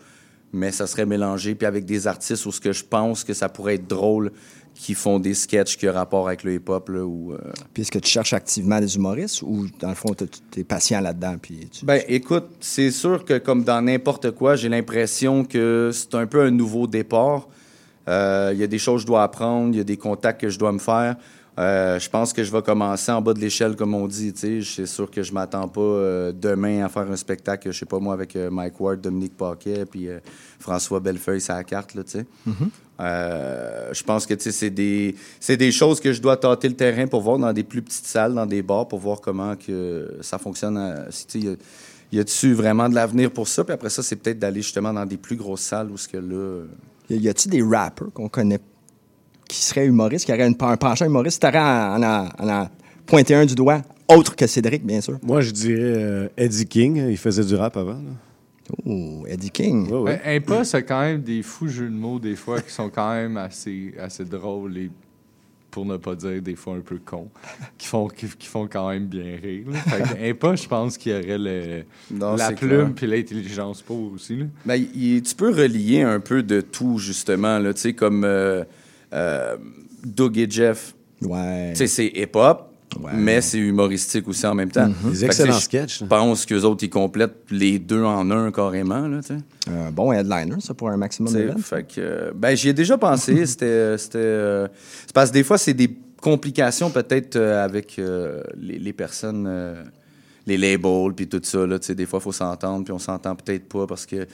mais 0.56 0.72
ça 0.72 0.88
serait 0.88 1.06
mélangé 1.06 1.53
puis 1.56 1.68
avec 1.68 1.86
des 1.86 2.07
artistes 2.07 2.45
où 2.45 2.52
ce 2.52 2.60
que 2.61 2.72
je 2.73 2.84
pense 2.84 3.23
que 3.23 3.34
ça 3.34 3.49
pourrait 3.49 3.76
être 3.76 3.88
drôle 3.88 4.32
qui 4.73 4.94
font 4.94 5.19
des 5.19 5.34
sketchs 5.34 5.77
qui 5.77 5.88
ont 5.88 5.94
rapport 5.94 6.27
avec 6.27 6.44
le 6.44 6.56
hip-hop. 6.56 6.90
Là, 6.90 6.99
euh, 6.99 7.38
Puis 7.73 7.82
est-ce 7.84 7.91
que 7.91 7.99
tu 7.99 8.10
cherches 8.10 8.34
activement 8.34 8.80
des 8.82 8.95
humoristes 8.98 9.41
ou 9.41 9.68
dans 9.80 9.88
le 9.90 9.95
fond, 9.95 10.14
t'es- 10.14 10.26
t'es 10.52 10.64
patient 10.65 10.99
là-dedans? 10.99 11.36
Puis 11.41 11.69
tu- 11.72 11.86
Ben, 11.86 12.02
écoute, 12.10 12.45
c'est 12.60 12.91
sûr 12.91 13.23
que 13.23 13.38
comme 13.38 13.64
dans 13.64 13.82
n'importe 13.82 14.32
quoi, 14.32 14.56
j'ai 14.57 14.68
l'impression 14.68 15.45
que 15.45 15.91
c'est 15.94 16.14
un 16.15 16.26
peu 16.27 16.41
un 16.44 16.52
nouveau 16.52 16.88
départ. 16.88 17.48
Euh, 18.10 18.52
Il 18.53 18.60
y 18.60 18.64
a 18.64 18.68
des 18.68 18.77
choses 18.77 19.02
que 19.02 19.02
je 19.03 19.07
dois 19.07 19.23
apprendre, 19.23 19.73
il 19.73 19.77
y 19.77 19.82
a 19.82 19.86
des 19.86 19.98
contacts 19.98 20.41
que 20.41 20.49
je 20.49 20.60
dois 20.60 20.72
me 20.73 20.80
faire. 20.80 21.15
Euh, 21.57 21.99
je 21.99 22.10
pense 22.10 22.34
que 22.34 22.44
je 22.44 22.52
vais 22.52 22.61
commencer 22.61 23.11
en 23.11 23.22
bas 23.22 23.34
de 23.34 23.40
l'échelle, 23.40 23.76
comme 23.76 23.94
on 23.94 24.07
dit. 24.07 24.34
C'est 24.36 24.86
sûr 24.86 25.10
que 25.10 25.23
je 25.23 25.34
m'attends 25.34 25.68
pas 25.68 25.82
euh, 25.82 26.32
demain 26.34 26.84
à 26.84 26.90
faire 26.90 27.10
un 27.10 27.15
spectacle, 27.15 27.72
je 27.72 27.80
sais 27.80 27.86
pas 27.86 27.99
moi, 27.99 28.14
avec 28.14 28.36
euh, 28.36 28.49
Mike 28.49 28.80
Ward, 28.80 28.99
Dominique 28.99 29.38
Paquet, 29.38 29.86
puis 29.86 30.07
François 30.60 30.99
Bellefeuille, 30.99 31.41
la 31.48 31.64
carte, 31.64 31.95
là, 31.95 32.03
tu 32.03 32.11
sais. 32.11 32.26
Euh, 32.99 33.90
je 33.94 34.03
pense 34.03 34.26
que 34.26 34.34
tu 34.34 34.44
sais, 34.44 34.52
c'est 34.52 34.69
des, 34.69 35.15
des 35.48 35.72
choses 35.72 35.99
que 35.99 36.14
je 36.14 36.22
dois 36.22 36.38
tâter 36.38 36.69
le 36.69 36.76
terrain 36.76 37.07
pour 37.07 37.22
voir 37.22 37.38
dans 37.38 37.52
des 37.52 37.64
plus 37.64 37.82
petites 37.82 38.06
salles, 38.06 38.34
dans 38.34 38.45
des 38.45 38.61
bars, 38.61 38.88
pour 38.88 38.99
voir 38.99 39.22
comment 39.22 39.56
que 39.56 40.18
ça 40.22 40.38
fonctionne. 40.38 41.06
sais, 41.10 41.40
y 42.11 42.19
a-tu 42.19 42.53
vraiment 42.53 42.88
de 42.88 42.95
l'avenir 42.95 43.32
pour 43.32 43.48
ça? 43.48 43.64
Puis 43.64 43.73
après 43.73 43.90
ça, 43.90 44.03
c'est 44.03 44.15
peut-être 44.15 44.40
d'aller 44.40 44.61
justement 44.61 44.94
dans 44.94 45.06
des 45.06 45.18
plus 45.18 45.36
grosses 45.36 45.61
salles 45.61 45.91
où 45.91 45.98
ce 45.98 46.07
que 46.07 46.18
là. 46.18 46.64
y 47.10 47.27
a-tu 47.27 47.49
des 47.49 47.64
rappers 47.64 48.11
qu'on 48.14 48.30
connaît 48.30 48.60
qui 49.47 49.61
seraient 49.61 49.85
humoristes, 49.85 50.26
qui 50.26 50.34
auraient 50.34 50.47
une- 50.47 50.55
un 50.59 50.77
penchant 50.77 51.05
humoriste? 51.05 51.41
T'aurais 51.41 51.59
en, 51.59 52.01
en, 52.03 52.27
en- 52.39 52.49
en 52.49 52.69
pointé 53.05 53.35
un 53.35 53.45
du 53.45 53.55
doigt, 53.55 53.81
autre 54.07 54.35
que 54.35 54.47
Cédric, 54.47 54.85
bien 54.85 55.01
sûr. 55.01 55.17
Moi, 55.22 55.41
je 55.41 55.51
dirais 55.51 55.80
euh, 55.81 56.27
Eddie 56.38 56.65
King. 56.65 57.07
Il 57.09 57.17
faisait 57.17 57.43
du 57.43 57.55
rap 57.55 57.76
avant. 57.77 57.93
là. 57.93 58.11
Oh, 58.85 59.23
Eddie 59.27 59.51
King. 59.51 59.88
Ouais, 59.91 59.99
ouais. 59.99 60.22
Un 60.26 60.38
Impost 60.38 60.73
a 60.76 60.81
quand 60.81 61.01
même 61.01 61.22
des 61.22 61.43
fous 61.43 61.67
jeux 61.67 61.88
de 61.89 61.93
mots, 61.95 62.17
des 62.19 62.35
fois, 62.35 62.61
qui 62.61 62.72
sont 62.72 62.89
quand 62.89 63.13
même 63.13 63.38
assez, 63.38 63.93
assez 63.99 64.26
drôles 64.26 64.76
et, 64.77 64.89
pour 65.69 65.85
ne 65.85 65.97
pas 65.97 66.15
dire 66.15 66.41
des 66.41 66.55
fois 66.55 66.76
un 66.76 66.80
peu 66.80 66.97
cons, 67.03 67.27
qui 67.77 67.88
font, 67.88 68.07
qui, 68.07 68.27
qui 68.39 68.47
font 68.47 68.65
quand 68.67 68.89
même 68.89 69.05
bien 69.05 69.38
rire. 69.41 69.65
là. 69.69 69.77
Fait 69.80 70.01
que 70.17 70.30
Impost, 70.31 70.63
je 70.63 70.69
pense 70.69 70.97
qu'il 70.97 71.11
y 71.11 71.15
aurait 71.15 71.38
le, 71.38 71.84
Non, 72.09 72.35
la 72.38 72.47
c'est 72.47 72.55
plume 72.55 72.93
puis 72.95 73.05
l'intelligence 73.07 73.81
pour 73.84 74.13
aussi. 74.13 74.38
Là. 74.38 74.45
Ben, 74.65 74.84
tu 74.93 75.35
peux 75.35 75.51
relier 75.53 76.01
un 76.01 76.19
peu 76.19 76.41
de 76.41 76.61
tout, 76.61 76.97
justement, 76.97 77.59
là, 77.59 77.73
tu 77.73 77.81
sais, 77.81 77.93
comme 77.93 78.23
euh, 78.23 78.63
euh, 79.15 79.55
Doug 80.03 80.37
et 80.37 80.47
Jeff. 80.49 80.93
Ouais. 81.21 81.71
Tu 81.71 81.77
sais, 81.79 81.87
c'est 81.87 82.07
hip-hop, 82.07 82.69
mais 83.13 83.41
c'est 83.41 83.57
humoristique 83.57 84.27
aussi 84.27 84.45
en 84.45 84.53
même 84.53 84.69
temps. 84.69 84.87
Des 84.87 85.19
que, 85.19 85.25
excellents 85.25 85.59
sketchs, 85.59 85.99
Je 85.99 86.05
pense 86.05 86.45
qu'eux 86.45 86.61
autres, 86.61 86.83
ils 86.83 86.89
complètent 86.89 87.45
les 87.49 87.79
deux 87.79 88.03
en 88.03 88.29
un 88.31 88.51
carrément, 88.51 89.07
là. 89.07 89.19
Un 89.67 89.91
bon 89.91 90.11
headliner, 90.11 90.59
ça, 90.59 90.73
pour 90.73 90.89
un 90.89 90.97
maximum 90.97 91.33
T'sais, 91.33 91.43
event. 91.43 91.57
Fait 91.57 91.83
que, 91.83 91.93
euh, 91.99 92.31
ben, 92.35 92.55
j'y 92.55 92.69
ai 92.69 92.73
déjà 92.73 92.97
pensé. 92.97 93.45
C'était. 93.45 93.65
euh, 93.65 94.67
c'est 95.05 95.13
parce 95.13 95.29
que 95.29 95.33
des 95.33 95.43
fois, 95.43 95.57
c'est 95.57 95.73
des 95.73 95.89
complications 96.21 96.89
peut-être 96.89 97.35
euh, 97.35 97.63
avec 97.63 97.97
euh, 97.99 98.43
les, 98.57 98.77
les 98.79 98.93
personnes, 98.93 99.45
euh, 99.47 99.83
les 100.47 100.57
labels, 100.57 101.13
puis 101.15 101.27
tout 101.27 101.41
ça. 101.43 101.65
Là, 101.65 101.77
des 101.79 102.05
fois, 102.05 102.19
il 102.19 102.23
faut 102.23 102.31
s'entendre, 102.31 102.83
puis 102.83 102.93
on 102.93 102.99
s'entend 102.99 103.35
peut-être 103.35 103.67
pas 103.67 103.87
parce 103.87 104.05
que 104.05 104.17
euh, 104.17 104.25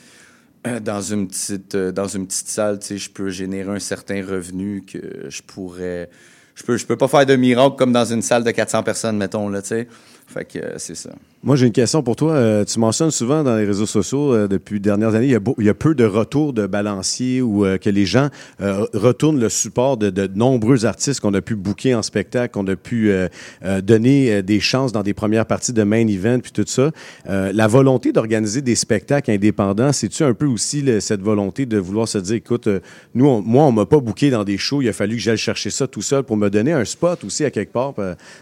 dans 0.82 1.02
une 1.02 1.28
petite, 1.28 1.76
euh, 1.76 1.92
dans 1.92 2.08
une 2.08 2.28
petite 2.28 2.48
salle, 2.48 2.80
t'sais, 2.80 2.98
je 2.98 3.10
peux 3.10 3.30
générer 3.30 3.70
un 3.70 3.80
certain 3.80 4.26
revenu 4.26 4.84
que 4.86 5.30
je 5.30 5.42
pourrais. 5.42 6.10
Je 6.56 6.64
peux, 6.64 6.78
je 6.78 6.86
peux 6.86 6.98
pas 6.98 7.08
faire 7.08 7.26
de 7.26 7.36
miracle 7.36 7.76
comme 7.78 7.92
dans 7.92 8.06
une 8.06 8.22
salle 8.22 8.44
de 8.44 8.52
400 8.52 8.84
personnes, 8.84 9.18
mettons. 9.18 9.50
Là, 9.50 9.62
t'sais. 9.62 9.88
Euh. 10.38 11.12
Moi, 11.44 11.56
j'ai 11.56 11.66
une 11.66 11.72
question 11.72 12.04
pour 12.04 12.16
toi. 12.16 12.34
Euh, 12.34 12.64
tu 12.64 12.80
mentionnes 12.80 13.10
souvent 13.10 13.44
dans 13.44 13.56
les 13.58 13.66
réseaux 13.66 13.88
sociaux, 13.88 14.34
euh, 14.34 14.48
depuis 14.48 14.76
les 14.76 14.80
dernières 14.80 15.16
années, 15.16 15.36
il 15.58 15.66
y, 15.66 15.70
a 15.70 15.74
peu 15.74 15.96
de 15.96 16.06
retours 16.06 16.54
de 16.54 16.68
balancier 16.68 17.42
ou 17.42 17.66
que 17.82 17.90
les 17.90 18.06
gens 18.06 18.30
retournent 18.60 19.40
le 19.40 19.50
support 19.50 19.98
de, 19.98 20.28
nombreux 20.36 20.86
artistes 20.86 21.20
qu'on 21.20 21.34
a 21.34 21.42
pu 21.42 21.56
booker 21.56 21.96
en 21.96 22.04
spectacle, 22.04 22.54
qu'on 22.54 22.68
a 22.68 22.76
pu 22.76 23.12
donner 23.84 24.44
des 24.44 24.60
chances 24.60 24.92
dans 24.92 25.02
des 25.04 25.14
premières 25.14 25.46
parties 25.46 25.74
de 25.74 25.84
main 25.84 26.08
event, 26.08 26.40
puis 26.40 26.52
tout 26.52 26.66
ça. 26.68 26.92
La 27.26 27.68
volonté 27.68 28.12
d'organiser 28.12 28.62
des 28.62 28.76
spectacles 28.76 29.32
indépendants, 29.32 29.92
c'est-tu 29.94 30.24
un 30.24 30.34
peu 30.34 30.46
aussi 30.46 30.84
cette 31.02 31.22
volonté 31.22 31.66
de 31.66 31.78
vouloir 31.78 32.08
se 32.08 32.18
dire, 32.20 32.36
écoute, 32.36 32.68
nous, 33.16 33.26
on- 33.26 33.42
moi, 33.42 33.64
on 33.66 33.72
m'a 33.72 33.86
pas 33.86 34.00
booké 34.00 34.30
dans 34.30 34.44
des 34.44 34.58
shows, 34.58 34.82
il 34.82 34.90
a 34.90 34.94
fallu 34.94 35.16
que 35.16 35.22
j'aille 35.22 35.38
chercher 35.38 35.70
ça 35.72 35.88
tout 35.88 36.02
seul 36.02 36.24
pour 36.24 36.38
me 36.38 36.50
donner 36.50 36.74
un 36.74 36.86
spot 36.86 37.24
aussi 37.24 37.44
à 37.46 37.52
quelque 37.52 37.72
part, 37.74 37.94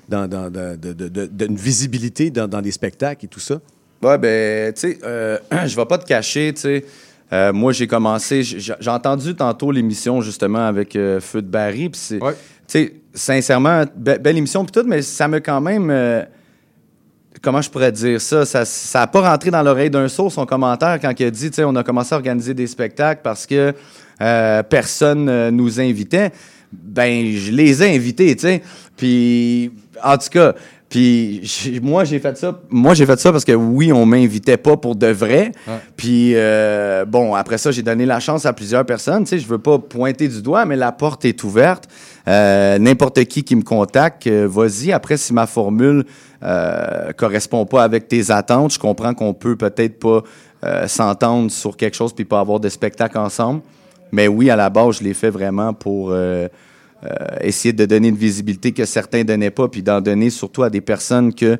dans, 0.09 0.27
de- 0.29 1.27
d'une 1.27 1.55
visibilité 1.79 2.29
dans, 2.29 2.47
dans 2.47 2.59
les 2.59 2.71
spectacles 2.71 3.25
et 3.25 3.27
tout 3.27 3.39
ça? 3.39 3.59
Ouais, 4.01 4.17
ben, 4.17 4.73
tu 4.73 4.81
sais, 4.81 4.99
euh, 5.03 5.37
je 5.65 5.75
vais 5.75 5.85
pas 5.85 5.97
te 5.97 6.05
cacher, 6.05 6.51
tu 6.53 6.61
sais. 6.61 6.85
Euh, 7.31 7.53
moi, 7.53 7.71
j'ai 7.73 7.85
commencé, 7.85 8.41
j'ai 8.43 8.89
entendu 8.89 9.35
tantôt 9.35 9.71
l'émission 9.71 10.19
justement 10.21 10.65
avec 10.65 10.95
euh, 10.95 11.19
Feu 11.19 11.41
de 11.43 11.47
Barry, 11.47 11.89
puis 11.89 12.01
c'est, 12.01 12.17
tu 12.17 12.23
sais, 12.67 12.93
sincèrement, 13.13 13.83
be- 13.83 14.17
belle 14.17 14.37
émission 14.37 14.65
puis 14.65 14.71
tout, 14.71 14.87
mais 14.87 15.03
ça 15.03 15.27
me 15.27 15.39
quand 15.39 15.61
même, 15.61 15.89
euh, 15.91 16.23
comment 17.43 17.61
je 17.61 17.69
pourrais 17.69 17.91
dire 17.91 18.19
ça, 18.19 18.45
ça, 18.47 18.65
ça 18.65 19.03
a 19.03 19.07
pas 19.07 19.21
rentré 19.29 19.51
dans 19.51 19.61
l'oreille 19.61 19.91
d'un 19.91 20.07
sourd 20.07 20.31
son 20.31 20.47
commentaire 20.47 20.97
quand 20.99 21.13
il 21.19 21.25
a 21.27 21.29
dit, 21.31 21.51
tu 21.51 21.57
sais, 21.57 21.63
on 21.63 21.75
a 21.75 21.83
commencé 21.83 22.15
à 22.15 22.17
organiser 22.17 22.55
des 22.55 22.65
spectacles 22.67 23.21
parce 23.23 23.45
que 23.45 23.73
euh, 24.21 24.63
personne 24.63 25.29
euh, 25.29 25.51
nous 25.51 25.79
invitait. 25.79 26.31
Ben, 26.71 27.31
je 27.35 27.51
les 27.51 27.83
ai 27.83 27.95
invités, 27.95 28.35
tu 28.35 28.41
sais. 28.41 28.61
Puis, 28.97 29.71
en 30.03 30.17
tout 30.17 30.29
cas, 30.29 30.53
Puis 30.89 31.43
moi, 31.83 32.03
j'ai 32.03 32.17
fait 32.17 32.35
ça. 32.35 32.59
Moi, 32.69 32.95
j'ai 32.95 33.05
fait 33.05 33.19
ça 33.19 33.31
parce 33.31 33.45
que 33.45 33.51
oui, 33.51 33.93
on 33.93 34.07
m'invitait 34.07 34.57
pas 34.57 34.75
pour 34.75 34.95
de 34.95 35.05
vrai. 35.05 35.51
Ouais. 35.67 35.73
Puis 35.95 36.31
euh, 36.33 37.05
bon, 37.05 37.35
après 37.35 37.59
ça, 37.59 37.69
j'ai 37.69 37.83
donné 37.83 38.07
la 38.07 38.19
chance 38.19 38.47
à 38.47 38.53
plusieurs 38.53 38.83
personnes. 38.85 39.23
Tu 39.23 39.29
sais, 39.29 39.39
je 39.39 39.47
veux 39.47 39.59
pas 39.59 39.77
pointer 39.77 40.27
du 40.27 40.41
doigt, 40.41 40.65
mais 40.65 40.75
la 40.75 40.91
porte 40.91 41.25
est 41.25 41.43
ouverte. 41.43 41.87
Euh, 42.27 42.79
N'importe 42.79 43.23
qui 43.25 43.43
qui 43.43 43.55
me 43.55 43.61
contacte, 43.61 44.25
euh, 44.25 44.47
vas-y. 44.49 44.91
Après, 44.91 45.17
si 45.17 45.31
ma 45.31 45.45
formule 45.45 46.05
euh, 46.41 47.11
correspond 47.15 47.67
pas 47.67 47.83
avec 47.83 48.07
tes 48.07 48.31
attentes, 48.31 48.73
je 48.73 48.79
comprends 48.79 49.13
qu'on 49.13 49.35
peut 49.35 49.55
peut-être 49.55 49.99
pas 49.99 50.23
euh, 50.63 50.87
s'entendre 50.87 51.51
sur 51.51 51.77
quelque 51.77 51.95
chose 51.95 52.13
puis 52.13 52.25
pas 52.25 52.39
avoir 52.39 52.59
de 52.59 52.69
spectacle 52.69 53.19
ensemble. 53.19 53.61
Mais 54.11 54.27
oui, 54.27 54.49
à 54.49 54.55
la 54.55 54.71
base, 54.71 54.97
je 54.97 55.03
l'ai 55.03 55.13
fait 55.13 55.29
vraiment 55.29 55.71
pour 55.71 56.11
essayer 57.41 57.73
de 57.73 57.85
donner 57.85 58.09
une 58.09 58.15
visibilité 58.15 58.71
que 58.71 58.85
certains 58.85 59.23
donnaient 59.23 59.51
pas, 59.51 59.67
puis 59.67 59.83
d'en 59.83 60.01
donner 60.01 60.29
surtout 60.29 60.63
à 60.63 60.69
des 60.69 60.81
personnes 60.81 61.33
que 61.33 61.57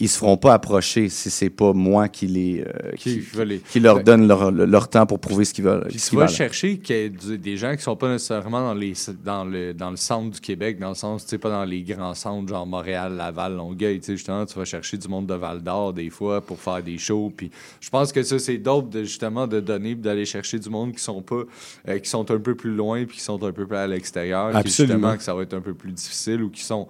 ils 0.00 0.08
se 0.08 0.16
feront 0.18 0.36
pas 0.36 0.54
approcher 0.54 1.08
si 1.08 1.28
c'est 1.28 1.50
pas 1.50 1.72
moi 1.72 2.08
qui 2.08 2.26
les 2.28 2.60
euh, 2.66 2.92
qui, 2.96 3.14
Qui 3.14 3.20
va 3.36 3.44
les- 3.44 3.58
qui 3.58 3.80
leur 3.80 4.02
donne 4.04 4.28
leur, 4.28 4.50
leur 4.52 4.88
temps 4.88 5.06
pour 5.06 5.18
prouver 5.18 5.44
ce 5.44 5.52
qu'ils 5.52 5.64
veulent. 5.64 5.86
Puis 5.88 5.98
ce 5.98 6.10
tu 6.10 6.16
vas 6.16 6.26
valent. 6.26 6.36
chercher 6.36 6.76
des 6.76 7.56
gens 7.56 7.74
qui 7.74 7.82
sont 7.82 7.96
pas 7.96 8.08
nécessairement 8.08 8.60
dans, 8.60 8.74
les, 8.74 8.92
dans, 9.24 9.44
le, 9.44 9.74
dans 9.74 9.90
le 9.90 9.96
centre 9.96 10.30
du 10.30 10.40
Québec, 10.40 10.78
dans 10.78 10.90
le 10.90 10.94
sens, 10.94 11.24
tu 11.24 11.30
sais, 11.30 11.38
pas 11.38 11.50
dans 11.50 11.64
les 11.64 11.82
grands 11.82 12.14
centres, 12.14 12.48
genre 12.48 12.66
Montréal, 12.66 13.14
Laval, 13.16 13.56
Longueuil. 13.56 13.98
Tu 14.00 14.06
sais, 14.06 14.16
justement, 14.16 14.46
tu 14.46 14.56
vas 14.58 14.64
chercher 14.64 14.96
du 14.98 15.08
monde 15.08 15.26
de 15.26 15.34
Val 15.34 15.62
d'Or 15.62 15.92
des 15.92 16.10
fois 16.10 16.40
pour 16.40 16.60
faire 16.60 16.82
des 16.82 16.98
shows. 16.98 17.32
Puis 17.36 17.50
je 17.80 17.90
pense 17.90 18.12
que 18.12 18.22
ça, 18.22 18.38
c'est 18.38 18.58
dope 18.58 18.90
de, 18.90 19.02
justement 19.04 19.46
de 19.46 19.58
donner 19.60 19.94
d'aller 19.96 20.24
chercher 20.24 20.58
du 20.58 20.70
monde 20.70 20.92
qui 20.92 21.02
sont 21.02 21.22
pas, 21.22 21.42
euh, 21.88 21.98
qui 21.98 22.08
sont 22.08 22.30
un 22.30 22.38
peu 22.38 22.54
plus 22.54 22.74
loin 22.74 23.04
puis 23.04 23.16
qui 23.16 23.22
sont 23.24 23.42
un 23.42 23.52
peu 23.52 23.66
plus 23.66 23.76
à 23.76 23.86
l'extérieur. 23.86 24.52
Justement, 24.64 25.16
que 25.16 25.22
ça 25.22 25.34
va 25.34 25.42
être 25.42 25.54
un 25.54 25.60
peu 25.60 25.74
plus 25.74 25.90
difficile 25.92 26.42
ou 26.42 26.50
qui 26.50 26.62
sont. 26.62 26.86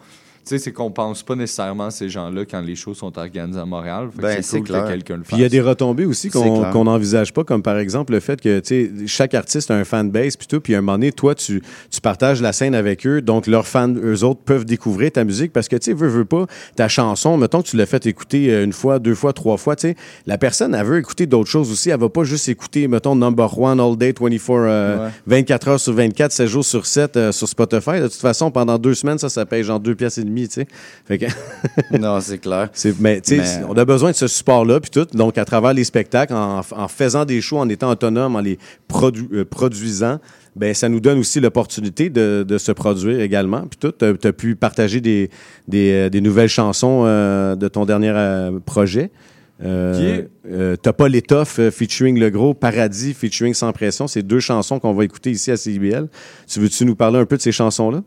Tu 0.48 0.56
sais, 0.56 0.64
c'est 0.64 0.72
qu'on 0.72 0.90
pense 0.90 1.22
pas 1.22 1.34
nécessairement 1.34 1.86
à 1.86 1.90
ces 1.90 2.08
gens-là 2.08 2.46
quand 2.46 2.62
les 2.62 2.74
shows 2.74 2.94
sont 2.94 3.18
organisés 3.18 3.60
à 3.60 3.66
Montréal. 3.66 4.08
Ben, 4.16 4.40
c'est 4.40 4.58
cool 4.60 4.68
clair. 4.68 4.84
que 4.84 4.88
quelqu'un 4.88 5.16
le 5.18 5.22
fasse. 5.22 5.28
Puis 5.28 5.36
il 5.36 5.42
y 5.42 5.44
a 5.44 5.48
des 5.50 5.60
retombées 5.60 6.06
aussi 6.06 6.30
qu'on 6.30 6.70
qu'on 6.70 6.84
n'envisage 6.84 7.34
pas, 7.34 7.44
comme 7.44 7.62
par 7.62 7.76
exemple 7.76 8.14
le 8.14 8.20
fait 8.20 8.40
que 8.40 8.60
tu 8.60 8.66
sais, 8.66 9.06
chaque 9.06 9.34
artiste 9.34 9.70
a 9.70 9.74
un 9.74 9.84
fanbase, 9.84 10.36
puis 10.38 10.46
tout, 10.46 10.60
puis 10.60 10.74
à 10.74 10.78
un 10.78 10.80
moment 10.80 10.92
donné, 10.96 11.12
toi, 11.12 11.34
tu, 11.34 11.62
tu 11.90 12.00
partages 12.00 12.40
la 12.40 12.54
scène 12.54 12.74
avec 12.74 13.06
eux, 13.06 13.20
donc 13.20 13.46
leurs 13.46 13.66
fans, 13.66 13.92
eux 13.94 14.24
autres, 14.24 14.40
peuvent 14.40 14.64
découvrir 14.64 15.12
ta 15.12 15.24
musique 15.24 15.52
parce 15.52 15.68
que, 15.68 15.76
tu 15.76 15.90
sais, 15.90 15.92
veux, 15.92 16.08
veux 16.08 16.24
pas, 16.24 16.46
ta 16.76 16.88
chanson, 16.88 17.36
mettons 17.36 17.60
que 17.60 17.68
tu 17.68 17.76
l'as 17.76 17.84
fait 17.84 18.06
écouter 18.06 18.50
euh, 18.50 18.64
une 18.64 18.72
fois, 18.72 18.98
deux 18.98 19.14
fois, 19.14 19.34
trois 19.34 19.58
fois, 19.58 19.76
tu 19.76 19.88
sais, 19.88 19.96
la 20.26 20.38
personne, 20.38 20.74
elle 20.74 20.86
veut 20.86 20.98
écouter 20.98 21.26
d'autres 21.26 21.50
choses 21.50 21.70
aussi, 21.70 21.90
elle 21.90 22.00
va 22.00 22.08
pas 22.08 22.24
juste 22.24 22.48
écouter, 22.48 22.88
mettons, 22.88 23.14
Number 23.14 23.58
One 23.58 23.80
All 23.80 23.96
Day, 23.96 24.14
24, 24.18 24.50
euh, 24.50 25.04
Ouais. 25.04 25.10
24 25.26 25.68
heures 25.68 25.80
sur 25.80 25.92
24, 25.92 26.32
7 26.32 26.46
jours 26.46 26.64
sur 26.64 26.86
7 26.86 27.16
euh, 27.16 27.32
sur 27.32 27.48
Spotify. 27.48 28.00
De 28.00 28.08
toute 28.08 28.14
façon, 28.14 28.50
pendant 28.50 28.78
deux 28.78 28.94
semaines, 28.94 29.18
ça, 29.18 29.28
ça 29.28 29.44
paye 29.44 29.62
genre 29.62 29.80
deux 29.80 29.94
pièces 29.94 30.18
et 30.18 30.24
demie, 30.24 30.37
tu 30.46 30.54
sais. 30.54 30.66
Fait 31.06 31.18
que... 31.18 31.26
non, 31.98 32.20
c'est 32.20 32.38
clair. 32.38 32.68
Mais, 33.00 33.20
tu 33.20 33.36
sais, 33.36 33.58
Mais- 33.60 33.64
on 33.68 33.74
a 33.76 33.84
besoin 33.84 34.10
de 34.12 34.16
ce 34.16 34.28
support-là, 34.28 34.78
puis 34.78 34.90
tout. 34.90 35.06
Donc, 35.14 35.38
à 35.38 35.44
travers 35.44 35.72
les 35.74 35.84
spectacles, 35.84 36.34
en, 36.34 36.60
en 36.60 36.88
faisant 36.88 37.24
des 37.24 37.40
shows, 37.40 37.58
en 37.58 37.68
étant 37.68 37.90
autonome, 37.90 38.36
en 38.36 38.40
les 38.40 38.58
produ- 38.88 39.28
euh, 39.32 39.44
produisant, 39.44 40.20
ben 40.54 40.74
ça 40.74 40.88
nous 40.88 41.00
donne 41.00 41.18
aussi 41.18 41.40
l'opportunité 41.40 42.10
de, 42.10 42.44
de 42.46 42.58
se 42.58 42.72
produire 42.72 43.20
également. 43.20 43.62
Puis 43.62 43.78
tout, 43.80 43.92
tu 43.92 44.26
as 44.26 44.32
pu 44.32 44.54
partager 44.56 45.00
des, 45.00 45.30
des, 45.66 45.90
euh, 45.92 46.08
des 46.10 46.20
nouvelles 46.20 46.48
chansons 46.48 47.04
euh, 47.06 47.54
de 47.56 47.66
ton 47.68 47.84
dernier 47.84 48.12
euh, 48.14 48.58
projet. 48.64 49.10
Euh, 49.64 50.22
euh, 50.48 50.76
T'as 50.76 50.92
pas 50.92 51.08
l'étoffe 51.08 51.58
euh, 51.58 51.70
featuring 51.72 52.18
Le 52.18 52.30
Gros, 52.30 52.54
Paradis 52.54 53.12
featuring 53.12 53.54
Sans 53.54 53.72
Pression. 53.72 54.06
C'est 54.06 54.22
deux 54.22 54.38
chansons 54.40 54.78
qu'on 54.78 54.94
va 54.94 55.04
écouter 55.04 55.32
ici 55.32 55.50
à 55.50 55.56
CIBL. 55.56 56.08
Tu 56.46 56.60
veux-tu 56.60 56.84
nous 56.84 56.94
parler 56.94 57.18
un 57.18 57.24
peu 57.26 57.36
de 57.36 57.42
ces 57.42 57.50
chansons-là? 57.52 58.02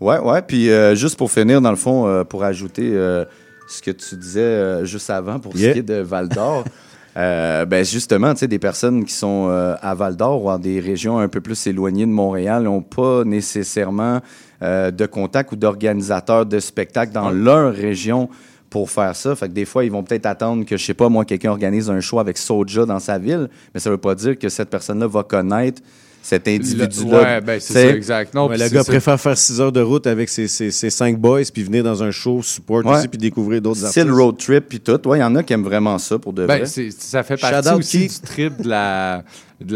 Ouais, 0.00 0.18
ouais. 0.18 0.42
Puis 0.42 0.70
euh, 0.70 0.94
juste 0.94 1.16
pour 1.16 1.30
finir, 1.30 1.60
dans 1.60 1.70
le 1.70 1.76
fond, 1.76 2.06
euh, 2.06 2.24
pour 2.24 2.42
ajouter 2.42 2.90
euh, 2.94 3.24
ce 3.68 3.82
que 3.82 3.90
tu 3.90 4.16
disais 4.16 4.84
juste 4.86 5.10
avant 5.10 5.38
pour 5.38 5.54
Yeah. 5.56 5.68
ce 5.68 5.72
qui 5.74 5.78
est 5.80 5.82
de 5.82 6.00
Val 6.00 6.28
d'Or. 6.28 6.64
ben 7.14 7.84
justement, 7.84 8.32
tu 8.32 8.40
sais, 8.40 8.48
des 8.48 8.58
personnes 8.58 9.04
qui 9.04 9.12
sont 9.12 9.48
à 9.48 9.94
Val 9.94 10.16
d'Or 10.16 10.42
ou 10.42 10.46
dans 10.48 10.58
des 10.58 10.80
régions 10.80 11.18
un 11.18 11.28
peu 11.28 11.40
plus 11.40 11.66
éloignées 11.66 12.06
de 12.06 12.10
Montréal 12.10 12.62
n'ont 12.64 12.82
pas 12.82 13.24
nécessairement 13.24 14.20
de 14.62 15.06
contact 15.06 15.52
ou 15.52 15.56
d'organisateurs 15.56 16.46
de 16.46 16.58
spectacles 16.58 17.12
dans 17.12 17.30
leur 17.30 17.74
région 17.74 18.28
pour 18.70 18.88
faire 18.88 19.14
ça. 19.14 19.34
Fait 19.34 19.48
que 19.48 19.52
des 19.52 19.64
fois, 19.64 19.84
ils 19.84 19.90
vont 19.90 20.02
peut-être 20.02 20.26
attendre 20.26 20.64
que, 20.64 20.76
je 20.76 20.84
sais 20.84 20.94
pas, 20.94 21.08
moi, 21.08 21.24
quelqu'un 21.24 21.50
organise 21.50 21.90
un 21.90 22.00
show 22.00 22.20
avec 22.20 22.38
Soja 22.38 22.86
dans 22.86 23.00
sa 23.00 23.18
ville, 23.18 23.48
mais 23.74 23.80
ça 23.80 23.90
veut 23.90 23.98
pas 23.98 24.14
dire 24.14 24.38
que 24.38 24.48
cette 24.48 24.70
personne-là 24.70 25.08
va 25.08 25.24
connaître 25.24 25.82
cet 26.22 26.46
individu-là. 26.48 27.22
ouais, 27.22 27.40
ben, 27.40 27.58
c'est 27.60 27.72
ça, 27.72 27.88
exact. 27.94 28.34
Non, 28.34 28.46
Ouais, 28.48 28.54
puis 28.56 28.62
le 28.64 28.68
gars 28.70 28.84
préfère 28.84 29.20
faire 29.20 29.36
6 29.36 29.60
heures 29.60 29.72
de 29.72 29.80
route 29.80 30.06
avec 30.06 30.28
ses, 30.28 30.46
ses, 30.48 30.70
ses 30.70 30.90
cinq 30.90 31.18
boys, 31.18 31.42
puis 31.52 31.62
venir 31.62 31.82
dans 31.82 32.02
un 32.02 32.10
show 32.10 32.42
support 32.42 32.84
Ouais. 32.84 32.98
aussi, 32.98 33.08
puis 33.08 33.18
découvrir 33.18 33.60
d'autres 33.62 33.80
C'est 33.88 34.04
le 34.04 34.10
artistes. 34.10 34.22
road 34.24 34.36
trip 34.38 34.64
puis 34.68 34.80
tout. 34.80 35.08
Ouais, 35.08 35.18
il 35.18 35.22
y 35.22 35.24
en 35.24 35.34
a 35.36 35.42
qui 35.42 35.52
aiment 35.52 35.64
vraiment 35.64 35.98
ça 35.98 36.18
pour 36.18 36.32
de 36.32 36.46
Ben, 36.46 36.58
vrai. 36.64 36.90
ça 36.98 37.22
fait 37.22 37.36
partie 37.40 37.68
aussi 37.70 38.06
du 38.08 38.20
trip 38.20 38.62
de 38.62 38.68
la, 38.68 39.24
de 39.60 39.74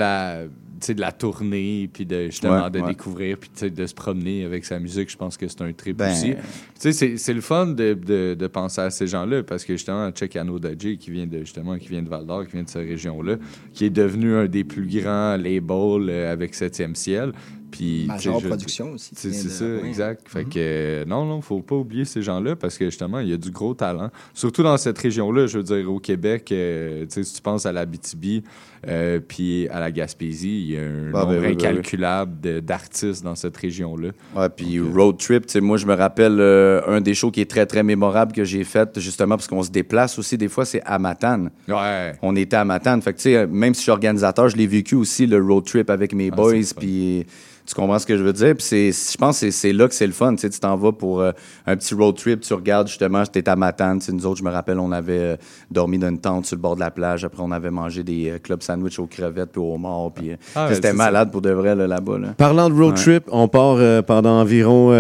de 0.93 1.01
la 1.01 1.13
tournée, 1.13 1.89
puis 1.91 2.05
de, 2.05 2.27
justement 2.27 2.65
Ouais, 2.65 2.71
de 2.71 2.81
ouais. 2.81 2.89
découvrir, 2.89 3.39
puis 3.39 3.71
de 3.71 3.87
se 3.87 3.95
promener 3.95 4.45
avec 4.45 4.67
sa 4.67 4.79
musique. 4.79 5.11
Je 5.11 5.17
pense 5.17 5.39
que 5.39 5.49
c'est 5.49 5.63
un 5.63 5.73
trip 5.73 5.97
Ben- 5.97 6.13
aussi. 6.13 6.33
Tu 6.35 6.41
sais, 6.79 6.93
c'est- 6.93 7.17
c'est 7.17 7.33
le 7.33 7.41
fun 7.41 7.69
de, 7.69 7.95
de, 7.95 8.35
de 8.39 8.47
penser 8.49 8.83
à 8.83 8.91
ces 8.91 9.07
gens-là, 9.07 9.43
parce 9.43 9.65
que 9.65 9.73
justement, 9.73 10.11
check 10.11 10.37
Anno 10.37 10.59
Dodgy, 10.59 10.99
qui 10.99 11.11
vient 11.11 11.27
de, 11.27 11.39
justement, 11.39 11.79
qui 11.79 11.89
vient 11.89 12.03
de 12.03 12.09
Val 12.11 12.27
d'Or, 12.27 12.45
qui 12.45 12.53
vient 12.53 12.65
de 12.65 12.69
cette 12.69 12.87
région-là, 12.87 13.37
qui 13.73 13.87
est 13.87 13.91
devenu 13.91 14.35
un 14.35 14.47
des 14.47 14.65
plus 14.65 14.87
grands 14.87 15.37
labels 15.39 16.11
euh, 16.11 16.31
avec 16.31 16.55
7e 16.55 16.95
ciel. 16.95 17.33
Puis, 17.71 18.05
Major 18.07 18.39
je- 18.39 18.47
Production 18.47 18.93
aussi, 18.93 19.11
C'est 19.17 19.33
ça, 19.33 19.65
ouais. 19.65 19.89
exact. 19.89 20.29
Fait 20.29 20.45
que, 20.45 20.51
euh, 20.59 21.05
non, 21.07 21.25
non, 21.25 21.41
faut 21.41 21.59
pas 21.61 21.75
oublier 21.75 22.05
ces 22.05 22.23
gens-là 22.23 22.55
parce 22.55 22.79
que 22.79 22.85
justement, 22.85 23.19
il 23.19 23.29
y 23.29 23.33
a 23.33 23.37
du 23.37 23.51
gros 23.51 23.75
talent. 23.75 24.11
Surtout 24.33 24.63
dans 24.63 24.77
cette 24.77 24.97
région-là, 24.99 25.49
je 25.49 25.59
veux 25.59 25.65
dire, 25.65 25.91
au 25.93 25.99
Québec, 25.99 26.53
euh, 26.53 27.05
si 27.09 27.25
tu 27.35 27.43
penses 27.43 27.67
à 27.67 27.73
la 27.73 27.85
BTB 27.85 28.45
euh, 28.89 29.21
puis 29.27 29.69
à 29.69 29.81
la 29.81 29.91
Gaspésie, 29.91 30.61
il 30.69 30.71
y 30.73 30.77
a 30.77 30.81
un 30.83 31.11
Ah, 31.15 31.19
nombre 31.19 31.27
ben 31.27 31.35
oui, 31.35 31.41
ben 31.41 31.47
oui. 31.47 31.53
incalculable 31.53 32.61
d'artistes 32.63 33.25
dans 33.25 33.35
cette 33.35 33.57
région-là. 33.57 34.09
Ouais, 34.37 34.49
puis 34.49 34.81
road 34.81 35.17
trip, 35.19 35.45
moi 35.61 35.77
je 35.77 35.87
me 35.87 35.95
rappelle 35.95 36.39
euh, 36.41 36.81
un 36.87 37.01
des 37.01 37.15
shows 37.15 37.31
qui 37.31 37.41
est 37.41 37.51
très 37.51 37.67
très 37.67 37.83
mémorable 37.83 38.33
que 38.33 38.45
j'ai 38.45 38.65
fait 38.65 38.99
justement 39.01 39.37
parce 39.37 39.47
qu'on 39.49 39.63
se 39.63 39.71
déplace 39.71 40.19
aussi 40.19 40.37
des 40.39 40.49
fois 40.49 40.65
c'est 40.65 40.83
à 40.85 40.99
Matane. 40.99 41.51
Ouais. 41.69 42.13
On 42.23 42.35
était 42.37 42.57
à 42.57 42.65
Matane, 42.65 43.01
fait 43.03 43.13
que 43.13 43.19
tu 43.19 43.23
sais 43.25 43.47
même 43.47 43.75
si 43.75 43.81
je 43.81 43.83
suis 43.85 43.91
organisateur, 43.93 44.49
je 44.49 44.57
l'ai 44.57 44.67
vécu 44.67 44.95
aussi 44.95 45.27
le 45.27 45.43
road 45.43 45.65
trip 45.65 45.91
avec 45.91 46.15
mes 46.15 46.31
Ah, 46.33 46.37
boys 46.37 46.53
puis 46.79 47.27
tu 47.67 47.75
comprends 47.75 47.99
ce 47.99 48.05
que 48.05 48.19
je 48.19 48.23
veux 48.23 48.35
dire? 48.35 48.55
Puis 48.55 48.63
c'est 48.65 48.93
je 48.93 49.17
pense 49.17 49.41
que 49.41 49.51
c'est- 49.51 49.73
là 49.73 49.89
que 49.89 49.95
c'est 49.95 50.07
le 50.07 50.13
fun, 50.13 50.35
tu 50.35 50.43
sais 50.43 50.51
tu 50.51 50.61
t'en 50.61 50.77
vas 50.77 50.93
pour 50.93 51.23
euh, 51.23 51.33
un 51.67 51.77
petit 51.79 51.95
road 51.95 52.15
trip, 52.15 52.41
tu 52.41 52.53
regardes 52.53 52.89
justement, 52.89 53.25
j'étais 53.25 53.49
à 53.49 53.57
Matane, 53.57 54.01
tu 54.01 54.05
sais, 54.07 54.13
nous 54.13 54.27
autres, 54.27 54.39
je 54.41 54.45
me 54.45 54.51
rappelle, 54.51 54.79
on 54.79 54.93
avait 54.93 55.19
euh, 55.19 55.37
dormi 55.71 55.99
dans 55.99 56.09
une 56.11 56.19
tente 56.21 56.45
sur 56.45 56.57
le 56.57 56.61
bord 56.61 56.75
de 56.75 56.81
la 56.81 56.91
plage, 56.91 57.25
après 57.25 57.43
on 57.43 57.51
avait 57.53 57.71
mangé 57.71 58.03
des 58.03 58.33
euh, 58.33 58.39
club 58.39 58.63
sandwich 58.75 58.99
aux 58.99 59.07
crevettes 59.07 59.53
puis 59.53 59.61
aux 59.61 59.77
morts 59.79 60.13
puis 60.13 60.31
euh, 60.33 60.37
Ah, 60.55 60.67
ouais, 60.69 60.75
c'était 60.75 60.89
c'est 60.89 60.97
ça. 60.97 61.05
malade 61.05 61.31
pour 61.31 61.41
de 61.43 61.51
vrai 61.51 61.75
là, 61.75 61.87
là-bas 61.87 62.19
là. 62.19 62.29
Parlant 62.37 62.69
de 62.69 62.75
road 62.75 62.95
Ouais. 62.97 63.03
trip, 63.03 63.25
on 63.31 63.49
part 63.49 63.77
euh, 63.79 64.03
pendant 64.03 64.41
environ 64.41 64.91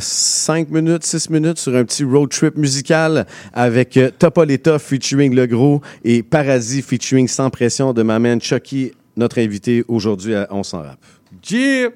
5 0.00 0.70
minutes, 0.70 1.04
6 1.04 1.30
minutes 1.30 1.58
sur 1.58 1.74
un 1.76 1.84
petit 1.84 2.04
road 2.04 2.30
trip 2.30 2.56
musical 2.56 3.26
avec 3.52 3.96
euh, 3.96 4.10
Topolita 4.18 4.78
featuring 4.78 5.34
Le 5.34 5.46
Gros 5.46 5.80
et 6.04 6.22
Paradis 6.22 6.82
featuring 6.82 7.28
Sans 7.28 7.50
Pression 7.50 7.92
de 7.92 8.02
ma 8.02 8.18
man 8.18 8.40
Chucky, 8.40 8.92
notre 9.16 9.38
invité 9.40 9.84
aujourd'hui 9.88 10.34
à 10.34 10.46
On 10.50 10.62
s'en 10.62 10.78
rappe. 10.82 10.98
Jeep! 11.42 11.92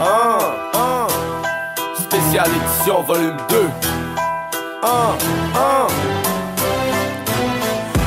Un, 0.00 0.78
un. 0.78 1.06
Spécial 1.96 2.46
édition 2.48 3.02
volume 3.02 3.36
2. 3.50 3.56
Un, 4.84 4.88
un. 5.54 6.17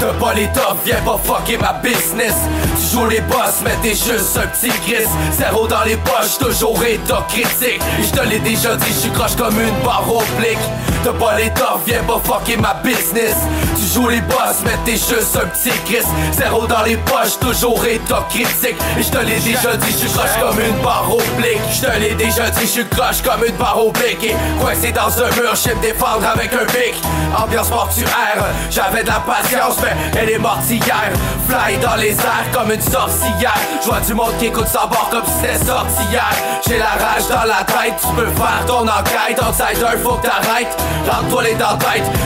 T'as 0.02 0.14
pas 0.14 0.34
les 0.34 0.48
tops, 0.48 0.82
viens 0.84 1.00
pas 1.06 1.20
fucker 1.24 1.60
ma 1.60 1.74
business. 1.74 2.34
Tu 2.76 2.96
joues 2.98 3.06
les 3.06 3.22
boss, 3.22 3.62
mais 3.64 3.76
t'es 3.84 3.90
juste 3.90 4.36
un 4.36 4.48
petit 4.48 4.72
Chris. 4.84 5.06
Zéro 5.32 5.68
dans 5.68 5.84
les 5.84 5.96
poches, 5.98 6.40
toujours 6.40 6.84
état 6.84 7.24
critique. 7.30 7.80
Et 8.00 8.04
je 8.04 8.10
te 8.10 8.28
l'ai 8.28 8.40
déjà 8.40 8.76
dit, 8.78 8.92
je 9.04 9.10
croche 9.10 9.36
comme 9.36 9.62
une 9.62 9.86
barre 9.86 10.10
oblique. 10.10 10.58
T'as 11.04 11.14
pas 11.14 11.36
les 11.38 11.52
tops, 11.52 11.86
viens 11.86 12.02
pas 12.02 12.20
fucker 12.24 12.58
ma 12.58 12.74
business. 12.84 13.36
Tu 13.76 13.94
joues 13.94 14.08
les 14.08 14.22
boss, 14.22 14.64
mais 14.66 14.78
t'es 14.86 14.94
juste 14.94 15.36
un 15.36 15.48
petit 15.48 15.70
Chris. 15.86 16.06
Zéro 16.32 16.66
dans 16.66 16.82
les 16.82 16.98
poches, 16.98 17.38
toujours 17.40 17.86
état 17.86 18.26
critique. 18.28 18.78
Et 18.98 19.04
je 19.04 19.10
te 19.12 19.20
l'ai 19.20 19.40
déjà 19.40 19.78
dit, 19.78 19.96
je 20.02 20.08
croche 20.08 20.36
comme 20.42 20.60
une 20.60 20.82
barre 20.84 21.12
oblique. 21.14 21.62
Je 21.72 21.82
te 21.82 22.00
l'ai 22.00 22.16
déjà 22.16 22.50
dit, 22.50 22.66
je 22.76 22.82
croche 22.96 23.22
comme 23.22 23.46
une 23.48 23.56
barre 23.56 23.86
oblique. 23.86 24.24
Et 24.24 24.36
coincé 24.60 24.92
dans 24.92 25.14
un 25.22 25.30
mur, 25.40 25.54
je 25.56 25.70
me 25.70 25.82
défendre 25.82 26.26
avec 26.26 26.52
un 26.54 26.66
bic. 26.66 26.96
Ambiance 27.38 27.70
mortuaire, 27.70 28.46
j'avais 28.72 29.04
de 29.04 29.08
la 29.08 29.20
patience, 29.20 29.78
mais 29.84 29.91
elle 30.20 30.30
est 30.30 30.38
morte. 30.38 30.62
Fly 30.62 31.78
dans 31.82 31.96
les 31.96 32.12
airs 32.12 32.52
comme 32.54 32.72
une 32.72 32.82
sorcière. 32.82 33.56
Je 33.84 34.08
du 34.08 34.14
monde 34.14 34.34
qui 34.40 34.46
écoute 34.46 34.68
sa 34.68 34.86
bord 34.86 35.10
comme 35.12 35.24
si 35.26 35.34
c'était 35.42 35.66
sorti 35.66 36.04
hier. 36.12 36.32
J'ai 36.68 36.78
la 36.78 36.92
rage 36.92 37.28
dans 37.28 37.48
la 37.48 37.64
tête, 37.64 37.96
tu 38.00 38.08
peux 38.16 38.28
faire 38.28 38.66
ton 38.68 38.84
enquête. 38.84 39.40
Outsider, 39.42 39.98
faut 40.04 40.16
que 40.16 40.28
t'arrêtes. 40.28 40.78
Rentre-toi 41.10 41.44
les 41.44 41.56
dents. 41.56 41.78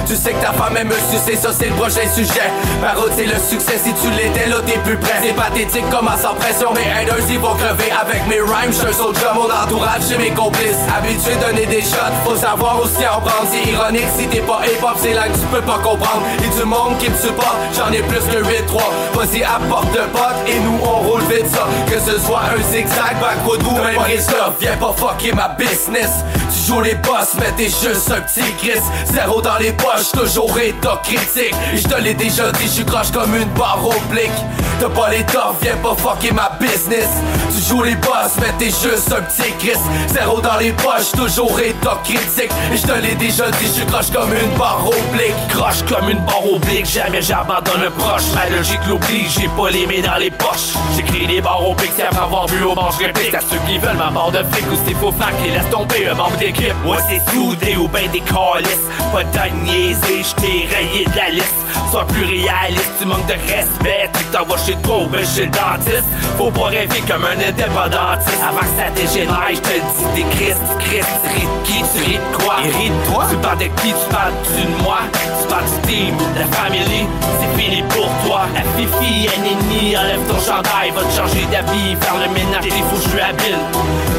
Tu 0.08 0.16
sais 0.16 0.34
que 0.34 0.42
ta 0.42 0.52
femme 0.52 0.78
aime 0.78 0.90
me 0.90 0.96
sucer, 1.10 1.36
ça 1.36 1.50
c'est 1.58 1.68
le 1.68 1.76
prochain 1.76 2.08
sujet. 2.14 2.50
Parole, 2.82 3.12
c'est 3.16 3.26
le 3.26 3.40
succès 3.40 3.80
si 3.82 3.94
tu 3.94 4.10
l'étais 4.12 4.48
là, 4.48 4.58
t'es 4.66 4.78
plus 4.80 4.98
près. 4.98 5.22
C'est 5.24 5.34
pathétique 5.34 5.90
comme 5.90 6.10
sans 6.22 6.36
pression, 6.36 6.74
mes 6.74 6.86
haters 6.92 7.26
ils 7.30 7.40
vont 7.40 7.56
crever 7.56 7.92
avec 7.92 8.28
mes 8.28 8.42
rhymes. 8.42 8.72
J'suis 8.72 8.88
un 8.88 8.94
soldier, 8.94 9.28
mon 9.34 9.50
entourage, 9.50 10.02
j'ai 10.10 10.18
mes 10.18 10.32
complices. 10.32 10.82
Habitué 10.96 11.36
de 11.36 11.42
donner 11.42 11.66
des 11.66 11.82
shots, 11.82 12.14
faut 12.26 12.36
savoir 12.36 12.80
aussi 12.82 13.06
en 13.08 13.22
prendre. 13.22 13.48
C'est 13.50 13.72
ironique 13.72 14.10
si 14.18 14.28
t'es 14.28 14.42
pas 14.42 14.62
hip-hop, 14.66 14.98
c'est 15.02 15.14
là 15.14 15.28
que 15.28 15.34
tu 15.34 15.46
peux 15.52 15.62
pas 15.62 15.80
comprendre. 15.80 16.24
Et 16.44 16.50
du 16.60 16.66
monde 16.66 16.98
qui 17.00 17.10
me 17.10 17.18
supporte, 17.18 17.55
j'en 17.76 17.92
ai 17.92 18.02
plus 18.04 18.20
que 18.20 18.44
8-3. 18.44 18.82
Vas-y, 19.14 19.44
apporte 19.44 19.92
de 19.92 20.00
potes 20.12 20.48
et 20.48 20.60
nous 20.60 20.80
on 20.84 21.08
roule 21.08 21.24
vite 21.24 21.48
ça. 21.48 21.68
Que 21.88 22.00
ce 22.00 22.20
soit 22.20 22.42
un 22.56 22.72
zigzag, 22.72 23.20
backwood 23.20 23.64
ou 23.64 23.72
même 23.72 24.04
Christophe, 24.04 24.56
viens 24.60 24.78
pas 24.78 24.94
fucker 24.96 25.34
ma 25.34 25.50
business. 25.50 26.24
Tu 26.52 26.72
joues 26.72 26.82
les 26.82 26.96
boss, 26.96 27.36
mais 27.40 27.52
t'es 27.58 27.66
juste 27.66 28.12
un 28.12 28.22
petit 28.22 28.52
Chris. 28.58 28.82
Zéro 29.06 29.42
dans 29.42 29.58
les 29.58 29.72
poches, 29.72 30.12
toujours 30.12 30.58
état 30.60 31.02
critique. 31.04 31.54
Et 31.74 31.78
je 31.78 31.88
te 31.88 31.96
l'ai 32.02 32.14
déjà 32.14 32.52
dit, 32.52 32.72
je 32.78 32.84
croche 32.84 33.12
comme 33.12 33.36
une 33.36 33.50
barre 33.50 33.80
oblique. 33.86 34.32
T'as 34.80 34.90
pas 34.90 35.10
les 35.10 35.24
torts, 35.24 35.56
viens 35.62 35.78
pas 35.78 35.96
fucker 35.96 36.34
ma 36.34 36.52
business. 36.60 37.08
Tu 37.56 37.64
joues 37.64 37.84
les 37.84 37.96
boss, 37.96 38.34
mais 38.40 38.52
t'es 38.58 38.66
juste 38.66 39.12
un 39.12 39.22
petit 39.22 39.52
Chris. 39.60 39.80
Zéro 40.08 40.42
dans 40.42 40.58
les 40.58 40.72
poches, 40.74 41.12
toujours 41.16 41.58
état 41.60 41.98
critique. 42.04 42.52
Et 42.74 42.78
je 42.78 42.86
te 42.86 42.92
l'ai 42.92 43.16
déjà 43.16 43.50
dit, 43.52 43.72
je 43.78 43.86
croche 43.86 44.12
comme 44.12 44.34
une 44.34 44.58
barre 44.58 44.86
oblique. 44.86 45.36
Croche 45.50 45.84
comme 45.88 46.10
une 46.10 46.20
barre 46.20 46.46
oblique, 46.52 46.86
jamais 46.86 47.22
j'abandonne 47.46 47.88
un 47.88 47.92
proche. 47.92 48.24
Ma 48.34 48.50
logique 48.56 48.86
l'oblige, 48.88 49.40
j'ai 49.40 49.48
pas 49.48 49.70
les 49.70 49.86
mains 49.86 50.08
dans 50.08 50.18
les 50.18 50.32
poches. 50.32 50.74
J'écris 50.96 51.28
des 51.28 51.42
barres 51.42 51.68
obliques, 51.68 51.92
c'est 51.96 52.04
après 52.04 52.24
avoir 52.24 52.48
vu 52.48 52.64
au 52.64 52.76
manche 52.76 52.98
réplique. 52.98 53.34
À 53.34 53.42
ceux 53.42 53.60
qui 53.68 53.78
veulent 53.78 53.98
ma 53.98 54.10
barre 54.10 54.32
de 54.32 54.44
fric 54.52 54.66
ou 54.72 54.78
c'est 54.86 54.94
faux 54.96 55.12
fac 55.12 55.34
qui 55.42 55.52
laisse 55.52 55.70
tomber 55.70 56.08
un 56.08 56.16
membre 56.16 56.38
d'équipe. 56.38 56.74
Ouais, 56.86 56.98
c'est 57.10 57.22
soudé 57.32 57.76
ou 57.76 57.88
ben 57.88 58.10
des 58.12 58.22
calices. 58.22 58.86
Pas 59.12 59.24
de 59.24 59.66
niaiser, 59.66 60.24
j't'ai 60.24 60.68
rayé 60.76 61.06
de 61.06 61.16
la 61.16 61.30
liste. 61.30 61.56
Sois 61.92 62.06
plus 62.08 62.26
réaliste, 62.26 62.92
tu 63.00 63.06
manques 63.06 63.26
de 63.28 63.34
respect. 63.34 64.10
Tu 64.18 64.24
t'envoies 64.26 64.58
chez 64.66 64.76
toi 64.78 65.04
ou 65.04 65.08
ben 65.08 65.26
chez 65.26 65.46
le 65.46 65.52
dentiste. 65.52 66.06
Faut 66.38 66.52
pas 66.52 66.66
rêver 66.66 67.02
comme 67.08 67.26
un 67.26 67.48
indépendantiste. 67.48 68.42
Avant 68.42 68.60
que 68.60 68.76
ça 68.78 68.90
dégénère, 68.96 69.50
je 69.52 69.60
te 69.60 69.70
le 69.70 69.82
dis, 69.82 70.06
t'es 70.16 70.36
Christ, 70.36 70.62
Christ. 70.80 71.10
Ris 71.36 71.42
de 71.42 71.68
qui, 71.68 71.84
tu 71.94 72.04
ris 72.04 72.18
de 72.18 72.38
quoi? 72.38 72.56
Et 72.64 72.72
ris 72.78 72.90
de 72.90 73.12
toi? 73.12 73.26
Tu 73.30 73.38
parles 73.38 73.58
de 73.60 73.66
qui, 73.66 73.94
tu 73.94 74.10
parles 74.10 74.34
du 74.56 74.64
de 74.64 74.84
moi? 74.84 75.00
Tu 75.14 75.48
parles 75.48 75.66
du 75.66 75.88
team, 75.88 76.18
de 76.18 76.40
la 76.40 76.46
famille, 76.58 77.08
c'est 77.40 77.62
fini 77.62 77.82
pour 77.90 78.08
toi. 78.26 78.42
La 78.54 78.62
fifi, 78.76 79.28
ennemi, 79.28 79.96
enlève 79.98 80.22
ton 80.28 80.40
chandail, 80.40 80.92
va 80.96 81.04
te 81.04 81.14
changer 81.14 81.46
d'avis, 81.52 81.96
faire 82.02 82.18
le 82.20 82.30
ménage, 82.34 82.66
il 82.66 82.84
faut 82.84 82.98
que 82.98 83.04
je 83.04 83.10
suis 83.10 83.22
habile. 83.22 83.60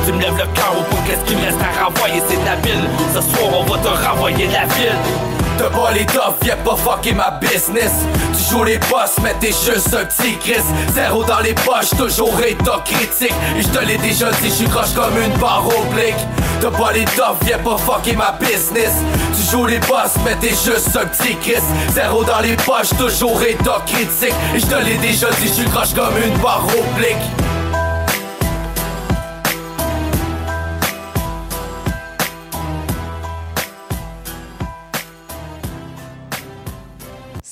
Tu 0.06 0.12
me 0.12 0.20
lèves 0.20 0.36
le 0.36 0.46
cœur 0.54 0.72
au 0.78 0.82
bout, 0.90 1.02
qu'est-ce 1.06 1.24
qu'il 1.24 1.36
me 1.38 1.44
reste 1.44 1.60
à 1.60 1.84
renvoyer, 1.84 2.22
c'est 2.28 2.48
habile. 2.48 2.84
Ce 3.14 3.20
soir, 3.20 3.50
on 3.60 3.64
va 3.64 3.78
te 3.78 3.88
renvoyer 3.88 4.46
la 4.46 4.64
ville. 4.74 5.35
T'as 5.58 5.70
pas 5.70 5.90
les 5.92 6.06
viens 6.42 6.56
pas 6.56 6.76
fucker 6.76 7.14
ma 7.14 7.30
business. 7.40 7.92
Tu 8.36 8.50
joues 8.50 8.64
les 8.64 8.78
boss, 8.78 9.16
mais 9.22 9.34
t'es 9.40 9.48
juste 9.48 9.94
un 9.94 10.04
petit 10.04 10.36
Chris. 10.38 10.62
Zéro 10.92 11.24
dans 11.24 11.40
les 11.40 11.54
poches, 11.54 11.90
toujours 11.96 12.38
état 12.42 12.82
critique. 12.84 13.34
Et 13.56 13.62
je 13.62 13.68
te 13.68 13.78
l'ai 13.84 13.98
déjà 13.98 14.30
dit, 14.42 14.52
je 14.58 14.68
croche 14.68 14.92
comme 14.94 15.16
une 15.16 15.38
barre 15.38 15.66
oblique. 15.66 16.14
T'as 16.60 16.70
pas 16.70 16.92
les 16.92 17.04
tough, 17.04 17.36
viens 17.42 17.58
pas 17.58 17.76
fucker 17.78 18.16
ma 18.16 18.32
business. 18.32 18.92
Tu 19.34 19.50
joues 19.50 19.66
les 19.66 19.78
boss, 19.80 20.14
mais 20.24 20.36
t'es 20.36 20.50
juste 20.50 20.96
un 20.96 21.06
petit 21.06 21.36
Chris. 21.36 21.62
Zéro 21.90 22.24
dans 22.24 22.40
les 22.40 22.56
poches, 22.56 22.90
toujours 22.98 23.42
état 23.42 23.82
critique. 23.86 24.34
Et 24.54 24.58
je 24.58 24.66
te 24.66 24.74
l'ai 24.76 24.96
déjà 24.98 25.28
dit, 25.30 25.50
je 25.56 25.68
croche 25.70 25.94
comme 25.94 26.16
une 26.22 26.36
barre 26.38 26.66
oblique. 26.66 27.16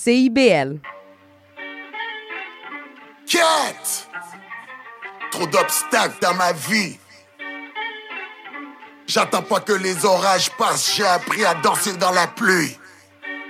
CIBL. 0.05 0.81
Quête 3.27 4.09
Trop 5.31 5.47
d'obstacles 5.47 6.19
dans 6.21 6.35
ma 6.35 6.53
vie. 6.53 6.99
J'attends 9.07 9.41
pas 9.41 9.61
que 9.61 9.73
les 9.73 10.05
orages 10.05 10.51
passent, 10.59 10.95
j'ai 10.95 11.07
appris 11.07 11.43
à 11.47 11.55
danser 11.55 11.97
dans 11.97 12.11
la 12.11 12.27
pluie. 12.27 12.77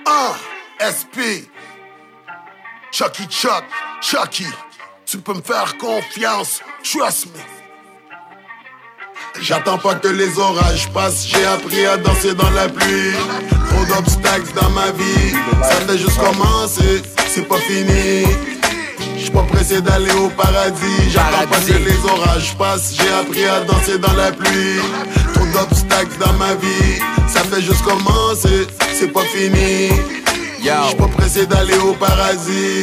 1 0.06 0.90
SP 0.94 1.51
Chucky 2.93 3.26
Chuck, 3.26 3.64
Chucky, 4.01 4.47
tu 5.05 5.18
peux 5.18 5.35
me 5.35 5.43
faire 5.43 5.76
confiance, 5.78 6.60
trust 6.85 7.35
me. 7.35 7.53
J'attends 9.40 9.78
pas 9.78 9.94
que 9.97 10.09
les 10.09 10.39
orages 10.39 10.89
passent, 10.93 11.27
j'ai 11.27 11.44
appris 11.44 11.85
à 11.85 11.97
danser 11.97 12.35
dans 12.35 12.51
la 12.51 12.69
pluie. 12.69 13.12
Trop 13.69 13.85
d'obstacles 13.86 14.52
dans 14.55 14.70
ma 14.70 14.90
vie, 14.93 15.32
ça 15.62 15.74
fait 15.86 15.98
juste 15.98 16.19
commencer, 16.19 17.02
c'est 17.28 17.47
pas 17.47 17.59
fini. 17.59 18.24
J'suis 19.19 19.31
pas 19.31 19.43
pressé 19.43 19.81
d'aller 19.81 20.12
au 20.12 20.28
paradis, 20.28 21.11
j'attends 21.11 21.47
pas 21.51 21.61
que 21.61 21.73
les 21.73 22.11
orages 22.11 22.56
passent, 22.56 22.94
j'ai 22.97 23.12
appris 23.12 23.44
à 23.44 23.61
danser 23.61 23.98
dans 23.98 24.12
la 24.15 24.32
pluie. 24.32 24.81
Trop 25.35 25.47
d'obstacles 25.47 26.19
dans 26.19 26.32
ma 26.35 26.55
vie, 26.55 27.01
ça 27.28 27.40
fait 27.40 27.61
juste 27.61 27.82
commencer, 27.82 28.66
c'est 28.98 29.12
pas 29.12 29.24
fini. 29.24 29.89
J'suis 30.61 30.97
pas 30.97 31.09
pressé 31.09 31.47
d'aller 31.47 31.77
au 31.78 31.93
paradis. 31.93 32.82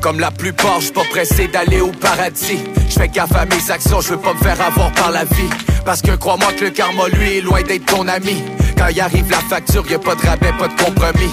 Comme 0.00 0.18
la 0.18 0.30
plupart, 0.30 0.80
je 0.80 0.90
pas 0.92 1.04
pressé 1.10 1.48
d'aller 1.48 1.80
au 1.80 1.92
paradis. 1.92 2.58
Je 2.88 2.94
fais 2.94 3.08
gaffe 3.08 3.34
à 3.36 3.44
mes 3.44 3.70
actions, 3.70 4.00
je 4.00 4.10
veux 4.10 4.18
pas 4.18 4.32
me 4.32 4.38
faire 4.38 4.60
avoir 4.60 4.90
par 4.92 5.10
la 5.10 5.24
vie. 5.24 5.50
Parce 5.84 6.00
que 6.00 6.12
crois-moi 6.12 6.52
que 6.58 6.64
le 6.64 6.70
karma, 6.70 7.08
lui, 7.08 7.38
est 7.38 7.40
loin 7.42 7.62
d'être 7.62 7.84
ton 7.84 8.08
ami. 8.08 8.42
Quand 8.78 8.88
y 8.88 9.00
arrive 9.00 9.30
la 9.30 9.38
facture, 9.38 9.84
y 9.90 9.94
a 9.94 9.98
pas 9.98 10.14
de 10.14 10.26
rabais, 10.26 10.52
pas 10.58 10.68
de 10.68 10.82
compromis. 10.82 11.30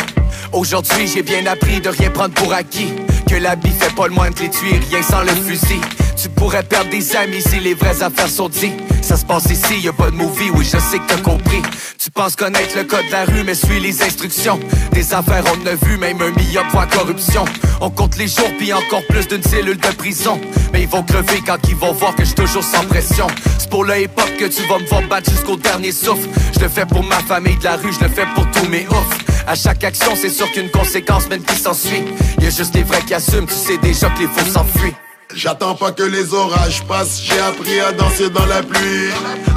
Aujourd'hui, 0.51 1.07
j'ai 1.07 1.21
bien 1.23 1.45
appris 1.45 1.79
de 1.79 1.89
rien 1.89 2.09
prendre 2.09 2.33
pour 2.33 2.53
acquis. 2.53 2.93
Que 3.29 3.35
l'habit 3.35 3.71
fait 3.71 3.93
pas 3.95 4.07
le 4.07 4.13
moins 4.13 4.31
de 4.31 4.39
les 4.39 4.77
rien 4.89 5.01
sans 5.01 5.21
le 5.21 5.29
fusil. 5.29 5.79
Tu 6.17 6.29
pourrais 6.29 6.63
perdre 6.63 6.89
des 6.89 7.15
amis 7.15 7.41
si 7.41 7.59
les 7.59 7.75
vraies 7.75 8.01
affaires 8.01 8.29
sont 8.29 8.49
dites. 8.49 8.73
Ça 9.03 9.15
se 9.15 9.23
passe 9.23 9.45
ici, 9.51 9.79
y 9.81 9.87
a 9.87 9.93
pas 9.93 10.09
de 10.09 10.15
movie, 10.15 10.49
oui, 10.49 10.65
je 10.65 10.77
sais 10.79 10.97
que 10.97 11.07
t'as 11.07 11.21
compris. 11.21 11.61
Tu 11.99 12.09
penses 12.09 12.35
connaître 12.35 12.75
le 12.75 12.85
code 12.85 13.05
de 13.05 13.11
la 13.11 13.25
rue, 13.25 13.43
mais 13.45 13.53
suis 13.53 13.79
les 13.79 14.01
instructions. 14.01 14.59
Des 14.93 15.13
affaires, 15.13 15.43
on 15.45 15.65
a 15.67 15.75
vu, 15.75 15.97
même 15.97 16.19
un 16.21 16.31
million 16.31 16.63
fois 16.69 16.87
corruption. 16.87 17.45
On 17.81 17.91
compte 17.91 18.17
les 18.17 18.27
jours, 18.27 18.49
puis 18.57 18.73
encore 18.73 19.05
plus 19.07 19.27
d'une 19.27 19.43
cellule 19.43 19.77
de 19.77 19.87
prison. 19.89 20.41
Mais 20.73 20.81
ils 20.81 20.87
vont 20.87 21.03
crever 21.03 21.41
quand 21.45 21.59
ils 21.69 21.75
vont 21.75 21.93
voir 21.93 22.15
que 22.15 22.25
je 22.25 22.33
toujours 22.33 22.63
sans 22.63 22.83
pression. 22.85 23.27
C'est 23.59 23.69
pour 23.69 23.83
le 23.83 24.01
hip-hop 24.01 24.29
que 24.39 24.45
tu 24.45 24.67
vas 24.67 24.79
me 24.79 24.87
voir 24.87 25.03
battre 25.03 25.29
jusqu'au 25.29 25.55
dernier 25.55 25.91
souffle. 25.91 26.27
Je 26.55 26.59
le 26.61 26.69
fais 26.69 26.85
pour 26.87 27.03
ma 27.03 27.19
famille 27.19 27.57
de 27.57 27.63
la 27.63 27.75
rue, 27.75 27.93
je 27.93 28.03
le 28.03 28.09
fais 28.09 28.25
pour 28.33 28.49
tous 28.51 28.67
mes 28.67 28.87
oufs. 28.87 29.17
À 29.47 29.55
chaque 29.55 29.83
action, 29.83 30.13
c'est 30.15 30.29
sûr 30.29 30.51
qu'une 30.51 30.71
conséquence, 30.71 31.29
même 31.29 31.43
qui 31.43 31.55
s'ensuit. 31.55 32.03
Y 32.41 32.47
a 32.47 32.49
juste 32.49 32.73
les 32.73 32.83
vrais 32.83 33.01
qui 33.01 33.13
assument, 33.13 33.45
tu 33.45 33.53
sais 33.53 33.77
déjà 33.77 34.09
que 34.09 34.19
les 34.19 34.27
faux 34.27 34.51
s'enfuient. 34.51 34.95
J'attends 35.37 35.75
pas 35.75 35.91
que 35.91 36.01
les 36.01 36.33
orages 36.33 36.83
passent, 36.87 37.21
j'ai 37.23 37.39
appris 37.39 37.79
à 37.79 37.91
danser 37.91 38.27
dans 38.31 38.47
la 38.47 38.63
pluie. 38.63 39.11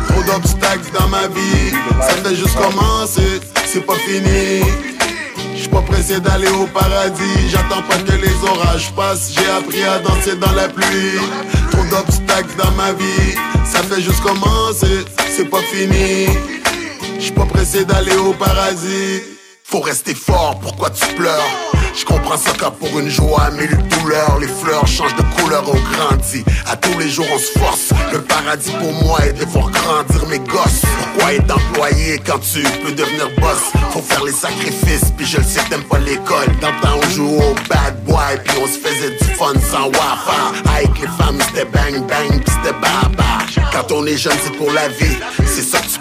Trop 0.08 0.22
d'obstacles 0.24 0.92
dans 0.92 1.08
ma 1.08 1.26
vie, 1.26 1.72
ça 2.02 2.16
fait 2.22 2.36
juste 2.36 2.54
commencer, 2.54 3.40
c'est 3.64 3.86
pas 3.86 3.94
fini. 3.94 4.62
J'suis 5.56 5.70
pas 5.70 5.80
pressé 5.80 6.20
d'aller 6.20 6.48
au 6.48 6.66
paradis, 6.66 7.48
j'attends 7.48 7.80
pas 7.80 7.96
que 7.96 8.12
les 8.12 8.34
orages 8.46 8.92
passent, 8.94 9.32
j'ai 9.34 9.48
appris 9.48 9.82
à 9.82 10.00
danser 10.00 10.36
dans 10.36 10.52
la 10.52 10.68
pluie. 10.68 11.18
Trop 11.70 11.84
d'obstacles 11.84 12.56
dans 12.62 12.72
ma 12.72 12.92
vie, 12.92 13.34
ça 13.64 13.82
fait 13.82 14.02
juste 14.02 14.20
commencer, 14.20 15.06
c'est 15.34 15.48
pas 15.48 15.62
fini. 15.62 16.26
J'suis 17.18 17.32
pas 17.32 17.46
pressé 17.46 17.86
d'aller 17.86 18.16
au 18.16 18.34
paradis. 18.34 19.22
Faut 19.64 19.80
rester 19.80 20.14
fort, 20.14 20.58
pourquoi 20.60 20.90
tu 20.90 21.06
pleures? 21.14 21.79
Je 22.00 22.06
comprends 22.06 22.38
ça 22.38 22.52
quand 22.58 22.70
pour 22.70 22.98
une 22.98 23.10
joie, 23.10 23.50
mille 23.50 23.76
douleurs 23.88 24.38
Les 24.40 24.48
fleurs 24.48 24.86
changent 24.86 25.14
de 25.16 25.22
couleur, 25.36 25.62
on 25.66 25.78
grandit. 25.92 26.42
À 26.66 26.74
tous 26.74 26.98
les 26.98 27.10
jours 27.10 27.26
on 27.30 27.38
se 27.38 27.58
force. 27.58 27.90
Le 28.10 28.22
paradis 28.22 28.70
pour 28.70 28.92
moi 29.04 29.18
est 29.26 29.34
de 29.34 29.44
voir 29.44 29.70
grandir 29.70 30.26
mes 30.28 30.38
gosses. 30.38 30.80
Pourquoi 31.12 31.34
être 31.34 31.54
employé 31.54 32.18
quand 32.24 32.38
tu 32.38 32.62
peux 32.82 32.92
devenir 32.92 33.28
boss? 33.38 33.60
Faut 33.90 34.00
faire 34.00 34.24
les 34.24 34.32
sacrifices, 34.32 35.12
puis 35.14 35.26
je 35.26 35.36
le 35.36 35.42
sais 35.42 35.60
t'aimes 35.68 35.82
pas 35.82 35.98
l'école. 35.98 36.48
Dans 36.62 36.72
temps 36.80 36.96
on 36.96 37.10
joue 37.10 37.36
au 37.36 37.54
bad 37.68 38.02
boy 38.06 38.40
Puis 38.46 38.56
on 38.62 38.66
se 38.66 38.78
faisait 38.78 39.10
du 39.10 39.24
fun 39.36 39.52
sans 39.70 39.88
wafa. 39.88 40.52
Avec 40.74 40.98
les 41.00 41.08
femmes 41.18 41.38
c'était 41.48 41.66
bang 41.66 42.00
bang, 42.06 42.42
c'était 42.46 42.72
baba. 42.80 43.44
Quand 43.72 43.92
on 43.92 44.06
est 44.06 44.16
jeune 44.16 44.38
c'est 44.42 44.56
pour 44.56 44.72
la 44.72 44.88
vie. 44.88 45.16
C'est 45.44 45.62
ça 45.62 45.78
que 45.80 45.86
tu 45.86 45.99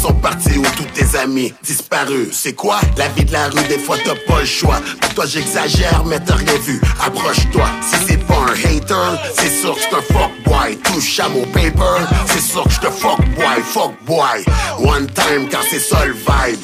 sont 0.00 0.14
partis 0.14 0.58
Où 0.58 0.64
tous 0.76 0.84
tes 0.94 1.18
amis 1.18 1.52
disparus 1.62 2.28
C'est 2.32 2.54
quoi 2.54 2.80
la 2.96 3.08
vie 3.08 3.24
de 3.24 3.32
la 3.32 3.48
rue, 3.48 3.64
des 3.68 3.78
fois 3.78 3.96
t'as 4.04 4.14
pas 4.26 4.40
le 4.40 4.46
choix. 4.46 4.80
Pour 5.00 5.14
toi 5.14 5.26
j'exagère, 5.26 6.04
mais 6.04 6.20
t'as 6.20 6.36
rien 6.36 6.58
vu. 6.58 6.80
Approche-toi, 7.00 7.66
si 7.82 7.96
c'est 8.06 8.26
pas 8.26 8.36
un 8.36 8.52
hater, 8.52 9.18
c'est 9.34 9.50
sûr 9.50 9.74
que 9.74 9.96
un 9.96 10.02
fuck 10.02 10.30
boy. 10.44 10.76
Touche 10.84 11.20
à 11.20 11.28
mon 11.28 11.44
paper, 11.46 12.04
c'est 12.26 12.40
sûr 12.40 12.64
que 12.64 12.70
j'te 12.70 12.90
fuck 12.90 13.18
boy, 13.36 13.62
fuck 13.64 13.92
boy. 14.04 14.44
One 14.78 15.06
time 15.06 15.48
quand 15.50 15.64
c'est 15.70 15.80
ça 15.80 16.04
le 16.04 16.12
vibe. 16.12 16.60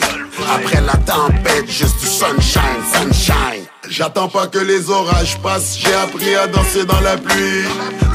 Après 0.54 0.80
la 0.80 0.96
tempête, 0.96 1.68
juste 1.68 2.00
du 2.00 2.06
sunshine, 2.06 2.82
sunshine. 2.92 3.69
J'attends 3.90 4.28
pas 4.28 4.46
que 4.46 4.60
les 4.60 4.88
orages 4.88 5.36
passent, 5.38 5.76
j'ai 5.76 5.92
appris 5.92 6.36
à 6.36 6.46
danser 6.46 6.84
dans 6.84 7.00
la 7.00 7.16
pluie. 7.16 7.64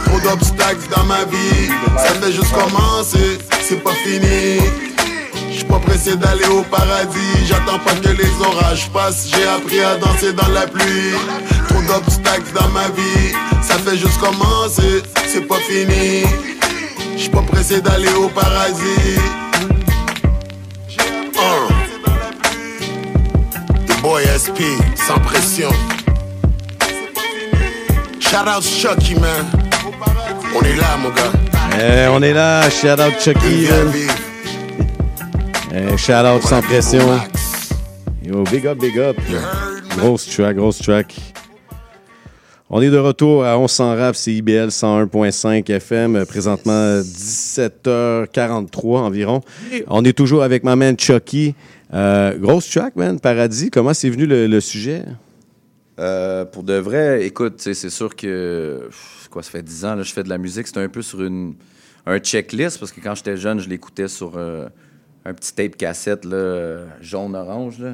Trop 0.05 0.19
d'obstacles 0.21 0.87
dans 0.95 1.03
ma 1.03 1.25
vie, 1.25 1.69
ça 1.97 2.13
fait 2.13 2.31
juste 2.31 2.53
commencer, 2.53 3.37
c'est 3.61 3.83
pas 3.83 3.91
fini. 3.91 4.61
J'suis 5.51 5.65
pas 5.65 5.79
pressé 5.79 6.15
d'aller 6.15 6.45
au 6.45 6.61
paradis, 6.61 7.45
j'attends 7.45 7.79
pas 7.79 7.93
que 7.93 8.07
les 8.07 8.31
orages 8.39 8.89
passent, 8.91 9.27
j'ai 9.29 9.45
appris 9.45 9.81
à 9.81 9.97
danser 9.97 10.31
dans 10.31 10.47
la 10.47 10.65
pluie. 10.65 11.11
Trop 11.67 11.81
d'obstacles 11.81 12.53
dans 12.53 12.69
ma 12.69 12.87
vie, 12.87 13.33
ça 13.61 13.77
fait 13.77 13.97
juste 13.97 14.17
commencer, 14.21 15.03
c'est 15.27 15.45
pas 15.45 15.59
fini. 15.59 16.23
J'suis 17.17 17.29
pas 17.29 17.41
pressé 17.41 17.81
d'aller 17.81 18.13
au 18.13 18.29
paradis. 18.29 19.19
Boy 24.05 24.21
SP, 24.29 24.61
sans 24.95 25.17
pression. 25.17 25.69
Shout 28.19 28.47
out 28.47 28.61
Chucky, 28.61 29.15
man. 29.15 29.47
On 30.55 30.61
est 30.61 30.75
là, 30.75 30.95
mon 31.01 31.09
gars. 31.09 31.33
Eh, 31.81 32.07
on 32.11 32.21
est 32.21 32.33
là, 32.33 32.69
shout 32.69 33.01
out 33.01 33.19
Chucky. 33.19 33.67
man. 33.67 33.91
Eh, 35.73 35.97
shout 35.97 36.23
out 36.23 36.43
sans 36.43 36.61
pression. 36.61 37.19
Yo, 38.23 38.43
big 38.43 38.67
up, 38.67 38.77
big 38.77 38.99
up. 38.99 39.17
Grosse 39.97 40.27
track, 40.27 40.55
grosse 40.55 40.77
track. 40.77 41.15
On 42.69 42.81
est 42.81 42.91
de 42.91 42.97
retour 42.97 43.43
à 43.43 43.57
On 43.57 43.67
s'en 43.67 43.95
rap, 43.95 44.15
c'est 44.15 44.33
IBL 44.33 44.69
101.5 44.69 45.67
FM, 45.69 46.25
présentement 46.27 46.99
17h43 46.99 48.97
environ. 48.99 49.41
On 49.87 50.03
est 50.05 50.13
toujours 50.13 50.43
avec 50.43 50.63
ma 50.63 50.75
man 50.75 50.95
Chucky. 50.99 51.55
Euh, 51.93 52.37
grosse 52.37 52.69
track, 52.69 52.95
man, 52.95 53.19
Paradis. 53.19 53.69
Comment 53.69 53.93
c'est 53.93 54.09
venu 54.09 54.25
le, 54.25 54.47
le 54.47 54.59
sujet? 54.59 55.03
Euh, 55.99 56.43
pour 56.45 56.63
de 56.63 56.73
vrai, 56.73 57.25
écoute, 57.25 57.55
c'est 57.57 57.89
sûr 57.89 58.15
que. 58.15 58.81
pff, 58.87 59.27
Quoi, 59.31 59.43
ça 59.43 59.51
fait 59.51 59.63
10 59.63 59.85
ans, 59.85 59.95
là, 59.95 60.03
je 60.03 60.13
fais 60.13 60.23
de 60.23 60.29
la 60.29 60.37
musique. 60.37 60.67
C'était 60.67 60.79
un 60.81 60.87
peu 60.89 61.01
sur 61.01 61.21
une, 61.23 61.55
un 62.05 62.19
checklist, 62.19 62.79
parce 62.79 62.91
que 62.91 63.01
quand 63.01 63.15
j'étais 63.15 63.35
jeune, 63.37 63.59
je 63.59 63.67
l'écoutais 63.67 64.07
sur 64.07 64.33
euh, 64.37 64.67
un 65.25 65.33
petit 65.33 65.53
tape 65.53 65.75
cassette 65.75 66.23
là, 66.25 66.79
jaune-orange. 67.01 67.79
là. 67.79 67.93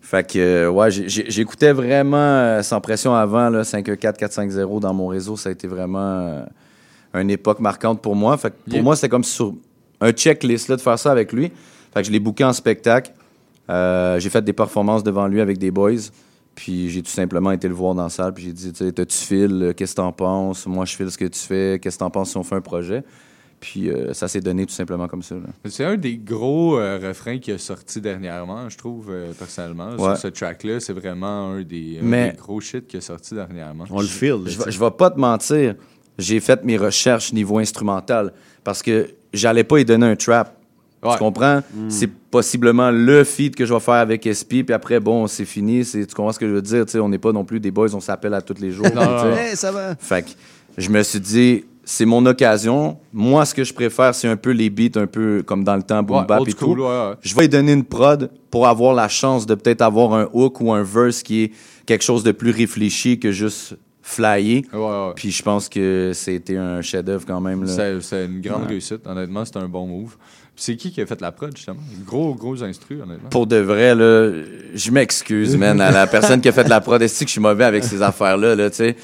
Fait 0.00 0.24
que, 0.30 0.68
ouais, 0.68 0.90
j'écoutais 0.90 1.72
vraiment 1.72 2.62
sans 2.62 2.80
pression 2.80 3.14
avant, 3.14 3.48
là, 3.48 3.64
514 3.64 4.16
450 4.18 4.80
dans 4.82 4.94
mon 4.94 5.08
réseau. 5.08 5.36
Ça 5.36 5.48
a 5.48 5.52
été 5.52 5.66
vraiment 5.66 6.20
euh, 6.20 6.44
une 7.14 7.30
époque 7.30 7.58
marquante 7.60 8.00
pour 8.02 8.14
moi. 8.14 8.36
Fait 8.36 8.50
que 8.50 8.56
pour 8.64 8.74
Yeah. 8.74 8.82
moi, 8.82 8.96
c'était 8.96 9.08
comme 9.08 9.24
sur 9.24 9.54
un 10.00 10.12
checklist 10.12 10.68
là, 10.68 10.76
de 10.76 10.80
faire 10.82 10.98
ça 10.98 11.10
avec 11.10 11.32
lui. 11.32 11.50
Fait 11.94 12.00
que 12.02 12.06
je 12.06 12.12
l'ai 12.12 12.20
booké 12.20 12.44
en 12.44 12.52
spectacle. 12.52 13.12
Euh, 13.70 14.18
j'ai 14.20 14.28
fait 14.28 14.42
des 14.44 14.52
performances 14.52 15.02
devant 15.02 15.26
lui 15.26 15.40
avec 15.40 15.58
des 15.58 15.70
boys. 15.70 15.92
Puis 16.54 16.90
j'ai 16.90 17.02
tout 17.02 17.10
simplement 17.10 17.50
été 17.50 17.66
le 17.66 17.74
voir 17.74 17.94
dans 17.94 18.04
la 18.04 18.08
salle. 18.10 18.34
Puis 18.34 18.44
j'ai 18.44 18.52
dit, 18.52 18.72
tu 18.72 18.84
sais, 18.84 18.92
toi, 18.92 19.06
tu 19.06 19.16
files, 19.16 19.62
euh, 19.62 19.72
qu'est-ce 19.72 19.92
que 19.92 19.96
t'en 19.96 20.12
penses? 20.12 20.66
Moi, 20.66 20.84
je 20.84 20.94
file 20.94 21.10
ce 21.10 21.18
que 21.18 21.24
tu 21.24 21.38
fais. 21.40 21.78
Qu'est-ce 21.80 21.96
que 21.96 22.00
t'en 22.00 22.10
penses 22.10 22.30
si 22.30 22.36
on 22.36 22.42
fait 22.44 22.54
un 22.56 22.60
projet? 22.60 23.02
Puis 23.60 23.88
euh, 23.90 24.12
ça 24.12 24.28
s'est 24.28 24.40
donné 24.42 24.66
tout 24.66 24.74
simplement 24.74 25.08
comme 25.08 25.22
ça. 25.22 25.36
là. 25.36 25.46
C'est 25.64 25.84
un 25.84 25.96
des 25.96 26.18
gros 26.18 26.78
euh, 26.78 26.98
refrains 27.02 27.38
qui 27.38 27.50
a 27.50 27.56
sorti 27.58 28.00
dernièrement, 28.00 28.68
je 28.68 28.76
trouve, 28.76 29.06
euh, 29.10 29.32
personnellement. 29.32 29.92
Ouais. 29.96 30.10
Sur 30.14 30.18
ce 30.18 30.28
track-là, 30.28 30.80
c'est 30.80 30.92
vraiment 30.92 31.50
un 31.52 31.62
des, 31.62 31.98
un 32.00 32.04
Mais- 32.04 32.30
des 32.32 32.36
gros 32.36 32.60
shit 32.60 32.86
qui 32.86 32.98
a 32.98 33.00
sorti 33.00 33.34
dernièrement. 33.34 33.86
Je, 33.86 33.92
je 34.50 34.58
vais- 34.58 34.70
je 34.70 34.78
vais 34.78 34.90
pas 34.90 35.10
te 35.10 35.18
mentir. 35.18 35.76
J'ai 36.18 36.40
fait 36.40 36.62
mes 36.62 36.76
recherches 36.76 37.32
niveau 37.32 37.58
instrumental 37.58 38.32
parce 38.62 38.82
que 38.82 39.08
j'allais 39.32 39.64
pas 39.64 39.78
y 39.78 39.84
donner 39.84 40.06
un 40.06 40.16
trap. 40.16 40.56
Tu 41.12 41.18
comprends? 41.18 41.58
Mm. 41.74 41.90
C'est 41.90 42.10
possiblement 42.10 42.90
le 42.90 43.22
feat 43.24 43.54
que 43.54 43.64
je 43.66 43.72
vais 43.74 43.80
faire 43.80 43.94
avec 43.94 44.26
SP, 44.26 44.64
puis 44.64 44.72
après, 44.74 45.00
bon, 45.00 45.26
c'est 45.26 45.44
fini. 45.44 45.84
C'est- 45.84 46.06
Tu 46.06 46.14
comprends 46.14 46.32
ce 46.32 46.38
que 46.38 46.48
je 46.48 46.52
veux 46.54 46.62
dire? 46.62 46.84
Tu 46.86 46.92
sais, 46.92 46.98
on 46.98 47.08
n'est 47.08 47.18
pas 47.18 47.32
non 47.32 47.44
plus 47.44 47.60
des 47.60 47.70
boys, 47.70 47.94
on 47.94 48.00
s'appelle 48.00 48.34
à 48.34 48.40
tous 48.42 48.60
les 48.60 48.70
jours. 48.70 48.86
Non. 48.94 49.32
Hey, 49.36 49.56
ça 49.56 49.70
va. 49.72 49.94
Fait 49.98 50.22
que 50.22 50.30
je 50.78 50.88
me 50.90 51.02
suis 51.02 51.20
dit, 51.20 51.64
c'est 51.84 52.06
mon 52.06 52.24
occasion. 52.26 52.96
Moi, 53.12 53.44
ce 53.44 53.54
que 53.54 53.62
je 53.64 53.74
préfère, 53.74 54.14
c'est 54.14 54.28
un 54.28 54.36
peu 54.36 54.50
les 54.50 54.70
beats, 54.70 54.98
un 54.98 55.06
peu 55.06 55.42
comme 55.44 55.62
dans 55.64 55.76
le 55.76 55.82
temps, 55.82 56.02
boom 56.02 56.20
Ouais, 56.20 56.26
bap 56.26 56.48
et 56.48 56.52
tout. 56.52 56.72
ouais. 56.74 57.12
Je 57.20 57.34
vais 57.34 57.42
lui 57.42 57.48
donner 57.48 57.72
une 57.72 57.84
prod 57.84 58.30
pour 58.50 58.66
avoir 58.66 58.94
la 58.94 59.08
chance 59.08 59.44
de 59.46 59.54
peut-être 59.54 59.82
avoir 59.82 60.14
un 60.14 60.28
hook 60.32 60.60
ou 60.60 60.72
un 60.72 60.82
verse 60.82 61.22
qui 61.22 61.42
est 61.44 61.52
quelque 61.86 62.02
chose 62.02 62.22
de 62.24 62.32
plus 62.32 62.50
réfléchi 62.50 63.18
que 63.20 63.30
juste 63.32 63.76
flyer. 64.00 64.62
Puis 65.16 65.30
je 65.30 65.42
pense 65.42 65.68
que 65.68 66.12
c'était 66.14 66.56
un 66.56 66.80
chef-d'œuvre 66.82 67.24
quand 67.26 67.40
même. 67.40 67.64
là. 67.64 67.68
C'est 67.72 68.00
c'est 68.00 68.26
une 68.26 68.40
grande 68.40 68.62
Ouais. 68.62 68.68
réussite, 68.68 69.06
honnêtement, 69.06 69.44
c'est 69.44 69.56
un 69.56 69.68
bon 69.68 69.86
move. 69.86 70.16
C'est 70.56 70.76
qui 70.76 70.92
qui 70.92 71.00
a 71.00 71.06
fait 71.06 71.20
la 71.20 71.32
prod, 71.32 71.54
justement? 71.56 71.80
Gros, 72.06 72.34
gros 72.34 72.62
instru, 72.62 72.94
honnêtement. 73.02 73.28
Pour 73.30 73.46
de 73.46 73.56
vrai, 73.56 73.94
là, 73.94 74.30
je 74.74 74.90
m'excuse, 74.92 75.56
man, 75.56 75.80
à 75.80 75.90
la 75.90 76.06
personne 76.06 76.40
qui 76.40 76.48
a 76.48 76.52
fait 76.52 76.68
la 76.68 76.80
prod. 76.80 77.00
Est-ce 77.02 77.20
que 77.20 77.26
je 77.26 77.32
suis 77.32 77.40
mauvais 77.40 77.64
avec 77.64 77.82
ces 77.84 78.00
affaires-là, 78.02 78.54
là, 78.54 78.70
tu 78.70 78.76
sais? 78.76 78.96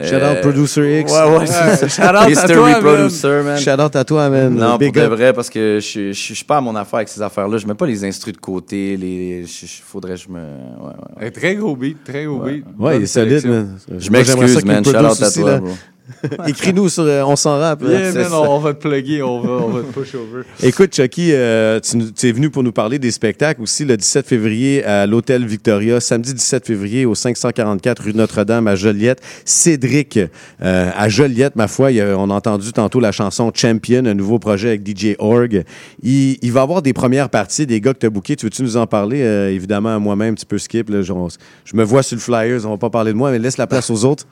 Shout 0.00 0.14
out 0.14 0.40
Producer 0.42 1.00
X. 1.00 1.10
Ouais, 1.12 1.38
ouais. 1.38 1.46
Shout 1.88 2.02
out 2.02 2.38
à 2.38 2.46
toi, 2.46 2.70
man. 2.70 2.80
Producer, 2.80 3.42
man. 3.42 3.58
Shout 3.58 3.70
out 3.82 3.96
à 3.96 4.04
toi, 4.04 4.30
man. 4.30 4.54
Non, 4.54 4.76
Big 4.76 4.92
pour 4.94 5.02
de 5.02 5.08
vrai, 5.08 5.32
parce 5.32 5.50
que 5.50 5.80
je 5.82 6.12
suis 6.12 6.44
pas 6.44 6.58
à 6.58 6.60
mon 6.60 6.76
affaire 6.76 6.98
avec 6.98 7.08
ces 7.08 7.20
affaires-là. 7.20 7.58
Je 7.58 7.66
mets 7.66 7.74
pas 7.74 7.86
les 7.86 8.04
instrus 8.04 8.32
de 8.32 8.38
côté. 8.38 8.96
Les, 8.96 9.44
je- 9.44 9.66
je- 9.66 9.82
faudrait 9.84 10.14
que 10.14 10.20
je 10.20 10.28
me. 10.28 10.38
Ouais, 10.38 10.86
ouais, 11.18 11.22
ouais. 11.24 11.30
Très 11.32 11.56
gros 11.56 11.74
beat, 11.74 12.04
très 12.04 12.26
gros 12.26 12.38
beat. 12.38 12.64
Ouais, 12.78 12.98
il 12.98 13.02
est 13.02 13.06
solide, 13.06 13.44
man. 13.46 13.76
Je 13.98 14.10
m'excuse, 14.10 14.64
man. 14.64 14.84
Shout 14.84 14.90
out 14.96 15.20
à 15.22 15.30
toi, 15.32 15.50
là. 15.50 15.58
bro. 15.58 15.70
Écris-nous 16.46 16.88
sur 16.88 17.02
euh, 17.04 17.22
On 17.24 17.36
s'en 17.36 17.58
rappe. 17.58 17.82
Yeah, 17.82 18.12
man, 18.12 18.32
on, 18.32 18.50
on 18.56 18.58
va 18.58 18.74
te 18.74 18.80
plugger, 18.86 19.22
on 19.22 19.40
va, 19.40 19.50
on 19.64 19.68
va 19.68 19.80
te 19.82 19.92
push 19.92 20.14
over. 20.14 20.42
Écoute, 20.62 20.94
Chucky, 20.94 21.30
euh, 21.32 21.80
tu, 21.80 21.96
nous- 21.96 22.10
tu 22.10 22.28
es 22.28 22.32
venu 22.32 22.50
pour 22.50 22.62
nous 22.62 22.72
parler 22.72 22.98
des 22.98 23.10
spectacles 23.10 23.60
aussi 23.62 23.84
le 23.84 23.96
17 23.96 24.26
février 24.26 24.84
à 24.84 25.06
l'Hôtel 25.06 25.44
Victoria, 25.46 26.00
samedi 26.00 26.34
17 26.34 26.66
février 26.66 27.04
au 27.06 27.14
544 27.14 28.02
rue 28.04 28.14
Notre-Dame 28.14 28.66
à 28.68 28.74
Joliette. 28.76 29.20
Cédric 29.44 30.18
euh, 30.62 30.90
à 30.96 31.08
Joliette, 31.08 31.56
ma 31.56 31.68
foi, 31.68 31.92
il 31.92 32.02
on 32.02 32.30
a 32.30 32.34
entendu 32.34 32.72
tantôt 32.72 33.00
la 33.00 33.12
chanson 33.12 33.50
Champion, 33.54 34.04
un 34.06 34.14
nouveau 34.14 34.38
projet 34.38 34.68
avec 34.68 34.86
DJ 34.86 35.14
Org. 35.18 35.64
Il, 36.02 36.38
il 36.42 36.52
va 36.52 36.60
y 36.60 36.62
avoir 36.62 36.82
des 36.82 36.92
premières 36.92 37.28
parties, 37.28 37.66
des 37.66 37.80
gars 37.80 37.92
que 37.94 37.98
tu 37.98 38.06
as 38.06 38.10
bookés. 38.10 38.36
Tu 38.36 38.46
veux-tu 38.46 38.62
nous 38.62 38.76
en 38.76 38.86
parler? 38.86 39.18
Évidemment, 39.52 39.98
moi-même, 40.00 40.34
tu 40.36 40.46
peux 40.46 40.58
skip. 40.58 40.88
Là, 40.90 41.02
je, 41.02 41.12
on- 41.12 41.28
je 41.64 41.76
me 41.76 41.84
vois 41.84 42.02
sur 42.02 42.16
le 42.16 42.20
Flyers, 42.20 42.64
on 42.66 42.70
va 42.70 42.76
pas 42.78 42.90
parler 42.90 43.12
de 43.12 43.16
moi, 43.16 43.30
mais 43.30 43.38
laisse 43.38 43.58
la 43.58 43.66
place 43.66 43.90
aux 43.90 44.04
autres. 44.04 44.26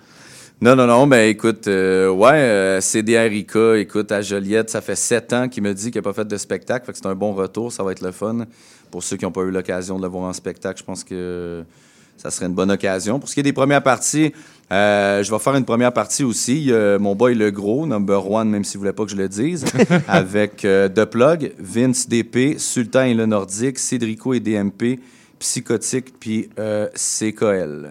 Non, 0.58 0.74
non, 0.74 0.86
non, 0.86 1.06
ben 1.06 1.28
écoute, 1.28 1.68
euh, 1.68 2.08
ouais, 2.08 2.32
euh, 2.32 2.80
CDRIK, 2.80 3.56
écoute, 3.76 4.10
à 4.10 4.22
Joliette, 4.22 4.70
ça 4.70 4.80
fait 4.80 4.96
sept 4.96 5.34
ans 5.34 5.50
qu'il 5.50 5.62
me 5.62 5.74
dit 5.74 5.90
qu'il 5.90 5.98
n'a 5.98 6.02
pas 6.02 6.14
fait 6.14 6.26
de 6.26 6.36
spectacle, 6.38 6.86
fait 6.86 6.92
que 6.92 6.98
c'est 6.98 7.06
un 7.06 7.14
bon 7.14 7.34
retour, 7.34 7.70
ça 7.70 7.82
va 7.82 7.92
être 7.92 8.00
le 8.00 8.10
fun. 8.10 8.46
Pour 8.90 9.02
ceux 9.02 9.18
qui 9.18 9.26
n'ont 9.26 9.32
pas 9.32 9.42
eu 9.42 9.50
l'occasion 9.50 9.98
de 9.98 10.02
le 10.02 10.08
voir 10.08 10.24
en 10.24 10.32
spectacle, 10.32 10.78
je 10.78 10.84
pense 10.84 11.04
que 11.04 11.62
ça 12.16 12.30
serait 12.30 12.46
une 12.46 12.54
bonne 12.54 12.70
occasion. 12.70 13.18
Pour 13.20 13.28
ce 13.28 13.34
qui 13.34 13.40
est 13.40 13.42
des 13.42 13.52
premières 13.52 13.82
parties, 13.82 14.32
euh, 14.72 15.22
je 15.22 15.30
vais 15.30 15.38
faire 15.38 15.56
une 15.56 15.66
première 15.66 15.92
partie 15.92 16.24
aussi. 16.24 16.72
Mon 16.98 17.14
boy 17.14 17.34
Le 17.34 17.50
Gros, 17.50 17.86
number 17.86 18.30
one, 18.30 18.48
même 18.48 18.64
s'il 18.64 18.78
ne 18.78 18.80
voulait 18.80 18.94
pas 18.94 19.04
que 19.04 19.10
je 19.10 19.16
le 19.16 19.28
dise, 19.28 19.66
avec 20.08 20.64
euh, 20.64 20.88
The 20.88 21.04
Plug, 21.04 21.52
Vince 21.58 22.08
DP, 22.08 22.58
Sultan 22.58 23.02
et 23.02 23.14
le 23.14 23.26
Nordique, 23.26 23.78
Cédrico 23.78 24.32
et 24.32 24.40
DMP, 24.40 25.00
Psychotique, 25.38 26.18
puis 26.18 26.48
euh, 26.58 26.88
CKL. 26.94 27.90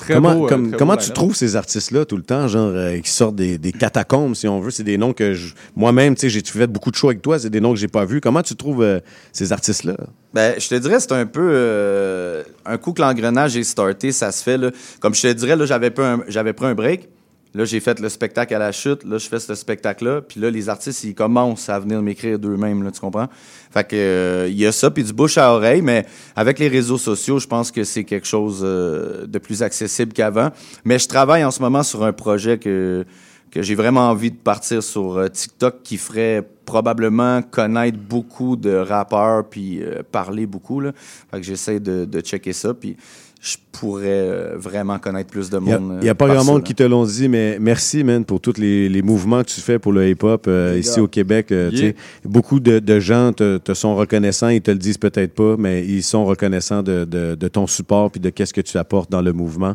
CKL. 0.00 0.14
comment 0.16 0.46
comme- 0.46 0.76
comment 0.76 0.96
tu 0.96 1.10
trouves 1.10 1.34
ces 1.34 1.56
artistes-là 1.56 2.04
tout 2.04 2.16
le 2.16 2.22
temps, 2.22 2.48
genre, 2.48 2.70
euh, 2.74 2.98
qui 3.00 3.10
sortent 3.10 3.36
des, 3.36 3.58
des 3.58 3.72
catacombes, 3.72 4.34
si 4.34 4.46
on 4.48 4.60
veut? 4.60 4.70
C'est 4.70 4.82
des 4.84 4.98
noms 4.98 5.12
que 5.12 5.34
je- 5.34 5.54
moi-même, 5.76 6.14
tu 6.14 6.22
sais, 6.22 6.28
j'ai 6.30 6.40
fait 6.44 6.66
beaucoup 6.66 6.90
de 6.90 6.96
shows 6.96 7.08
avec 7.08 7.22
toi, 7.22 7.38
c'est 7.38 7.50
des 7.50 7.60
noms 7.60 7.72
que 7.72 7.78
j'ai 7.78 7.88
pas 7.88 8.04
vus. 8.04 8.20
Comment 8.20 8.42
tu 8.42 8.54
trouves 8.56 8.82
euh, 8.82 9.00
ces 9.32 9.52
artistes-là? 9.52 9.96
Ben, 10.34 10.54
je 10.58 10.68
te 10.68 10.74
dirais, 10.76 11.00
c'est 11.00 11.12
un 11.12 11.26
peu 11.26 11.48
euh, 11.52 12.42
un 12.66 12.76
coup 12.78 12.92
que 12.92 13.00
l'engrenage 13.02 13.56
est 13.56 13.64
starté, 13.64 14.12
ça 14.12 14.30
se 14.32 14.42
fait. 14.42 14.56
Là. 14.58 14.70
Comme 15.00 15.14
je 15.14 15.22
te 15.22 15.32
dirais, 15.32 15.56
là, 15.56 15.66
j'avais 15.66 15.90
pris 15.90 16.04
un, 16.04 16.20
j'avais 16.28 16.52
pris 16.52 16.66
un 16.66 16.74
break. 16.74 17.08
Là, 17.52 17.64
j'ai 17.64 17.80
fait 17.80 17.98
le 17.98 18.08
spectacle 18.08 18.54
à 18.54 18.58
la 18.60 18.70
chute. 18.70 19.02
Là, 19.04 19.18
je 19.18 19.28
fais 19.28 19.40
ce 19.40 19.54
spectacle-là. 19.56 20.20
Puis 20.22 20.38
là, 20.40 20.50
les 20.50 20.68
artistes, 20.68 21.02
ils 21.02 21.14
commencent 21.14 21.68
à 21.68 21.80
venir 21.80 22.00
m'écrire 22.00 22.38
d'eux-mêmes, 22.38 22.88
tu 22.92 23.00
comprends? 23.00 23.26
Fait 23.72 23.88
que, 23.88 23.96
euh, 23.96 24.48
il 24.48 24.56
y 24.56 24.66
a 24.66 24.72
ça, 24.72 24.90
puis 24.90 25.02
du 25.02 25.12
bouche 25.12 25.36
à 25.36 25.52
oreille. 25.52 25.82
Mais 25.82 26.06
avec 26.36 26.60
les 26.60 26.68
réseaux 26.68 26.98
sociaux, 26.98 27.40
je 27.40 27.48
pense 27.48 27.72
que 27.72 27.82
c'est 27.82 28.04
quelque 28.04 28.26
chose 28.26 28.60
euh, 28.62 29.26
de 29.26 29.38
plus 29.38 29.64
accessible 29.64 30.12
qu'avant. 30.12 30.50
Mais 30.84 31.00
je 31.00 31.08
travaille 31.08 31.44
en 31.44 31.50
ce 31.50 31.60
moment 31.60 31.82
sur 31.82 32.04
un 32.04 32.12
projet 32.12 32.56
que, 32.56 33.04
que 33.50 33.62
j'ai 33.62 33.74
vraiment 33.74 34.10
envie 34.10 34.30
de 34.30 34.36
partir 34.36 34.80
sur 34.80 35.18
euh, 35.18 35.26
TikTok 35.26 35.82
qui 35.82 35.96
ferait 35.96 36.48
probablement 36.64 37.42
connaître 37.42 37.98
beaucoup 37.98 38.54
de 38.54 38.76
rappeurs 38.76 39.48
puis 39.48 39.82
parler 40.12 40.46
beaucoup. 40.46 40.78
Là. 40.78 40.92
Fait 41.32 41.40
que 41.40 41.42
j'essaie 41.42 41.80
de, 41.80 42.04
de 42.04 42.20
checker 42.20 42.52
ça. 42.52 42.74
Puis 42.74 42.96
je 43.42 43.56
pourrais 43.72 44.04
euh, 44.08 44.54
vraiment 44.58 44.98
connaître 44.98 45.30
plus 45.30 45.48
de 45.48 45.56
Il 45.56 45.64
n'y 45.64 45.72
a, 45.72 45.78
monde. 45.78 45.98
il 46.02 46.04
y 46.04 46.08
a 46.08 46.12
euh, 46.12 46.14
pas 46.14 46.28
grand 46.28 46.44
monde 46.44 46.62
qui 46.62 46.74
te 46.74 46.82
l'ont 46.82 47.06
dit, 47.06 47.26
mais 47.26 47.56
merci, 47.58 48.04
man, 48.04 48.22
pour 48.26 48.38
tous 48.38 48.58
les, 48.58 48.90
les 48.90 49.00
mouvements 49.00 49.42
que 49.42 49.48
tu 49.48 49.62
fais 49.62 49.78
pour 49.78 49.92
le 49.94 50.06
hip-hop 50.10 50.44
euh, 50.46 50.76
ici 50.78 50.96
gars. 50.96 51.02
au 51.02 51.08
Québec. 51.08 51.50
euh, 51.50 51.70
tu 51.70 51.76
Yeah. 51.76 51.88
sais, 51.92 51.96
Beaucoup 52.26 52.60
de, 52.60 52.80
de 52.80 53.00
gens 53.00 53.32
te, 53.32 53.56
te 53.56 53.72
sont 53.72 53.96
reconnaissants, 53.96 54.48
ils 54.50 54.60
te 54.60 54.70
le 54.70 54.76
disent 54.76 54.98
peut-être 54.98 55.32
pas, 55.34 55.56
mais 55.58 55.82
ils 55.86 56.02
sont 56.02 56.26
reconnaissants 56.26 56.82
de, 56.82 57.06
de- 57.06 57.34
de 57.34 57.48
ton 57.48 57.66
support 57.66 58.10
puis 58.10 58.20
de 58.20 58.28
qu'est-ce 58.28 58.52
que 58.52 58.60
tu 58.60 58.76
apportes 58.76 59.10
dans 59.10 59.22
le 59.22 59.32
mouvement. 59.32 59.74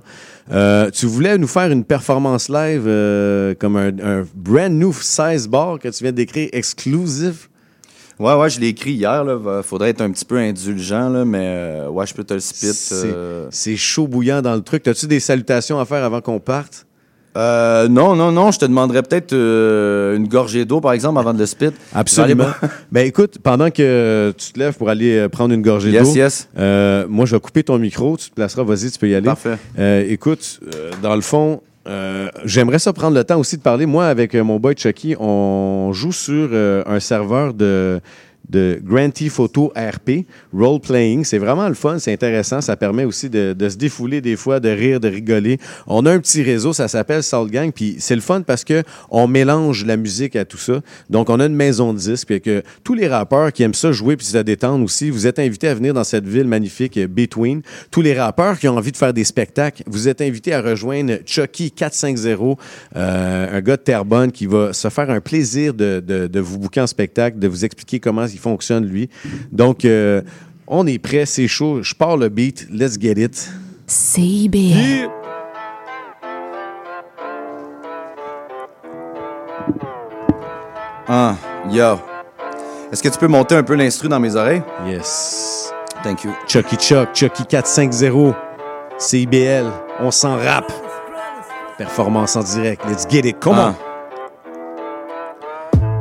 Euh, 0.52 0.92
tu 0.92 1.08
voulais 1.08 1.36
nous 1.40 1.48
faire 1.48 1.72
une 1.72 1.86
performance 1.86 2.50
live 2.50 2.84
euh, 2.86 3.56
comme 3.58 3.78
un, 3.78 3.88
un 4.04 4.26
brand 4.36 4.72
new 4.72 4.94
16 4.94 5.48
bar 5.48 5.80
que 5.80 5.88
tu 5.88 6.04
viens 6.04 6.12
d'écrire 6.14 6.50
exclusif. 6.54 7.50
Ouais, 8.20 8.34
ouais, 8.34 8.50
je 8.50 8.60
l'ai 8.60 8.68
écrit 8.68 8.94
hier. 8.94 9.24
Là. 9.24 9.62
Faudrait 9.64 9.90
être 9.90 10.02
un 10.02 10.12
petit 10.12 10.26
peu 10.26 10.38
indulgent, 10.38 11.10
là, 11.10 11.26
mais 11.26 11.44
euh, 11.44 11.90
ouais, 11.90 12.06
je 12.06 12.14
peux 12.14 12.24
te 12.24 12.34
le 12.34 12.40
spit. 12.40 12.74
C'est 12.74 13.06
euh. 13.06 13.48
c'est 13.52 13.76
chaud 13.76 14.08
bouillant 14.08 14.42
dans 14.42 14.56
le 14.56 14.62
truc. 14.62 14.88
As-tu 14.88 15.08
des 15.08 15.20
salutations 15.20 15.80
à 15.80 15.86
faire 15.86 16.04
avant 16.04 16.22
qu'on 16.22 16.40
parte? 16.40 16.86
Euh, 17.38 17.90
non, 17.90 18.16
non, 18.16 18.32
non, 18.32 18.52
je 18.52 18.60
te 18.60 18.66
demanderais 18.66 19.04
peut-être 19.04 19.34
euh, 19.34 20.16
une 20.16 20.30
gorgée 20.30 20.64
d'eau, 20.64 20.80
par 20.80 20.94
exemple, 20.94 21.20
avant 21.20 21.34
de 21.34 21.40
le 21.40 21.46
spit. 21.46 21.72
Absolument. 21.94 22.48
Ben 22.94 23.06
écoute, 23.06 23.40
pendant 23.44 23.70
que 23.72 24.34
tu 24.38 24.54
te 24.54 24.60
lèves 24.60 24.78
pour 24.78 24.88
aller 24.88 25.28
prendre 25.28 25.54
une 25.54 25.62
gorgée 25.62 25.92
Yes, 25.92 26.04
d'eau, 26.04 26.16
yes. 26.16 26.48
moi 27.10 27.26
je 27.26 27.36
vais 27.36 27.42
couper 27.42 27.64
ton 27.64 27.78
micro, 27.78 28.16
tu 28.16 28.30
te 28.30 28.36
placeras, 28.36 28.64
vas-y, 28.64 28.90
tu 28.90 29.00
peux 29.00 29.10
y 29.10 29.16
aller. 29.16 29.26
Parfait. 29.26 29.58
Écoute, 30.08 30.62
dans 31.02 31.16
le 31.16 31.22
fond, 31.22 31.62
euh, 31.88 32.30
j'aimerais 32.46 32.80
ça 32.80 32.94
prendre 32.94 33.16
le 33.16 33.24
temps 33.24 33.40
aussi 33.40 33.58
de 33.58 33.62
parler. 33.62 33.86
Moi, 33.86 34.08
avec 34.08 34.34
euh, 34.34 34.44
mon 34.44 34.60
boy 34.60 34.76
Chucky, 34.76 35.16
on 35.20 35.92
joue 35.94 36.12
sur 36.12 36.50
euh, 36.52 36.84
un 36.88 37.00
serveur 37.00 37.54
de 37.54 38.02
de 38.50 38.80
Grand 38.84 39.10
Theft 39.10 39.36
Photo 39.36 39.74
RP, 39.76 40.26
role 40.54 40.80
playing. 40.80 41.24
C'est 41.24 41.38
vraiment 41.38 41.68
le 41.68 41.74
fun, 41.74 42.00
c'est 42.00 42.14
intéressant. 42.14 42.62
Ça 42.62 42.76
permet 42.76 43.06
aussi 43.06 43.30
de, 43.30 43.56
se 43.68 43.76
défouler 43.76 44.22
des 44.22 44.36
fois, 44.36 44.60
de 44.60 44.70
rire, 44.70 45.00
de 45.00 45.08
rigoler. 45.08 45.60
On 45.88 46.06
a 46.06 46.12
un 46.12 46.20
petit 46.20 46.44
réseau, 46.44 46.74
ça 46.74 46.88
s'appelle 46.88 47.24
Salt 47.24 47.50
Gang, 47.50 47.72
puis 47.72 47.96
c'est 48.00 48.16
le 48.16 48.22
fun 48.22 48.42
parce 48.42 48.64
que 48.64 48.84
on 49.10 49.28
mélange 49.28 49.86
la 49.86 49.98
musique 49.98 50.36
à 50.36 50.46
tout 50.46 50.58
ça. 50.58 50.82
Donc 51.10 51.30
on 51.30 51.40
a 51.40 51.46
une 51.46 51.56
maison 51.56 51.94
de 51.94 51.98
disques, 51.98 52.28
puis 52.28 52.42
que 52.42 52.64
tous 52.84 52.94
les 52.94 53.08
rappeurs 53.08 53.52
qui 53.52 53.64
aiment 53.64 53.74
ça 53.74 53.92
jouer 53.92 54.16
puis 54.16 54.26
se 54.26 54.38
détendre 54.38 54.84
aussi, 54.84 55.10
vous 55.10 55.28
êtes 55.28 55.40
invités 55.40 55.68
à 55.68 55.74
venir 55.74 55.94
dans 55.94 56.04
cette 56.04 56.28
ville 56.28 56.48
magnifique 56.48 56.98
euh, 56.98 57.08
Between. 57.08 57.62
Tous 57.92 58.02
les 58.02 58.14
rappeurs 58.14 58.60
qui 58.60 58.68
ont 58.68 58.78
envie 58.78 58.92
de 58.92 58.98
faire 58.98 59.14
des 59.14 59.24
spectacles, 59.24 59.84
vous 59.88 60.08
êtes 60.08 60.22
invités 60.22 60.54
à 60.54 60.62
rejoindre 60.62 61.14
Chucky 61.26 61.72
450, 61.72 62.60
euh, 62.96 63.58
un 63.58 63.62
gars 63.62 63.78
de 63.78 63.82
Terrebonne 63.82 64.32
qui 64.32 64.46
va 64.46 64.74
se 64.74 64.90
faire 64.90 65.10
un 65.10 65.22
plaisir 65.22 65.74
de, 65.74 66.04
de, 66.06 66.28
de 66.28 66.40
vous 66.40 66.60
booker 66.60 66.82
en 66.82 66.88
spectacle, 66.88 67.40
de 67.40 67.48
vous 67.48 67.66
expliquer 67.66 68.00
comment 68.00 68.28
il 68.36 68.40
fonctionne 68.40 68.86
lui. 68.86 69.10
Donc 69.52 69.86
euh, 69.86 70.22
on 70.68 70.86
est 70.86 71.00
prêt, 71.00 71.26
c'est 71.26 71.48
chaud. 71.48 71.82
Je 71.82 71.96
pars 71.96 72.18
le 72.18 72.30
beat, 72.30 72.68
let's 72.70 73.00
get 73.00 73.14
it. 73.18 73.50
CIBL. 73.88 75.10
Ah, 81.08 81.36
yo. 81.70 82.00
Est-ce 82.92 83.02
que 83.02 83.10
tu 83.10 83.18
peux 83.18 83.28
monter 83.28 83.56
un 83.56 83.64
peu 83.64 83.76
l'instru 83.76 84.08
dans 84.08 84.20
mes 84.20 84.36
oreilles? 84.36 84.64
Yes. 84.88 85.72
Thank 86.04 86.24
you. 86.24 86.32
Chucky 86.48 86.76
Chuck, 86.78 87.10
Chucky 87.14 87.46
450, 87.46 88.36
CIBL, 88.98 89.66
on 90.00 90.12
s'en 90.12 90.38
rappe. 90.38 90.72
Performance 91.78 92.36
en 92.36 92.44
direct, 92.44 92.84
let's 92.88 93.08
get 93.10 93.28
it, 93.28 93.40
come 93.40 93.58
on. 93.58 93.76
Ah. 93.78 93.95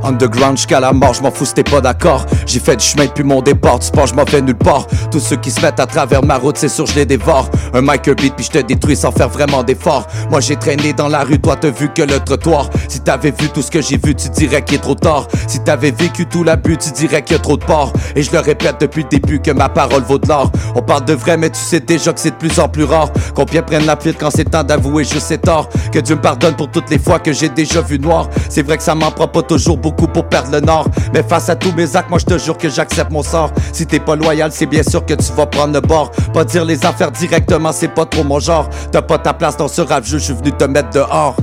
Underground 0.04 0.56
jusqu'à 0.56 0.80
la 0.80 0.92
mort, 0.92 1.14
je 1.14 1.22
m'en 1.22 1.30
fous 1.30 1.46
si 1.46 1.54
t'es 1.54 1.64
pas 1.64 1.80
d'accord. 1.80 2.26
J'ai 2.46 2.60
fait 2.60 2.76
du 2.76 2.84
chemin 2.84 3.06
depuis 3.06 3.24
mon 3.24 3.40
départ, 3.40 3.78
tu 3.78 3.90
penses 3.90 4.10
je 4.10 4.14
m'en 4.14 4.26
fais 4.26 4.42
nulle 4.42 4.54
part. 4.54 4.86
Tous 5.10 5.20
ceux 5.20 5.36
qui 5.36 5.50
se 5.50 5.60
mettent 5.60 5.80
à 5.80 5.86
travers 5.86 6.22
ma 6.22 6.36
route, 6.36 6.58
c'est 6.58 6.68
sûr 6.68 6.86
je 6.86 6.94
les 6.94 7.06
dévore. 7.06 7.48
Un 7.72 7.80
mic, 7.80 8.06
un 8.08 8.12
beat, 8.12 8.34
puis 8.36 8.44
je 8.44 8.50
te 8.50 8.58
détruis 8.58 8.96
sans 8.96 9.12
faire 9.12 9.28
vraiment 9.28 9.62
d'efforts. 9.62 10.06
Moi 10.30 10.40
j'ai 10.40 10.56
traîné 10.56 10.92
dans 10.92 11.08
la 11.08 11.24
rue, 11.24 11.40
toi 11.40 11.56
t'as 11.56 11.70
vu 11.70 11.90
que 11.92 12.02
le 12.02 12.20
trottoir. 12.20 12.68
Si 12.88 13.00
t'avais 13.00 13.30
vu 13.30 13.48
tout 13.48 13.62
ce 13.62 13.70
que 13.70 13.80
j'ai 13.80 13.96
vu, 13.96 14.14
tu 14.14 14.28
dirais 14.28 14.62
qu'il 14.62 14.76
est 14.76 14.80
trop 14.80 14.94
tard. 14.94 15.26
Si 15.46 15.60
t'avais 15.60 15.90
vécu 15.90 16.26
tout 16.26 16.44
l'abus, 16.44 16.76
tu 16.76 16.90
dirais 16.90 17.22
qu'il 17.22 17.36
y 17.36 17.40
a 17.40 17.42
trop 17.42 17.56
de 17.56 17.64
porc. 17.64 17.92
Et 18.14 18.22
je 18.22 18.30
le 18.30 18.40
répète 18.40 18.76
depuis 18.80 19.04
le 19.04 19.08
début 19.08 19.40
que 19.40 19.50
ma 19.52 19.68
parole 19.68 20.02
vaut 20.02 20.18
de 20.18 20.28
l'or. 20.28 20.50
On 20.74 20.82
parle 20.82 21.04
de 21.06 21.14
vrai, 21.14 21.36
mais 21.36 21.50
tu 21.50 21.60
sais 21.60 21.80
déjà 21.80 22.12
que 22.12 22.20
c'est 22.20 22.32
de 22.32 22.36
plus 22.36 22.58
en 22.58 22.68
plus 22.68 22.84
rare. 22.84 23.08
Combien 23.34 23.62
prennent 23.62 23.86
la 23.86 23.96
fuite 23.96 24.16
quand 24.20 24.30
c'est 24.30 24.44
temps 24.44 24.64
d'avouer 24.64 25.04
juste 25.04 25.28
ses 25.28 25.38
torts? 25.38 25.68
Que 25.92 25.98
Dieu 25.98 26.16
me 26.16 26.20
pardonne 26.20 26.54
pour 26.54 26.70
toutes 26.70 26.90
les 26.90 26.98
fois 26.98 27.18
que 27.18 27.32
j'ai 27.32 27.48
déjà 27.48 27.80
vu 27.80 27.98
noir. 27.98 28.28
C'est 28.50 28.62
vrai 28.62 28.76
que 28.76 28.82
ça 28.82 28.94
m'en 28.94 29.10
prend 29.10 29.28
pas 29.28 29.42
toujours 29.42 29.78
beaucoup 29.78 29.93
pour 29.94 30.24
perdre 30.24 30.50
le 30.52 30.60
nord. 30.60 30.86
Mais 31.12 31.22
face 31.22 31.48
à 31.48 31.56
tous 31.56 31.72
mes 31.72 31.96
actes, 31.96 32.10
moi 32.10 32.18
je 32.18 32.26
te 32.26 32.38
jure 32.38 32.56
que 32.56 32.68
j'accepte 32.68 33.10
mon 33.10 33.22
sort. 33.22 33.50
Si 33.72 33.86
t'es 33.86 34.00
pas 34.00 34.16
loyal, 34.16 34.50
c'est 34.52 34.66
bien 34.66 34.82
sûr 34.82 35.04
que 35.04 35.14
tu 35.14 35.32
vas 35.32 35.46
prendre 35.46 35.74
le 35.74 35.80
bord. 35.80 36.10
Pas 36.32 36.44
dire 36.44 36.64
les 36.64 36.84
affaires 36.84 37.10
directement, 37.10 37.72
c'est 37.72 37.88
pas 37.88 38.06
trop 38.06 38.24
mon 38.24 38.40
genre. 38.40 38.68
T'as 38.92 39.02
pas 39.02 39.18
ta 39.18 39.32
place 39.32 39.56
dans 39.56 39.68
ce 39.68 39.80
rap, 39.82 40.04
je 40.04 40.18
suis 40.18 40.34
venu 40.34 40.52
te 40.52 40.64
mettre 40.64 40.90
dehors. 40.90 41.36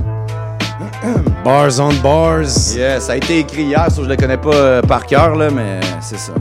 Bars 1.44 1.80
on 1.80 1.92
bars. 2.02 2.74
Yeah, 2.76 3.00
ça 3.00 3.12
a 3.12 3.16
été 3.16 3.40
écrit 3.40 3.64
hier, 3.64 3.90
so 3.90 4.04
je 4.04 4.08
le 4.08 4.16
connais 4.16 4.36
pas 4.36 4.54
euh, 4.54 4.82
par 4.82 5.06
cœur, 5.06 5.34
là, 5.34 5.50
mais 5.50 5.80
c'est 6.00 6.18
ça. 6.18 6.32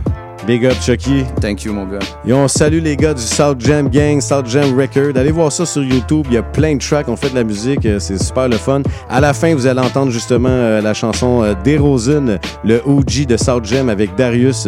Big 0.48 0.66
up 0.66 0.74
Chucky. 0.82 1.24
Thank 1.40 1.64
you, 1.64 1.74
mon 1.74 1.86
gars. 1.86 2.00
Et 2.26 2.34
on 2.34 2.48
salue 2.48 2.80
les 2.82 2.96
gars 2.98 3.14
du 3.14 3.22
South 3.22 3.60
Jam 3.62 3.90
Gang, 3.90 4.20
South 4.22 4.48
Jam 4.48 4.78
Record. 4.78 5.16
Allez 5.16 5.32
voir 5.32 5.52
ça 5.52 5.66
sur 5.66 5.84
YouTube. 5.84 6.26
Il 6.30 6.34
y 6.34 6.38
a 6.38 6.44
plein 6.44 6.76
de 6.76 6.80
tracks. 6.80 7.08
On 7.10 7.16
fait 7.16 7.30
de 7.30 7.36
la 7.36 7.44
musique. 7.44 7.86
euh, 7.86 8.00
C'est 8.00 8.18
super 8.22 8.50
le 8.50 8.58
fun. 8.58 8.82
À 9.10 9.22
la 9.22 9.34
fin, 9.34 9.54
vous 9.54 9.68
allez 9.68 9.80
entendre 9.82 10.12
justement 10.12 10.50
euh, 10.50 10.82
la 10.82 10.94
chanson 10.96 11.44
euh, 11.44 11.54
d'Erosine, 11.64 12.40
le 12.64 12.82
OG 12.86 13.28
de 13.28 13.38
South 13.38 13.66
Jam 13.66 13.90
avec 13.90 14.16
Darius, 14.16 14.68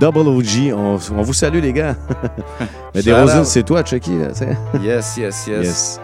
Double 0.00 0.28
OG. 0.28 0.72
On, 0.74 0.98
on 1.16 1.22
vous 1.22 1.32
salue, 1.32 1.60
les 1.62 1.72
gars. 1.72 1.94
Mais 2.94 3.12
out. 3.12 3.44
c'est 3.44 3.62
toi, 3.62 3.82
Chucky. 3.84 4.18
Là. 4.18 4.28
Yes, 4.82 5.16
yes, 5.16 5.46
yes. 5.46 5.64
Yes. 5.64 6.00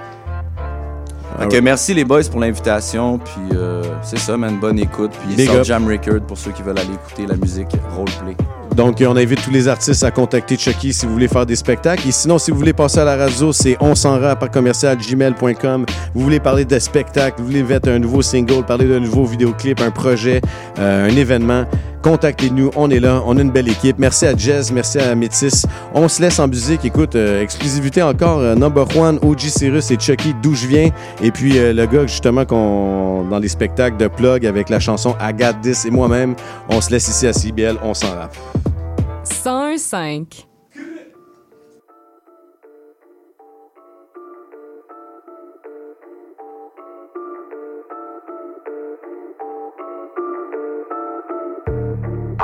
Merci 1.62 1.94
les 1.94 2.04
boys 2.04 2.22
pour 2.30 2.40
l'invitation, 2.40 3.18
puis 3.18 3.56
euh, 3.56 3.82
c'est 4.02 4.18
ça, 4.18 4.36
man, 4.36 4.58
bonne 4.60 4.78
écoute. 4.78 5.12
Puis 5.26 5.46
South. 5.46 5.64
Jam 5.64 5.86
Record 5.86 6.20
pour 6.26 6.38
ceux 6.38 6.50
qui 6.52 6.62
veulent 6.62 6.78
aller 6.78 6.92
écouter 6.92 7.26
la 7.26 7.36
musique 7.36 7.68
roleplay. 7.96 8.36
Donc, 8.74 9.02
on 9.06 9.16
invite 9.16 9.42
tous 9.44 9.50
les 9.50 9.68
artistes 9.68 10.02
à 10.02 10.10
contacter 10.10 10.56
Chucky 10.56 10.92
si 10.94 11.04
vous 11.04 11.12
voulez 11.12 11.28
faire 11.28 11.44
des 11.44 11.56
spectacles. 11.56 12.08
Et 12.08 12.12
sinon, 12.12 12.38
si 12.38 12.50
vous 12.50 12.56
voulez 12.56 12.72
passer 12.72 13.00
à 13.00 13.04
la 13.04 13.16
radio, 13.16 13.52
c'est 13.52 13.76
on 13.80 13.94
s'en 13.94 14.18
rap 14.18 14.42
à 14.42 14.48
commercial 14.48 14.96
gmail.com. 14.96 15.84
Vous 16.14 16.22
voulez 16.22 16.40
parler 16.40 16.64
de 16.64 16.78
spectacle, 16.78 17.40
vous 17.40 17.46
voulez 17.46 17.62
mettre 17.62 17.90
un 17.90 17.98
nouveau 17.98 18.22
single, 18.22 18.64
parler 18.64 18.86
d'un 18.86 19.00
nouveau 19.00 19.24
vidéoclip, 19.26 19.80
un 19.80 19.90
projet, 19.90 20.40
euh, 20.78 21.08
un 21.08 21.16
événement. 21.16 21.64
Contactez-nous, 22.02 22.70
on 22.74 22.90
est 22.90 22.98
là, 22.98 23.22
on 23.26 23.36
a 23.36 23.42
une 23.42 23.50
belle 23.50 23.68
équipe. 23.68 23.96
Merci 23.98 24.26
à 24.26 24.36
Jazz, 24.36 24.72
merci 24.72 24.98
à 24.98 25.14
Métis. 25.14 25.66
On 25.94 26.08
se 26.08 26.20
laisse 26.20 26.40
en 26.40 26.48
musique. 26.48 26.84
Écoute, 26.84 27.14
euh, 27.14 27.42
exclusivité 27.42 28.02
encore, 28.02 28.38
euh, 28.38 28.54
Number 28.56 28.86
One, 28.96 29.18
OG 29.22 29.40
Cyrus 29.40 29.90
et 29.90 29.98
Chucky, 30.00 30.34
d'où 30.42 30.54
je 30.54 30.66
viens. 30.66 30.90
Et 31.22 31.30
puis 31.30 31.52
le 31.52 31.86
gars, 31.86 32.06
justement, 32.06 32.44
qu'on 32.44 33.24
dans 33.24 33.38
les 33.38 33.48
spectacles 33.48 33.98
de 33.98 34.08
plug 34.08 34.46
avec 34.46 34.68
la 34.68 34.80
chanson 34.80 35.14
Agathe 35.20 35.60
10 35.60 35.86
et 35.86 35.90
moi-même, 35.90 36.34
on 36.68 36.80
se 36.80 36.90
laisse 36.90 37.06
ici 37.06 37.26
à 37.26 37.32
CBL, 37.32 37.76
on 37.84 37.94
s'en 37.94 38.08
rappe. 38.08 38.36
101.5. 39.32 40.46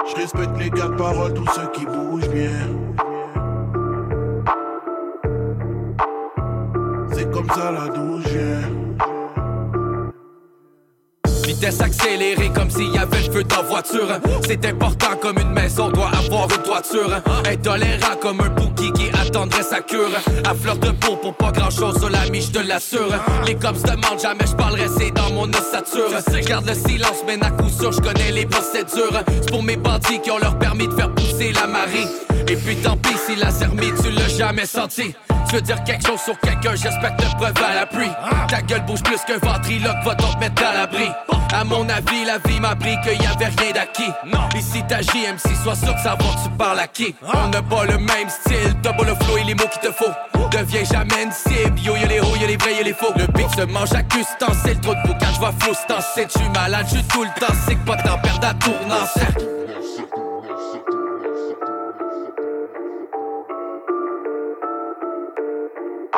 Je 0.06 0.16
respecte 0.16 0.58
les 0.58 0.70
gars 0.70 0.88
de 0.88 0.96
parole, 0.96 1.34
tous 1.34 1.46
ceux 1.52 1.70
qui 1.72 1.84
bougent 1.84 2.30
bien. 2.30 2.50
C'est 7.12 7.30
comme 7.30 7.48
ça 7.50 7.70
je 8.24 8.28
viens. 8.28 8.87
Vitesse 11.58 11.80
accélérée 11.80 12.52
comme 12.54 12.70
s'il 12.70 12.94
y 12.94 12.98
avait 12.98 13.26
le 13.26 13.32
feu 13.32 13.42
dans 13.42 13.64
voiture. 13.64 14.06
C'est 14.46 14.64
important 14.64 15.16
comme 15.20 15.38
une 15.40 15.50
maison 15.50 15.90
doit 15.90 16.10
avoir 16.10 16.44
une 16.44 16.62
toiture. 16.62 17.10
Intolérant 17.50 18.14
comme 18.22 18.40
un 18.40 18.48
bouki 18.50 18.92
qui 18.92 19.08
attendrait 19.10 19.64
sa 19.64 19.80
cure. 19.80 20.12
À 20.48 20.54
fleur 20.54 20.76
de 20.78 20.90
peau 20.90 21.16
pour 21.16 21.34
pas 21.34 21.50
grand 21.50 21.70
chose 21.70 21.98
sur 21.98 22.10
la 22.10 22.26
je 22.26 22.52
te 22.52 22.60
l'assure. 22.60 23.12
Les 23.44 23.56
cops 23.56 23.82
demandent 23.82 24.20
jamais 24.22 24.46
je 24.46 24.54
parlerai, 24.54 24.86
c'est 24.96 25.10
dans 25.10 25.30
mon 25.30 25.48
ossature. 25.48 26.10
Je 26.32 26.46
garde 26.46 26.68
le 26.68 26.74
silence, 26.74 27.24
mais 27.26 27.44
à 27.44 27.50
coup 27.50 27.68
sûr 27.68 27.90
je 27.90 28.00
connais 28.02 28.30
les 28.30 28.46
procédures. 28.46 29.24
C'est 29.26 29.50
pour 29.50 29.64
mes 29.64 29.76
bandits 29.76 30.20
qui 30.22 30.30
ont 30.30 30.38
leur 30.38 30.56
permis 30.60 30.86
de 30.86 30.92
faire 30.92 31.12
pousser 31.12 31.52
la 31.52 31.66
marée. 31.66 32.06
Et 32.50 32.56
puis 32.56 32.76
tant 32.76 32.96
pis 32.96 33.16
si 33.26 33.36
la 33.36 33.50
zermie 33.50 33.92
tu 34.02 34.10
l'as 34.10 34.28
jamais 34.28 34.66
senti. 34.66 35.14
Tu 35.48 35.54
veux 35.54 35.60
dire 35.62 35.82
quelque 35.84 36.06
chose 36.06 36.20
sur 36.20 36.38
quelqu'un, 36.40 36.74
j'espère 36.74 37.16
que 37.16 37.22
preuve 37.36 37.54
à 37.64 37.74
la 37.74 37.86
pluie. 37.86 38.10
Ta 38.48 38.60
gueule 38.62 38.84
bouge 38.84 39.02
plus 39.02 39.18
qu'un 39.26 39.38
ventriloque, 39.38 39.96
va 40.04 40.14
t'en 40.14 40.32
te 40.32 40.38
mettre 40.38 40.62
à 40.62 40.74
l'abri. 40.74 41.08
À 41.54 41.64
mon 41.64 41.88
avis, 41.88 42.24
la 42.26 42.38
vie 42.38 42.60
m'a 42.60 42.70
appris 42.70 42.96
qu'il 43.02 43.22
y 43.22 43.26
avait 43.26 43.46
rien 43.46 43.72
d'acquis. 43.72 44.10
Ici 44.56 44.82
ta 44.88 45.00
JMC, 45.00 45.56
sois 45.62 45.74
sûr 45.74 45.94
de 45.94 46.00
savoir 46.00 46.42
tu 46.42 46.50
parles 46.58 46.80
à 46.80 46.86
qui. 46.86 47.14
On 47.22 47.48
n'a 47.48 47.62
pas 47.62 47.84
le 47.84 47.98
même 47.98 48.28
style, 48.28 48.74
double 48.82 49.08
le 49.08 49.24
flow 49.24 49.38
et 49.38 49.44
les 49.44 49.54
mots 49.54 49.68
qu'il 49.72 49.90
te 49.90 49.94
faut. 49.94 50.12
Deviens 50.50 50.84
jamais 50.84 51.24
une 51.24 51.32
cible, 51.32 51.78
yo 51.80 51.96
y'a 51.96 52.06
les 52.06 52.20
hauts, 52.20 52.36
y'a 52.40 52.46
les 52.46 52.56
vrais, 52.56 52.74
y'a 52.74 52.82
les 52.82 52.94
faux. 52.94 53.12
Le 53.16 53.26
beat 53.26 53.50
se 53.54 53.62
mange 53.62 53.92
à 53.92 54.02
c'est 54.64 54.80
trop 54.80 54.94
de 54.94 55.02
boucan, 55.06 55.26
je 55.34 55.38
vois 55.38 55.52
flou, 55.58 55.72
c'est 56.14 56.28
tu 56.28 56.48
malade, 56.54 56.86
je 56.90 57.00
tout 57.12 57.22
le 57.22 57.40
temps, 57.40 57.52
c'est 57.66 57.74
que 57.74 57.84
pas 57.86 57.96
t'en 57.96 58.18
perdre 58.18 58.48
à 58.48 58.54
tournant, 58.54 59.57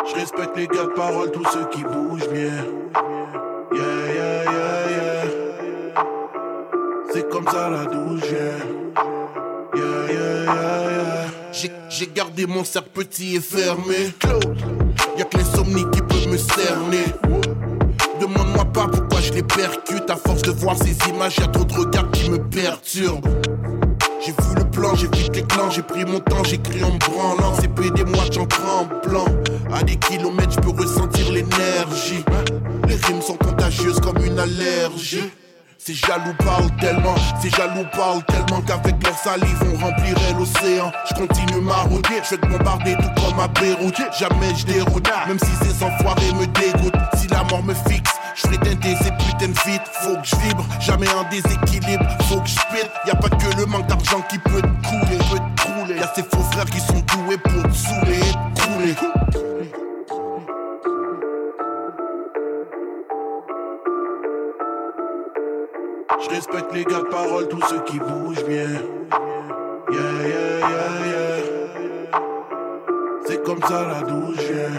Je 0.09 0.15
respecte 0.15 0.57
les 0.57 0.67
gars 0.67 0.85
de 0.85 0.95
parole, 0.95 1.31
tous 1.31 1.45
ceux 1.53 1.67
qui 1.71 1.83
bougent 1.83 2.29
bien. 2.31 2.65
Yeah, 3.73 4.15
yeah, 4.15 4.45
yeah, 4.45 4.91
yeah. 4.91 6.05
C'est 7.13 7.29
comme 7.29 7.45
ça 7.47 7.71
d'où 7.91 8.17
je 8.19 8.27
viens. 8.27 8.59
Yeah, 9.75 9.83
yeah, 10.13 10.45
yeah, 10.45 10.91
yeah. 10.91 11.27
J'ai- 11.53 11.73
J'ai 11.89 12.07
gardé 12.15 12.47
mon 12.47 12.65
cercle 12.65 12.89
petit 12.95 13.37
et 13.37 13.41
fermé. 13.41 14.13
Y'a 15.19 15.25
que 15.25 15.37
l'insomnie 15.37 15.85
qui 15.93 16.01
peut 16.03 16.31
me 16.31 16.37
cerner. 16.37 17.05
Demande-moi 18.21 18.65
pas 18.67 18.87
pourquoi 18.89 19.21
je 19.21 19.33
les 19.33 19.43
percute. 19.43 20.09
À 20.09 20.17
force 20.17 20.43
de 20.43 20.51
voir 20.53 20.77
ces 20.77 20.97
images, 21.11 21.37
y'a 21.39 21.47
trop 21.49 21.65
de 21.65 21.75
regards 21.75 22.11
qui 22.13 22.31
me 22.31 22.39
perturbent. 22.39 23.29
J'ai 24.25 24.33
vu 24.33 24.55
le 24.57 24.65
plan, 24.71 24.95
j'évite 24.95 25.35
les 25.35 25.43
clans, 25.43 25.71
j'ai 25.71 25.83
pris 25.83 26.05
mon 26.05 26.21
temps, 26.21 26.45
j'écris 26.45 26.83
en 26.85 26.93
branlant. 26.97 27.55
C'est 27.61 27.69
PD, 27.75 28.05
moi 28.05 28.25
j'en 28.31 28.47
tremblant. 28.47 29.25
À 29.73 29.83
des 29.83 29.97
kilomètres, 29.97 30.53
je 30.53 30.61
peux 30.61 30.71
ressentir 30.71 31.31
l'énergie. 31.33 32.25
Les 32.89 32.97
rimes 32.97 33.23
sont 33.23 33.37
contagieuses 33.37 34.01
comme 34.01 34.19
une 34.25 34.39
allergie. 34.39 35.31
Ces 35.79 35.95
jaloux 35.95 36.35
parlent 36.45 36.71
tellement, 36.79 37.15
ces 37.41 37.49
jaloux 37.49 37.87
parlent 37.93 38.23
tellement 38.25 38.61
qu'avec 38.61 39.03
leur 39.03 39.17
salive 39.17 39.63
on 39.63 39.79
remplirait 39.79 40.35
l'océan. 40.39 40.93
Je 41.09 41.15
continue 41.15 41.63
ma 41.63 41.77
route, 41.77 42.05
je 42.07 42.31
vais 42.35 42.37
te 42.37 42.47
bombarder 42.47 42.97
tout 42.97 43.23
comme 43.23 43.41
à 43.41 43.49
Beyrouth. 43.49 43.99
Jamais 44.19 44.55
je 44.55 44.67
déroute, 44.67 45.09
même 45.27 45.39
si 45.39 45.67
ces 45.67 45.83
enfoirés 45.83 46.33
me 46.35 46.47
dégoûtent. 46.47 47.01
Si 47.17 47.29
la 47.29 47.45
mort 47.45 47.63
me 47.63 47.73
fixe, 47.73 48.13
je 48.35 48.43
ferai 48.43 48.59
teinter 48.59 48.95
ces 48.97 49.11
putains 49.13 49.55
feats. 49.55 49.85
Faut 50.03 50.17
que 50.17 50.27
je 50.27 50.37
vibre, 50.37 50.67
jamais 50.81 51.09
en 51.15 51.27
déséquilibre. 51.31 52.05
Faut 52.29 52.41
que 52.41 52.49
je 52.49 52.61
pète, 52.73 52.91
y 53.07 53.11
a 53.11 53.15
pas 53.15 53.31
que 53.31 53.57
le 53.57 53.65
manque 53.65 53.87
d'argent 53.87 54.21
qui 54.29 54.39
peut 54.39 54.61
te 54.61 54.87
couler, 54.87 55.19
peut 55.31 55.39
te 55.39 55.63
crouler. 55.63 55.97
Y 55.99 56.03
a 56.03 56.13
ces 56.15 56.25
faux 56.25 56.45
frères 56.53 56.67
qui 56.67 56.81
sont 56.81 57.03
doués 57.25 57.39
pour 57.39 57.63
te 57.63 57.75
saouler 57.75 58.19
et 58.19 58.55
te 58.55 58.61
crouler. 58.61 59.50
Je 66.23 66.29
respecte 66.29 66.73
les 66.75 66.85
gars 66.85 66.99
de 67.01 67.09
parole, 67.09 67.49
tous 67.49 67.63
ceux 67.69 67.81
qui 67.85 67.99
bougent 67.99 68.45
bien. 68.45 68.69
Yeah, 69.91 70.29
yeah, 70.29 70.59
yeah, 70.61 71.07
yeah. 71.07 72.21
C'est 73.27 73.43
comme 73.43 73.63
ça 73.63 73.87
la 73.89 74.03
douche 74.07 74.37
vient. 74.37 74.71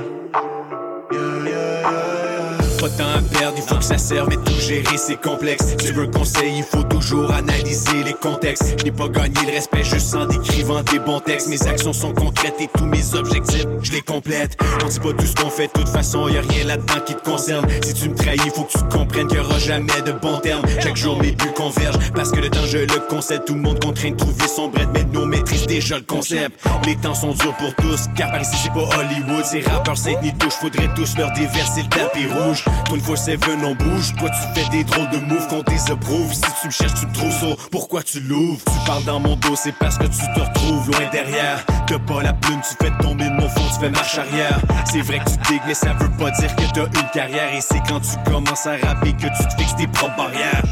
Yeah, 1.11 1.19
yeah, 1.45 1.81
yeah, 1.81 2.37
yeah. 2.37 2.40
Pas 2.81 2.89
temps 2.89 3.03
à 3.15 3.21
perdre, 3.37 3.53
il 3.57 3.61
faut 3.61 3.75
que 3.75 3.83
ça 3.83 3.99
serve, 3.99 4.29
mais 4.29 4.37
tout 4.37 4.59
gérer 4.59 4.97
c'est 4.97 5.21
complexe. 5.21 5.75
Tu 5.77 5.93
veux 5.93 6.07
conseil, 6.07 6.51
il 6.57 6.63
faut 6.63 6.81
toujours 6.81 7.31
analyser 7.31 8.03
les 8.03 8.13
contextes. 8.13 8.73
Je 8.79 8.85
n'ai 8.85 8.91
pas 8.91 9.07
gagné 9.07 9.37
le 9.45 9.51
respect 9.53 9.83
juste 9.83 10.15
en 10.15 10.25
décrivant 10.25 10.81
des 10.81 10.97
bons 10.97 11.19
textes. 11.19 11.47
Mes 11.47 11.61
actions 11.67 11.93
sont 11.93 12.11
concrètes 12.11 12.55
et 12.59 12.67
tous 12.75 12.85
mes 12.85 13.13
objectifs, 13.13 13.67
je 13.83 13.91
les 13.91 14.01
complète. 14.01 14.57
On 14.83 14.87
dit 14.87 14.99
pas 14.99 15.13
tout 15.13 15.25
ce 15.27 15.35
qu'on 15.35 15.51
fait, 15.51 15.67
de 15.67 15.73
toute 15.73 15.89
façon, 15.89 16.27
y 16.27 16.39
a 16.39 16.41
rien 16.41 16.65
là-dedans 16.65 17.01
qui 17.05 17.13
te 17.13 17.21
concerne. 17.21 17.67
Si 17.83 17.93
tu 17.93 18.09
me 18.09 18.15
trahis, 18.15 18.39
faut 18.51 18.63
que 18.63 18.71
tu 18.71 18.83
comprennes 18.85 19.27
qu'il 19.27 19.37
y 19.37 19.41
aura 19.41 19.59
jamais 19.59 20.01
de 20.03 20.13
bons 20.13 20.39
termes. 20.39 20.65
Chaque 20.81 20.97
jour, 20.97 21.21
mes 21.21 21.33
buts 21.33 21.53
convergent 21.55 21.99
parce 22.15 22.31
que 22.31 22.39
le 22.39 22.49
temps, 22.49 22.65
je 22.65 22.79
le 22.79 23.07
concède. 23.07 23.45
Tout 23.45 23.53
le 23.53 23.61
monde 23.61 23.79
contraint 23.79 24.09
de 24.09 24.15
trouver 24.15 24.47
son 24.47 24.69
bread, 24.69 24.89
mais 24.91 25.03
nous 25.03 25.25
maîtrise 25.27 25.67
déjà 25.67 25.97
le 25.97 26.03
concept. 26.03 26.59
Les 26.87 26.95
temps 26.95 27.13
sont 27.13 27.33
durs 27.33 27.55
pour 27.57 27.75
tous, 27.75 28.07
car 28.17 28.31
par 28.31 28.41
ici, 28.41 28.55
c'est 28.63 28.73
pas 28.73 28.89
Hollywood. 28.97 29.45
Ces 29.45 29.61
rappeurs, 29.61 29.97
c'est 29.97 30.19
ni 30.23 30.33
touche, 30.33 30.53
faudrait 30.53 30.89
tous 30.95 31.15
leur 31.15 31.31
déverser 31.33 31.83
le 31.83 31.89
tapis 31.89 32.25
rouge. 32.25 32.65
24-7, 32.89 33.63
on 33.63 33.75
bouge. 33.75 34.13
Toi, 34.17 34.29
tu 34.29 34.59
fais 34.59 34.69
des 34.69 34.83
drôles 34.83 35.09
de 35.09 35.17
moves 35.17 35.47
qu'on 35.47 35.63
désapprouve. 35.63 36.33
Si 36.33 36.41
tu 36.61 36.67
me 36.67 36.71
cherches, 36.71 36.99
tu 36.99 37.07
me 37.07 37.13
trouves. 37.13 37.55
Pourquoi 37.71 38.03
tu 38.03 38.19
l'ouvres? 38.19 38.59
Tu 38.65 38.85
parles 38.85 39.03
dans 39.05 39.19
mon 39.19 39.35
dos, 39.35 39.55
c'est 39.55 39.71
parce 39.73 39.97
que 39.97 40.05
tu 40.05 40.19
te 40.35 40.39
retrouves 40.39 40.91
loin 40.91 41.09
derrière. 41.11 41.65
T'as 41.87 41.99
pas 41.99 42.23
la 42.23 42.33
plume, 42.33 42.61
tu 42.61 42.75
fais 42.83 42.91
tomber 43.03 43.29
mon 43.29 43.49
fond, 43.49 43.61
tu 43.73 43.79
fais 43.79 43.89
marche 43.89 44.17
arrière. 44.17 44.59
C'est 44.85 45.01
vrai 45.01 45.19
que 45.19 45.29
tu 45.29 45.37
digues, 45.51 45.61
mais 45.67 45.73
ça 45.73 45.93
veut 45.93 46.11
pas 46.17 46.31
dire 46.31 46.55
que 46.55 46.63
t'as 46.73 46.85
une 46.85 47.09
carrière. 47.13 47.53
Et 47.53 47.61
c'est 47.61 47.81
quand 47.87 47.99
tu 47.99 48.31
commences 48.31 48.65
à 48.65 48.77
rapper 48.77 49.13
que 49.13 49.27
tu 49.27 49.47
te 49.47 49.61
fixes 49.61 49.75
tes 49.75 49.87
propres 49.87 50.17
barrières. 50.17 50.63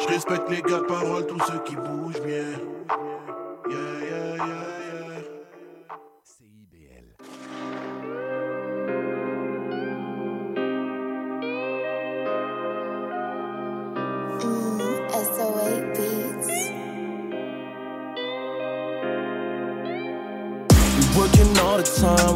Je 0.00 0.08
respecte 0.08 0.50
les 0.50 0.62
gars 0.62 0.78
de 0.78 0.84
parole, 0.84 1.26
tous 1.26 1.38
ceux 1.46 1.58
qui 1.64 1.76
bougent 1.76 2.22
bien. 2.22 2.61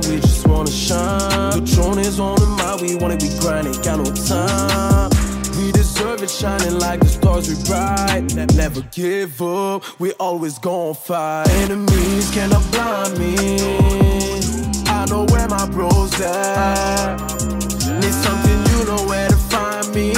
The 0.01 0.09
we 0.11 0.21
just 0.21 0.47
wanna 0.47 0.71
shine. 0.71 1.53
Patron 1.53 1.99
is 1.99 2.21
on 2.21 2.37
the 2.37 2.47
mind, 2.47 2.81
we 2.83 2.97
want 2.97 3.15
it, 3.15 3.23
we 3.23 3.39
grind, 3.39 3.67
ain't 3.67 3.83
got 3.85 3.99
no 3.99 4.05
time. 4.05 5.11
We 5.59 5.73
deserve 5.73 6.23
it, 6.23 6.31
shining 6.31 6.79
like 6.79 7.01
the 7.01 7.09
stars 7.09 7.49
we. 7.49 7.57
Ne- 8.35 8.47
Never 8.57 8.83
give 8.93 9.41
up, 9.43 9.83
we 9.99 10.13
always 10.15 10.59
gon' 10.59 10.95
fight. 10.95 11.49
Enemies 11.65 12.31
cannot 12.31 12.63
blind 12.73 13.19
me. 13.19 13.37
I 14.89 15.07
know 15.09 15.25
where 15.31 15.49
my 15.49 15.67
bros 15.69 16.21
at. 16.21 17.17
Need 18.01 18.15
something, 18.15 18.59
you 18.73 18.85
know 18.87 19.03
where 19.07 19.29
to 19.29 19.37
find 19.37 19.95
me. 19.95 20.13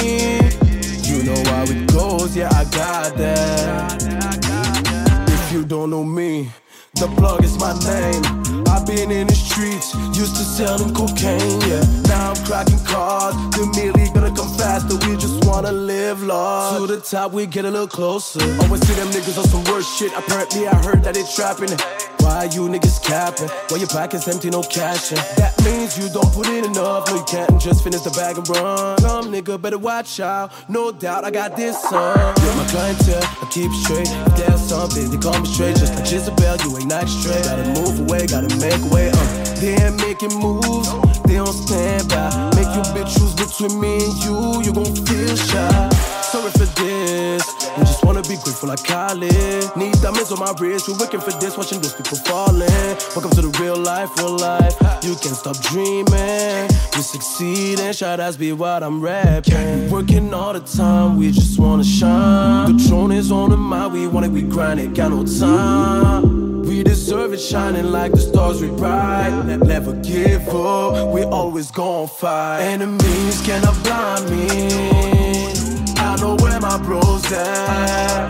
You 1.03 1.23
know 1.23 1.41
how 1.51 1.63
it 1.63 1.87
goes, 1.93 2.35
yeah, 2.35 2.49
I 2.51 2.63
got 2.65 3.15
that. 3.17 4.03
If 5.27 5.53
you 5.53 5.63
don't 5.65 5.89
know 5.89 6.03
me, 6.03 6.49
the 6.99 7.07
plug 7.15 7.43
is 7.45 7.57
my 7.57 7.71
name. 7.87 8.67
I've 8.67 8.85
been 8.85 9.09
in 9.09 9.27
the 9.27 9.35
streets, 9.35 9.95
used 10.17 10.35
to 10.35 10.43
selling 10.43 10.93
cocaine, 10.93 11.61
yeah. 11.61 11.81
Now 12.11 12.31
I'm 12.31 12.45
cracking 12.45 12.83
cars, 12.83 13.35
the 13.55 13.63
milli 13.75 14.13
gonna 14.13 14.35
come 14.35 14.51
faster. 14.57 14.95
We 15.07 15.15
just 15.15 15.45
wanna 15.45 15.71
live 15.71 16.21
large. 16.21 16.77
To 16.77 16.87
the 16.87 16.99
top, 16.99 17.31
we 17.31 17.45
get 17.45 17.63
a 17.63 17.71
little 17.71 17.87
closer. 17.87 18.41
Always 18.61 18.85
see 18.85 18.93
them 18.95 19.07
niggas 19.09 19.37
on 19.37 19.47
some 19.47 19.63
worse 19.65 19.87
shit. 19.97 20.11
Apparently, 20.13 20.67
I 20.67 20.75
heard 20.83 21.03
that 21.03 21.13
they 21.13 21.23
trapping. 21.35 22.18
Why 22.29 22.43
you 22.43 22.69
niggas 22.69 23.01
capping? 23.01 23.49
Why 23.69 23.77
your 23.77 23.87
pockets 23.87 24.27
empty, 24.27 24.51
no 24.51 24.61
cash 24.61 25.11
in? 25.11 25.17
That 25.41 25.57
means 25.65 25.97
you 25.97 26.13
don't 26.13 26.31
put 26.31 26.45
in 26.45 26.63
enough. 26.63 27.09
No, 27.09 27.15
you 27.15 27.23
can't 27.23 27.59
just 27.59 27.83
finish 27.83 28.01
the 28.01 28.11
bag 28.11 28.37
and 28.37 28.47
run. 28.47 28.97
Come, 28.97 29.33
nigga, 29.33 29.59
better 29.59 29.79
watch 29.79 30.19
out. 30.19 30.53
No 30.69 30.91
doubt, 30.91 31.25
I 31.25 31.31
got 31.31 31.57
this 31.57 31.81
son. 31.81 32.15
You're 32.43 32.55
my 32.55 32.67
clientele, 32.69 33.23
I 33.25 33.49
keep 33.49 33.71
straight. 33.81 34.07
If 34.07 34.35
there's 34.37 34.61
something, 34.61 35.09
they 35.09 35.17
call 35.17 35.39
me 35.41 35.47
straight. 35.47 35.75
Just 35.77 35.95
like 35.95 36.05
Jezebel, 36.05 36.57
you 36.61 36.77
ain't 36.77 36.87
not 36.87 37.09
straight. 37.09 37.45
Gotta 37.45 37.65
move 37.73 37.99
away, 37.99 38.27
gotta 38.27 38.55
make 38.61 38.79
way. 38.93 39.09
Uh. 39.09 39.43
They 39.57 39.73
ain't 39.81 39.97
making 39.97 40.37
moves, 40.37 40.85
they 41.25 41.33
don't 41.33 41.49
stand 41.49 42.09
by. 42.09 42.29
Make 42.53 42.69
you 42.77 42.85
bitch 42.93 43.09
choose 43.09 43.33
between 43.41 43.81
me 43.81 44.05
and 44.05 44.15
you, 44.21 44.69
you 44.69 44.71
gon' 44.71 44.93
feel 44.93 45.35
shy. 45.35 45.98
Sorry 46.31 46.51
for 46.51 46.65
this, 46.79 47.43
we 47.75 47.83
just 47.83 48.05
wanna 48.05 48.21
be 48.21 48.35
grateful 48.43 48.69
like 48.69 48.83
Khaled. 48.83 49.75
Need 49.75 49.93
diamonds 50.01 50.31
on 50.31 50.39
my 50.39 50.53
wrist, 50.59 50.87
We're 50.87 50.97
working 50.97 51.19
for 51.21 51.31
this, 51.31 51.57
watching 51.57 51.81
those 51.81 51.93
people 51.93 52.17
falling. 52.19 52.69
Welcome 53.15 53.31
to 53.31 53.41
the 53.41 53.57
real 53.59 53.75
life, 53.77 54.09
real 54.17 54.37
life. 54.37 54.75
You 55.03 55.15
can't 55.15 55.35
stop 55.35 55.57
dreaming. 55.71 56.69
We 56.95 57.01
succeeding, 57.01 57.91
shout 57.93 58.19
outs 58.19 58.37
be 58.37 58.51
what 58.53 58.83
I'm 58.83 59.01
rapping. 59.01 59.89
Working 59.89 60.31
all 60.33 60.53
the 60.53 60.59
time, 60.59 61.17
we 61.17 61.31
just 61.31 61.57
wanna 61.59 61.83
shine. 61.83 62.77
The 62.77 62.83
throne 62.83 63.11
is 63.11 63.31
on 63.31 63.49
the 63.49 63.57
mind, 63.57 63.93
we 63.93 64.05
want 64.05 64.25
it, 64.27 64.31
we 64.31 64.43
grind 64.43 64.79
it, 64.79 64.93
got 64.93 65.09
no 65.09 65.23
time. 65.25 66.61
We 66.61 66.83
deserve 66.83 67.33
it, 67.33 67.39
shining 67.39 67.91
like 67.91 68.11
the 68.11 68.19
stars 68.19 68.61
we. 68.61 68.69
Ne- 68.69 69.57
Never 69.57 69.93
give 69.93 70.47
up, 70.49 71.11
we 71.11 71.23
always 71.23 71.71
gon' 71.71 72.07
fight. 72.07 72.61
Enemies 72.61 73.41
cannot 73.41 73.75
blind 73.83 74.29
me. 74.29 75.18
I 76.19 76.21
know 76.21 76.35
where 76.43 76.59
my 76.59 76.77
bros 76.79 77.31
at. 77.31 78.29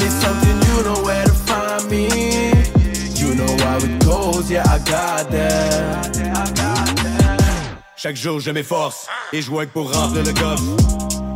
Need 0.00 0.10
something, 0.10 0.56
you 0.68 0.82
know 0.84 1.02
where 1.04 1.24
to 1.24 1.32
find 1.32 1.90
me. 1.90 2.08
You 3.20 3.34
know 3.34 3.56
how 3.64 3.76
it 3.78 4.02
goes, 4.04 4.50
yeah, 4.50 4.62
I 4.66 4.78
got 4.78 5.30
that. 5.30 6.10
Chaque 7.96 8.16
jour 8.16 8.40
je 8.40 8.50
m'efforce 8.50 9.06
et 9.32 9.40
je 9.42 9.50
work 9.50 9.70
pour 9.70 9.92
remplir 9.92 10.24
le 10.24 10.32
coffre. 10.32 10.62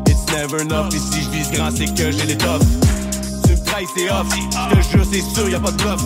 It's 0.07 0.27
never 0.33 0.61
enough, 0.63 0.89
et 0.95 0.99
si 0.99 1.23
je 1.23 1.31
vise 1.31 1.51
grand, 1.51 1.71
c'est 1.71 1.87
que 1.95 2.11
j'ai 2.13 2.27
l'étoffe. 2.27 2.63
Tu 3.45 3.53
me 3.53 3.65
trahis, 3.65 3.87
c'est 3.95 4.11
off. 4.11 4.27
Je 4.71 4.77
te 4.77 4.83
jure, 4.97 5.07
c'est 5.11 5.35
sûr, 5.35 5.49
y'a 5.51 5.61
pas 5.61 5.71
de 5.71 5.77
bluff. 5.83 6.01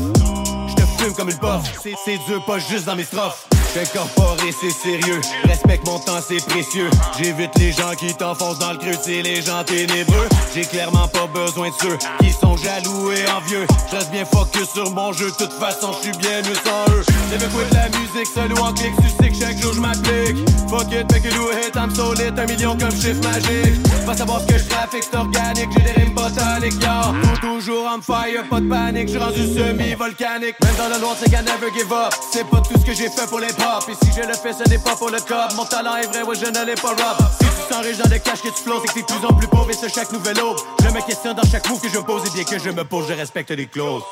Je 0.69 0.75
te 0.75 1.03
fume 1.03 1.15
comme 1.15 1.29
une. 1.31 1.39
C'est- 1.83 1.95
C'est 2.05 2.19
dur, 2.27 2.45
pas 2.45 2.59
juste 2.59 2.85
dans 2.87 2.97
mes 2.97 3.05
strophes. 3.05 3.47
J'incorporé, 3.75 4.53
c'est 4.61 4.71
sérieux. 4.71 5.21
Respecte 5.45 5.87
mon 5.87 5.99
temps, 5.99 6.21
c'est 6.27 6.45
précieux. 6.47 6.91
J'évite 7.19 7.57
les 7.59 7.73
gens 7.73 7.95
qui 7.99 8.15
t'enfoncent 8.15 8.59
dans 8.59 8.73
le 8.73 8.79
creux, 8.79 8.99
c'est 9.03 9.23
les 9.23 9.41
gens 9.41 9.65
ténébreux. 9.65 10.29
J'ai 10.55 10.63
clairement 10.63 11.09
pas 11.09 11.27
besoin 11.27 11.69
de 11.69 11.75
ceux 11.81 11.99
qui 12.21 12.33
sont 12.33 12.57
jaloux 12.59 13.13
et 13.13 13.27
envieux. 13.31 13.67
Je 13.91 13.97
reste 13.97 14.11
bien 14.11 14.27
focus 14.27 14.69
sur 14.75 14.91
mon 14.91 15.13
jeu, 15.13 15.31
de 15.31 15.37
toute 15.37 15.53
façon, 15.55 15.93
je 15.95 16.09
suis 16.09 16.19
bien 16.19 16.43
mieux 16.43 16.55
sans 16.55 16.93
eux. 16.93 17.03
Never 17.31 17.47
quit 17.47 17.75
la 17.75 17.89
musique, 17.99 18.35
seul 18.35 18.53
ou 18.53 18.59
en 18.59 18.75
clic, 18.75 18.93
tu 19.01 19.09
sais 19.09 19.31
que 19.31 19.37
chaque 19.37 19.59
jour 19.59 19.73
je 19.73 19.81
m'applique. 19.81 20.37
Fuck 20.69 20.93
it, 20.93 21.11
make 21.11 21.25
it 21.25 21.35
do 21.35 21.51
hit, 21.51 21.75
I'm 21.75 21.95
so 21.95 22.13
lit, 22.13 22.29
un 22.37 22.47
million 22.47 22.77
comme 22.77 22.91
chiffre 22.91 23.23
magique. 23.23 23.81
Va 24.05 24.15
savoir 24.15 24.43
ce 24.43 24.47
que 24.53 24.59
je 24.59 24.65
trafique, 24.65 25.05
c'est 25.11 25.17
organique, 25.17 25.71
j'ai 25.77 25.83
des 25.83 26.01
rimes 26.03 26.15
botaniques. 26.15 26.79
Tout 26.79 27.41
toujours 27.41 27.89
on 27.97 28.03
fire, 28.03 28.45
pas 28.51 28.61
de 28.61 28.69
panique, 28.69 29.09
j'suis 29.09 29.19
rendu 29.19 29.47
semi-volcanique. 29.47 30.57
Même 30.63 30.77
dans 30.77 30.95
le 30.95 31.01
noir, 31.01 31.17
c'est 31.19 31.31
qu'à 31.31 31.41
never 31.41 31.73
give 31.75 31.93
up. 31.93 32.13
C'est 32.33 32.47
pas 32.47 32.61
tout 32.61 32.79
ce 32.79 32.85
que 32.85 32.93
j'ai 32.93 33.09
fait 33.09 33.27
pour 33.29 33.39
les 33.39 33.53
Et 33.89 33.95
si 34.05 34.13
je 34.13 34.27
le 34.27 34.35
fais, 34.35 34.53
ce 34.53 34.69
n'est 34.69 34.79
pas 34.79 34.95
pour 34.97 35.11
le 35.11 35.19
cop. 35.19 35.55
Mon 35.57 35.65
talent 35.65 35.97
est 35.97 36.07
vrai, 36.07 36.23
ouais, 36.23 36.35
je 36.37 36.47
ne 36.47 36.65
l'ai 36.67 36.75
pas 36.75 36.89
rob. 36.91 37.27
Si 37.41 37.47
tu 37.47 37.73
sens 37.75 37.85
riche 37.85 37.99
dans 37.99 38.09
le 38.11 38.19
cash 38.19 38.41
que 38.43 38.49
tu 38.49 38.63
flottes, 38.63 38.83
c'est 38.87 39.01
que 39.01 39.07
t'es 39.07 39.13
de 39.15 39.19
plus 39.19 39.27
en 39.27 39.33
plus 39.35 39.47
pauvre 39.49 39.71
et 39.71 39.75
ce 39.75 39.89
chaque 39.89 40.13
nouvelle 40.13 40.41
aube. 40.41 40.57
Je 40.83 40.89
me 40.89 41.01
questionne 41.07 41.35
dans 41.37 41.43
chaque 41.51 41.69
move 41.69 41.81
que 41.81 41.89
je 41.89 41.99
pose 41.99 42.23
et 42.27 42.31
bien 42.31 42.45
que 42.45 42.59
je 42.63 42.71
me 42.71 42.85
pose, 42.85 43.07
je 43.09 43.15
respecte 43.15 43.51
les 43.51 43.67
clauses. 43.67 44.03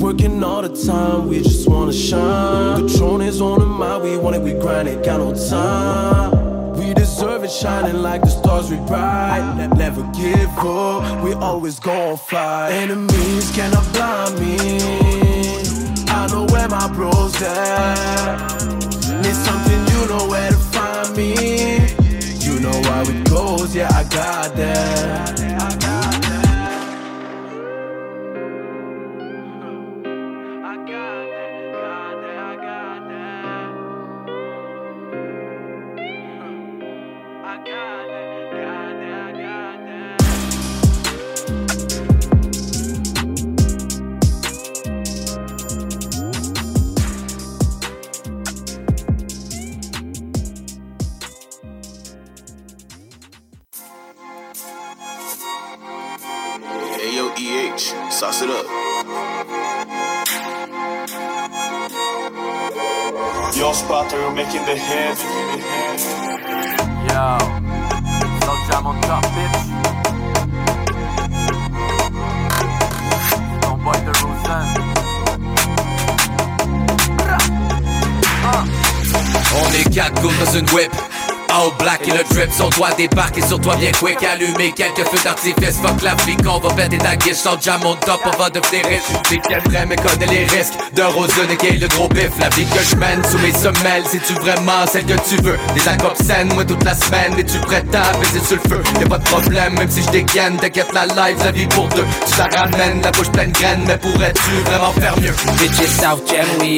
Working 0.00 0.42
all 0.42 0.62
the 0.62 0.72
time, 0.72 1.28
we 1.28 1.42
just 1.42 1.68
wanna 1.68 1.92
shine. 1.92 2.86
The 2.86 2.92
throne 2.96 3.22
is 3.22 3.40
on 3.42 3.58
the 3.58 3.66
mind, 3.66 4.02
we 4.02 4.16
want 4.16 4.36
it, 4.36 4.42
we 4.42 4.52
grind 4.54 4.88
it, 4.88 5.04
got 5.04 5.18
no 5.18 5.32
time. 5.34 6.30
We 6.76 6.94
deserve 6.94 7.44
it, 7.44 7.50
shining 7.50 8.02
like 8.02 8.22
the 8.22 8.30
stars 8.30 8.70
we 8.70 8.76
bright. 8.86 9.42
Ne- 9.56 9.68
Never 9.76 10.02
give 10.14 10.48
up, 10.58 11.22
we 11.22 11.34
always 11.34 11.78
gon' 11.78 12.16
fight. 12.16 12.70
Enemies 12.72 13.50
cannot 13.54 13.84
blind 13.92 14.38
me. 14.40 14.56
I 16.08 16.26
know 16.28 16.46
where 16.52 16.68
my 16.68 16.88
bros 16.88 17.34
at. 17.42 18.79
Need 19.22 19.34
something, 19.34 19.80
you 19.92 20.06
know 20.08 20.26
where 20.28 20.50
to 20.50 20.56
find 20.56 21.16
me. 21.16 21.34
You 22.38 22.58
know 22.58 22.82
how 22.84 23.02
it 23.02 23.28
goes, 23.28 23.74
yeah, 23.74 23.88
I 23.92 24.04
got 24.04 24.56
that. 24.56 25.49
Sauce 58.20 58.42
it 58.42 58.50
up. 58.50 58.66
Yo, 63.56 63.72
Spotter, 63.72 64.30
making 64.32 64.62
the 64.66 64.76
hit. 64.76 65.18
Yo, 67.08 67.38
so 68.44 68.52
jam 68.68 68.86
on 68.88 69.00
top, 69.08 69.24
bitch. 69.34 69.58
Ton 73.62 73.76
boy 73.84 73.98
de 74.04 74.12
Rosen. 74.20 74.66
On 79.56 79.68
est 79.72 79.94
quatre 79.94 80.20
goûts 80.20 80.44
dans 80.44 80.52
une 80.58 80.68
whip. 80.74 80.92
All 81.52 81.70
black 81.78 82.06
et 82.06 82.12
le 82.12 82.22
drip, 82.34 82.50
son 82.56 82.68
doigt 82.70 82.92
débarque 82.96 83.38
et 83.38 83.42
sur 83.42 83.60
toi 83.60 83.76
bien 83.76 83.90
quick. 83.92 84.22
Allumer 84.22 84.72
quelques 84.72 85.04
feux 85.08 85.22
d'artifice, 85.24 85.78
fuck 85.82 86.00
la 86.02 86.16
flic, 86.18 86.38
on 86.46 86.58
va 86.58 86.72
péter 86.74 86.98
ta 86.98 87.16
guiche. 87.16 87.34
Sans 87.34 87.60
jam 87.60 87.80
on 87.84 87.94
top, 87.96 88.20
on 88.24 88.36
va 88.38 88.50
devenir 88.50 88.84
riche. 88.86 89.22
T'es 89.28 89.40
quel 89.46 89.60
vrai, 89.62 89.86
mais 89.86 89.96
connais 89.96 90.26
les 90.26 90.44
risques. 90.44 90.74
D'un 90.92 91.08
roseux 91.08 91.46
et 91.62 91.78
le 91.78 91.88
gros 91.88 92.08
bif. 92.08 92.30
La 92.38 92.48
vie 92.50 92.66
que 92.66 92.82
je 92.82 92.96
mène 92.96 93.22
sous 93.24 93.38
mes 93.38 93.52
semelles, 93.52 94.04
c'est-tu 94.06 94.34
vraiment 94.34 94.86
celle 94.90 95.04
que 95.06 95.14
tu 95.28 95.36
veux? 95.42 95.58
Des 95.74 95.88
accords 95.88 96.16
saines, 96.16 96.52
moi 96.54 96.64
toute 96.64 96.84
la 96.84 96.94
semaine, 96.94 97.38
es-tu 97.38 97.58
prêt 97.58 97.84
à 97.94 98.16
baiser 98.18 98.40
sur 98.46 98.58
le 98.62 98.68
feu? 98.70 98.82
Y'a 99.00 99.06
pas 99.06 99.18
de 99.18 99.24
problème, 99.24 99.74
même 99.74 99.90
si 99.90 100.02
je 100.02 100.10
dégaine, 100.10 100.56
t'inquiète 100.56 100.92
la 100.92 101.06
life, 101.06 101.42
la 101.44 101.50
vie 101.50 101.66
pour 101.66 101.88
deux. 101.88 102.06
Tu 102.26 102.38
la 102.38 102.60
ramènes, 102.60 103.02
la 103.02 103.10
bouche 103.10 103.30
pleine 103.30 103.52
de 103.52 103.58
graines, 103.58 103.84
mais 103.86 103.98
pourrais-tu 103.98 104.50
vraiment 104.66 104.92
faire 104.92 105.18
mieux? 105.20 105.34
Bitches 105.58 106.00
South 106.00 106.22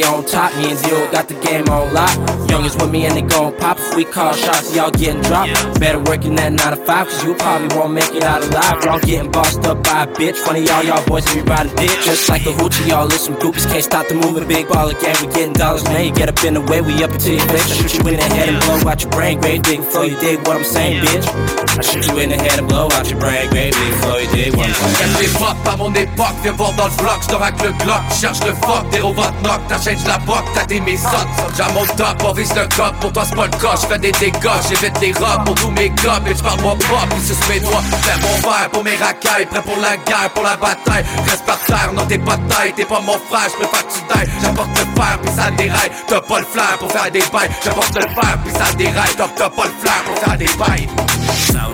on 0.05 0.23
top. 0.24 0.53
Me 0.57 0.70
and 0.70 1.11
got 1.12 1.28
the 1.28 1.35
game 1.43 1.65
on 1.69 1.93
lock. 1.93 2.11
Youngest 2.49 2.81
with 2.81 2.90
me 2.90 3.07
and 3.07 3.16
they 3.16 3.23
gon' 3.23 3.53
pop. 3.59 3.78
If 3.78 3.97
we 3.97 4.05
call 4.05 4.32
shots, 4.32 4.62
y'all 4.75 4.91
getting 4.91 5.23
dropped. 5.23 5.53
Better 5.81 5.99
working 5.99 6.35
that 6.37 6.53
9 6.53 6.59
to 6.59 6.77
5, 6.77 7.07
cause 7.07 7.25
you 7.25 7.35
probably 7.35 7.69
won't 7.77 7.93
make 7.95 8.13
it 8.15 8.23
out 8.23 8.43
alive. 8.45 8.85
Y'all 8.85 9.01
getting 9.01 9.31
bossed 9.31 9.65
up 9.67 9.83
by 9.83 10.05
a 10.05 10.07
bitch. 10.07 10.37
Funny, 10.37 10.63
y'all, 10.65 10.85
y'all 10.85 11.05
boys 11.07 11.27
riding 11.43 11.75
dick. 11.77 11.91
Just 12.03 12.29
like 12.29 12.43
a 12.47 12.53
hoochie, 12.53 12.89
y'all 12.89 13.07
listen 13.07 13.35
groupies 13.35 13.67
can't 13.67 13.85
stop 13.85 14.07
the 14.09 14.15
moving. 14.15 14.47
Big 14.47 14.67
baller 14.67 14.99
gang, 15.01 15.17
we 15.21 15.33
getting 15.33 15.53
dollars 15.53 15.85
made. 15.85 16.15
Get 16.15 16.29
up 16.29 16.43
in 16.45 16.55
the 16.55 16.61
way, 16.61 16.81
we 16.81 17.03
up 17.03 17.11
until 17.11 17.35
your 17.35 17.47
face. 17.49 17.71
I 17.71 17.75
shoot 17.75 17.95
you 17.95 18.09
in 18.11 18.17
the 18.17 18.29
head 18.35 18.49
and 18.49 18.61
blow 18.63 18.91
out 18.91 19.03
your 19.03 19.11
brain. 19.11 19.41
Great 19.41 19.63
big 19.63 19.81
flow, 19.81 20.03
you 20.03 20.19
dig 20.21 20.39
what 20.47 20.57
I'm 20.57 20.65
saying, 20.65 21.03
bitch? 21.05 21.27
I 21.79 21.83
shoot 21.83 22.07
you 22.07 22.19
in 22.19 22.31
the 22.31 22.37
head 22.37 22.59
and 22.59 22.69
blow 22.69 22.89
out 22.93 23.11
your 23.11 23.19
brain. 23.19 23.51
Great 23.51 23.75
big 23.75 23.95
flow, 24.01 24.19
you 24.19 24.31
dig 24.31 24.55
what 24.57 24.69
I'm 24.69 24.75
saying? 24.75 24.93
Cache 24.99 25.21
les 25.21 25.29
pop 25.39 25.57
à 25.67 25.77
mon 25.77 25.93
époque, 25.95 26.37
viens 26.43 26.53
voir 26.53 26.73
dans 26.75 26.87
le 26.87 26.97
bloc, 26.97 27.19
je 27.23 27.65
le 27.65 27.73
glock, 27.85 28.03
cherche 28.21 28.41
le 28.45 28.53
fuck, 28.55 28.89
déro 28.91 29.13
votre 29.13 29.35
knock, 29.43 29.61
t'achètes 29.69 30.07
la 30.07 30.19
boque, 30.19 30.45
t'as 30.55 30.67
des 30.67 30.81
méthodes, 30.81 31.29
j'aime 31.57 31.73
mon 31.75 31.87
top, 31.97 32.23
on 32.25 32.33
vise 32.33 32.55
le 32.55 32.63
cop, 32.77 32.95
pour 33.01 33.13
toi 33.13 33.25
c'est 33.27 33.37
pas 33.37 33.47
le 33.47 33.53
je 33.53 33.87
fais 33.87 33.99
des 33.99 34.13
dégâts, 34.13 34.52
j'évite 34.69 35.01
les 35.01 35.12
robes 35.12 35.45
pour 35.45 35.55
tous 35.55 35.70
mes 35.70 35.91
gars, 35.91 36.20
bitch 36.20 36.43
parle-moi 36.43 36.77
pas, 36.79 37.07
puis 37.11 37.27
suce 37.27 37.49
mes 37.49 37.61
doigts, 37.61 37.83
fais 38.03 38.19
mon 38.20 38.51
verre 38.51 38.70
pour 38.70 38.85
mes 38.85 38.97
racailles, 38.97 39.47
prêt 39.47 39.62
pour 39.62 39.77
la 39.79 39.97
guerre, 39.97 40.31
pour 40.35 40.45
la 40.45 40.57
bataille, 40.57 41.05
reste 41.27 41.45
par 41.45 41.59
terre, 41.61 41.91
non 41.95 42.05
t'es 42.07 42.19
pas 42.19 42.37
taille, 42.49 42.73
t'es 42.74 42.85
pas 42.85 43.01
mon 43.01 43.19
frère, 43.31 43.49
je 43.49 43.65
préfère 43.65 43.87
que 43.87 43.93
tu 43.93 44.01
tailles, 44.09 44.29
j'apporte 44.43 44.79
le 44.79 45.01
fer, 45.01 45.19
puis 45.23 45.33
ça 45.35 45.51
déraille, 45.51 45.91
t'as 46.07 46.20
pas 46.20 46.39
le 46.41 46.47
flair 46.47 46.79
pour 46.79 46.93
faire 46.93 47.11
des 47.11 47.24
bails, 47.33 47.51
j'apporte 47.65 47.95
le 47.95 48.03
fer, 48.03 48.39
puis 48.45 48.53
ça 48.53 48.73
déraille, 48.74 49.15
t'as 49.16 49.49
pas 49.49 49.65
le 49.65 49.74
flair 49.81 50.03
pour 50.05 50.19
faire 50.19 50.39
des 50.39 50.51
bails. 50.59 51.72